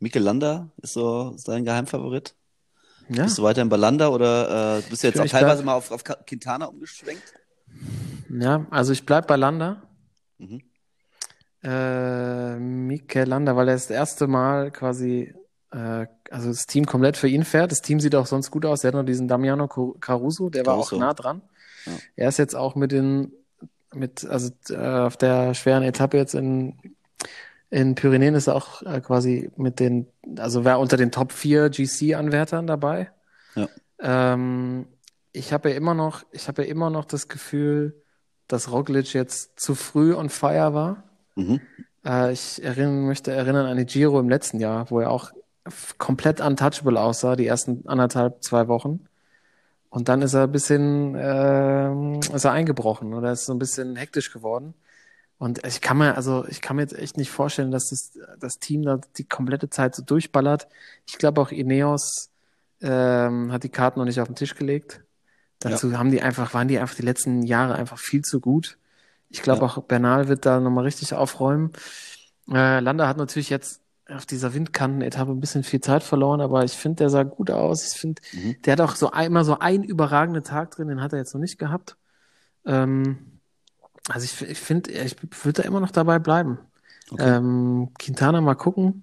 Mikel 0.00 0.22
Landa 0.22 0.70
ist 0.82 0.94
so 0.94 1.36
dein 1.46 1.64
Geheimfavorit. 1.64 2.34
ja, 3.08 3.24
Bist 3.24 3.38
du 3.38 3.42
weiterhin 3.44 3.68
bei 3.68 3.76
Landa 3.76 4.08
oder 4.08 4.78
äh, 4.78 4.82
bist 4.90 5.02
du 5.02 5.06
jetzt 5.06 5.16
Ich 5.16 5.20
auch 5.20 5.26
teilweise 5.28 5.62
mal 5.62 5.74
auf, 5.74 5.90
auf 5.92 6.02
Quintana 6.02 6.66
umgeschwenkt? 6.66 7.34
ja, 8.28 8.66
also 8.70 8.92
ich 8.92 9.06
bleib 9.06 9.26
bei 9.28 9.36
Landa. 9.36 9.82
Mhm. 10.38 10.62
Äh, 11.62 12.56
Mikel 12.56 13.26
Landa, 13.26 13.56
weil 13.56 13.68
er 13.68 13.74
das 13.74 13.88
erste 13.90 14.26
Mal 14.26 14.70
quasi, 14.70 15.34
äh, 15.74 16.06
also 16.30 16.48
das 16.48 16.66
Team 16.66 16.86
komplett 16.86 17.16
für 17.16 17.28
ihn 17.28 17.44
fährt. 17.44 17.72
Das 17.72 17.82
Team 17.82 17.98
sieht 17.98 18.14
auch 18.14 18.26
sonst 18.26 18.50
gut 18.50 18.64
aus. 18.64 18.84
Er 18.84 18.88
hat 18.88 18.94
noch 18.94 19.04
diesen 19.04 19.28
Damiano 19.28 19.66
Caruso, 19.66 20.48
der 20.48 20.64
war 20.66 20.74
auch 20.74 20.92
nah 20.92 21.14
dran. 21.14 21.42
Ja. 21.86 21.92
Er 22.16 22.28
ist 22.28 22.38
jetzt 22.38 22.54
auch 22.54 22.76
mit 22.76 22.92
den, 22.92 23.32
mit, 23.92 24.24
also 24.24 24.50
äh, 24.70 24.76
auf 24.76 25.16
der 25.16 25.54
schweren 25.54 25.82
Etappe 25.82 26.16
jetzt 26.16 26.34
in, 26.34 26.78
in 27.70 27.96
Pyrenäen 27.96 28.34
ist 28.34 28.46
er 28.46 28.54
auch 28.54 28.82
äh, 28.82 29.00
quasi 29.00 29.50
mit 29.56 29.80
den, 29.80 30.06
also 30.38 30.64
war 30.64 30.78
unter 30.78 30.96
den 30.96 31.10
Top 31.10 31.32
4 31.32 31.70
GC-Anwärtern 31.70 32.66
dabei. 32.66 33.10
Ja. 33.56 33.68
Ähm, 33.98 34.86
ich 35.32 35.52
habe 35.52 35.70
ja 35.70 35.76
immer 35.76 35.94
noch, 35.94 36.24
ich 36.30 36.46
habe 36.46 36.62
ja 36.62 36.68
immer 36.68 36.90
noch 36.90 37.04
das 37.04 37.26
Gefühl, 37.26 38.00
dass 38.46 38.70
Roglic 38.70 39.12
jetzt 39.12 39.58
zu 39.58 39.74
früh 39.74 40.14
on 40.14 40.28
fire 40.28 40.72
war. 40.72 41.02
Mhm. 41.34 41.60
Äh, 42.06 42.32
ich 42.32 42.62
erinnern, 42.62 43.06
möchte 43.06 43.32
erinnern 43.32 43.66
an 43.66 43.76
die 43.76 43.86
Giro 43.86 44.20
im 44.20 44.28
letzten 44.28 44.60
Jahr, 44.60 44.90
wo 44.90 45.00
er 45.00 45.10
auch 45.10 45.32
komplett 45.98 46.40
untouchable 46.40 47.00
aussah, 47.00 47.36
die 47.36 47.46
ersten 47.46 47.86
anderthalb, 47.88 48.42
zwei 48.42 48.68
Wochen. 48.68 49.06
Und 49.90 50.08
dann 50.08 50.22
ist 50.22 50.34
er 50.34 50.44
ein 50.44 50.52
bisschen, 50.52 51.16
ähm, 51.18 52.20
ist 52.34 52.44
er 52.44 52.52
eingebrochen 52.52 53.14
oder 53.14 53.32
ist 53.32 53.46
so 53.46 53.54
ein 53.54 53.58
bisschen 53.58 53.96
hektisch 53.96 54.32
geworden. 54.32 54.74
Und 55.38 55.66
ich 55.66 55.80
kann 55.80 55.98
mir, 55.98 56.16
also 56.16 56.46
ich 56.48 56.60
kann 56.62 56.76
mir 56.76 56.82
jetzt 56.82 56.98
echt 56.98 57.16
nicht 57.16 57.30
vorstellen, 57.30 57.70
dass 57.70 57.90
das, 57.90 58.18
das 58.38 58.58
Team 58.58 58.82
da 58.82 59.00
die 59.18 59.24
komplette 59.24 59.70
Zeit 59.70 59.94
so 59.94 60.02
durchballert. 60.02 60.68
Ich 61.06 61.18
glaube 61.18 61.40
auch 61.40 61.50
Ineos 61.52 62.30
ähm, 62.82 63.52
hat 63.52 63.64
die 63.64 63.68
Karten 63.68 63.98
noch 64.00 64.06
nicht 64.06 64.20
auf 64.20 64.28
den 64.28 64.36
Tisch 64.36 64.54
gelegt. 64.54 65.02
Dazu 65.60 65.96
haben 65.98 66.10
die 66.10 66.22
einfach, 66.22 66.54
waren 66.54 66.68
die 66.68 66.78
einfach 66.78 66.96
die 66.96 67.02
letzten 67.02 67.42
Jahre 67.42 67.74
einfach 67.74 67.98
viel 67.98 68.22
zu 68.22 68.40
gut. 68.40 68.78
Ich 69.30 69.42
glaube 69.42 69.60
Ja. 69.60 69.66
auch 69.66 69.82
Bernal 69.84 70.28
wird 70.28 70.46
da 70.46 70.60
nochmal 70.60 70.84
richtig 70.84 71.14
aufräumen. 71.14 71.72
Äh, 72.50 72.80
Landa 72.80 73.08
hat 73.08 73.16
natürlich 73.16 73.50
jetzt 73.50 73.80
auf 74.08 74.26
dieser 74.26 74.52
Windkanten-Etappe 74.54 75.30
ein 75.30 75.40
bisschen 75.40 75.62
viel 75.62 75.80
Zeit 75.80 76.02
verloren, 76.02 76.40
aber 76.40 76.64
ich 76.64 76.72
finde, 76.72 76.96
der 76.96 77.10
sah 77.10 77.22
gut 77.22 77.50
aus. 77.50 77.92
Ich 77.94 77.98
finde, 78.00 78.20
Mhm. 78.32 78.56
der 78.64 78.72
hat 78.74 78.80
auch 78.82 78.96
so 78.96 79.10
einmal 79.10 79.44
so 79.44 79.58
einen 79.58 79.82
überragenden 79.84 80.44
Tag 80.44 80.72
drin, 80.72 80.88
den 80.88 81.00
hat 81.00 81.12
er 81.12 81.18
jetzt 81.18 81.32
noch 81.34 81.40
nicht 81.40 81.58
gehabt. 81.58 81.96
Ähm, 82.66 83.40
also 84.08 84.24
ich, 84.24 84.40
ich 84.50 84.58
finde, 84.60 84.90
ich 84.92 85.16
würde 85.44 85.62
da 85.62 85.66
immer 85.68 85.80
noch 85.80 85.90
dabei 85.90 86.18
bleiben. 86.18 86.58
Okay. 87.10 87.36
Ähm, 87.36 87.90
Quintana 87.98 88.40
mal 88.40 88.54
gucken. 88.54 89.02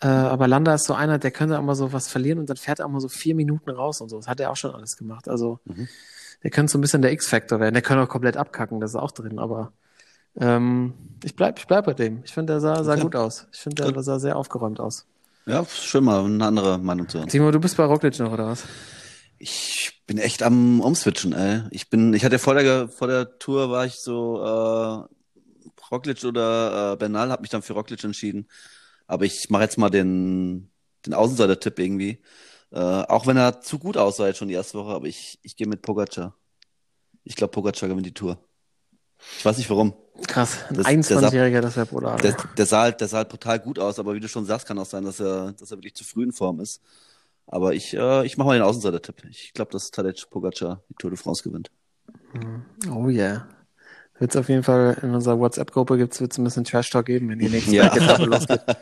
Äh, 0.00 0.06
aber 0.06 0.48
Landa 0.48 0.74
ist 0.74 0.84
so 0.86 0.94
einer, 0.94 1.18
der 1.18 1.30
könnte 1.30 1.58
auch 1.58 1.62
mal 1.62 1.74
so 1.74 1.92
was 1.92 2.08
verlieren 2.08 2.38
und 2.38 2.48
dann 2.50 2.56
fährt 2.56 2.80
er 2.80 2.86
auch 2.86 2.90
mal 2.90 3.00
so 3.00 3.08
vier 3.08 3.34
Minuten 3.34 3.70
raus 3.70 4.00
und 4.00 4.08
so. 4.08 4.16
Das 4.18 4.28
hat 4.28 4.40
er 4.40 4.50
auch 4.50 4.56
schon 4.56 4.74
alles 4.74 4.96
gemacht. 4.96 5.28
Also 5.28 5.60
Mhm. 5.64 5.88
der 6.42 6.50
könnte 6.50 6.72
so 6.72 6.78
ein 6.78 6.80
bisschen 6.80 7.02
der 7.02 7.12
X-Factor 7.12 7.60
werden. 7.60 7.74
Der 7.74 7.82
könnte 7.82 8.02
auch 8.02 8.08
komplett 8.08 8.36
abkacken, 8.36 8.80
das 8.80 8.92
ist 8.92 8.96
auch 8.96 9.12
drin. 9.12 9.38
Aber 9.38 9.72
ähm, 10.36 10.94
ich 11.24 11.36
bleib, 11.36 11.58
ich 11.58 11.66
bleib 11.66 11.86
bei 11.86 11.94
dem. 11.94 12.22
Ich 12.24 12.32
finde, 12.32 12.54
der 12.54 12.60
sah, 12.60 12.82
sah 12.84 12.92
Okay. 12.92 13.02
gut 13.02 13.16
aus. 13.16 13.46
Ich 13.52 13.60
finde, 13.60 13.92
der 13.92 14.02
sah 14.02 14.18
sehr 14.18 14.36
aufgeräumt 14.36 14.80
aus. 14.80 15.06
Ja, 15.46 15.64
schön 15.66 16.04
mal 16.04 16.24
eine 16.24 16.44
andere 16.46 16.78
Meinung 16.78 17.08
zu 17.08 17.18
hören. 17.18 17.28
Timo, 17.28 17.50
du 17.50 17.58
bist 17.60 17.76
bei 17.76 17.84
Roglic 17.84 18.18
noch, 18.18 18.32
oder 18.32 18.46
was? 18.46 18.64
Ich 19.38 20.02
bin 20.06 20.18
echt 20.18 20.42
am 20.42 20.80
Umswitchen, 20.80 21.32
ey. 21.32 21.62
Ich 21.70 21.90
bin, 21.90 22.14
ich 22.14 22.24
hatte 22.24 22.38
vor 22.38 22.54
der, 22.54 22.88
vor 22.88 23.08
der 23.08 23.38
Tour 23.38 23.70
war 23.70 23.84
ich 23.86 23.94
so, 23.96 24.40
äh, 24.40 25.12
Roglic 25.90 26.24
oder 26.24 26.92
äh, 26.92 26.96
Bernal, 26.96 27.30
habe 27.30 27.42
mich 27.42 27.50
dann 27.50 27.62
für 27.62 27.72
Roglic 27.74 28.02
entschieden. 28.04 28.48
Aber 29.06 29.24
ich 29.24 29.50
mache 29.50 29.64
jetzt 29.64 29.78
mal 29.78 29.90
den, 29.90 30.70
den 31.04 31.12
Außenseiter-Tipp 31.14 31.78
irgendwie. 31.78 32.22
Äh, 32.70 32.78
auch 32.78 33.26
wenn 33.26 33.36
er 33.36 33.60
zu 33.60 33.78
gut 33.78 33.96
aussah 33.96 34.28
jetzt 34.28 34.38
schon 34.38 34.48
die 34.48 34.54
erste 34.54 34.78
Woche, 34.78 34.92
aber 34.92 35.06
ich, 35.06 35.38
ich 35.42 35.56
gehe 35.56 35.66
mit 35.66 35.82
Pogacar. 35.82 36.34
Ich 37.24 37.36
glaube, 37.36 37.50
Pogacar 37.50 37.88
gewinnt 37.88 38.06
die 38.06 38.14
Tour. 38.14 38.38
Ich 39.38 39.44
weiß 39.44 39.58
nicht 39.58 39.68
warum. 39.70 39.94
Krass, 40.26 40.58
ein 40.68 40.76
Das- 40.76 40.86
der 40.86 41.18
21-Jähriger, 41.18 41.60
das 41.60 41.76
wäre 41.76 41.86
brutal. 41.86 42.18
Der, 42.20 42.36
der, 42.56 42.66
sah 42.66 42.82
halt, 42.82 43.00
der 43.00 43.08
sah 43.08 43.18
halt 43.18 43.28
brutal 43.28 43.58
gut 43.58 43.78
aus, 43.78 43.98
aber 43.98 44.14
wie 44.14 44.20
du 44.20 44.28
schon 44.28 44.44
sagst, 44.44 44.66
kann 44.66 44.78
auch 44.78 44.86
sein, 44.86 45.04
dass 45.04 45.20
er, 45.20 45.52
dass 45.52 45.70
er 45.70 45.78
wirklich 45.78 45.94
zu 45.94 46.04
früh 46.04 46.22
in 46.24 46.32
Form 46.32 46.60
ist. 46.60 46.80
Aber 47.46 47.74
ich, 47.74 47.94
äh, 47.94 48.24
ich 48.24 48.36
mache 48.36 48.48
mal 48.48 48.54
den 48.54 48.62
Außenseiter-Tipp. 48.62 49.24
Ich 49.30 49.52
glaube, 49.52 49.72
dass 49.72 49.90
Tadej 49.90 50.24
Pogacar 50.30 50.80
die 50.88 50.94
Tour 50.94 51.10
de 51.10 51.18
France 51.18 51.42
gewinnt. 51.42 51.70
Oh 52.90 53.08
yeah. 53.08 53.46
Wird's 54.18 54.36
auf 54.36 54.48
jeden 54.48 54.62
Fall 54.62 54.96
in 55.02 55.14
unserer 55.14 55.38
WhatsApp-Gruppe 55.38 55.96
gibt's 55.98 56.20
wird's 56.20 56.38
ein 56.38 56.44
bisschen 56.44 56.64
Trash-Talk 56.64 57.06
geben, 57.06 57.28
wenn 57.30 57.38
die 57.40 57.48
nächste 57.50 57.74
Ja. 57.74 57.86
Etappe 57.94 58.24
losgeht. 58.26 58.60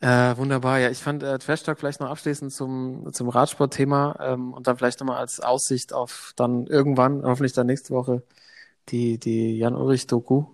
Äh, 0.00 0.36
wunderbar, 0.36 0.80
ja, 0.80 0.90
ich 0.90 0.98
fand 0.98 1.22
äh, 1.22 1.38
Trash 1.38 1.62
Talk 1.62 1.78
vielleicht 1.78 2.00
noch 2.00 2.10
abschließend 2.10 2.52
zum, 2.52 3.12
zum 3.12 3.28
Radsport-Thema 3.28 4.16
ähm, 4.20 4.52
und 4.52 4.66
dann 4.66 4.76
vielleicht 4.76 4.98
nochmal 4.98 5.18
als 5.18 5.38
Aussicht 5.38 5.92
auf 5.92 6.32
dann 6.34 6.66
irgendwann, 6.66 7.22
hoffentlich 7.22 7.52
dann 7.52 7.68
nächste 7.68 7.94
Woche, 7.94 8.22
die, 8.88 9.18
die 9.18 9.56
Jan-Ulrich-Doku. 9.58 10.44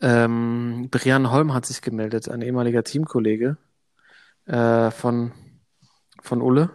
Ähm, 0.00 0.88
Brian 0.90 1.30
Holm 1.30 1.54
hat 1.54 1.66
sich 1.66 1.80
gemeldet, 1.80 2.28
ein 2.28 2.42
ehemaliger 2.42 2.82
Teamkollege 2.82 3.56
äh, 4.46 4.90
von, 4.90 5.32
von 6.20 6.42
Ulle. 6.42 6.70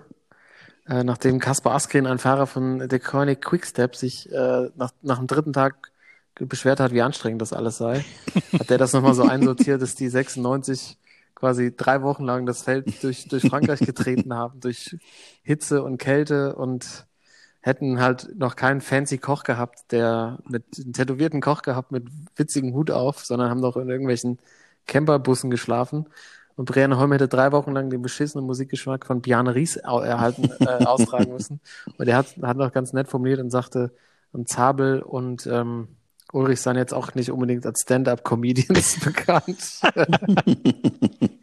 Äh, 0.88 1.04
nachdem 1.04 1.40
Kaspar 1.40 1.76
Askren, 1.76 2.08
ein 2.08 2.20
Fahrer 2.20 2.48
von 2.48 2.88
der 2.88 3.00
Koenig 3.00 3.42
Quickstep, 3.42 3.96
sich 3.96 4.32
äh, 4.32 4.70
nach, 4.76 4.92
nach 5.02 5.18
dem 5.18 5.28
dritten 5.28 5.52
Tag 5.52 5.92
beschwert 6.36 6.80
hat, 6.80 6.94
wie 6.94 7.02
anstrengend 7.02 7.42
das 7.42 7.52
alles 7.52 7.78
sei, 7.78 8.06
hat 8.60 8.70
der 8.70 8.78
das 8.78 8.94
nochmal 8.94 9.14
so 9.14 9.24
einsortiert, 9.24 9.82
dass 9.82 9.96
die 9.96 10.08
96 10.08 10.98
quasi 11.36 11.76
drei 11.76 12.02
Wochen 12.02 12.24
lang 12.24 12.46
das 12.46 12.64
Feld 12.64 13.04
durch, 13.04 13.28
durch 13.28 13.44
Frankreich 13.44 13.80
getreten 13.80 14.34
haben, 14.34 14.60
durch 14.60 14.98
Hitze 15.44 15.84
und 15.84 15.98
Kälte 15.98 16.56
und 16.56 17.07
hätten 17.68 18.00
halt 18.00 18.36
noch 18.38 18.56
keinen 18.56 18.82
fancy 18.82 19.18
Koch 19.18 19.44
gehabt, 19.44 19.92
der 19.92 20.40
mit 20.48 20.64
einen 20.78 20.94
tätowierten 20.94 21.42
Koch 21.42 21.62
gehabt 21.62 21.92
mit 21.92 22.08
witzigem 22.36 22.74
Hut 22.74 22.92
auf, 22.92 23.26
sondern 23.26 23.50
haben 23.50 23.60
noch 23.60 23.78
in 23.78 23.90
irgendwelchen 23.90 24.40
Camperbussen 24.88 25.50
geschlafen. 25.50 26.08
Und 26.56 26.66
Brian 26.66 26.98
Holm 26.98 27.12
hätte 27.12 27.28
drei 27.28 27.52
Wochen 27.52 27.74
lang 27.74 27.90
den 27.90 28.02
beschissenen 28.02 28.48
Musikgeschmack 28.48 29.06
von 29.06 29.22
Bjarne 29.22 29.54
Ries 29.54 29.76
erhalten, 29.76 30.50
äh, 30.62 30.66
austragen 30.86 31.34
müssen. 31.34 31.60
Und 31.98 32.08
er 32.08 32.18
hat, 32.18 32.38
hat 32.42 32.58
noch 32.58 32.72
ganz 32.72 32.94
nett 32.94 33.10
formuliert 33.10 33.40
und 33.40 33.52
sagte, 33.52 33.92
und 34.32 34.50
Zabel 34.50 35.02
und 35.02 35.46
ähm, 35.46 35.90
Ulrich 36.34 36.62
seien 36.62 36.78
jetzt 36.78 36.94
auch 36.94 37.16
nicht 37.16 37.32
unbedingt 37.32 37.66
als 37.66 37.82
Stand-up-Comedians 37.82 39.00
bekannt. 39.04 39.82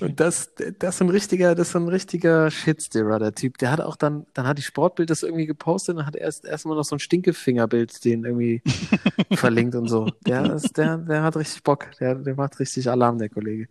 Und 0.00 0.20
das, 0.20 0.52
das 0.78 0.96
ist 0.96 1.02
ein 1.02 1.08
richtiger, 1.08 1.54
das 1.54 1.68
ist 1.68 1.76
ein 1.76 1.88
richtiger 1.88 2.50
Shitstirrer, 2.50 3.18
der 3.18 3.34
Typ. 3.34 3.58
Der 3.58 3.70
hat 3.70 3.80
auch 3.80 3.96
dann, 3.96 4.26
dann 4.34 4.46
hat 4.46 4.58
die 4.58 4.62
Sportbild 4.62 5.10
das 5.10 5.22
irgendwie 5.22 5.46
gepostet 5.46 5.96
und 5.96 6.06
hat 6.06 6.16
erst 6.16 6.44
erstmal 6.44 6.76
noch 6.76 6.84
so 6.84 6.96
ein 6.96 6.98
Stinkefingerbild 6.98 8.04
den 8.04 8.24
irgendwie 8.24 8.62
verlinkt 9.32 9.74
und 9.74 9.88
so. 9.88 10.10
Der 10.26 10.54
ist, 10.54 10.76
der, 10.76 10.98
der 10.98 11.22
hat 11.22 11.36
richtig 11.36 11.62
Bock. 11.62 11.90
Der, 12.00 12.16
der 12.16 12.34
macht 12.34 12.58
richtig 12.58 12.90
Alarm, 12.90 13.18
der 13.18 13.28
Kollege. 13.28 13.68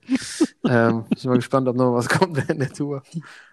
Ähm, 0.65 1.05
ich 1.15 1.21
bin 1.21 1.31
mal 1.31 1.37
gespannt, 1.37 1.67
ob 1.67 1.75
noch 1.75 1.93
was 1.93 2.09
kommt 2.09 2.37
während 2.37 2.61
der 2.61 2.71
Tour. 2.71 3.03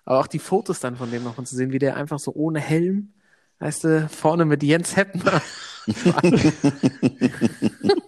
Aber 0.04 0.20
auch 0.20 0.26
die 0.26 0.38
Fotos 0.38 0.80
dann 0.80 0.96
von 0.96 1.10
dem 1.10 1.24
noch 1.24 1.42
zu 1.42 1.56
sehen, 1.56 1.72
wie 1.72 1.78
der 1.78 1.96
einfach 1.96 2.18
so 2.18 2.32
ohne 2.34 2.60
Helm, 2.60 3.12
weißt 3.58 3.84
du, 3.84 4.08
vorne 4.08 4.44
mit 4.44 4.62
Jens 4.62 4.96
Heppner. 4.96 5.42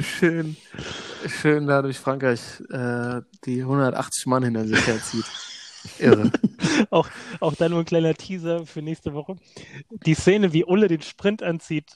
schön, 0.00 0.56
schön 1.26 1.66
da 1.66 1.82
durch 1.82 1.98
Frankreich 1.98 2.40
äh, 2.70 3.20
die 3.44 3.60
180 3.62 4.26
Mann 4.26 4.44
hinter 4.44 4.66
sich 4.66 4.86
herzieht. 4.86 5.24
Irre. 5.98 6.30
Auch, 6.90 7.08
auch 7.40 7.54
da 7.54 7.68
nur 7.68 7.78
ein 7.78 7.84
kleiner 7.84 8.14
Teaser 8.14 8.66
für 8.66 8.82
nächste 8.82 9.14
Woche. 9.14 9.36
Die 10.04 10.14
Szene, 10.14 10.52
wie 10.52 10.64
Ulle 10.64 10.88
den 10.88 11.00
Sprint 11.00 11.42
anzieht, 11.42 11.90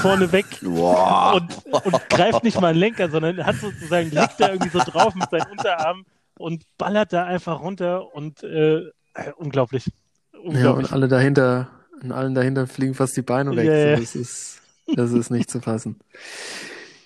vorne 0.00 0.32
weg 0.32 0.46
und, 0.62 1.66
und 1.66 2.08
greift 2.08 2.44
nicht 2.44 2.60
mal 2.60 2.68
einen 2.68 2.78
Lenker, 2.78 3.10
sondern 3.10 3.44
hat 3.44 3.56
sozusagen, 3.56 4.10
liegt 4.10 4.38
da 4.38 4.50
irgendwie 4.50 4.70
so 4.70 4.78
drauf 4.78 5.14
mit 5.14 5.28
seinen 5.30 5.50
Unterarmen 5.50 6.04
und 6.38 6.64
ballert 6.78 7.12
da 7.12 7.24
einfach 7.24 7.60
runter 7.60 8.14
und 8.14 8.42
äh, 8.42 8.78
äh, 8.78 9.32
unglaublich. 9.36 9.86
Ja, 10.32 10.40
Unglaublich. 10.40 10.86
und 10.86 10.92
alle 10.92 11.08
dahinter, 11.08 11.68
und 12.02 12.12
allen 12.12 12.34
dahinter 12.34 12.66
fliegen 12.66 12.94
fast 12.94 13.16
die 13.16 13.22
Beine 13.22 13.54
weg. 13.54 13.66
Ja. 13.66 13.96
So, 13.96 14.00
das 14.00 14.14
ist, 14.14 14.61
Das 14.86 15.12
ist 15.12 15.30
nicht 15.30 15.50
zu 15.50 15.60
fassen. 15.60 16.00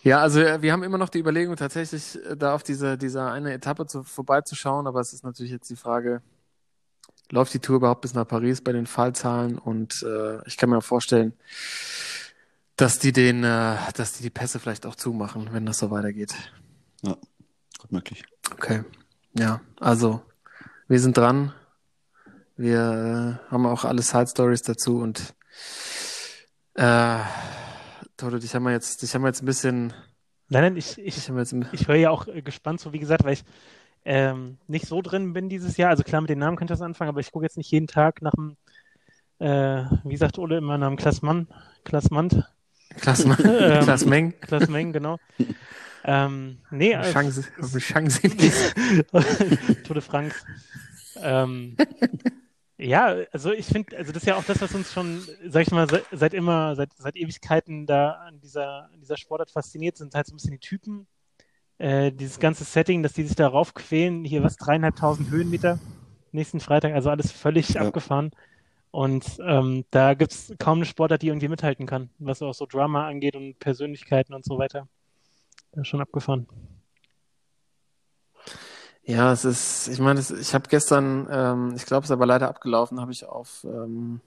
Ja, 0.02 0.20
also 0.20 0.40
äh, 0.40 0.62
wir 0.62 0.72
haben 0.72 0.82
immer 0.84 0.98
noch 0.98 1.08
die 1.08 1.18
Überlegung, 1.18 1.56
tatsächlich 1.56 2.16
äh, 2.24 2.36
da 2.36 2.54
auf 2.54 2.62
diese, 2.62 2.96
dieser 2.96 3.32
eine 3.32 3.52
Etappe 3.52 3.86
zu, 3.86 4.04
vorbeizuschauen, 4.04 4.86
aber 4.86 5.00
es 5.00 5.12
ist 5.12 5.24
natürlich 5.24 5.50
jetzt 5.50 5.68
die 5.68 5.76
Frage, 5.76 6.22
läuft 7.30 7.54
die 7.54 7.58
Tour 7.58 7.76
überhaupt 7.76 8.02
bis 8.02 8.14
nach 8.14 8.26
Paris 8.26 8.60
bei 8.60 8.72
den 8.72 8.86
Fallzahlen? 8.86 9.58
Und 9.58 10.04
äh, 10.04 10.46
ich 10.46 10.56
kann 10.56 10.70
mir 10.70 10.78
auch 10.78 10.84
vorstellen, 10.84 11.32
dass 12.76 12.98
die 12.98 13.12
den, 13.12 13.42
äh, 13.42 13.76
dass 13.94 14.12
die 14.12 14.22
die 14.22 14.30
Pässe 14.30 14.60
vielleicht 14.60 14.86
auch 14.86 14.94
zumachen, 14.94 15.48
wenn 15.52 15.66
das 15.66 15.78
so 15.78 15.90
weitergeht. 15.90 16.34
Ja, 17.02 17.16
gut 17.80 17.92
möglich. 17.92 18.24
Okay. 18.52 18.84
Ja, 19.38 19.60
also 19.80 20.22
wir 20.88 21.00
sind 21.00 21.16
dran. 21.16 21.52
Wir 22.56 23.40
äh, 23.48 23.50
haben 23.50 23.66
auch 23.66 23.84
alle 23.84 24.02
Side 24.02 24.28
Stories 24.28 24.62
dazu 24.62 24.98
und 24.98 25.34
äh, 26.74 27.18
Toto, 28.16 28.38
dich 28.38 28.54
haben 28.54 28.64
wir 28.64 28.72
jetzt, 28.72 29.02
dich 29.02 29.14
haben 29.14 29.22
wir 29.22 29.28
jetzt 29.28 29.42
ein 29.42 29.46
bisschen, 29.46 29.92
Nein, 30.48 30.62
nein, 30.62 30.76
ich, 30.76 30.96
ich, 30.98 31.28
ich 31.72 31.88
höre 31.88 31.96
ja 31.96 32.10
auch 32.10 32.28
äh, 32.28 32.40
gespannt 32.40 32.80
so, 32.80 32.92
wie 32.92 33.00
gesagt, 33.00 33.24
weil 33.24 33.32
ich 33.32 33.44
ähm, 34.04 34.58
nicht 34.68 34.86
so 34.86 35.02
drin 35.02 35.32
bin 35.32 35.48
dieses 35.48 35.76
Jahr. 35.76 35.90
Also 35.90 36.04
klar, 36.04 36.20
mit 36.20 36.30
den 36.30 36.38
Namen 36.38 36.56
könnte 36.56 36.72
ich 36.72 36.78
das 36.78 36.86
anfangen, 36.86 37.08
aber 37.08 37.20
ich 37.20 37.32
gucke 37.32 37.44
jetzt 37.44 37.56
nicht 37.56 37.70
jeden 37.72 37.88
Tag 37.88 38.22
nach 38.22 38.32
dem, 38.32 38.56
äh, 39.40 39.84
wie 40.04 40.16
sagt 40.16 40.38
Ole 40.38 40.58
immer, 40.58 40.78
nach 40.78 40.86
dem 40.86 40.96
Klassmann, 40.96 41.48
Klassmand, 41.82 42.44
Klassmann, 43.00 43.38
Ähm, 43.44 43.82
Klassmeng, 43.82 44.40
Klassmengen, 44.40 44.92
genau. 44.92 45.18
ähm, 46.04 46.58
nee, 46.70 46.92
äh, 46.92 47.12
Chance, 47.12 47.44
Chance. 47.78 48.20
Tour 49.84 49.94
de 49.94 50.00
France. 50.00 50.36
Ähm, 51.20 51.76
ja, 52.78 53.16
also 53.32 53.52
ich 53.52 53.66
finde, 53.66 53.96
also 53.96 54.12
das 54.12 54.22
ist 54.22 54.26
ja 54.26 54.36
auch 54.36 54.44
das, 54.44 54.60
was 54.60 54.74
uns 54.74 54.92
schon, 54.92 55.20
sag 55.46 55.62
ich 55.62 55.70
mal, 55.70 55.86
seit, 56.12 56.34
immer, 56.34 56.76
seit, 56.76 56.90
seit 56.96 57.16
Ewigkeiten 57.16 57.86
da 57.86 58.12
an 58.12 58.40
dieser, 58.40 58.90
an 58.92 59.00
dieser 59.00 59.16
Sportart 59.16 59.50
fasziniert 59.50 59.96
sind, 59.96 60.14
halt 60.14 60.26
so 60.26 60.34
ein 60.34 60.36
bisschen 60.36 60.52
die 60.52 60.58
Typen, 60.58 61.06
äh, 61.78 62.12
dieses 62.12 62.38
ganze 62.38 62.64
Setting, 62.64 63.02
dass 63.02 63.14
die 63.14 63.24
sich 63.24 63.36
darauf 63.36 63.74
quälen, 63.74 64.24
hier 64.24 64.42
was, 64.42 64.56
dreieinhalbtausend 64.56 65.30
Höhenmeter 65.30 65.78
nächsten 66.32 66.60
Freitag, 66.60 66.92
also 66.94 67.10
alles 67.10 67.32
völlig 67.32 67.70
Ja. 67.70 67.82
abgefahren. 67.82 68.30
Und 68.90 69.38
ähm, 69.44 69.84
da 69.90 70.14
gibt 70.14 70.32
es 70.32 70.54
kaum 70.58 70.78
eine 70.78 70.86
Sportart, 70.86 71.22
die 71.22 71.28
irgendwie 71.28 71.48
mithalten 71.48 71.86
kann, 71.86 72.10
was 72.18 72.40
auch 72.42 72.54
so 72.54 72.66
Drama 72.66 73.06
angeht 73.06 73.36
und 73.36 73.58
Persönlichkeiten 73.58 74.32
und 74.34 74.44
so 74.44 74.58
weiter. 74.58 74.88
Ist 75.72 75.88
schon 75.88 76.00
abgefahren. 76.00 76.46
Ja, 79.06 79.32
es 79.32 79.44
ist, 79.44 79.88
ich 79.88 80.00
meine, 80.00 80.18
es- 80.20 80.30
ich 80.32 80.52
habe 80.54 80.68
gestern, 80.68 81.28
ähm, 81.30 81.74
ich 81.76 81.86
glaube, 81.86 82.04
es 82.04 82.10
ist 82.10 82.12
aber 82.12 82.26
leider 82.26 82.48
abgelaufen, 82.48 83.00
habe 83.00 83.12
ich 83.12 83.24
auf, 83.24 83.64
ähm, 83.64 84.20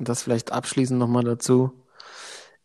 das 0.00 0.22
vielleicht 0.22 0.52
abschließend 0.52 0.98
nochmal 0.98 1.24
dazu, 1.24 1.72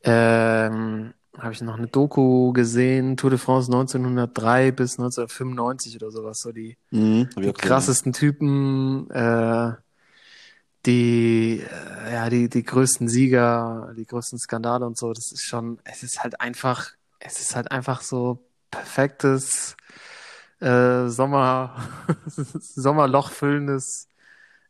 ähm, 0.04 1.14
habe 1.38 1.54
ich 1.54 1.62
noch 1.62 1.78
eine 1.78 1.88
Doku 1.88 2.54
gesehen, 2.54 3.18
Tour 3.18 3.30
de 3.32 3.40
France 3.40 3.72
1903 3.72 4.72
bis 4.72 4.98
1995 4.98 5.96
oder 5.98 6.12
sowas, 6.12 6.40
so 6.40 6.52
die, 6.52 6.78
Mhm, 6.92 7.30
die 7.30 7.42
gesehen. 7.42 7.54
krassesten 7.54 8.14
Typen, 8.14 9.10
äh, 9.12 9.74
die, 10.86 11.62
äh, 11.62 12.14
ja, 12.14 12.30
die, 12.30 12.50
die 12.50 12.64
größten 12.64 13.08
Sieger, 13.10 13.94
die 13.98 14.06
größten 14.06 14.40
Skandale 14.40 14.86
und 14.86 14.98
so, 14.98 15.14
das 15.14 15.32
ist 15.32 15.44
schon, 15.44 15.80
es 15.84 16.04
ist 16.04 16.24
halt 16.24 16.40
einfach, 16.42 16.92
es 17.20 17.40
ist 17.40 17.56
halt 17.56 17.72
einfach 17.72 18.02
so 18.02 18.40
perfektes, 18.72 19.76
äh, 20.60 21.08
Sommer, 21.08 21.76
Sommerloch 22.60 23.32
füllendes 23.32 24.08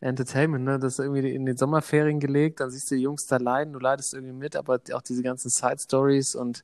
Entertainment, 0.02 0.64
ne? 0.66 0.80
Das 0.80 1.00
irgendwie 1.00 1.34
in 1.34 1.46
den 1.46 1.58
Sommerferien 1.58 2.20
gelegt, 2.20 2.60
dann 2.60 2.72
siehst 2.72 2.90
du 2.92 2.96
die 2.96 3.02
Jungs 3.02 3.26
da 3.26 3.38
leiden, 3.38 3.74
du 3.74 3.80
leidest 3.80 4.14
irgendwie 4.14 4.34
mit, 4.34 4.56
aber 4.56 4.80
auch 4.94 5.02
diese 5.02 5.24
ganzen 5.24 5.50
Side 5.50 5.80
Stories 5.80 6.36
und 6.36 6.64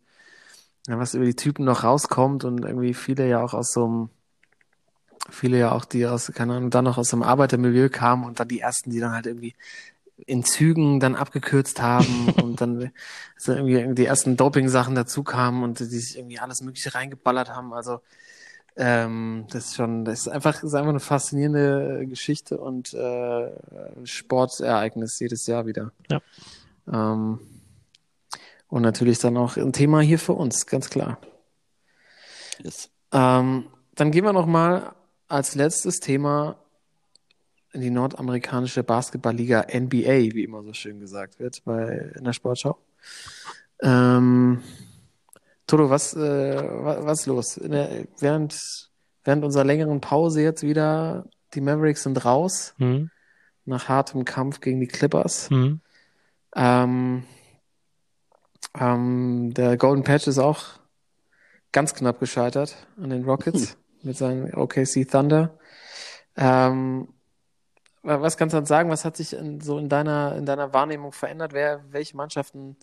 ja, 0.88 1.00
was 1.00 1.16
über 1.16 1.26
die 1.26 1.36
Typen 1.36 1.66
noch 1.66 1.84
rauskommt 1.84 2.44
und 2.46 2.64
irgendwie 2.64 2.94
viele 2.94 3.28
ja 3.28 3.44
auch 3.44 3.54
aus 3.54 3.74
so 3.74 3.86
einem, 3.86 4.10
viele 5.30 5.58
ja 5.58 5.72
auch, 5.72 5.86
die 5.86 6.06
aus, 6.06 6.32
keine 6.34 6.54
Ahnung, 6.54 6.70
dann 6.70 6.86
noch 6.86 6.98
aus 6.98 7.10
so 7.10 7.18
einem 7.18 7.24
Arbeitermilieu 7.24 7.90
kamen 7.90 8.24
und 8.26 8.40
dann 8.40 8.48
die 8.48 8.60
ersten, 8.60 8.92
die 8.92 9.00
dann 9.00 9.12
halt 9.14 9.26
irgendwie 9.26 9.56
in 10.28 10.44
Zügen 10.44 11.00
dann 11.00 11.16
abgekürzt 11.16 11.82
haben 11.82 12.30
und 12.42 12.62
dann 12.62 12.92
so 13.38 13.54
irgendwie 13.54 13.96
die 13.96 14.06
ersten 14.06 14.38
Doping-Sachen 14.38 14.96
dazu 14.96 15.24
kamen 15.24 15.64
und 15.64 15.80
die 15.80 15.86
sich 15.86 16.18
irgendwie 16.18 16.40
alles 16.40 16.62
Mögliche 16.62 16.94
reingeballert 16.94 17.50
haben. 17.50 17.74
Also 17.74 18.02
ähm, 18.78 19.46
das 19.52 19.68
ist 19.68 19.76
schon, 19.76 20.04
das 20.04 20.22
ist 20.22 20.28
einfach, 20.28 20.62
ist 20.62 20.74
einfach 20.74 20.90
eine 20.90 21.00
faszinierende 21.00 22.06
Geschichte 22.08 22.58
und 22.58 22.94
äh, 22.94 23.52
Sportereignis 24.04 25.20
jedes 25.20 25.48
Jahr 25.48 25.66
wieder. 25.66 25.92
Ja. 26.10 26.22
Ähm, 26.92 27.40
und 28.68 28.82
natürlich 28.82 29.20
dann 29.20 29.38
auch 29.38 29.56
ein 29.56 29.74
Thema 29.74 30.02
hier 30.02 30.20
für 30.20 30.34
uns, 30.34 30.66
ganz 30.66 30.90
klar. 30.90 31.20
Yes. 32.62 32.90
Ähm, 33.12 33.68
dann 33.96 34.12
gehen 34.12 34.26
wir 34.26 34.34
noch 34.34 34.46
mal 34.46 34.94
als 35.28 35.56
letztes 35.56 36.00
Thema 36.00 36.58
in 37.72 37.82
die 37.82 37.90
nordamerikanische 37.90 38.84
Basketballliga 38.84 39.68
NBA, 39.74 40.34
wie 40.34 40.44
immer 40.44 40.64
so 40.64 40.74
schön 40.74 41.00
gesagt 41.00 41.40
wird 41.40 41.64
bei 41.66 42.12
in 42.16 42.24
der 42.24 42.34
Sportschau. 42.34 42.78
Ähm, 43.82 44.64
Toto, 45.68 45.90
was, 45.90 46.14
äh, 46.16 46.20
wa- 46.20 47.00
was 47.02 47.22
ist 47.22 47.26
los? 47.26 47.56
Der, 47.56 48.06
während, 48.20 48.90
während 49.24 49.44
unserer 49.44 49.64
längeren 49.64 50.00
Pause 50.02 50.42
jetzt 50.42 50.62
wieder, 50.64 51.26
die 51.54 51.62
Mavericks 51.62 52.04
sind 52.04 52.24
raus 52.24 52.74
Mhm. 52.78 53.10
nach 53.66 53.88
hartem 53.90 54.26
Kampf 54.26 54.62
gegen 54.62 54.80
die 54.80 54.88
Clippers. 54.88 55.50
Mhm. 55.50 55.82
Ähm, 56.56 57.24
ähm, 58.80 59.54
der 59.54 59.78
Golden 59.78 60.04
Patch 60.04 60.28
ist 60.28 60.38
auch 60.40 60.64
ganz 61.72 61.94
knapp 61.94 62.20
gescheitert 62.20 62.76
an 63.02 63.10
den 63.10 63.24
Rockets 63.26 63.78
mit 64.04 64.18
seinen 64.18 64.54
OKC 64.54 65.06
Thunder. 65.10 65.58
Ähm, 66.38 67.08
wa- 68.04 68.22
was 68.22 68.38
kannst 68.38 68.54
du 68.54 68.58
uns 68.60 68.70
sagen? 68.70 68.90
Was 68.90 69.04
hat 69.06 69.18
sich 69.18 69.34
in, 69.34 69.62
so 69.62 69.78
in 69.80 69.90
deiner, 69.90 70.36
in 70.36 70.46
deiner 70.46 70.74
Wahrnehmung 70.74 71.12
verändert? 71.12 71.54
Wer, 71.54 71.84
welche 71.92 72.16
Mannschaften 72.16 72.78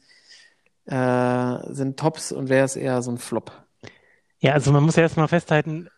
äh, 0.86 1.72
sind 1.72 1.98
Tops 1.98 2.32
und 2.32 2.48
wer 2.48 2.64
ist 2.64 2.76
eher 2.76 3.02
so 3.02 3.10
ein 3.10 3.18
Flop? 3.18 3.52
Ja, 4.40 4.52
also 4.54 4.72
man 4.72 4.82
muss 4.82 4.96
ja 4.96 5.02
erstmal 5.02 5.28
festhalten, 5.28 5.88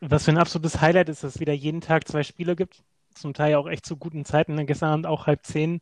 was 0.00 0.24
für 0.24 0.30
ein 0.30 0.38
absolutes 0.38 0.80
Highlight 0.80 1.08
ist, 1.08 1.24
dass 1.24 1.34
es 1.36 1.40
wieder 1.40 1.52
jeden 1.54 1.80
Tag 1.80 2.06
zwei 2.06 2.22
Spiele 2.22 2.54
gibt. 2.56 2.82
Zum 3.14 3.32
Teil 3.32 3.54
auch 3.54 3.66
echt 3.66 3.86
zu 3.86 3.96
guten 3.96 4.24
Zeiten. 4.26 4.64
Gestern 4.66 4.90
Abend 4.90 5.06
auch 5.06 5.26
halb 5.26 5.44
zehn. 5.46 5.80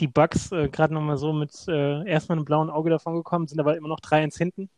Die 0.00 0.06
Bucks 0.06 0.52
äh, 0.52 0.68
gerade 0.68 0.92
nochmal 0.92 1.16
so 1.16 1.32
mit 1.32 1.50
äh, 1.66 2.06
erstmal 2.06 2.36
einem 2.36 2.44
blauen 2.44 2.68
Auge 2.68 2.90
davon 2.90 3.14
gekommen, 3.14 3.48
sind 3.48 3.58
aber 3.58 3.76
immer 3.76 3.88
noch 3.88 4.00
3-1 4.00 4.36
hinten. 4.36 4.68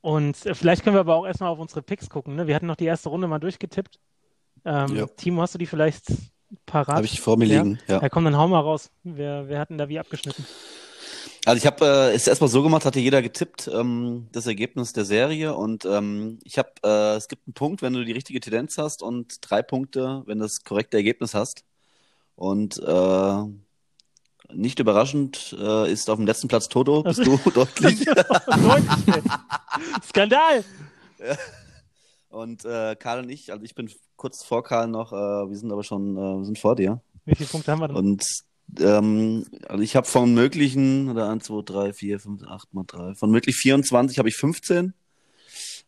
Und 0.00 0.44
äh, 0.46 0.54
vielleicht 0.54 0.82
können 0.82 0.96
wir 0.96 1.00
aber 1.00 1.14
auch 1.16 1.26
erstmal 1.26 1.50
auf 1.50 1.58
unsere 1.58 1.82
Picks 1.82 2.08
gucken. 2.10 2.34
Ne? 2.34 2.46
Wir 2.46 2.54
hatten 2.56 2.66
noch 2.66 2.76
die 2.76 2.86
erste 2.86 3.08
Runde 3.08 3.28
mal 3.28 3.38
durchgetippt. 3.38 4.00
Ähm, 4.64 4.96
Ja. 4.96 5.06
Timo, 5.06 5.42
hast 5.42 5.54
du 5.54 5.58
die 5.58 5.66
vielleicht 5.66 6.06
parat? 6.66 6.96
Habe 6.96 7.06
ich 7.06 7.20
vor 7.20 7.36
mir 7.36 7.46
Ja? 7.46 7.62
liegen. 7.62 7.78
Ja. 7.86 8.02
Ja, 8.02 8.08
komm, 8.08 8.24
dann 8.24 8.36
hau 8.36 8.48
mal 8.48 8.60
raus. 8.60 8.90
Wer, 9.04 9.48
wer 9.48 9.60
hat 9.60 9.70
denn 9.70 9.78
da 9.78 9.88
wie 9.88 9.98
abgeschnitten? 9.98 10.44
Also 11.46 11.56
ich 11.56 11.66
habe 11.66 11.84
äh, 11.84 12.14
es 12.14 12.26
erstmal 12.26 12.50
so 12.50 12.62
gemacht, 12.62 12.84
hatte 12.84 13.00
jeder 13.00 13.22
getippt, 13.22 13.70
ähm, 13.72 14.28
das 14.32 14.46
Ergebnis 14.46 14.92
der 14.92 15.06
Serie 15.06 15.54
und 15.54 15.86
ähm, 15.86 16.38
ich 16.44 16.58
habe, 16.58 16.70
äh, 16.84 17.16
es 17.16 17.28
gibt 17.28 17.46
einen 17.46 17.54
Punkt, 17.54 17.80
wenn 17.80 17.94
du 17.94 18.04
die 18.04 18.12
richtige 18.12 18.40
Tendenz 18.40 18.76
hast 18.76 19.02
und 19.02 19.38
drei 19.40 19.62
Punkte, 19.62 20.22
wenn 20.26 20.38
du 20.38 20.44
das 20.44 20.64
korrekte 20.64 20.98
Ergebnis 20.98 21.34
hast. 21.34 21.64
Und 22.36 22.78
äh, 22.78 23.42
nicht 24.52 24.80
überraschend 24.80 25.56
äh, 25.58 25.90
ist 25.90 26.10
auf 26.10 26.16
dem 26.16 26.26
letzten 26.26 26.48
Platz 26.48 26.68
Toto, 26.68 27.02
bist 27.02 27.24
du 27.24 27.38
deutlich. 27.54 28.00
Skandal! 30.06 30.64
Und 32.28 32.64
äh, 32.64 32.96
Karl 32.96 33.20
und 33.20 33.30
ich, 33.30 33.50
also 33.50 33.64
ich 33.64 33.74
bin 33.74 33.90
kurz 34.16 34.44
vor 34.44 34.62
Karl 34.62 34.88
noch, 34.88 35.12
äh, 35.12 35.16
wir 35.16 35.56
sind 35.56 35.72
aber 35.72 35.84
schon, 35.84 36.16
äh, 36.16 36.38
wir 36.38 36.44
sind 36.44 36.58
vor 36.58 36.76
dir. 36.76 37.00
Wie 37.24 37.34
viele 37.34 37.48
Punkte 37.48 37.72
haben 37.72 37.80
wir 37.80 37.88
denn? 37.88 37.96
Und 37.96 38.24
ähm, 38.78 39.46
also 39.68 39.82
ich 39.82 39.96
habe 39.96 40.06
von 40.06 40.32
möglichen, 40.34 41.08
oder 41.08 41.28
1, 41.28 41.44
2, 41.44 41.62
3, 41.64 41.92
4, 41.92 42.20
5, 42.20 42.42
8 42.44 42.74
mal 42.74 42.84
3, 42.86 43.14
von 43.14 43.30
möglich 43.30 43.56
24 43.56 44.18
habe 44.18 44.28
ich 44.28 44.36
15. 44.36 44.94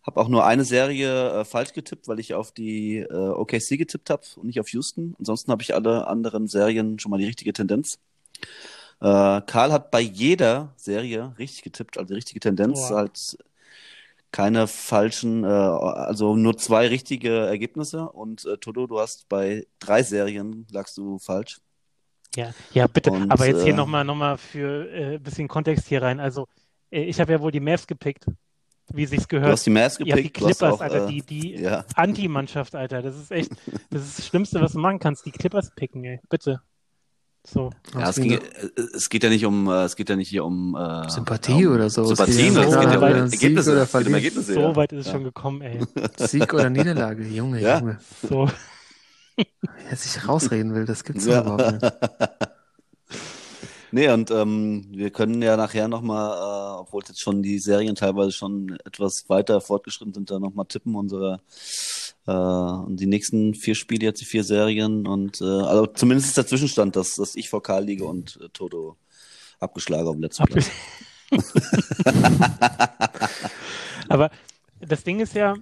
Habe 0.05 0.21
auch 0.21 0.29
nur 0.29 0.45
eine 0.45 0.65
Serie 0.65 1.41
äh, 1.41 1.45
falsch 1.45 1.73
getippt, 1.75 2.09
weil 2.09 2.19
ich 2.19 2.35
auf 2.35 2.51
die 2.51 2.99
äh, 2.99 3.13
OKC 3.13 3.79
getippt 3.79 4.11
habe 4.11 4.23
und 4.37 4.47
nicht 4.47 4.59
auf 4.59 4.69
Houston. 4.71 5.15
Ansonsten 5.19 5.53
habe 5.53 5.63
ich 5.63 5.75
alle 5.75 6.09
anderen 6.09 6.49
Serien 6.49 6.99
schon 6.99 7.11
mal 7.11 7.19
die 7.19 7.27
richtige 7.27 7.53
Tendenz. 7.53 7.99
Äh, 9.01 9.41
Karl 9.43 9.73
hat 9.73 9.91
bei 9.91 10.01
jeder 10.01 10.73
Serie 10.77 11.35
richtig 11.39 11.63
getippt, 11.63 11.99
also 11.99 12.09
die 12.09 12.15
richtige 12.15 12.41
Tendenz, 12.41 12.89
Boah. 12.89 12.97
halt 12.97 13.37
keine 14.33 14.67
falschen, 14.67 15.45
äh, 15.45 15.47
also 15.47 16.37
nur 16.37 16.57
zwei 16.57 16.89
richtige 16.89 17.31
Ergebnisse. 17.31 18.09
Und 18.11 18.45
äh, 18.45 18.57
Toto, 18.59 18.87
du 18.87 18.99
hast 18.99 19.29
bei 19.29 19.67
drei 19.79 20.03
Serien 20.03 20.67
lagst 20.71 20.97
du 20.97 21.19
falsch. 21.19 21.61
Ja, 22.37 22.51
ja, 22.73 22.87
bitte. 22.87 23.11
Und, 23.11 23.31
Aber 23.31 23.47
jetzt 23.47 23.63
hier 23.63 23.73
äh, 23.75 23.77
nochmal 23.77 24.05
noch 24.05 24.15
mal 24.15 24.39
für 24.39 24.89
äh, 24.91 25.15
ein 25.17 25.23
bisschen 25.23 25.49
Kontext 25.49 25.89
hier 25.89 26.01
rein. 26.03 26.19
Also, 26.21 26.49
äh, 26.91 27.03
ich 27.05 27.21
habe 27.21 27.33
ja 27.33 27.41
wohl 27.41 27.51
die 27.53 27.61
Mavs 27.61 27.87
gepickt, 27.87 28.25
wie 28.93 29.05
sich's 29.07 29.25
Du 29.29 29.37
gehört. 29.37 29.53
hast 29.53 29.67
die 29.67 29.71
Mavs 29.71 29.99
Ja, 29.99 30.05
die 30.17 30.23
gepickt, 30.23 30.41
du 30.41 30.49
hast 30.49 30.59
Clippers, 30.59 30.75
auch, 30.75 30.81
Alter, 30.81 31.05
äh, 31.05 31.09
die, 31.09 31.23
die 31.23 31.55
ja. 31.61 31.85
Anti-Mannschaft, 31.95 32.75
Alter. 32.75 33.03
Das 33.03 33.17
ist 33.17 33.31
echt, 33.31 33.51
das 33.91 34.03
ist 34.03 34.19
das 34.19 34.27
Schlimmste, 34.27 34.61
was 34.61 34.73
du 34.73 34.79
machen 34.79 34.99
kannst. 34.99 35.27
Die 35.27 35.31
Clippers 35.31 35.71
picken, 35.75 36.05
ey. 36.05 36.21
Bitte. 36.31 36.61
So. 37.45 37.71
Ja, 37.95 38.09
es, 38.09 38.17
ging, 38.17 38.33
äh, 38.33 38.41
es 38.95 39.09
geht 39.09 39.25
ja 39.25 39.29
nicht 39.29 39.45
um, 39.45 39.67
äh, 39.69 39.83
es 39.83 39.97
geht 39.97 40.09
ja 40.09 40.15
nicht 40.17 40.29
hier 40.29 40.45
um 40.45 40.77
äh, 40.77 41.11
Sympathie 41.11 41.61
ja, 41.63 41.69
um 41.69 41.75
oder 41.75 41.91
so. 41.91 42.03
Es 42.03 42.09
Sympathie, 42.11 42.37
geht 42.37 42.55
ja 42.55 42.63
es 42.63 42.73
so 42.73 42.81
geht 42.81 42.91
ja 42.93 42.97
um 42.99 43.03
Ergebnisse. 43.03 43.73
Oder 43.73 43.83
Es 43.83 43.91
geht 43.93 43.97
um 43.97 44.03
Verlust. 44.05 44.15
Ergebnisse, 44.15 44.55
So 44.55 44.61
ja. 44.61 44.77
weit 44.77 44.93
ist 44.93 45.01
es 45.01 45.07
Ja. 45.07 45.13
schon 45.13 45.25
gekommen, 45.25 45.61
ey. 45.63 45.81
Sieg 46.19 46.55
oder 46.55 46.71
Niederlage, 46.71 47.25
Junge, 47.27 47.61
Ja. 47.61 47.79
Junge. 47.81 47.99
So. 48.29 48.49
Wer 49.89 49.97
sich 49.97 50.29
rausreden 50.29 50.75
will, 50.75 50.85
das 50.85 51.05
gibt's 51.05 51.27
Ja. 51.27 51.41
überhaupt 51.43 51.83
nicht. 51.83 51.93
Nee, 53.95 54.09
und 54.09 54.31
ähm, 54.31 54.87
wir 54.91 55.11
können 55.11 55.43
ja 55.43 55.55
nachher 55.59 55.87
nochmal, 55.87 56.31
äh, 56.31 56.81
obwohl 56.81 57.03
jetzt 57.07 57.21
schon 57.21 57.43
die 57.43 57.59
Serien 57.59 57.95
teilweise 57.95 58.33
schon 58.33 58.79
etwas 58.87 59.29
weiter 59.29 59.61
fortgeschritten 59.61 60.15
sind, 60.15 60.31
da 60.31 60.39
nochmal 60.39 60.65
tippen, 60.65 60.95
unsere 60.95 61.43
äh, 62.27 62.33
und 62.33 62.97
die 62.99 63.05
nächsten 63.07 63.53
vier 63.55 63.75
Spiele, 63.75 64.07
jetzt 64.07 64.23
die 64.23 64.25
vier 64.25 64.45
Serien 64.45 65.07
und 65.07 65.43
äh, 65.43 65.45
also 65.45 65.85
zumindest 65.89 66.29
ist 66.29 66.39
der 66.39 66.47
Zwischenstand, 66.47 66.97
dass, 66.97 67.17
dass 67.17 67.37
ich 67.37 67.51
vor 67.51 67.63
Karl 67.63 67.85
liege 67.85 68.07
und 68.07 68.39
äh, 68.43 68.49
Toto 68.55 68.97
abgeschlagen 69.61 70.09
auf 70.09 70.15
dem 70.15 70.23
letzten 70.23 70.45
Platz. 70.47 70.71
Aber 74.09 74.31
das 74.81 75.05
Ding 75.05 75.21
ist 75.21 75.35
ja, 75.35 75.55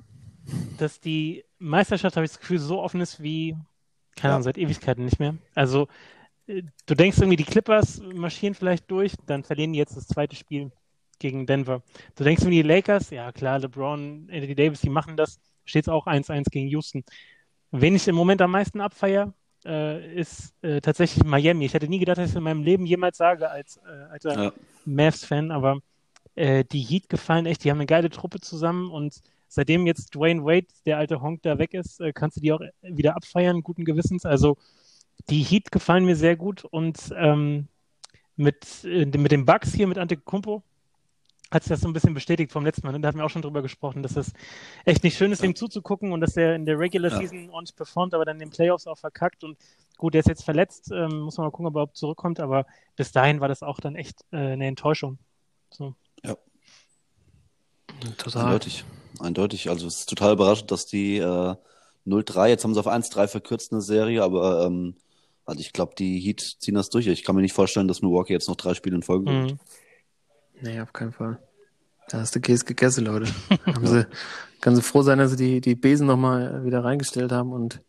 dass 0.79 1.01
die 1.01 1.45
Meisterschaft, 1.59 2.17
habe 2.17 2.25
ich 2.25 2.33
das 2.33 2.41
Gefühl, 2.41 2.59
so 2.59 2.81
offen 2.83 3.01
ist 3.01 3.23
wie, 3.23 3.57
keine 4.17 4.31
Ja. 4.33 4.35
Ahnung, 4.37 4.43
seit 4.45 4.59
Ewigkeiten 4.59 5.05
nicht 5.05 5.19
mehr. 5.21 5.37
Also, 5.55 5.89
äh, 6.47 6.63
du 6.87 6.95
denkst 6.95 7.19
irgendwie, 7.19 7.37
die 7.37 7.45
Clippers 7.45 8.01
marschieren 8.15 8.55
vielleicht 8.55 8.91
durch, 8.91 9.13
dann 9.27 9.45
verlieren 9.45 9.73
die 9.73 9.79
jetzt 9.79 9.97
das 9.97 10.07
zweite 10.07 10.37
Spiel 10.37 10.73
gegen 11.19 11.47
Denver. 11.47 11.83
Du 12.17 12.25
denkst 12.25 12.43
irgendwie, 12.43 12.63
die 12.63 12.69
Lakers, 12.69 13.11
ja 13.11 13.33
klar, 13.33 13.59
LeBron, 13.59 14.29
Anthony 14.33 14.55
Davis, 14.55 14.81
die 14.81 14.91
machen 14.91 15.17
das, 15.17 15.39
steht 15.65 15.85
es 15.85 15.89
auch 15.89 16.07
1-1 16.07 16.51
gegen 16.51 16.69
Houston. 16.69 17.05
Wen 17.73 17.95
ich 17.95 18.09
im 18.09 18.17
Moment 18.17 18.43
am 18.43 18.51
meisten 18.51 18.81
abfeier, 18.81 19.33
äh, 19.65 20.15
ist 20.15 20.55
äh, 20.63 20.81
tatsächlich 20.81 21.23
Miami. 21.25 21.67
Ich 21.67 21.75
hätte 21.75 21.89
nie 21.89 21.99
gedacht, 21.99 22.17
dass 22.19 22.27
ich 22.27 22.31
es 22.33 22.37
in 22.37 22.43
meinem 22.43 22.63
Leben 22.63 22.87
jemals 22.87 23.19
sage 23.19 23.51
als 23.51 23.77
äh, 23.77 24.11
alter 24.11 24.45
Ja. 24.45 24.53
Mavs-Fan, 24.87 25.51
aber 25.51 25.81
äh, 26.35 26.65
die 26.65 26.81
Heat 26.81 27.09
gefallen 27.11 27.45
echt, 27.47 27.63
die 27.65 27.71
haben 27.71 27.79
eine 27.79 27.87
geile 27.87 28.09
Truppe 28.09 28.41
zusammen 28.41 28.91
und 28.91 29.21
seitdem 29.51 29.87
jetzt 29.87 30.15
Dwayne 30.15 30.45
Wade, 30.45 30.69
der 30.87 30.97
alte 30.99 31.21
Honk, 31.21 31.43
da 31.43 31.59
weg 31.59 31.75
ist, 31.75 32.01
äh, 32.01 32.13
kannst 32.13 32.37
du 32.39 32.41
die 32.41 32.53
auch 32.53 32.61
wieder 32.83 33.17
abfeiern, 33.17 33.63
guten 33.63 33.85
Gewissens. 33.85 34.25
Also 34.25 34.57
die 35.29 35.43
Heat 35.43 35.71
gefallen 35.71 36.05
mir 36.07 36.17
sehr 36.17 36.37
gut 36.37 36.65
und 36.65 37.13
ähm, 37.17 37.69
mit, 38.37 38.85
äh, 38.85 39.05
mit 39.05 39.33
den 39.33 39.45
Bucks 39.45 39.75
hier, 39.75 39.87
mit 39.87 39.99
Antetokounmpo, 39.99 40.63
hat 41.51 41.65
sich 41.65 41.71
das 41.71 41.81
so 41.81 41.89
ein 41.89 41.93
bisschen 41.93 42.15
bestätigt 42.15 42.53
vom 42.53 42.65
letzten 42.65 42.87
Mal. 42.87 42.93
Ne? 42.93 43.01
Da 43.01 43.09
hatten 43.09 43.19
wir 43.19 43.25
auch 43.25 43.31
schon 43.31 43.43
drüber 43.43 43.61
gesprochen, 43.61 44.05
dass 44.05 44.17
es 44.17 44.33
echt 44.85 45.03
nicht 45.03 45.19
schön 45.19 45.33
ist, 45.33 45.43
Ja. 45.43 45.49
ihm 45.49 45.57
zuzugucken 45.57 46.13
und 46.13 46.21
dass 46.21 46.37
er 46.37 46.55
in 46.55 46.65
der 46.65 46.79
Regular 46.79 47.11
Ja. 47.11 47.19
Season 47.19 47.51
ordentlich 47.51 47.75
performt, 47.77 48.15
aber 48.15 48.25
dann 48.25 48.37
in 48.37 48.49
den 48.49 48.51
Playoffs 48.51 48.87
auch 48.87 48.97
verkackt. 48.99 49.43
Und 49.43 49.59
gut, 49.99 50.15
der 50.15 50.21
ist 50.21 50.29
jetzt 50.29 50.45
verletzt, 50.45 50.93
ähm, 50.93 51.21
muss 51.23 51.37
man 51.37 51.47
mal 51.47 51.51
gucken, 51.51 51.67
ob 51.67 51.73
er 51.73 51.83
überhaupt 51.83 51.97
zurückkommt, 51.97 52.39
aber 52.39 52.67
bis 52.95 53.11
dahin 53.11 53.41
war 53.41 53.49
das 53.49 53.65
auch 53.65 53.81
dann 53.81 53.97
echt 53.97 54.25
äh, 54.31 54.37
eine 54.37 54.69
Enttäuschung. 54.69 55.19
So. 55.71 55.97
Total. 58.17 58.45
Eindeutig. 58.45 58.85
Eindeutig. 59.21 59.69
Also 59.71 59.87
es 59.87 60.01
ist 60.01 60.09
total 60.09 60.33
überraschend, 60.33 60.71
dass 60.71 60.87
die 60.87 61.19
äh, 61.19 61.55
0-3, 62.07 62.49
jetzt 62.49 62.65
haben 62.65 62.75
sie 62.75 62.81
auf 62.81 62.87
1-3 62.89 63.29
verkürzt 63.29 63.73
eine 63.73 63.83
Serie, 63.83 64.23
aber 64.23 64.65
ähm, 64.67 64.95
also 65.45 65.61
ich 65.61 65.73
glaube, 65.73 65.95
die 65.99 66.19
Heat 66.21 66.41
ziehen 66.59 66.75
das 66.75 66.91
durch. 66.91 67.07
Ich 67.07 67.25
kann 67.25 67.35
mir 67.37 67.43
nicht 67.43 67.53
vorstellen, 67.55 67.89
dass 67.89 68.03
Milwaukee 68.03 68.33
jetzt 68.33 68.49
noch 68.49 68.57
drei 68.57 68.75
Spiele 68.75 68.97
in 68.97 69.03
Folge 69.03 69.25
gewinnt. 69.27 69.53
Mhm. 69.53 69.59
Nee, 70.63 70.81
auf 70.81 70.93
keinen 70.93 71.13
Fall. 71.13 71.39
Da 72.09 72.19
hast 72.21 72.35
du 72.35 72.41
Käse 72.41 72.65
gegessen, 72.65 73.05
Leute. 73.05 73.27
haben 73.67 73.87
sie, 73.87 74.07
können 74.61 74.77
sie 74.77 74.83
froh 74.83 75.03
sein, 75.03 75.19
dass 75.19 75.33
sie 75.33 75.37
die, 75.37 75.61
die 75.61 75.75
Besen 75.75 76.07
nochmal 76.07 76.65
wieder 76.65 76.83
reingestellt 76.85 77.33
haben 77.33 77.53
und 77.53 77.81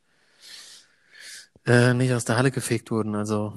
äh, 1.66 1.94
nicht 1.94 2.14
aus 2.14 2.26
der 2.26 2.38
Halle 2.38 2.52
gefegt 2.52 2.92
wurden. 2.92 3.16
Also 3.16 3.54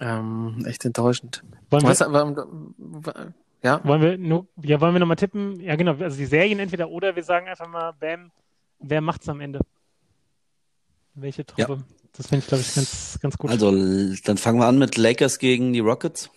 ähm, 0.00 0.64
echt 0.66 0.84
enttäuschend. 0.84 1.42
Wollen, 1.70 1.84
Was, 1.84 2.00
wir, 2.00 2.12
warum, 2.12 2.74
wa- 2.78 3.32
ja, 3.62 3.84
wollen 3.84 4.02
wir 4.02 4.18
nur, 4.18 4.46
ja, 4.62 4.80
wollen 4.80 4.94
wir 4.94 5.00
nochmal 5.00 5.16
tippen? 5.16 5.60
Ja, 5.60 5.76
genau, 5.76 5.94
also 5.94 6.16
die 6.16 6.26
Serien 6.26 6.58
entweder 6.58 6.88
oder 6.88 7.14
wir 7.14 7.22
sagen 7.24 7.48
einfach 7.48 7.68
mal, 7.68 7.92
Bam, 7.92 8.30
wer 8.78 9.00
macht's 9.00 9.28
am 9.28 9.40
Ende? 9.40 9.60
Welche 11.14 11.44
Truppe? 11.44 11.84
Das 12.12 12.26
finde 12.26 12.42
ich, 12.42 12.48
glaube 12.48 12.62
ich, 12.62 12.74
ganz, 12.74 13.18
ganz 13.20 13.38
gut. 13.38 13.50
Also 13.50 13.70
dann 14.24 14.36
fangen 14.38 14.58
wir 14.58 14.66
an 14.66 14.78
mit 14.78 14.96
Lakers 14.96 15.38
gegen 15.38 15.72
die 15.72 15.80
Rockets. 15.80 16.30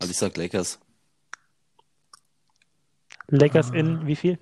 Also 0.00 0.10
ich 0.10 0.16
sag 0.16 0.36
Lakers. 0.36 0.78
Lakers 3.26 3.70
in 3.70 4.06
wie 4.06 4.16
viel? 4.16 4.38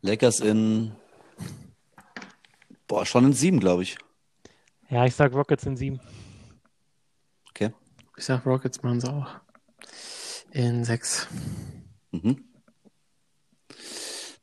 Lakers 0.00 0.40
in 0.40 0.92
boah, 2.88 3.04
schon 3.06 3.26
in 3.26 3.32
sieben, 3.34 3.60
glaube 3.60 3.82
ich. 3.82 3.98
Ja, 4.88 5.04
ich 5.04 5.14
sag 5.14 5.32
Rockets 5.32 5.66
in 5.66 5.76
sieben. 5.76 6.00
Okay. 7.50 7.72
ich 8.16 8.24
sag 8.24 8.46
Rockets 8.46 8.82
machen 8.82 9.00
sie 9.00 9.12
auch. 9.12 9.40
In 10.52 10.84
sechs. 10.84 11.26
Mhm. 12.12 12.44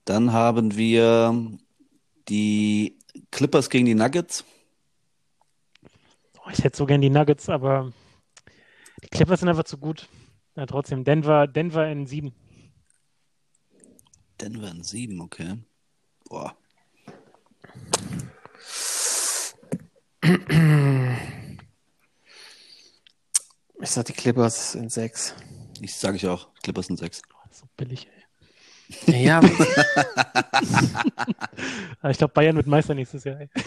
Dann 0.06 0.34
haben 0.34 0.76
wir 0.76 1.58
die 2.28 3.00
Clippers 3.32 3.70
gegen 3.70 3.86
die 3.86 3.96
Nuggets. 3.96 4.44
Oh, 6.40 6.50
ich 6.52 6.64
hätte 6.64 6.76
so 6.76 6.86
gern 6.86 7.02
die 7.02 7.10
Nuggets, 7.10 7.48
aber 7.48 7.94
die 9.02 9.08
Clippers 9.08 9.40
sind 9.40 9.50
einfach 9.50 9.64
zu 9.64 9.78
gut. 9.78 10.10
Ja, 10.56 10.66
trotzdem, 10.66 11.04
Denver, 11.04 11.48
Denver 11.48 11.88
in 11.88 12.06
sieben. 12.06 12.34
Denver 14.42 14.70
in 14.70 14.84
sieben, 14.84 15.22
okay. 15.22 15.58
Boah. 16.26 16.56
Ich 23.82 23.90
sag 23.90 24.06
die 24.06 24.14
Clippers 24.14 24.76
in 24.76 24.88
sechs. 24.90 25.36
Ich 25.82 25.94
sage 25.96 26.16
ich 26.16 26.26
auch. 26.28 26.48
Clippers 26.64 26.88
in 26.88 26.96
sechs. 26.96 27.22
Oh, 27.34 27.38
das 27.48 27.58
ist 27.58 27.60
so 27.60 27.68
billig, 27.76 28.08
ey. 28.08 28.24
Ja, 29.26 29.40
Aber 32.00 32.12
ich 32.12 32.18
glaube, 32.18 32.34
Bayern 32.34 32.56
wird 32.56 32.68
Meister 32.68 32.94
nächstes 32.94 33.26
Jahr. 33.26 33.42
Ey. 33.42 33.50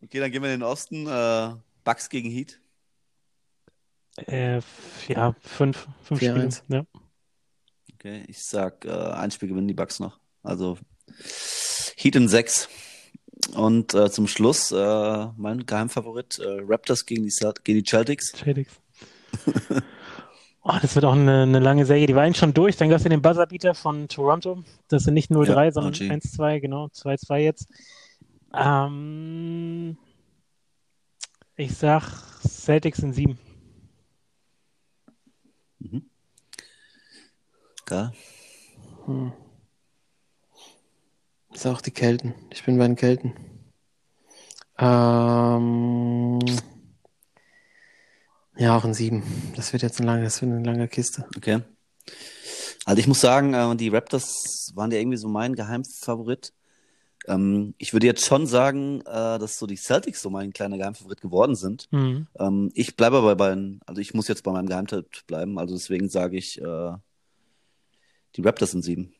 Okay, 0.00 0.20
dann 0.20 0.30
gehen 0.30 0.42
wir 0.42 0.54
in 0.54 0.60
den 0.60 0.66
Osten. 0.66 1.06
Äh, 1.06 1.54
Bucks 1.84 2.08
gegen 2.08 2.30
Heat. 2.30 2.58
Äh, 4.16 4.62
ja, 5.06 5.34
fünf, 5.40 5.86
fünf 6.02 6.20
Spiele. 6.20 6.48
4-1. 6.48 6.62
Ja. 6.68 6.84
Okay, 7.92 8.24
ich 8.26 8.42
sag, 8.42 8.86
äh, 8.86 8.90
ein 8.90 9.30
Spiel 9.30 9.50
gewinnen 9.50 9.68
die 9.68 9.74
Bucks 9.74 10.00
noch. 10.00 10.18
Also 10.42 10.78
Heat 11.96 12.16
in 12.16 12.28
sechs. 12.28 12.68
Und 13.54 13.94
äh, 13.94 14.10
zum 14.10 14.26
Schluss 14.26 14.72
äh, 14.72 15.26
mein 15.36 15.64
Geheimfavorit 15.64 16.38
äh, 16.38 16.60
Raptors 16.66 17.06
gegen 17.06 17.24
die, 17.24 17.32
gegen 17.64 17.78
die 17.78 17.88
Celtics. 17.88 18.36
Shadix. 18.36 18.72
Oh, 20.70 20.76
das 20.82 20.94
wird 20.94 21.06
auch 21.06 21.14
eine, 21.14 21.44
eine 21.44 21.60
lange 21.60 21.86
Serie. 21.86 22.06
Die 22.06 22.14
war 22.14 22.24
eigentlich 22.24 22.36
schon 22.36 22.52
durch. 22.52 22.76
Dann 22.76 22.90
gab 22.90 22.98
es 22.98 23.04
ja 23.04 23.08
den 23.08 23.22
Buzzerbeater 23.22 23.74
von 23.74 24.06
Toronto. 24.06 24.64
Das 24.88 25.04
sind 25.04 25.14
nicht 25.14 25.30
0-3, 25.30 25.64
Ja, 25.64 25.72
sondern 25.72 25.94
RG. 25.94 26.10
1-2, 26.10 26.60
genau. 26.60 26.86
2-2 26.88 27.36
jetzt. 27.38 27.68
Ähm, 28.52 29.96
ich 31.56 31.74
sag 31.74 32.02
Celtics 32.46 32.98
in 32.98 33.14
7. 33.14 33.38
Geil. 37.86 38.12
Hm. 39.06 39.32
Sag 41.58 41.74
auch 41.74 41.80
die 41.80 41.90
Kelten. 41.90 42.34
Ich 42.50 42.64
bin 42.64 42.78
bei 42.78 42.86
den 42.86 42.94
Kelten. 42.94 43.32
Ähm, 44.78 46.38
ja, 48.56 48.76
auch 48.76 48.84
in 48.84 48.94
sieben. 48.94 49.24
Das 49.56 49.72
wird 49.72 49.82
jetzt 49.82 49.98
eine 49.98 50.06
lange, 50.06 50.22
das 50.22 50.40
wird 50.40 50.52
eine 50.52 50.62
lange 50.62 50.86
Kiste. 50.86 51.26
Okay. 51.36 51.62
Also 52.84 53.00
ich 53.00 53.08
muss 53.08 53.20
sagen, 53.20 53.54
äh, 53.54 53.74
die 53.74 53.88
Raptors 53.88 54.70
waren 54.76 54.92
ja 54.92 54.98
irgendwie 54.98 55.16
so 55.16 55.26
mein 55.26 55.56
Geheimfavorit. 55.56 56.52
Ähm, 57.26 57.74
ich 57.78 57.92
würde 57.92 58.06
jetzt 58.06 58.24
schon 58.24 58.46
sagen, 58.46 59.00
äh, 59.00 59.40
dass 59.40 59.58
so 59.58 59.66
die 59.66 59.76
Celtics 59.76 60.22
so 60.22 60.30
mein 60.30 60.52
kleiner 60.52 60.78
Geheimfavorit 60.78 61.20
geworden 61.20 61.56
sind. 61.56 61.88
Mhm. 61.90 62.28
Ähm, 62.38 62.70
ich 62.74 62.94
bleibe 62.94 63.16
aber 63.16 63.34
bei 63.34 63.46
beiden, 63.48 63.80
also 63.84 64.00
ich 64.00 64.14
muss 64.14 64.28
jetzt 64.28 64.44
bei 64.44 64.52
meinem 64.52 64.68
Geheimtipp 64.68 65.26
bleiben, 65.26 65.58
also 65.58 65.74
deswegen 65.74 66.08
sage 66.08 66.36
ich 66.36 66.60
äh, 66.60 66.92
die 68.36 68.42
Raptors 68.42 68.74
in 68.74 68.82
sieben. 68.82 69.12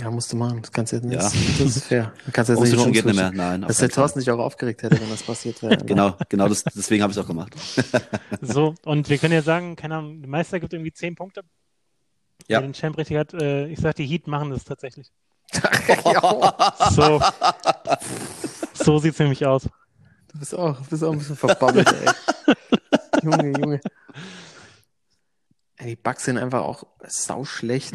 Ja, 0.00 0.10
musst 0.10 0.32
du 0.32 0.36
machen. 0.36 0.62
Das 0.62 0.70
kannst 0.70 0.92
du 0.92 0.96
jetzt 0.96 1.04
nicht. 1.04 1.16
Ja. 1.16 1.22
Das, 1.22 1.76
ist 1.76 1.84
fair. 1.84 2.12
Du 2.24 2.32
kannst 2.32 2.48
jetzt 2.50 2.60
nicht 2.60 2.72
Umswitchen 2.72 2.92
geht 2.92 3.04
nicht 3.04 3.16
mehr, 3.16 3.32
nein. 3.32 3.62
Dass 3.62 3.78
der. 3.78 3.88
Thorsten 3.90 4.20
sich 4.20 4.30
auch 4.30 4.38
aufgeregt 4.38 4.82
hätte, 4.82 5.00
wenn 5.00 5.10
das 5.10 5.22
passiert 5.22 5.62
wäre. 5.62 5.76
Genau, 5.86 6.16
genau, 6.28 6.48
das, 6.48 6.62
deswegen 6.64 7.02
habe 7.02 7.10
ich 7.10 7.18
es 7.18 7.22
auch 7.22 7.26
gemacht. 7.26 7.54
So, 8.40 8.74
und 8.84 9.08
wir 9.08 9.18
können 9.18 9.34
ja 9.34 9.42
sagen, 9.42 9.76
keine 9.76 9.96
Ahnung, 9.96 10.20
der 10.20 10.30
Meister 10.30 10.60
gibt 10.60 10.72
irgendwie 10.72 10.92
10 10.92 11.14
Punkte. 11.14 11.42
Ja. 12.48 12.58
Wer 12.58 12.62
den 12.62 12.72
Champ 12.72 12.96
richtig 12.96 13.16
hat, 13.16 13.34
äh, 13.34 13.66
ich 13.66 13.78
sag, 13.80 13.96
die 13.96 14.06
Heat 14.06 14.26
machen 14.26 14.50
das 14.50 14.64
tatsächlich. 14.64 15.10
So, 16.90 17.20
so 18.74 18.98
sieht's 18.98 19.18
nämlich 19.18 19.44
aus. 19.44 19.64
du 20.32 20.38
bist 20.38 20.54
auch, 20.54 20.76
du 20.78 20.84
bist 20.88 21.04
auch 21.04 21.12
ein 21.12 21.18
bisschen 21.18 21.36
verbabbelt, 21.36 21.92
ey. 21.92 22.54
Junge, 23.22 23.58
Junge. 23.58 23.80
Ey, 25.76 25.90
die 25.90 25.96
Bugs 25.96 26.24
sind 26.24 26.38
einfach 26.38 26.62
auch 26.62 26.84
sau 27.06 27.44
schlecht. 27.44 27.94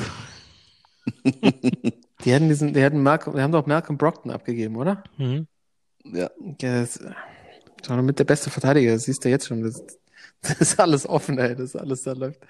Die 2.23 2.31
hätten 2.31 2.49
diesen, 2.49 2.73
die 2.73 2.81
hätten 2.81 3.01
Malcolm, 3.03 3.35
die 3.35 3.41
haben 3.41 3.51
doch 3.51 3.67
Malcolm 3.67 3.97
Brockton 3.97 4.31
abgegeben, 4.31 4.75
oder? 4.75 5.03
Mhm. 5.17 5.47
Ja. 6.03 6.29
Ja, 6.61 6.81
das, 6.81 6.99
das 6.99 7.89
war 7.89 8.01
mit 8.01 8.17
der 8.17 8.23
beste 8.23 8.49
Verteidiger, 8.49 8.93
das 8.93 9.03
siehst 9.03 9.23
du 9.23 9.29
jetzt 9.29 9.47
schon. 9.47 9.61
Das, 9.61 9.84
das 10.41 10.59
ist 10.59 10.79
alles 10.79 11.07
offen, 11.07 11.38
ey, 11.38 11.55
das 11.55 11.75
alles 11.75 12.03
da 12.03 12.13
läuft. 12.13 12.41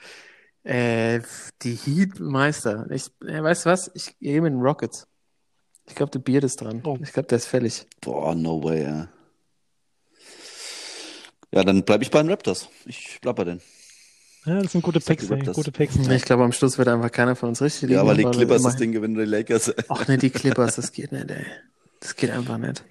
Äh, 0.63 1.21
die 1.61 1.75
Heat-Meister. 1.75 2.87
Ich, 2.91 3.07
äh, 3.25 3.41
weißt 3.41 3.65
du 3.65 3.69
was? 3.69 3.91
Ich 3.93 4.17
gehe 4.19 4.41
mit 4.41 4.53
den 4.53 4.61
Rockets. 4.61 5.07
Ich 5.87 5.95
glaube, 5.95 6.11
der 6.11 6.19
Beard 6.19 6.43
ist 6.43 6.61
dran. 6.61 6.81
Oh. 6.83 6.97
Ich 7.01 7.13
glaube, 7.13 7.27
der 7.27 7.37
ist 7.37 7.45
fällig. 7.45 7.85
Boah, 8.01 8.35
no 8.35 8.61
way, 8.63 8.83
ja. 8.83 9.09
Ja, 11.53 11.63
dann 11.63 11.83
bleibe 11.83 12.03
ich 12.03 12.11
bei 12.11 12.21
den 12.21 12.29
Raptors. 12.29 12.67
Ich 12.85 13.19
bleib 13.21 13.37
bei 13.37 13.45
denen. 13.45 13.61
Ja, 14.47 14.61
das 14.61 14.71
sind 14.71 14.81
gute 14.81 15.01
Picks, 15.01 15.29
ey. 15.29 15.43
Gute 15.43 15.71
Picks. 15.73 15.97
Ich 15.97 16.23
glaube, 16.23 16.43
am 16.43 16.53
Schluss 16.53 16.77
wird 16.77 16.87
einfach 16.87 17.11
keiner 17.11 17.35
von 17.35 17.49
uns 17.49 17.61
richtig 17.61 17.81
liegen. 17.83 17.93
Ja, 17.95 18.01
aber 18.01 18.15
die 18.15 18.23
Clippers 18.23 18.63
das 18.63 18.77
Ding 18.77 18.93
gewinnen 18.93 19.15
die 19.15 19.25
Lakers. 19.25 19.73
Ach 19.89 20.07
ne, 20.07 20.17
die 20.17 20.29
Clippers, 20.29 20.77
das 20.77 20.93
geht 20.93 21.11
nicht, 21.11 21.29
ey. 21.29 21.45
Das 21.99 22.15
geht 22.15 22.31
einfach 22.31 22.57
nicht. 22.57 22.81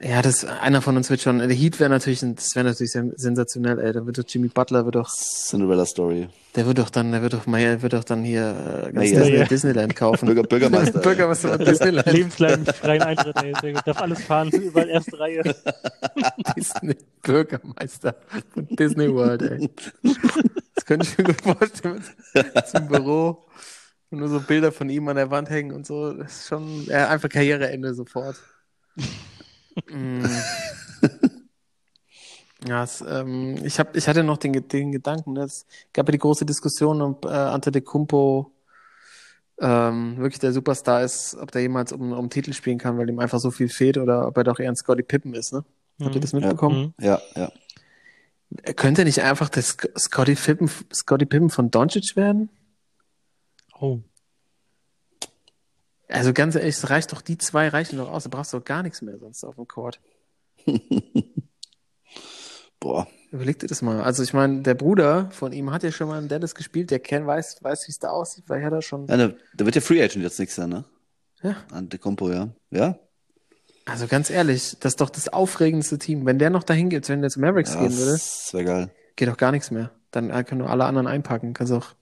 Ja, 0.00 0.22
das, 0.22 0.44
einer 0.44 0.80
von 0.80 0.96
uns 0.96 1.10
wird 1.10 1.20
schon, 1.20 1.38
der 1.40 1.48
Heat 1.50 1.80
wäre 1.80 1.90
natürlich, 1.90 2.20
das 2.20 2.54
wäre 2.54 2.64
natürlich 2.64 2.92
sen- 2.92 3.14
sensationell, 3.16 3.80
ey. 3.80 3.92
Da 3.92 4.06
wird 4.06 4.16
doch 4.16 4.22
Jimmy 4.28 4.46
Butler, 4.46 4.84
wird 4.84 4.94
doch, 4.94 5.08
Cinderella 5.10 5.84
Story. 5.86 6.28
der 6.54 6.66
wird 6.66 6.78
doch 6.78 6.88
dann, 6.90 7.10
der 7.10 7.20
wird 7.22 7.32
doch 7.32 7.46
mal, 7.46 7.82
wird 7.82 7.94
doch 7.94 8.04
dann 8.04 8.22
hier 8.22 8.42
äh, 8.86 8.92
ganz 8.92 8.94
Mayer. 8.94 9.18
Disney, 9.20 9.32
Mayer. 9.38 9.46
Disneyland 9.48 9.96
kaufen. 9.96 10.26
Bürger, 10.26 10.44
Bürgermeister. 10.44 10.98
Bürgermeister 11.02 11.56
von 11.56 11.64
Disneyland. 11.66 12.12
Lebenslang 12.12 12.64
freien 12.66 13.02
Eintritt, 13.02 13.42
ey. 13.42 13.72
Darf 13.84 14.00
alles 14.00 14.22
fahren, 14.22 14.50
überall 14.50 14.88
erste 14.88 15.18
Reihe. 15.18 15.42
Disney 16.56 16.94
Bürgermeister 17.22 18.14
von 18.54 18.68
Disney 18.68 19.12
World, 19.12 19.42
ey. 19.42 19.68
Das 20.76 20.84
könnte 20.84 21.08
ich 21.10 21.18
mir 21.18 21.24
gut 21.24 21.40
vorstellen. 21.40 22.04
Zum 22.70 22.86
Büro 22.86 23.46
und 24.10 24.20
nur 24.20 24.28
so 24.28 24.38
Bilder 24.38 24.70
von 24.70 24.88
ihm 24.90 25.08
an 25.08 25.16
der 25.16 25.32
Wand 25.32 25.50
hängen 25.50 25.72
und 25.72 25.88
so. 25.88 26.12
Das 26.12 26.36
ist 26.42 26.46
schon 26.46 26.84
ja, 26.84 27.08
einfach 27.08 27.28
Karriereende 27.28 27.94
sofort. 27.94 28.36
Mm. 29.90 30.24
Ja, 32.66 32.82
es, 32.82 33.04
ähm, 33.08 33.56
ich, 33.64 33.78
hab, 33.78 33.94
ich 33.94 34.08
hatte 34.08 34.24
noch 34.24 34.36
den, 34.36 34.52
den 34.68 34.90
Gedanken, 34.90 35.34
ne, 35.34 35.42
es 35.42 35.64
gab 35.92 36.08
ja 36.08 36.12
die 36.12 36.18
große 36.18 36.44
Diskussion, 36.44 37.00
ob 37.02 37.24
äh, 37.24 37.28
Ante 37.28 37.70
de 37.70 37.82
Kumpo 37.82 38.52
ähm, 39.60 40.16
wirklich 40.18 40.40
der 40.40 40.52
Superstar 40.52 41.02
ist, 41.02 41.36
ob 41.36 41.52
der 41.52 41.62
jemals 41.62 41.92
um, 41.92 42.12
um 42.12 42.30
Titel 42.30 42.52
spielen 42.52 42.78
kann, 42.78 42.98
weil 42.98 43.08
ihm 43.08 43.20
einfach 43.20 43.38
so 43.38 43.50
viel 43.50 43.68
fehlt 43.68 43.96
oder 43.96 44.26
ob 44.26 44.36
er 44.36 44.44
doch 44.44 44.58
eher 44.58 44.70
ein 44.70 44.76
Scotty 44.76 45.02
Pippen 45.02 45.34
ist. 45.34 45.52
Ne? 45.52 45.64
Habt 46.02 46.14
ihr 46.14 46.20
das 46.20 46.32
mitbekommen? 46.32 46.94
Mhm. 46.98 47.04
Ja, 47.04 47.20
ja. 47.36 47.52
Könnte 48.74 49.04
nicht 49.04 49.22
einfach 49.22 49.48
der 49.48 49.62
Sc 49.62 49.88
Scotty 49.96 50.34
Pippen, 50.34 50.70
Scotty 50.92 51.26
Pippen 51.26 51.50
von 51.50 51.70
Doncic 51.70 52.16
werden? 52.16 52.48
Oh. 53.78 54.00
Also 56.08 56.32
ganz 56.32 56.54
ehrlich, 56.54 56.76
es 56.76 56.88
reicht 56.90 57.12
doch, 57.12 57.20
die 57.20 57.38
zwei 57.38 57.68
reichen 57.68 57.98
doch 57.98 58.10
aus. 58.10 58.24
Du 58.24 58.30
brauchst 58.30 58.54
doch 58.54 58.64
gar 58.64 58.82
nichts 58.82 59.02
mehr 59.02 59.18
sonst 59.18 59.44
auf 59.44 59.56
dem 59.56 59.68
Court. 59.68 60.00
Boah. 62.80 63.06
Überleg 63.30 63.58
dir 63.58 63.66
das 63.66 63.82
mal. 63.82 64.02
Also 64.02 64.22
ich 64.22 64.32
meine, 64.32 64.62
der 64.62 64.74
Bruder 64.74 65.30
von 65.32 65.52
ihm 65.52 65.70
hat 65.70 65.82
ja 65.82 65.92
schon 65.92 66.08
mal 66.08 66.22
in 66.22 66.28
Dallas 66.28 66.54
gespielt, 66.54 66.90
der 66.90 66.98
kennt, 66.98 67.26
weiß, 67.26 67.62
weiß 67.62 67.86
wie 67.86 67.90
es 67.90 67.98
da 67.98 68.08
aussieht, 68.08 68.44
weil 68.48 68.62
er 68.62 68.70
da 68.70 68.80
schon. 68.80 69.06
Ja, 69.06 69.18
der, 69.18 69.34
der 69.52 69.66
wird 69.66 69.74
ja 69.74 69.82
Free 69.82 70.02
Agent 70.02 70.24
jetzt 70.24 70.38
nächstes 70.38 70.56
Jahr, 70.56 70.66
ne? 70.66 70.84
Ja. 71.42 71.56
Antetokounmpo, 71.70 72.30
ja. 72.30 72.48
Ja? 72.70 72.98
Also 73.84 74.06
ganz 74.06 74.30
ehrlich, 74.30 74.76
das 74.80 74.92
ist 74.92 75.00
doch 75.00 75.10
das 75.10 75.28
aufregendste 75.28 75.98
Team. 75.98 76.26
Wenn 76.26 76.38
der 76.38 76.50
noch 76.50 76.62
dahin 76.62 76.88
geht, 76.88 77.08
wenn 77.08 77.20
der 77.20 77.30
zu 77.30 77.40
Mavericks 77.40 77.74
ja 77.74 77.80
gehen 77.80 77.96
würde, 77.96 78.12
das 78.12 78.52
wäre 78.52 78.64
geil. 78.64 78.90
geht 79.16 79.28
doch 79.28 79.36
gar 79.36 79.52
nichts 79.52 79.70
mehr. 79.70 79.90
Dann 80.10 80.28
können 80.46 80.60
nur 80.60 80.70
alle 80.70 80.84
anderen 80.84 81.06
einpacken. 81.06 81.54
Kannst 81.54 81.72
auch. 81.72 81.94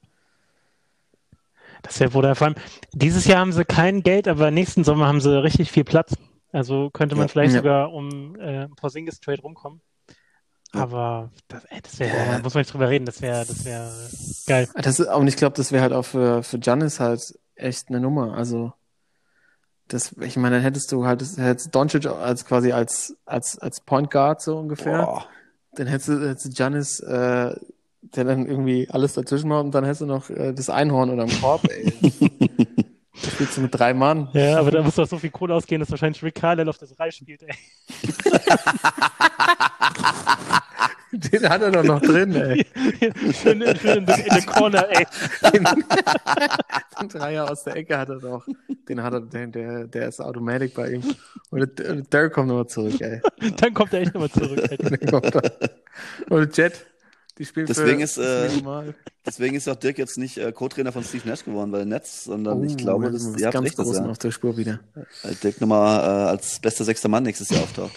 Das 1.83 2.01
wäre 2.01 2.15
wohl 2.15 2.23
der 2.23 2.35
vor 2.35 2.49
allem. 2.49 2.57
Dieses 2.93 3.25
Jahr 3.27 3.41
haben 3.41 3.53
sie 3.53 3.65
kein 3.65 4.03
Geld, 4.03 4.29
aber 4.29 4.51
nächsten 4.51 4.85
Sommer 4.85 5.07
haben 5.07 5.21
sie 5.21 5.43
richtig 5.43 5.71
viel 5.73 5.85
Platz. 5.85 6.15
Also 6.53 6.91
könnte 6.91 7.15
man 7.17 7.25
Ja. 7.25 7.29
vielleicht 7.29 7.53
Ja. 7.55 7.59
sogar 7.61 7.93
um 7.93 8.37
äh, 8.41 8.69
Porzingis 8.69 9.21
Trade 9.21 9.43
rumkommen. 9.43 9.81
Aber 10.73 11.31
das, 11.49 11.65
ey, 11.67 11.81
das 11.83 11.99
wäre, 11.99 12.17
Ja. 12.17 12.33
da 12.33 12.39
muss 12.41 12.55
man 12.55 12.61
nicht 12.63 12.73
drüber 12.73 12.89
reden, 12.89 13.07
das 13.07 13.23
wäre, 13.23 13.45
das 13.47 13.65
wäre 13.65 13.91
geil. 14.47 14.69
Das 14.75 15.01
und 15.01 15.27
ich 15.29 15.37
glaube, 15.37 15.57
das 15.57 15.73
wäre 15.73 15.83
halt 15.83 15.93
auch 15.93 16.05
für, 16.05 16.43
für 16.43 16.59
Giannis 16.59 17.01
halt 17.01 17.23
echt 17.55 17.89
eine 17.89 18.01
Nummer. 18.01 18.35
Also, 18.35 18.73
das, 19.89 20.13
ich 20.21 20.37
meine, 20.37 20.57
dann 20.57 20.63
hättest 20.63 20.91
du 20.93 21.07
halt, 21.07 21.23
hättest 21.37 21.75
Doncic 21.75 22.07
als 22.07 22.45
quasi 22.45 22.73
als, 22.73 23.17
als, 23.25 23.59
als 23.59 23.81
Point 23.81 24.11
Guard 24.11 24.43
so 24.43 24.59
ungefähr. 24.59 25.03
Boah. 25.05 25.27
Dann 25.73 25.87
hättest 25.87 26.09
du, 26.09 26.29
hättest 26.29 26.47
du 26.47 26.51
Giannis, 26.51 27.01
äh, 27.01 27.55
der 28.15 28.25
dann 28.25 28.47
irgendwie 28.47 28.89
alles 28.91 29.15
dazwischen 29.15 29.49
macht 29.49 29.65
und 29.65 29.75
dann 29.75 29.85
hättest 29.85 30.03
du 30.03 30.07
noch 30.07 30.31
äh, 30.31 30.53
das 30.53 30.71
Einhorn 30.71 31.11
unterm 31.11 31.31
Korb, 31.41 31.63
ey. 31.71 31.93
da 33.23 33.31
spielst 33.31 33.57
du 33.57 33.63
mit 33.63 33.75
drei 33.75 33.95
Mann. 33.95 34.29
Ja, 34.33 34.59
aber 34.59 34.71
da 34.71 34.83
muss 34.83 34.95
doch 34.95 35.09
so 35.09 35.19
viel 35.19 35.31
Kohle 35.31 35.55
ausgehen, 35.55 35.81
dass 35.81 35.91
wahrscheinlich 35.91 36.23
Rick 36.23 36.37
Carlisle 36.37 36.71
auf 36.71 36.79
das 36.79 36.99
Reich 36.99 37.17
spielt, 37.17 37.43
ey. 37.43 37.55
Den 41.13 41.49
hat 41.49 41.63
er 41.63 41.71
doch 41.71 41.85
noch 41.85 42.01
drin, 42.01 42.35
ey. 42.35 42.67
schön, 43.33 43.63
schön 43.79 44.05
in, 44.05 44.07
the 44.07 44.47
corner, 44.47 44.87
ey. 44.91 45.07
Den 45.53 47.09
Dreier 47.09 47.51
aus 47.51 47.65
der 47.65 47.77
Ecke 47.77 47.97
hat 47.97 48.09
er 48.09 48.19
doch. 48.19 48.45
Den 48.89 49.03
hat 49.03 49.13
er, 49.15 49.21
der, 49.21 49.47
der, 49.47 49.87
der 49.87 50.09
ist 50.09 50.21
Automatic 50.21 50.75
bei 50.75 50.93
ihm. 50.93 51.03
Und 51.51 51.79
der, 51.79 51.95
Derek 52.03 52.33
kommt 52.33 52.49
nochmal 52.49 52.67
zurück, 52.67 53.01
ey. 53.01 53.21
Dann 53.57 53.73
kommt 53.73 53.93
er 53.95 54.01
echt 54.01 54.15
nochmal 54.15 54.31
zurück. 54.31 54.59
Alter. 54.69 54.91
Der 54.97 54.99
kommt 55.11 55.35
da. 55.35 55.41
Und 56.29 56.57
Jet, 56.57 56.87
die 57.39 57.45
spielen 57.45 57.67
Deswegen 57.67 57.99
für 57.99 58.05
ist, 58.05 58.19
äh. 58.19 58.49
Deswegen 59.27 59.57
ist 59.57 59.69
auch 59.69 59.77
Dirk 59.77 59.99
jetzt 59.99 60.19
nicht 60.19 60.39
äh, 60.39 60.53
Co-Trainer 60.53 60.93
von 60.93 61.03
Steve 61.05 61.29
Nash 61.29 61.45
geworden 61.45 61.71
bei 61.71 61.79
den 61.81 61.89
Nets, 61.89 62.25
sondern 62.25 62.61
Oh, 62.61 62.65
ich 62.65 62.77
glaube, 62.77 63.11
das, 63.11 63.25
ist 63.25 63.41
ihr 63.41 63.47
habt 63.47 63.55
ganz 63.55 63.67
recht, 63.67 63.79
dass 63.79 63.87
großen 63.87 64.05
er, 64.05 64.11
auf 64.11 64.19
der 64.19 64.31
Spur 64.31 64.57
wieder. 64.57 64.81
äh, 65.23 65.35
Dirk 65.43 65.61
nochmal 65.61 66.01
äh, 66.01 66.29
als 66.31 66.59
bester 66.61 66.85
sechster 66.85 67.09
Mann 67.09 67.25
nächstes 67.25 67.51
Jahr 67.51 67.63
auftaucht. 67.63 67.93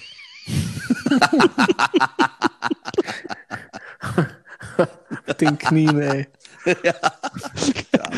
Den 5.39 5.57
Knien, 5.57 6.01
ey. 6.01 6.27
ja, 6.83 6.93
Mann. 7.93 8.09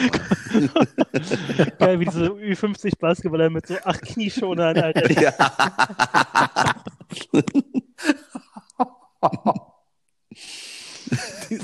Geil, 1.79 1.99
wie 1.99 2.05
diese 2.05 2.25
Ü50 2.27 2.93
Basketballer 2.99 3.49
mit 3.49 3.67
so 3.67 3.75
acht 3.83 4.01
Knieschonern, 4.01 4.77
Alter. 4.77 5.11
ja. 5.21 5.33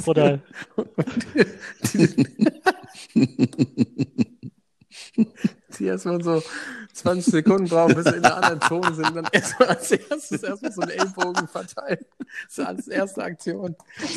Oder 0.05 0.39
Die 5.79 5.85
erstmal 5.85 6.23
so 6.23 6.41
20 6.93 7.31
Sekunden 7.31 7.67
brauchen, 7.67 7.95
bis 7.95 8.05
sie 8.05 8.15
in 8.15 8.23
der 8.23 8.37
anderen 8.37 8.61
Zone 8.61 8.93
sind, 8.95 9.15
dann 9.15 9.27
erstmal 9.31 9.69
als 9.69 9.91
erstes 9.91 10.43
erstmal 10.43 10.71
so 10.71 10.81
einen 10.81 10.91
Ellbogen 10.91 11.47
verteilen. 11.47 12.05
So 12.49 12.63
als 12.63 12.87
erste 12.87 13.23
Aktion. 13.23 13.75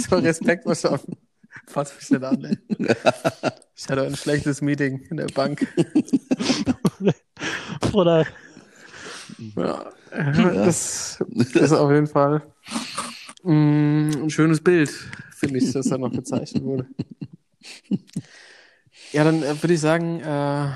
So 0.09 0.17
Respekt 0.17 0.65
verschaffen. 0.65 1.17
Fass 1.67 1.95
mich 1.95 2.11
nicht 2.11 2.25
an, 2.25 2.45
ey. 2.45 2.57
Ich 3.75 3.89
hatte 3.89 4.03
ein 4.03 4.17
schlechtes 4.17 4.61
Meeting 4.63 5.01
in 5.11 5.17
der 5.19 5.27
Bank. 5.27 5.67
Oder 7.93 8.27
Ja, 9.57 9.93
das, 10.27 11.19
das 11.29 11.55
ist 11.55 11.73
auf 11.73 11.91
jeden 11.91 12.07
Fall 12.07 12.43
mm, 13.43 14.11
ein 14.25 14.31
schönes 14.31 14.61
Bild, 14.61 14.91
finde 15.41 15.59
ich, 15.59 15.73
das 15.73 15.89
da 15.89 15.99
noch 15.99 16.13
gezeichnet 16.13 16.63
wurde. 16.63 16.87
Ja, 19.13 19.25
dann 19.25 19.43
äh, 19.43 19.61
würde 19.61 19.75
ich 19.75 19.81
sagen, 19.81 20.21
äh, 20.21 20.69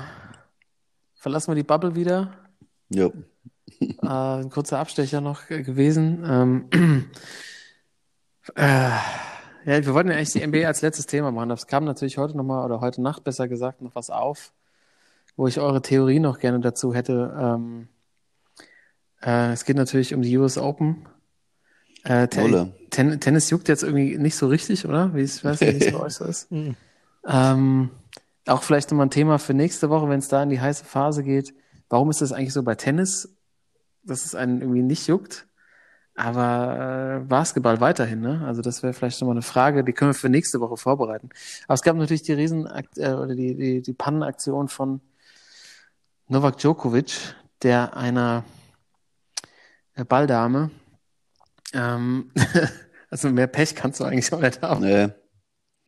verlassen 1.15 1.51
wir 1.51 1.55
die 1.55 1.63
Bubble 1.63 1.95
wieder. 1.95 2.33
Jo. 2.89 3.13
Äh, 3.79 4.07
ein 4.07 4.49
kurzer 4.49 4.79
Abstecher 4.79 5.21
noch 5.21 5.49
äh, 5.49 5.63
gewesen. 5.63 6.23
Ähm, 6.27 6.69
äh, 8.55 8.89
ja, 9.65 9.85
wir 9.85 9.93
wollten 9.93 10.09
ja 10.09 10.15
eigentlich 10.17 10.33
die 10.33 10.45
NBA 10.45 10.67
als 10.67 10.81
letztes 10.81 11.05
Thema 11.05 11.31
machen. 11.31 11.49
Das 11.49 11.67
kam 11.67 11.85
natürlich 11.85 12.17
heute 12.17 12.35
nochmal, 12.35 12.65
oder 12.65 12.81
heute 12.81 13.01
Nacht 13.01 13.23
besser 13.23 13.47
gesagt, 13.47 13.81
noch 13.81 13.95
was 13.95 14.09
auf, 14.09 14.53
wo 15.37 15.47
ich 15.47 15.59
eure 15.59 15.81
Theorie 15.81 16.19
noch 16.19 16.39
gerne 16.39 16.59
dazu 16.59 16.93
hätte. 16.93 17.33
Ähm, 17.39 17.87
äh, 19.21 19.53
es 19.53 19.63
geht 19.63 19.77
natürlich 19.77 20.13
um 20.13 20.21
die 20.21 20.37
US 20.37 20.57
Open. 20.57 21.07
Äh, 22.05 22.27
Ten. 22.27 22.73
Ten 22.91 23.19
Tennis 23.19 23.49
juckt 23.49 23.67
jetzt 23.67 23.83
irgendwie 23.83 24.17
nicht 24.17 24.35
so 24.35 24.47
richtig, 24.47 24.85
oder? 24.87 25.13
Wie 25.13 25.21
es, 25.21 25.43
weiß 25.43 25.59
nicht, 25.61 25.81
wie 25.81 25.85
es 25.85 25.91
bei 25.91 25.99
euch 25.99 26.13
so 26.13 26.25
ist. 26.25 26.51
Mhm. 26.55 26.75
Ähm, 27.27 27.89
auch 28.45 28.61
vielleicht 28.61 28.91
nochmal 28.91 29.07
ein 29.07 29.11
Thema 29.11 29.39
für 29.39 29.55
nächste 29.55 29.89
Woche, 29.89 30.07
wenn 30.07 30.19
es 30.19 30.27
da 30.27 30.43
in 30.43 30.49
die 30.49 30.61
heiße 30.61 30.85
Phase 30.85 31.23
geht. 31.23 31.55
Warum 31.89 32.11
ist 32.11 32.21
das 32.21 32.31
eigentlich 32.31 32.53
so 32.53 32.61
bei 32.61 32.75
Tennis, 32.75 33.35
dass 34.03 34.25
es 34.25 34.35
einen 34.35 34.61
irgendwie 34.61 34.83
nicht 34.83 35.07
juckt? 35.07 35.47
Aber 36.13 37.21
äh, 37.21 37.25
Basketball 37.25 37.81
weiterhin, 37.81 38.21
ne? 38.21 38.43
Also 38.45 38.61
das 38.61 38.83
wäre 38.83 38.93
vielleicht 38.93 39.19
nochmal 39.19 39.33
eine 39.33 39.41
Frage, 39.41 39.83
die 39.83 39.91
können 39.91 40.11
wir 40.11 40.15
für 40.15 40.29
nächste 40.29 40.61
Woche 40.61 40.77
vorbereiten. 40.77 41.29
Aber 41.65 41.73
es 41.73 41.81
gab 41.81 41.97
natürlich 41.97 42.21
die 42.21 42.33
Riesen 42.33 42.67
äh, 42.67 43.13
oder 43.13 43.33
die, 43.35 43.55
die, 43.55 43.81
die 43.81 43.93
Pannenaktion 43.93 44.67
von 44.67 45.01
Novak 46.27 46.57
Djokovic, 46.57 47.35
der 47.63 47.97
einer 47.97 48.43
äh, 49.95 50.05
Balldame, 50.05 50.69
ähm, 51.75 52.31
also 53.09 53.29
mehr 53.29 53.47
Pech 53.47 53.75
kannst 53.75 53.99
du 53.99 54.05
eigentlich 54.05 54.31
auch 54.33 54.41
nicht 54.41 54.61
haben 54.61 54.81
Nee. 54.81 55.09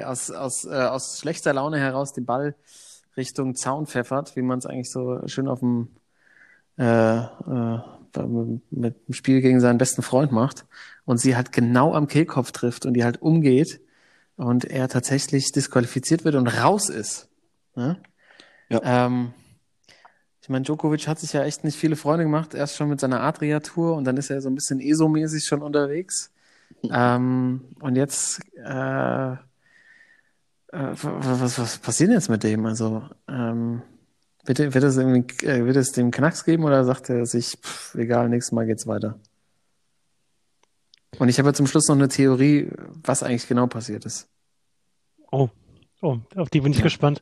aus, 0.03 0.29
aus, 0.31 0.65
äh, 0.65 0.73
aus 0.73 1.19
schlechter 1.19 1.53
Laune 1.53 1.79
heraus 1.79 2.13
den 2.13 2.25
Ball 2.25 2.55
Richtung 3.15 3.55
Zaun 3.55 3.87
pfeffert, 3.87 4.35
wie 4.35 4.43
man 4.43 4.59
es 4.59 4.65
eigentlich 4.65 4.91
so 4.91 5.27
schön 5.27 5.47
auf 5.47 5.59
dem 5.59 5.89
äh, 6.77 7.17
äh, 7.17 7.79
mit 8.71 9.07
dem 9.07 9.13
Spiel 9.13 9.41
gegen 9.41 9.59
seinen 9.59 9.77
besten 9.77 10.01
Freund 10.01 10.31
macht 10.31 10.65
und 11.05 11.19
sie 11.19 11.35
halt 11.35 11.51
genau 11.51 11.93
am 11.93 12.07
Kehlkopf 12.07 12.51
trifft 12.51 12.85
und 12.85 12.93
die 12.93 13.03
halt 13.03 13.21
umgeht 13.21 13.81
und 14.37 14.65
er 14.65 14.87
tatsächlich 14.87 15.51
disqualifiziert 15.51 16.23
wird 16.23 16.35
und 16.35 16.47
raus 16.47 16.89
ist. 16.89 17.29
Ne? 17.75 17.97
Ja. 18.69 18.81
Ähm, 18.83 19.33
ich 20.47 20.49
meine, 20.49 20.63
Djokovic 20.63 21.09
hat 21.09 21.19
sich 21.19 21.33
ja 21.33 21.43
echt 21.43 21.65
nicht 21.65 21.77
viele 21.77 21.97
Freunde 21.97 22.23
gemacht, 22.23 22.53
erst 22.53 22.77
schon 22.77 22.87
mit 22.87 23.01
seiner 23.01 23.19
Adria-Tour 23.19 23.97
und 23.97 24.05
dann 24.05 24.15
ist 24.15 24.29
er 24.29 24.39
so 24.39 24.47
ein 24.47 24.55
bisschen 24.55 24.79
ESO-mäßig 24.79 25.43
schon 25.45 25.61
unterwegs. 25.61 26.31
Ähm, 26.89 27.65
und 27.81 27.97
jetzt, 27.97 28.39
äh, 28.55 29.33
äh, 29.33 29.37
was, 30.71 31.59
was 31.59 31.77
passiert 31.79 32.11
jetzt 32.11 32.29
mit 32.29 32.43
dem? 32.43 32.65
Also, 32.65 33.03
ähm, 33.27 33.81
wird, 34.45 34.59
wird, 34.59 34.83
es 34.85 34.95
irgendwie, 34.95 35.45
äh, 35.45 35.65
wird 35.65 35.75
es 35.75 35.91
dem 35.91 36.11
Knacks 36.11 36.45
geben 36.45 36.63
oder 36.63 36.85
sagt 36.85 37.09
er 37.09 37.25
sich, 37.25 37.57
pff, 37.61 37.95
egal, 37.95 38.29
nächstes 38.29 38.53
Mal 38.53 38.65
geht's 38.65 38.87
weiter? 38.87 39.19
Und 41.19 41.27
ich 41.27 41.39
habe 41.39 41.51
zum 41.51 41.67
Schluss 41.67 41.89
noch 41.89 41.95
eine 41.95 42.07
Theorie, 42.07 42.69
was 43.03 43.21
eigentlich 43.21 43.49
genau 43.49 43.67
passiert 43.67 44.05
ist. 44.05 44.29
Oh, 45.29 45.49
oh, 46.01 46.19
auf 46.37 46.49
die 46.49 46.61
bin 46.61 46.71
ich 46.71 46.77
Ja. 46.77 46.85
gespannt. 46.85 47.21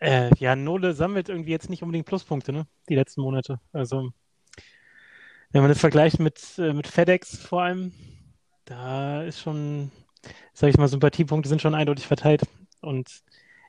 Äh, 0.00 0.30
ja, 0.38 0.54
Nole 0.54 0.94
sammelt 0.94 1.28
irgendwie 1.28 1.50
jetzt 1.50 1.70
nicht 1.70 1.82
unbedingt 1.82 2.06
Pluspunkte, 2.06 2.52
ne? 2.52 2.66
Die 2.88 2.94
letzten 2.94 3.20
Monate. 3.20 3.60
Also, 3.72 4.12
wenn 5.50 5.62
man 5.62 5.70
das 5.70 5.80
vergleicht 5.80 6.20
mit, 6.20 6.40
äh, 6.58 6.72
mit 6.72 6.86
FedEx 6.86 7.38
vor 7.38 7.62
allem, 7.62 7.92
da 8.64 9.22
ist 9.22 9.40
schon, 9.40 9.90
sag 10.52 10.68
ich 10.70 10.78
mal, 10.78 10.88
Sympathiepunkte 10.88 11.48
sind 11.48 11.62
schon 11.62 11.74
eindeutig 11.74 12.06
verteilt. 12.06 12.42
Und 12.80 13.22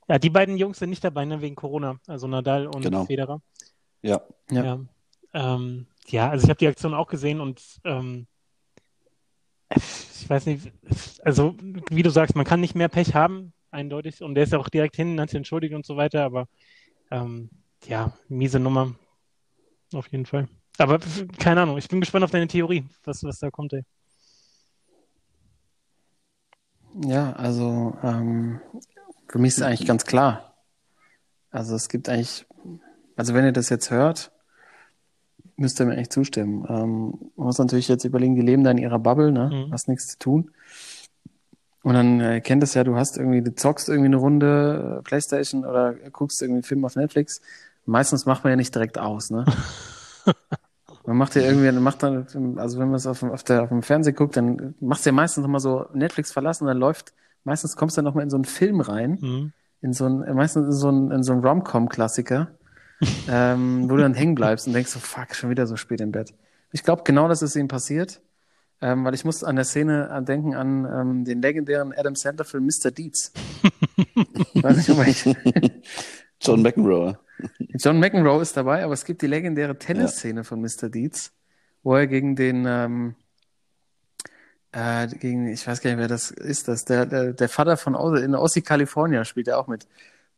ja, 0.08 0.20
die 0.20 0.30
beiden 0.30 0.58
Jungs 0.58 0.80
sind 0.80 0.90
nicht 0.90 1.04
dabei, 1.04 1.26
ne, 1.26 1.42
wegen 1.42 1.56
Corona. 1.56 2.00
Also 2.08 2.28
Nadal 2.28 2.68
und 2.68 2.82
Genau. 2.82 3.06
Federer. 3.06 3.42
Ja. 4.02 4.22
Ja. 4.52 4.64
Ja, 4.64 4.80
ähm, 5.34 5.88
ja 6.08 6.30
also 6.30 6.44
ich 6.44 6.50
habe 6.50 6.60
die 6.60 6.68
Aktion 6.68 6.94
auch 6.94 7.08
gesehen 7.08 7.42
und 7.42 7.62
ähm, 7.86 8.28
ich 9.70 10.30
weiß 10.30 10.48
nicht, 10.48 10.72
also 11.24 11.56
wie 11.90 12.04
du 12.04 12.10
sagst, 12.10 12.36
man 12.36 12.46
kann 12.46 12.60
nicht 12.60 12.76
mehr 12.76 12.90
Pech 12.90 13.14
haben, 13.14 13.54
eindeutig. 13.72 14.22
Und 14.22 14.36
der 14.36 14.44
ist 14.44 14.54
ja 14.54 14.60
auch 14.60 14.70
direkt 14.70 14.96
hin, 14.96 15.20
hat 15.20 15.30
sich 15.30 15.38
entschuldigt 15.38 15.74
und 15.74 15.86
so 15.86 15.98
weiter, 15.98 16.24
aber 16.24 16.48
ähm, 17.12 17.50
ja, 17.86 18.14
miese 18.28 18.60
Nummer. 18.60 18.96
Auf 19.94 20.08
jeden 20.08 20.26
Fall. 20.26 20.48
Aber 20.78 21.00
keine 21.38 21.62
Ahnung, 21.62 21.78
ich 21.78 21.88
bin 21.88 22.00
gespannt 22.00 22.24
auf 22.24 22.32
deine 22.32 22.48
Theorie, 22.48 22.86
was, 23.04 23.24
was 23.24 23.40
da 23.40 23.50
kommt, 23.50 23.74
ey. 23.74 23.84
Ja, 27.06 27.34
also 27.34 27.98
ähm, 28.04 28.62
für 29.28 29.40
mich 29.40 29.54
ist 29.54 29.62
eigentlich 29.62 29.88
ganz 29.88 30.06
klar. 30.06 30.56
Also 31.52 31.76
es 31.76 31.90
gibt 31.90 32.10
eigentlich, 32.10 32.46
also 33.16 33.34
wenn 33.34 33.46
ihr 33.46 33.52
das 33.52 33.70
jetzt 33.70 33.92
hört, 33.92 34.32
müsst 35.56 35.80
ihr 35.80 35.86
mir 35.86 35.94
eigentlich 35.94 36.10
zustimmen. 36.10 36.66
Ähm, 36.70 37.32
man 37.36 37.48
muss 37.48 37.58
natürlich 37.58 37.88
jetzt 37.88 38.06
überlegen, 38.06 38.36
die 38.36 38.42
leben 38.42 38.64
da 38.64 38.72
in 38.72 38.78
ihrer 38.78 39.00
Bubble, 39.00 39.32
ne? 39.32 39.50
Mhm. 39.68 39.74
Hast 39.74 39.88
nichts 39.88 40.08
zu 40.08 40.18
tun. 40.18 40.52
Und 41.90 41.96
dann 41.96 42.20
äh, 42.22 42.40
kennt 42.40 42.62
es 42.62 42.76
ja, 42.76 42.84
du 42.84 42.96
hast 42.96 43.18
irgendwie, 43.18 43.42
du 43.42 43.56
zockst 43.56 43.90
irgendwie 43.90 44.06
eine 44.10 44.18
Runde 44.18 45.00
äh, 45.00 45.02
Playstation 45.02 45.66
oder 45.66 45.94
guckst 46.12 46.40
irgendwie 46.40 46.58
einen 46.58 46.64
Film 46.64 46.86
auf 46.86 46.96
Netflix. 46.96 47.42
Meistens 47.88 48.28
macht 48.28 48.44
man 48.44 48.52
ja 48.52 48.58
nicht 48.58 48.76
direkt 48.76 49.00
aus, 49.00 49.32
ne? 49.32 49.44
Man 51.06 51.18
macht 51.18 51.34
ja 51.34 51.42
irgendwie, 51.42 51.72
man 51.72 51.82
macht 51.82 52.04
dann, 52.04 52.28
also 52.60 52.78
wenn 52.78 52.88
man 52.90 52.96
es 52.98 53.08
auf, 53.08 53.22
dem- 53.22 53.32
auf, 53.32 53.42
der, 53.44 53.64
auf 53.64 53.70
dem 53.70 53.82
Fernsehen 53.82 54.16
guckt, 54.16 54.38
dann 54.38 54.76
machst 54.80 55.06
du 55.06 55.10
ja 55.10 55.14
meistens 55.14 55.42
nochmal 55.42 55.60
so 55.62 55.88
Netflix 55.94 56.32
verlassen 56.32 56.66
und 56.66 56.68
dann 56.68 56.78
läuft, 56.78 57.14
meistens 57.44 57.76
kommst 57.76 57.98
du 57.98 58.00
dann 58.02 58.06
nochmal 58.06 58.24
in 58.26 58.30
so 58.30 58.38
einen 58.38 58.46
Film 58.46 58.80
rein, 58.82 59.18
Mhm. 59.20 59.54
in 59.82 59.94
so 59.94 60.06
einen, 60.06 60.36
meistens 60.36 60.66
in 60.68 60.72
so 60.74 60.90
einen, 60.90 61.10
in 61.12 61.24
so 61.24 61.32
einen 61.34 61.44
Rom-Com-Klassiker, 61.44 62.52
ähm, 63.28 63.90
wo 63.90 63.96
du 63.96 64.04
dann 64.04 64.14
hängen 64.14 64.36
bleibst 64.36 64.68
und 64.68 64.74
denkst 64.74 64.92
so, 64.92 65.00
fuck, 65.00 65.34
schon 65.34 65.50
wieder 65.50 65.66
so 65.66 65.78
spät 65.78 66.02
im 66.02 66.12
Bett. 66.12 66.34
Ich 66.72 66.84
glaube 66.84 67.02
genau, 67.06 67.28
dass 67.28 67.42
es 67.42 67.56
ihm 67.56 67.68
passiert, 67.68 68.22
ähm, 68.82 69.04
weil 69.06 69.14
ich 69.14 69.26
muss 69.26 69.44
an 69.44 69.56
der 69.56 69.66
Szene 69.66 70.10
an- 70.10 70.26
denken 70.26 70.56
an 70.56 70.86
ähm, 70.86 71.26
den 71.26 71.42
legendären 71.42 71.94
Adam 71.94 72.16
Sandler-Film 72.16 72.66
Mr. 72.66 72.92
Deeds. 72.92 73.34
Weiß 74.56 74.78
nicht, 74.78 74.90
ob 74.90 75.06
ich, 75.06 75.26
John 76.42 76.62
McEnroe. 76.62 77.18
John 77.76 78.00
McEnroe 78.00 78.42
ist 78.42 78.56
dabei, 78.58 78.84
aber 78.84 78.94
es 78.94 79.06
gibt 79.06 79.22
die 79.22 79.28
legendäre 79.28 79.78
Tennisszene 79.78 80.44
von 80.44 80.62
Mr. 80.62 80.90
Deeds, 80.90 81.32
wo 81.84 81.96
er 81.96 82.08
gegen 82.08 82.36
den, 82.36 82.66
ähm, 82.68 83.16
äh, 84.72 85.08
gegen, 85.08 85.48
ich 85.48 85.66
weiß 85.66 85.82
gar 85.82 85.90
nicht, 85.92 86.00
wer 86.00 86.08
das 86.08 86.32
ist, 86.32 86.68
das, 86.68 86.86
der, 86.86 87.06
der, 87.06 87.34
der 87.34 87.50
Vater 87.50 87.78
von 87.78 87.96
Ossi, 87.96 88.24
in 88.24 88.36
Ossi, 88.36 88.62
California 88.62 89.26
spielt 89.26 89.48
er 89.48 89.58
auch 89.60 89.68
mit. 89.68 89.88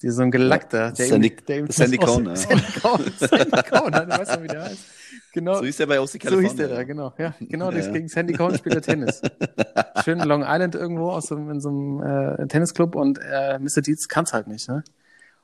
Die 0.01 0.09
so 0.09 0.21
ein 0.23 0.31
Gelackter, 0.31 0.91
der 0.91 1.05
Sandy, 1.05 1.27
ihm, 1.29 1.45
der 1.47 1.57
ihm 1.59 1.67
Sandy 1.69 1.97
Cohn. 1.97 2.25
Ja. 2.25 2.35
Sandy 2.35 2.63
Cohn, 2.81 3.01
Sandy 3.17 3.61
Cohn, 3.69 3.91
du 3.91 4.07
weißt 4.09 4.35
noch, 4.35 4.43
wie 4.43 4.47
der 4.47 4.63
heißt. 4.63 4.85
Genau, 5.33 5.55
So 5.59 5.63
hieß 5.65 5.77
der 5.77 5.85
bei 5.87 5.99
OC 6.01 6.07
so 6.09 6.17
California. 6.17 6.49
hieß 6.49 6.57
der 6.57 6.67
da, 6.69 6.83
genau. 6.83 7.13
Ja, 7.17 7.33
genau, 7.39 7.71
Ja. 7.71 7.87
gegen 7.91 8.07
Sandy 8.07 8.33
Cohn 8.33 8.57
spielt 8.57 8.75
er 8.75 8.81
Tennis. 8.81 9.21
Schön 10.03 10.19
Long 10.19 10.43
Island 10.45 10.75
irgendwo 10.75 11.09
aus 11.11 11.27
so, 11.27 11.35
in 11.37 11.61
so 11.61 11.69
einem 11.69 12.01
äh, 12.43 12.47
Tennisclub 12.47 12.95
und 12.95 13.19
äh, 13.19 13.57
Mr. 13.59 13.81
Deeds 13.81 14.09
kann's 14.09 14.33
halt 14.33 14.47
nicht, 14.47 14.67
ne? 14.67 14.83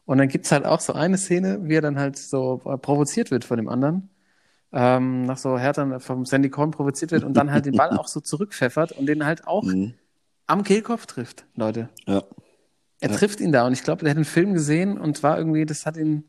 Und 0.05 0.17
dann 0.19 0.29
gibt's 0.29 0.51
halt 0.51 0.65
auch 0.65 0.79
so 0.79 0.93
eine 0.93 1.17
Szene, 1.17 1.59
wie 1.63 1.75
er 1.75 1.81
dann 1.81 1.99
halt 1.99 2.17
so 2.17 2.61
äh, 2.65 2.77
provoziert 2.77 3.29
wird 3.29 3.43
von 3.45 3.57
dem 3.57 3.67
anderen. 3.69 4.09
Ähm, 4.73 5.23
nach 5.25 5.37
so 5.37 5.57
Härtern 5.57 5.99
vom 5.99 6.25
Sandy 6.25 6.49
Cohn 6.49 6.71
provoziert 6.71 7.11
wird 7.11 7.23
und 7.23 7.35
dann 7.35 7.51
halt 7.51 7.65
den 7.65 7.75
Ball 7.75 7.91
auch 7.97 8.07
so 8.07 8.19
zurückpfeffert 8.19 8.91
und 8.93 9.05
den 9.05 9.25
halt 9.25 9.47
auch 9.47 9.63
Mhm. 9.63 9.93
am 10.47 10.63
Kehlkopf 10.63 11.05
trifft, 11.05 11.45
Leute. 11.55 11.89
Ja. 12.07 12.23
Er 12.99 13.11
Ja. 13.11 13.17
trifft 13.17 13.39
ihn 13.41 13.51
da 13.51 13.65
und 13.67 13.73
ich 13.73 13.83
glaube, 13.83 14.01
der 14.01 14.09
hat 14.11 14.17
den 14.17 14.25
Film 14.25 14.53
gesehen 14.53 14.97
und 14.97 15.21
war 15.23 15.37
irgendwie, 15.37 15.65
das 15.65 15.85
hat 15.85 15.97
ihn, 15.97 16.23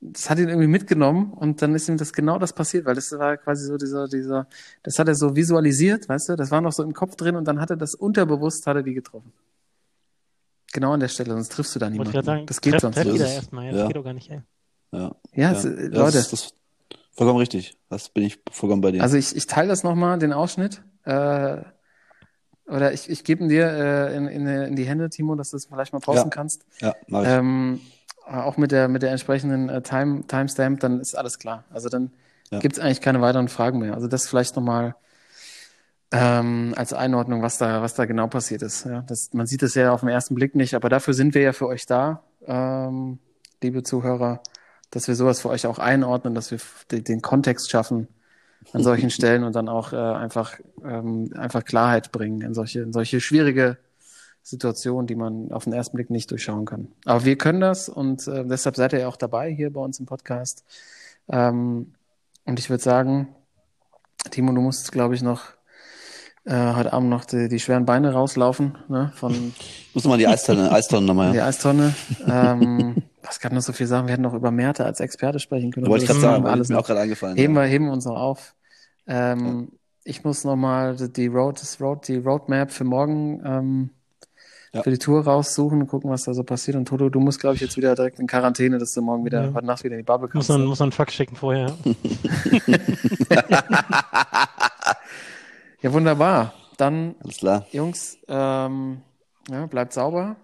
das 0.00 0.28
hat 0.28 0.38
ihn 0.38 0.48
irgendwie 0.48 0.66
mitgenommen 0.66 1.32
und 1.32 1.62
dann 1.62 1.74
ist 1.74 1.88
ihm 1.88 1.96
das 1.96 2.12
genau 2.12 2.38
das 2.38 2.52
passiert, 2.52 2.84
weil 2.84 2.94
das 2.96 3.12
war 3.12 3.36
quasi 3.36 3.66
so 3.66 3.76
dieser, 3.76 4.08
dieser, 4.08 4.46
das 4.82 4.98
hat 4.98 5.06
er 5.08 5.14
so 5.14 5.36
visualisiert, 5.36 6.08
weißt 6.08 6.30
du, 6.30 6.36
das 6.36 6.50
war 6.50 6.60
noch 6.60 6.72
so 6.72 6.82
im 6.82 6.92
Kopf 6.94 7.14
drin 7.16 7.36
und 7.36 7.44
dann 7.46 7.60
hat 7.60 7.70
er 7.70 7.76
das 7.76 7.94
unterbewusst, 7.94 8.66
hat 8.66 8.76
er 8.76 8.82
die 8.82 8.94
getroffen. 8.94 9.32
Genau 10.72 10.92
an 10.92 11.00
der 11.00 11.08
Stelle, 11.08 11.30
sonst 11.30 11.52
triffst 11.52 11.74
du 11.76 11.78
da 11.78 11.88
niemanden. 11.88 12.22
sagen, 12.24 12.46
das 12.46 12.60
geht 12.60 12.72
treff, 12.72 12.80
sonst 12.82 12.96
treff 12.96 13.06
nicht. 13.12 13.20
erstmal, 13.20 13.66
ja, 13.66 13.70
das 13.70 13.80
Ja. 13.82 13.86
geht 13.86 13.96
doch 13.96 14.04
gar 14.04 14.12
nicht, 14.14 14.30
ey. 14.30 14.40
Ja. 14.92 14.98
Ja, 15.00 15.12
Ja. 15.34 15.52
es- 15.52 15.64
Ja, 15.64 15.70
Leute, 15.70 16.16
Das, 16.18 16.30
das 16.30 16.54
vollkommen 17.12 17.38
richtig. 17.38 17.76
Das 17.88 18.08
bin 18.08 18.24
ich 18.24 18.40
vollkommen 18.50 18.82
bei 18.82 18.90
dir. 18.90 19.02
also 19.02 19.16
ich, 19.16 19.36
ich 19.36 19.46
teile 19.46 19.68
das 19.68 19.84
nochmal, 19.84 20.18
den 20.18 20.32
Ausschnitt, 20.32 20.82
äh, 21.04 21.58
oder 22.66 22.92
ich, 22.92 23.10
ich 23.10 23.24
gebe 23.24 23.42
ihn 23.42 23.48
dir 23.48 23.66
äh, 23.66 24.16
in, 24.16 24.26
in, 24.26 24.46
in 24.46 24.76
die 24.76 24.84
Hände, 24.84 25.10
Timo, 25.10 25.34
dass 25.34 25.50
du 25.50 25.56
es 25.56 25.66
vielleicht 25.66 25.92
mal 25.92 25.98
posten 26.00 26.28
Ja. 26.28 26.30
kannst. 26.30 26.64
ja, 26.80 26.94
mach 27.08 27.22
ich. 27.22 27.28
Ähm, 27.28 27.80
auch 28.26 28.56
mit 28.56 28.72
der, 28.72 28.88
mit 28.88 29.02
der 29.02 29.10
entsprechenden 29.10 29.68
äh, 29.68 29.82
Time, 29.82 30.26
Timestamp, 30.26 30.80
dann 30.80 30.98
ist 31.00 31.14
alles 31.14 31.38
klar. 31.38 31.64
Also 31.70 31.88
dann 31.90 32.10
Ja. 32.50 32.58
gibt 32.60 32.76
es 32.76 32.82
eigentlich 32.82 33.02
keine 33.02 33.20
weiteren 33.20 33.48
Fragen 33.48 33.78
mehr. 33.80 33.94
Also 33.94 34.08
das 34.08 34.26
vielleicht 34.26 34.56
nochmal 34.56 34.94
ähm, 36.10 36.74
als 36.76 36.92
Einordnung, 36.92 37.42
was 37.42 37.58
da, 37.58 37.82
was 37.82 37.94
da 37.94 38.04
genau 38.06 38.28
passiert 38.28 38.62
ist. 38.62 38.84
Ja, 38.84 39.02
das, 39.02 39.30
man 39.32 39.46
sieht 39.46 39.62
es 39.62 39.74
ja 39.74 39.92
auf 39.92 40.00
den 40.00 40.08
ersten 40.08 40.34
Blick 40.34 40.54
nicht, 40.54 40.74
aber 40.74 40.88
dafür 40.88 41.12
sind 41.12 41.34
wir 41.34 41.42
ja 41.42 41.52
für 41.52 41.66
euch 41.66 41.86
da, 41.86 42.22
ähm, 42.46 43.18
liebe 43.62 43.82
Zuhörer, 43.82 44.42
dass 44.90 45.08
wir 45.08 45.16
sowas 45.16 45.40
für 45.40 45.48
euch 45.48 45.66
auch 45.66 45.78
einordnen, 45.78 46.34
dass 46.34 46.50
wir 46.50 46.60
den 46.90 47.20
Kontext 47.20 47.70
schaffen 47.70 48.08
an 48.72 48.82
solchen 48.82 49.10
Stellen 49.10 49.44
und 49.44 49.54
dann 49.54 49.68
auch 49.68 49.92
äh, 49.92 49.96
einfach, 49.96 50.58
ähm, 50.84 51.30
einfach 51.36 51.64
Klarheit 51.64 52.12
bringen 52.12 52.40
in 52.40 52.54
solche, 52.54 52.80
in 52.80 52.92
solche 52.92 53.20
schwierige 53.20 53.78
Situationen, 54.42 55.06
die 55.06 55.14
man 55.14 55.52
auf 55.52 55.64
den 55.64 55.72
ersten 55.72 55.96
Blick 55.96 56.10
nicht 56.10 56.30
durchschauen 56.30 56.64
kann. 56.64 56.88
Aber 57.04 57.24
wir 57.24 57.36
können 57.36 57.60
das 57.60 57.88
und 57.88 58.26
äh, 58.28 58.44
deshalb 58.44 58.76
seid 58.76 58.92
ihr 58.92 59.00
ja 59.00 59.08
auch 59.08 59.16
dabei 59.16 59.50
hier 59.50 59.72
bei 59.72 59.80
uns 59.80 60.00
im 60.00 60.06
Podcast. 60.06 60.64
Ähm, 61.28 61.94
und 62.44 62.58
ich 62.58 62.68
würde 62.68 62.82
sagen, 62.82 63.28
Timo, 64.30 64.52
du 64.52 64.60
musst, 64.60 64.92
glaube 64.92 65.14
ich, 65.14 65.22
noch 65.22 65.54
äh, 66.44 66.74
heute 66.74 66.92
Abend 66.92 67.08
noch 67.08 67.24
die, 67.24 67.48
die 67.48 67.58
schweren 67.58 67.86
Beine 67.86 68.12
rauslaufen, 68.12 68.76
ne, 68.88 69.12
von 69.14 69.54
Muss 69.94 70.04
mal 70.04 70.18
die 70.18 70.26
Eistonne, 70.26 70.70
Eistonne 70.70 71.06
nochmal. 71.06 71.34
Ja. 71.34 71.46
Eistonne. 71.46 71.94
ähm, 72.26 72.96
was 73.26 73.40
kann 73.40 73.54
noch 73.54 73.62
so 73.62 73.72
viel 73.72 73.86
sagen? 73.86 74.06
Wir 74.06 74.12
hätten 74.12 74.22
noch 74.22 74.34
über 74.34 74.50
Märte 74.50 74.84
als 74.84 75.00
Experte 75.00 75.38
sprechen 75.38 75.72
können. 75.72 75.86
Wollte 75.86 76.04
ich 76.04 76.08
gerade 76.10 76.20
das 76.20 76.30
sagen, 76.30 76.46
alles 76.46 76.68
mir 76.68 76.76
auch 76.76 76.80
noch. 76.80 76.86
gerade 76.86 77.00
eingefallen. 77.00 77.36
Heben 77.36 77.54
ja. 77.54 77.62
wir, 77.62 77.66
heben 77.68 77.86
wir 77.86 77.92
uns 77.92 78.04
noch 78.04 78.16
auf. 78.20 78.54
Ähm, 79.06 79.72
Ich 80.04 80.22
muss 80.24 80.44
noch 80.44 80.56
mal 80.56 80.96
die 80.96 81.26
Road, 81.28 81.60
das 81.60 81.80
Road, 81.80 82.06
die 82.08 82.16
Roadmap 82.18 82.70
für 82.70 82.84
morgen 82.84 83.40
ähm, 83.44 83.90
Ja. 84.72 84.82
für 84.82 84.90
die 84.90 84.98
Tour 84.98 85.24
raussuchen 85.24 85.80
und 85.82 85.86
gucken, 85.88 86.10
was 86.10 86.24
da 86.24 86.34
so 86.34 86.42
passiert. 86.44 86.76
Und 86.76 86.86
Toto, 86.86 87.08
du 87.08 87.20
musst, 87.20 87.40
glaube 87.40 87.54
ich, 87.56 87.60
jetzt 87.62 87.76
wieder 87.76 87.94
direkt 87.94 88.18
in 88.18 88.26
Quarantäne, 88.26 88.78
dass 88.78 88.92
du 88.92 89.00
morgen 89.02 89.24
wieder, 89.24 89.44
Ja. 89.44 89.54
heute 89.54 89.66
Nacht 89.66 89.82
wieder 89.84 89.94
in 89.94 90.00
die 90.00 90.04
Bubble 90.04 90.26
Muss 90.26 90.32
kannst. 90.32 90.48
man, 90.50 90.64
muss 90.66 90.78
man 90.80 90.86
einen 90.86 90.92
Fax 90.92 91.14
schicken 91.14 91.36
vorher. 91.36 91.72
Ja, 95.80 95.92
wunderbar. 95.92 96.54
Dann, 96.78 97.14
Alles 97.22 97.36
klar. 97.36 97.66
Jungs, 97.70 98.16
ähm, 98.26 99.02
ja, 99.50 99.66
bleibt 99.66 99.92
sauber. 99.92 100.36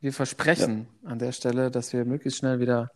Wir 0.00 0.12
versprechen 0.12 0.88
an 1.04 1.18
der 1.18 1.32
Stelle, 1.32 1.70
dass 1.70 1.92
wir 1.92 2.04
möglichst 2.04 2.38
schnell 2.38 2.60
wieder 2.60 2.90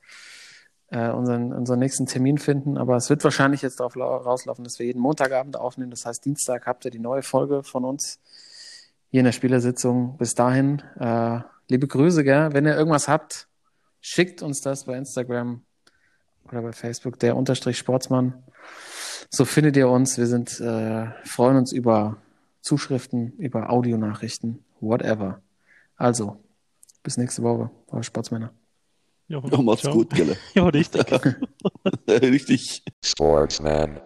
äh, 0.90 1.10
unseren, 1.10 1.52
unseren 1.52 1.78
nächsten 1.78 2.06
Termin 2.06 2.38
finden. 2.38 2.78
Aber 2.78 2.96
es 2.96 3.10
wird 3.10 3.24
wahrscheinlich 3.24 3.62
jetzt 3.62 3.80
darauf 3.80 3.94
lau- 3.96 4.16
rauslaufen, 4.16 4.62
dass 4.64 4.78
wir 4.78 4.86
jeden 4.86 5.00
Montagabend 5.00 5.56
aufnehmen. 5.56 5.90
Das 5.90 6.06
heißt, 6.06 6.24
Dienstag 6.24 6.66
habt 6.66 6.84
ihr 6.84 6.90
die 6.90 6.98
neue 7.00 7.22
Folge 7.22 7.62
von 7.64 7.84
uns 7.84 8.20
hier 9.10 9.20
in 9.20 9.24
der 9.24 9.32
Spielersitzung. 9.32 10.16
Bis 10.16 10.34
dahin, 10.34 10.82
äh, 10.98 11.40
liebe 11.68 11.88
Grüße, 11.88 12.22
gell? 12.24 12.52
Wenn 12.52 12.66
ihr 12.66 12.76
irgendwas 12.76 13.08
habt, 13.08 13.48
Schickt 14.04 14.42
uns 14.42 14.60
das 14.60 14.84
bei 14.84 14.96
Instagram 14.98 15.62
oder 16.48 16.60
bei 16.60 16.72
Facebook, 16.72 17.20
der 17.20 17.36
Unterstrich 17.36 17.78
Sportsmann. 17.78 18.42
So 19.30 19.44
findet 19.44 19.76
ihr 19.76 19.88
uns. 19.88 20.18
Wir 20.18 20.26
sind, 20.26 20.58
äh, 20.58 21.06
freuen 21.24 21.56
uns 21.56 21.70
über 21.72 22.16
Zuschriften, 22.62 23.32
über 23.38 23.70
Audionachrichten, 23.70 24.64
whatever. 24.80 25.40
Also, 25.96 26.40
bis 27.02 27.16
nächste 27.16 27.42
Woche, 27.42 27.70
eure 27.88 28.02
Sportsmänner. 28.04 28.52
Jo, 29.28 29.42
Oh, 29.50 29.62
macht's 29.62 29.82
ciao. 29.82 29.92
gut, 29.94 30.10
Gelle. 30.10 30.36
Jo, 30.54 30.66
richtig. 30.68 31.04
Richtig. 32.08 32.82
Sportsman. 33.04 34.00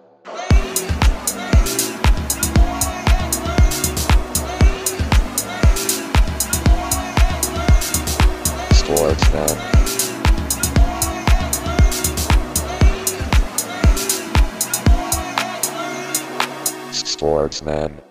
Sportsman. 8.72 9.56
Sportsman. 16.92 18.05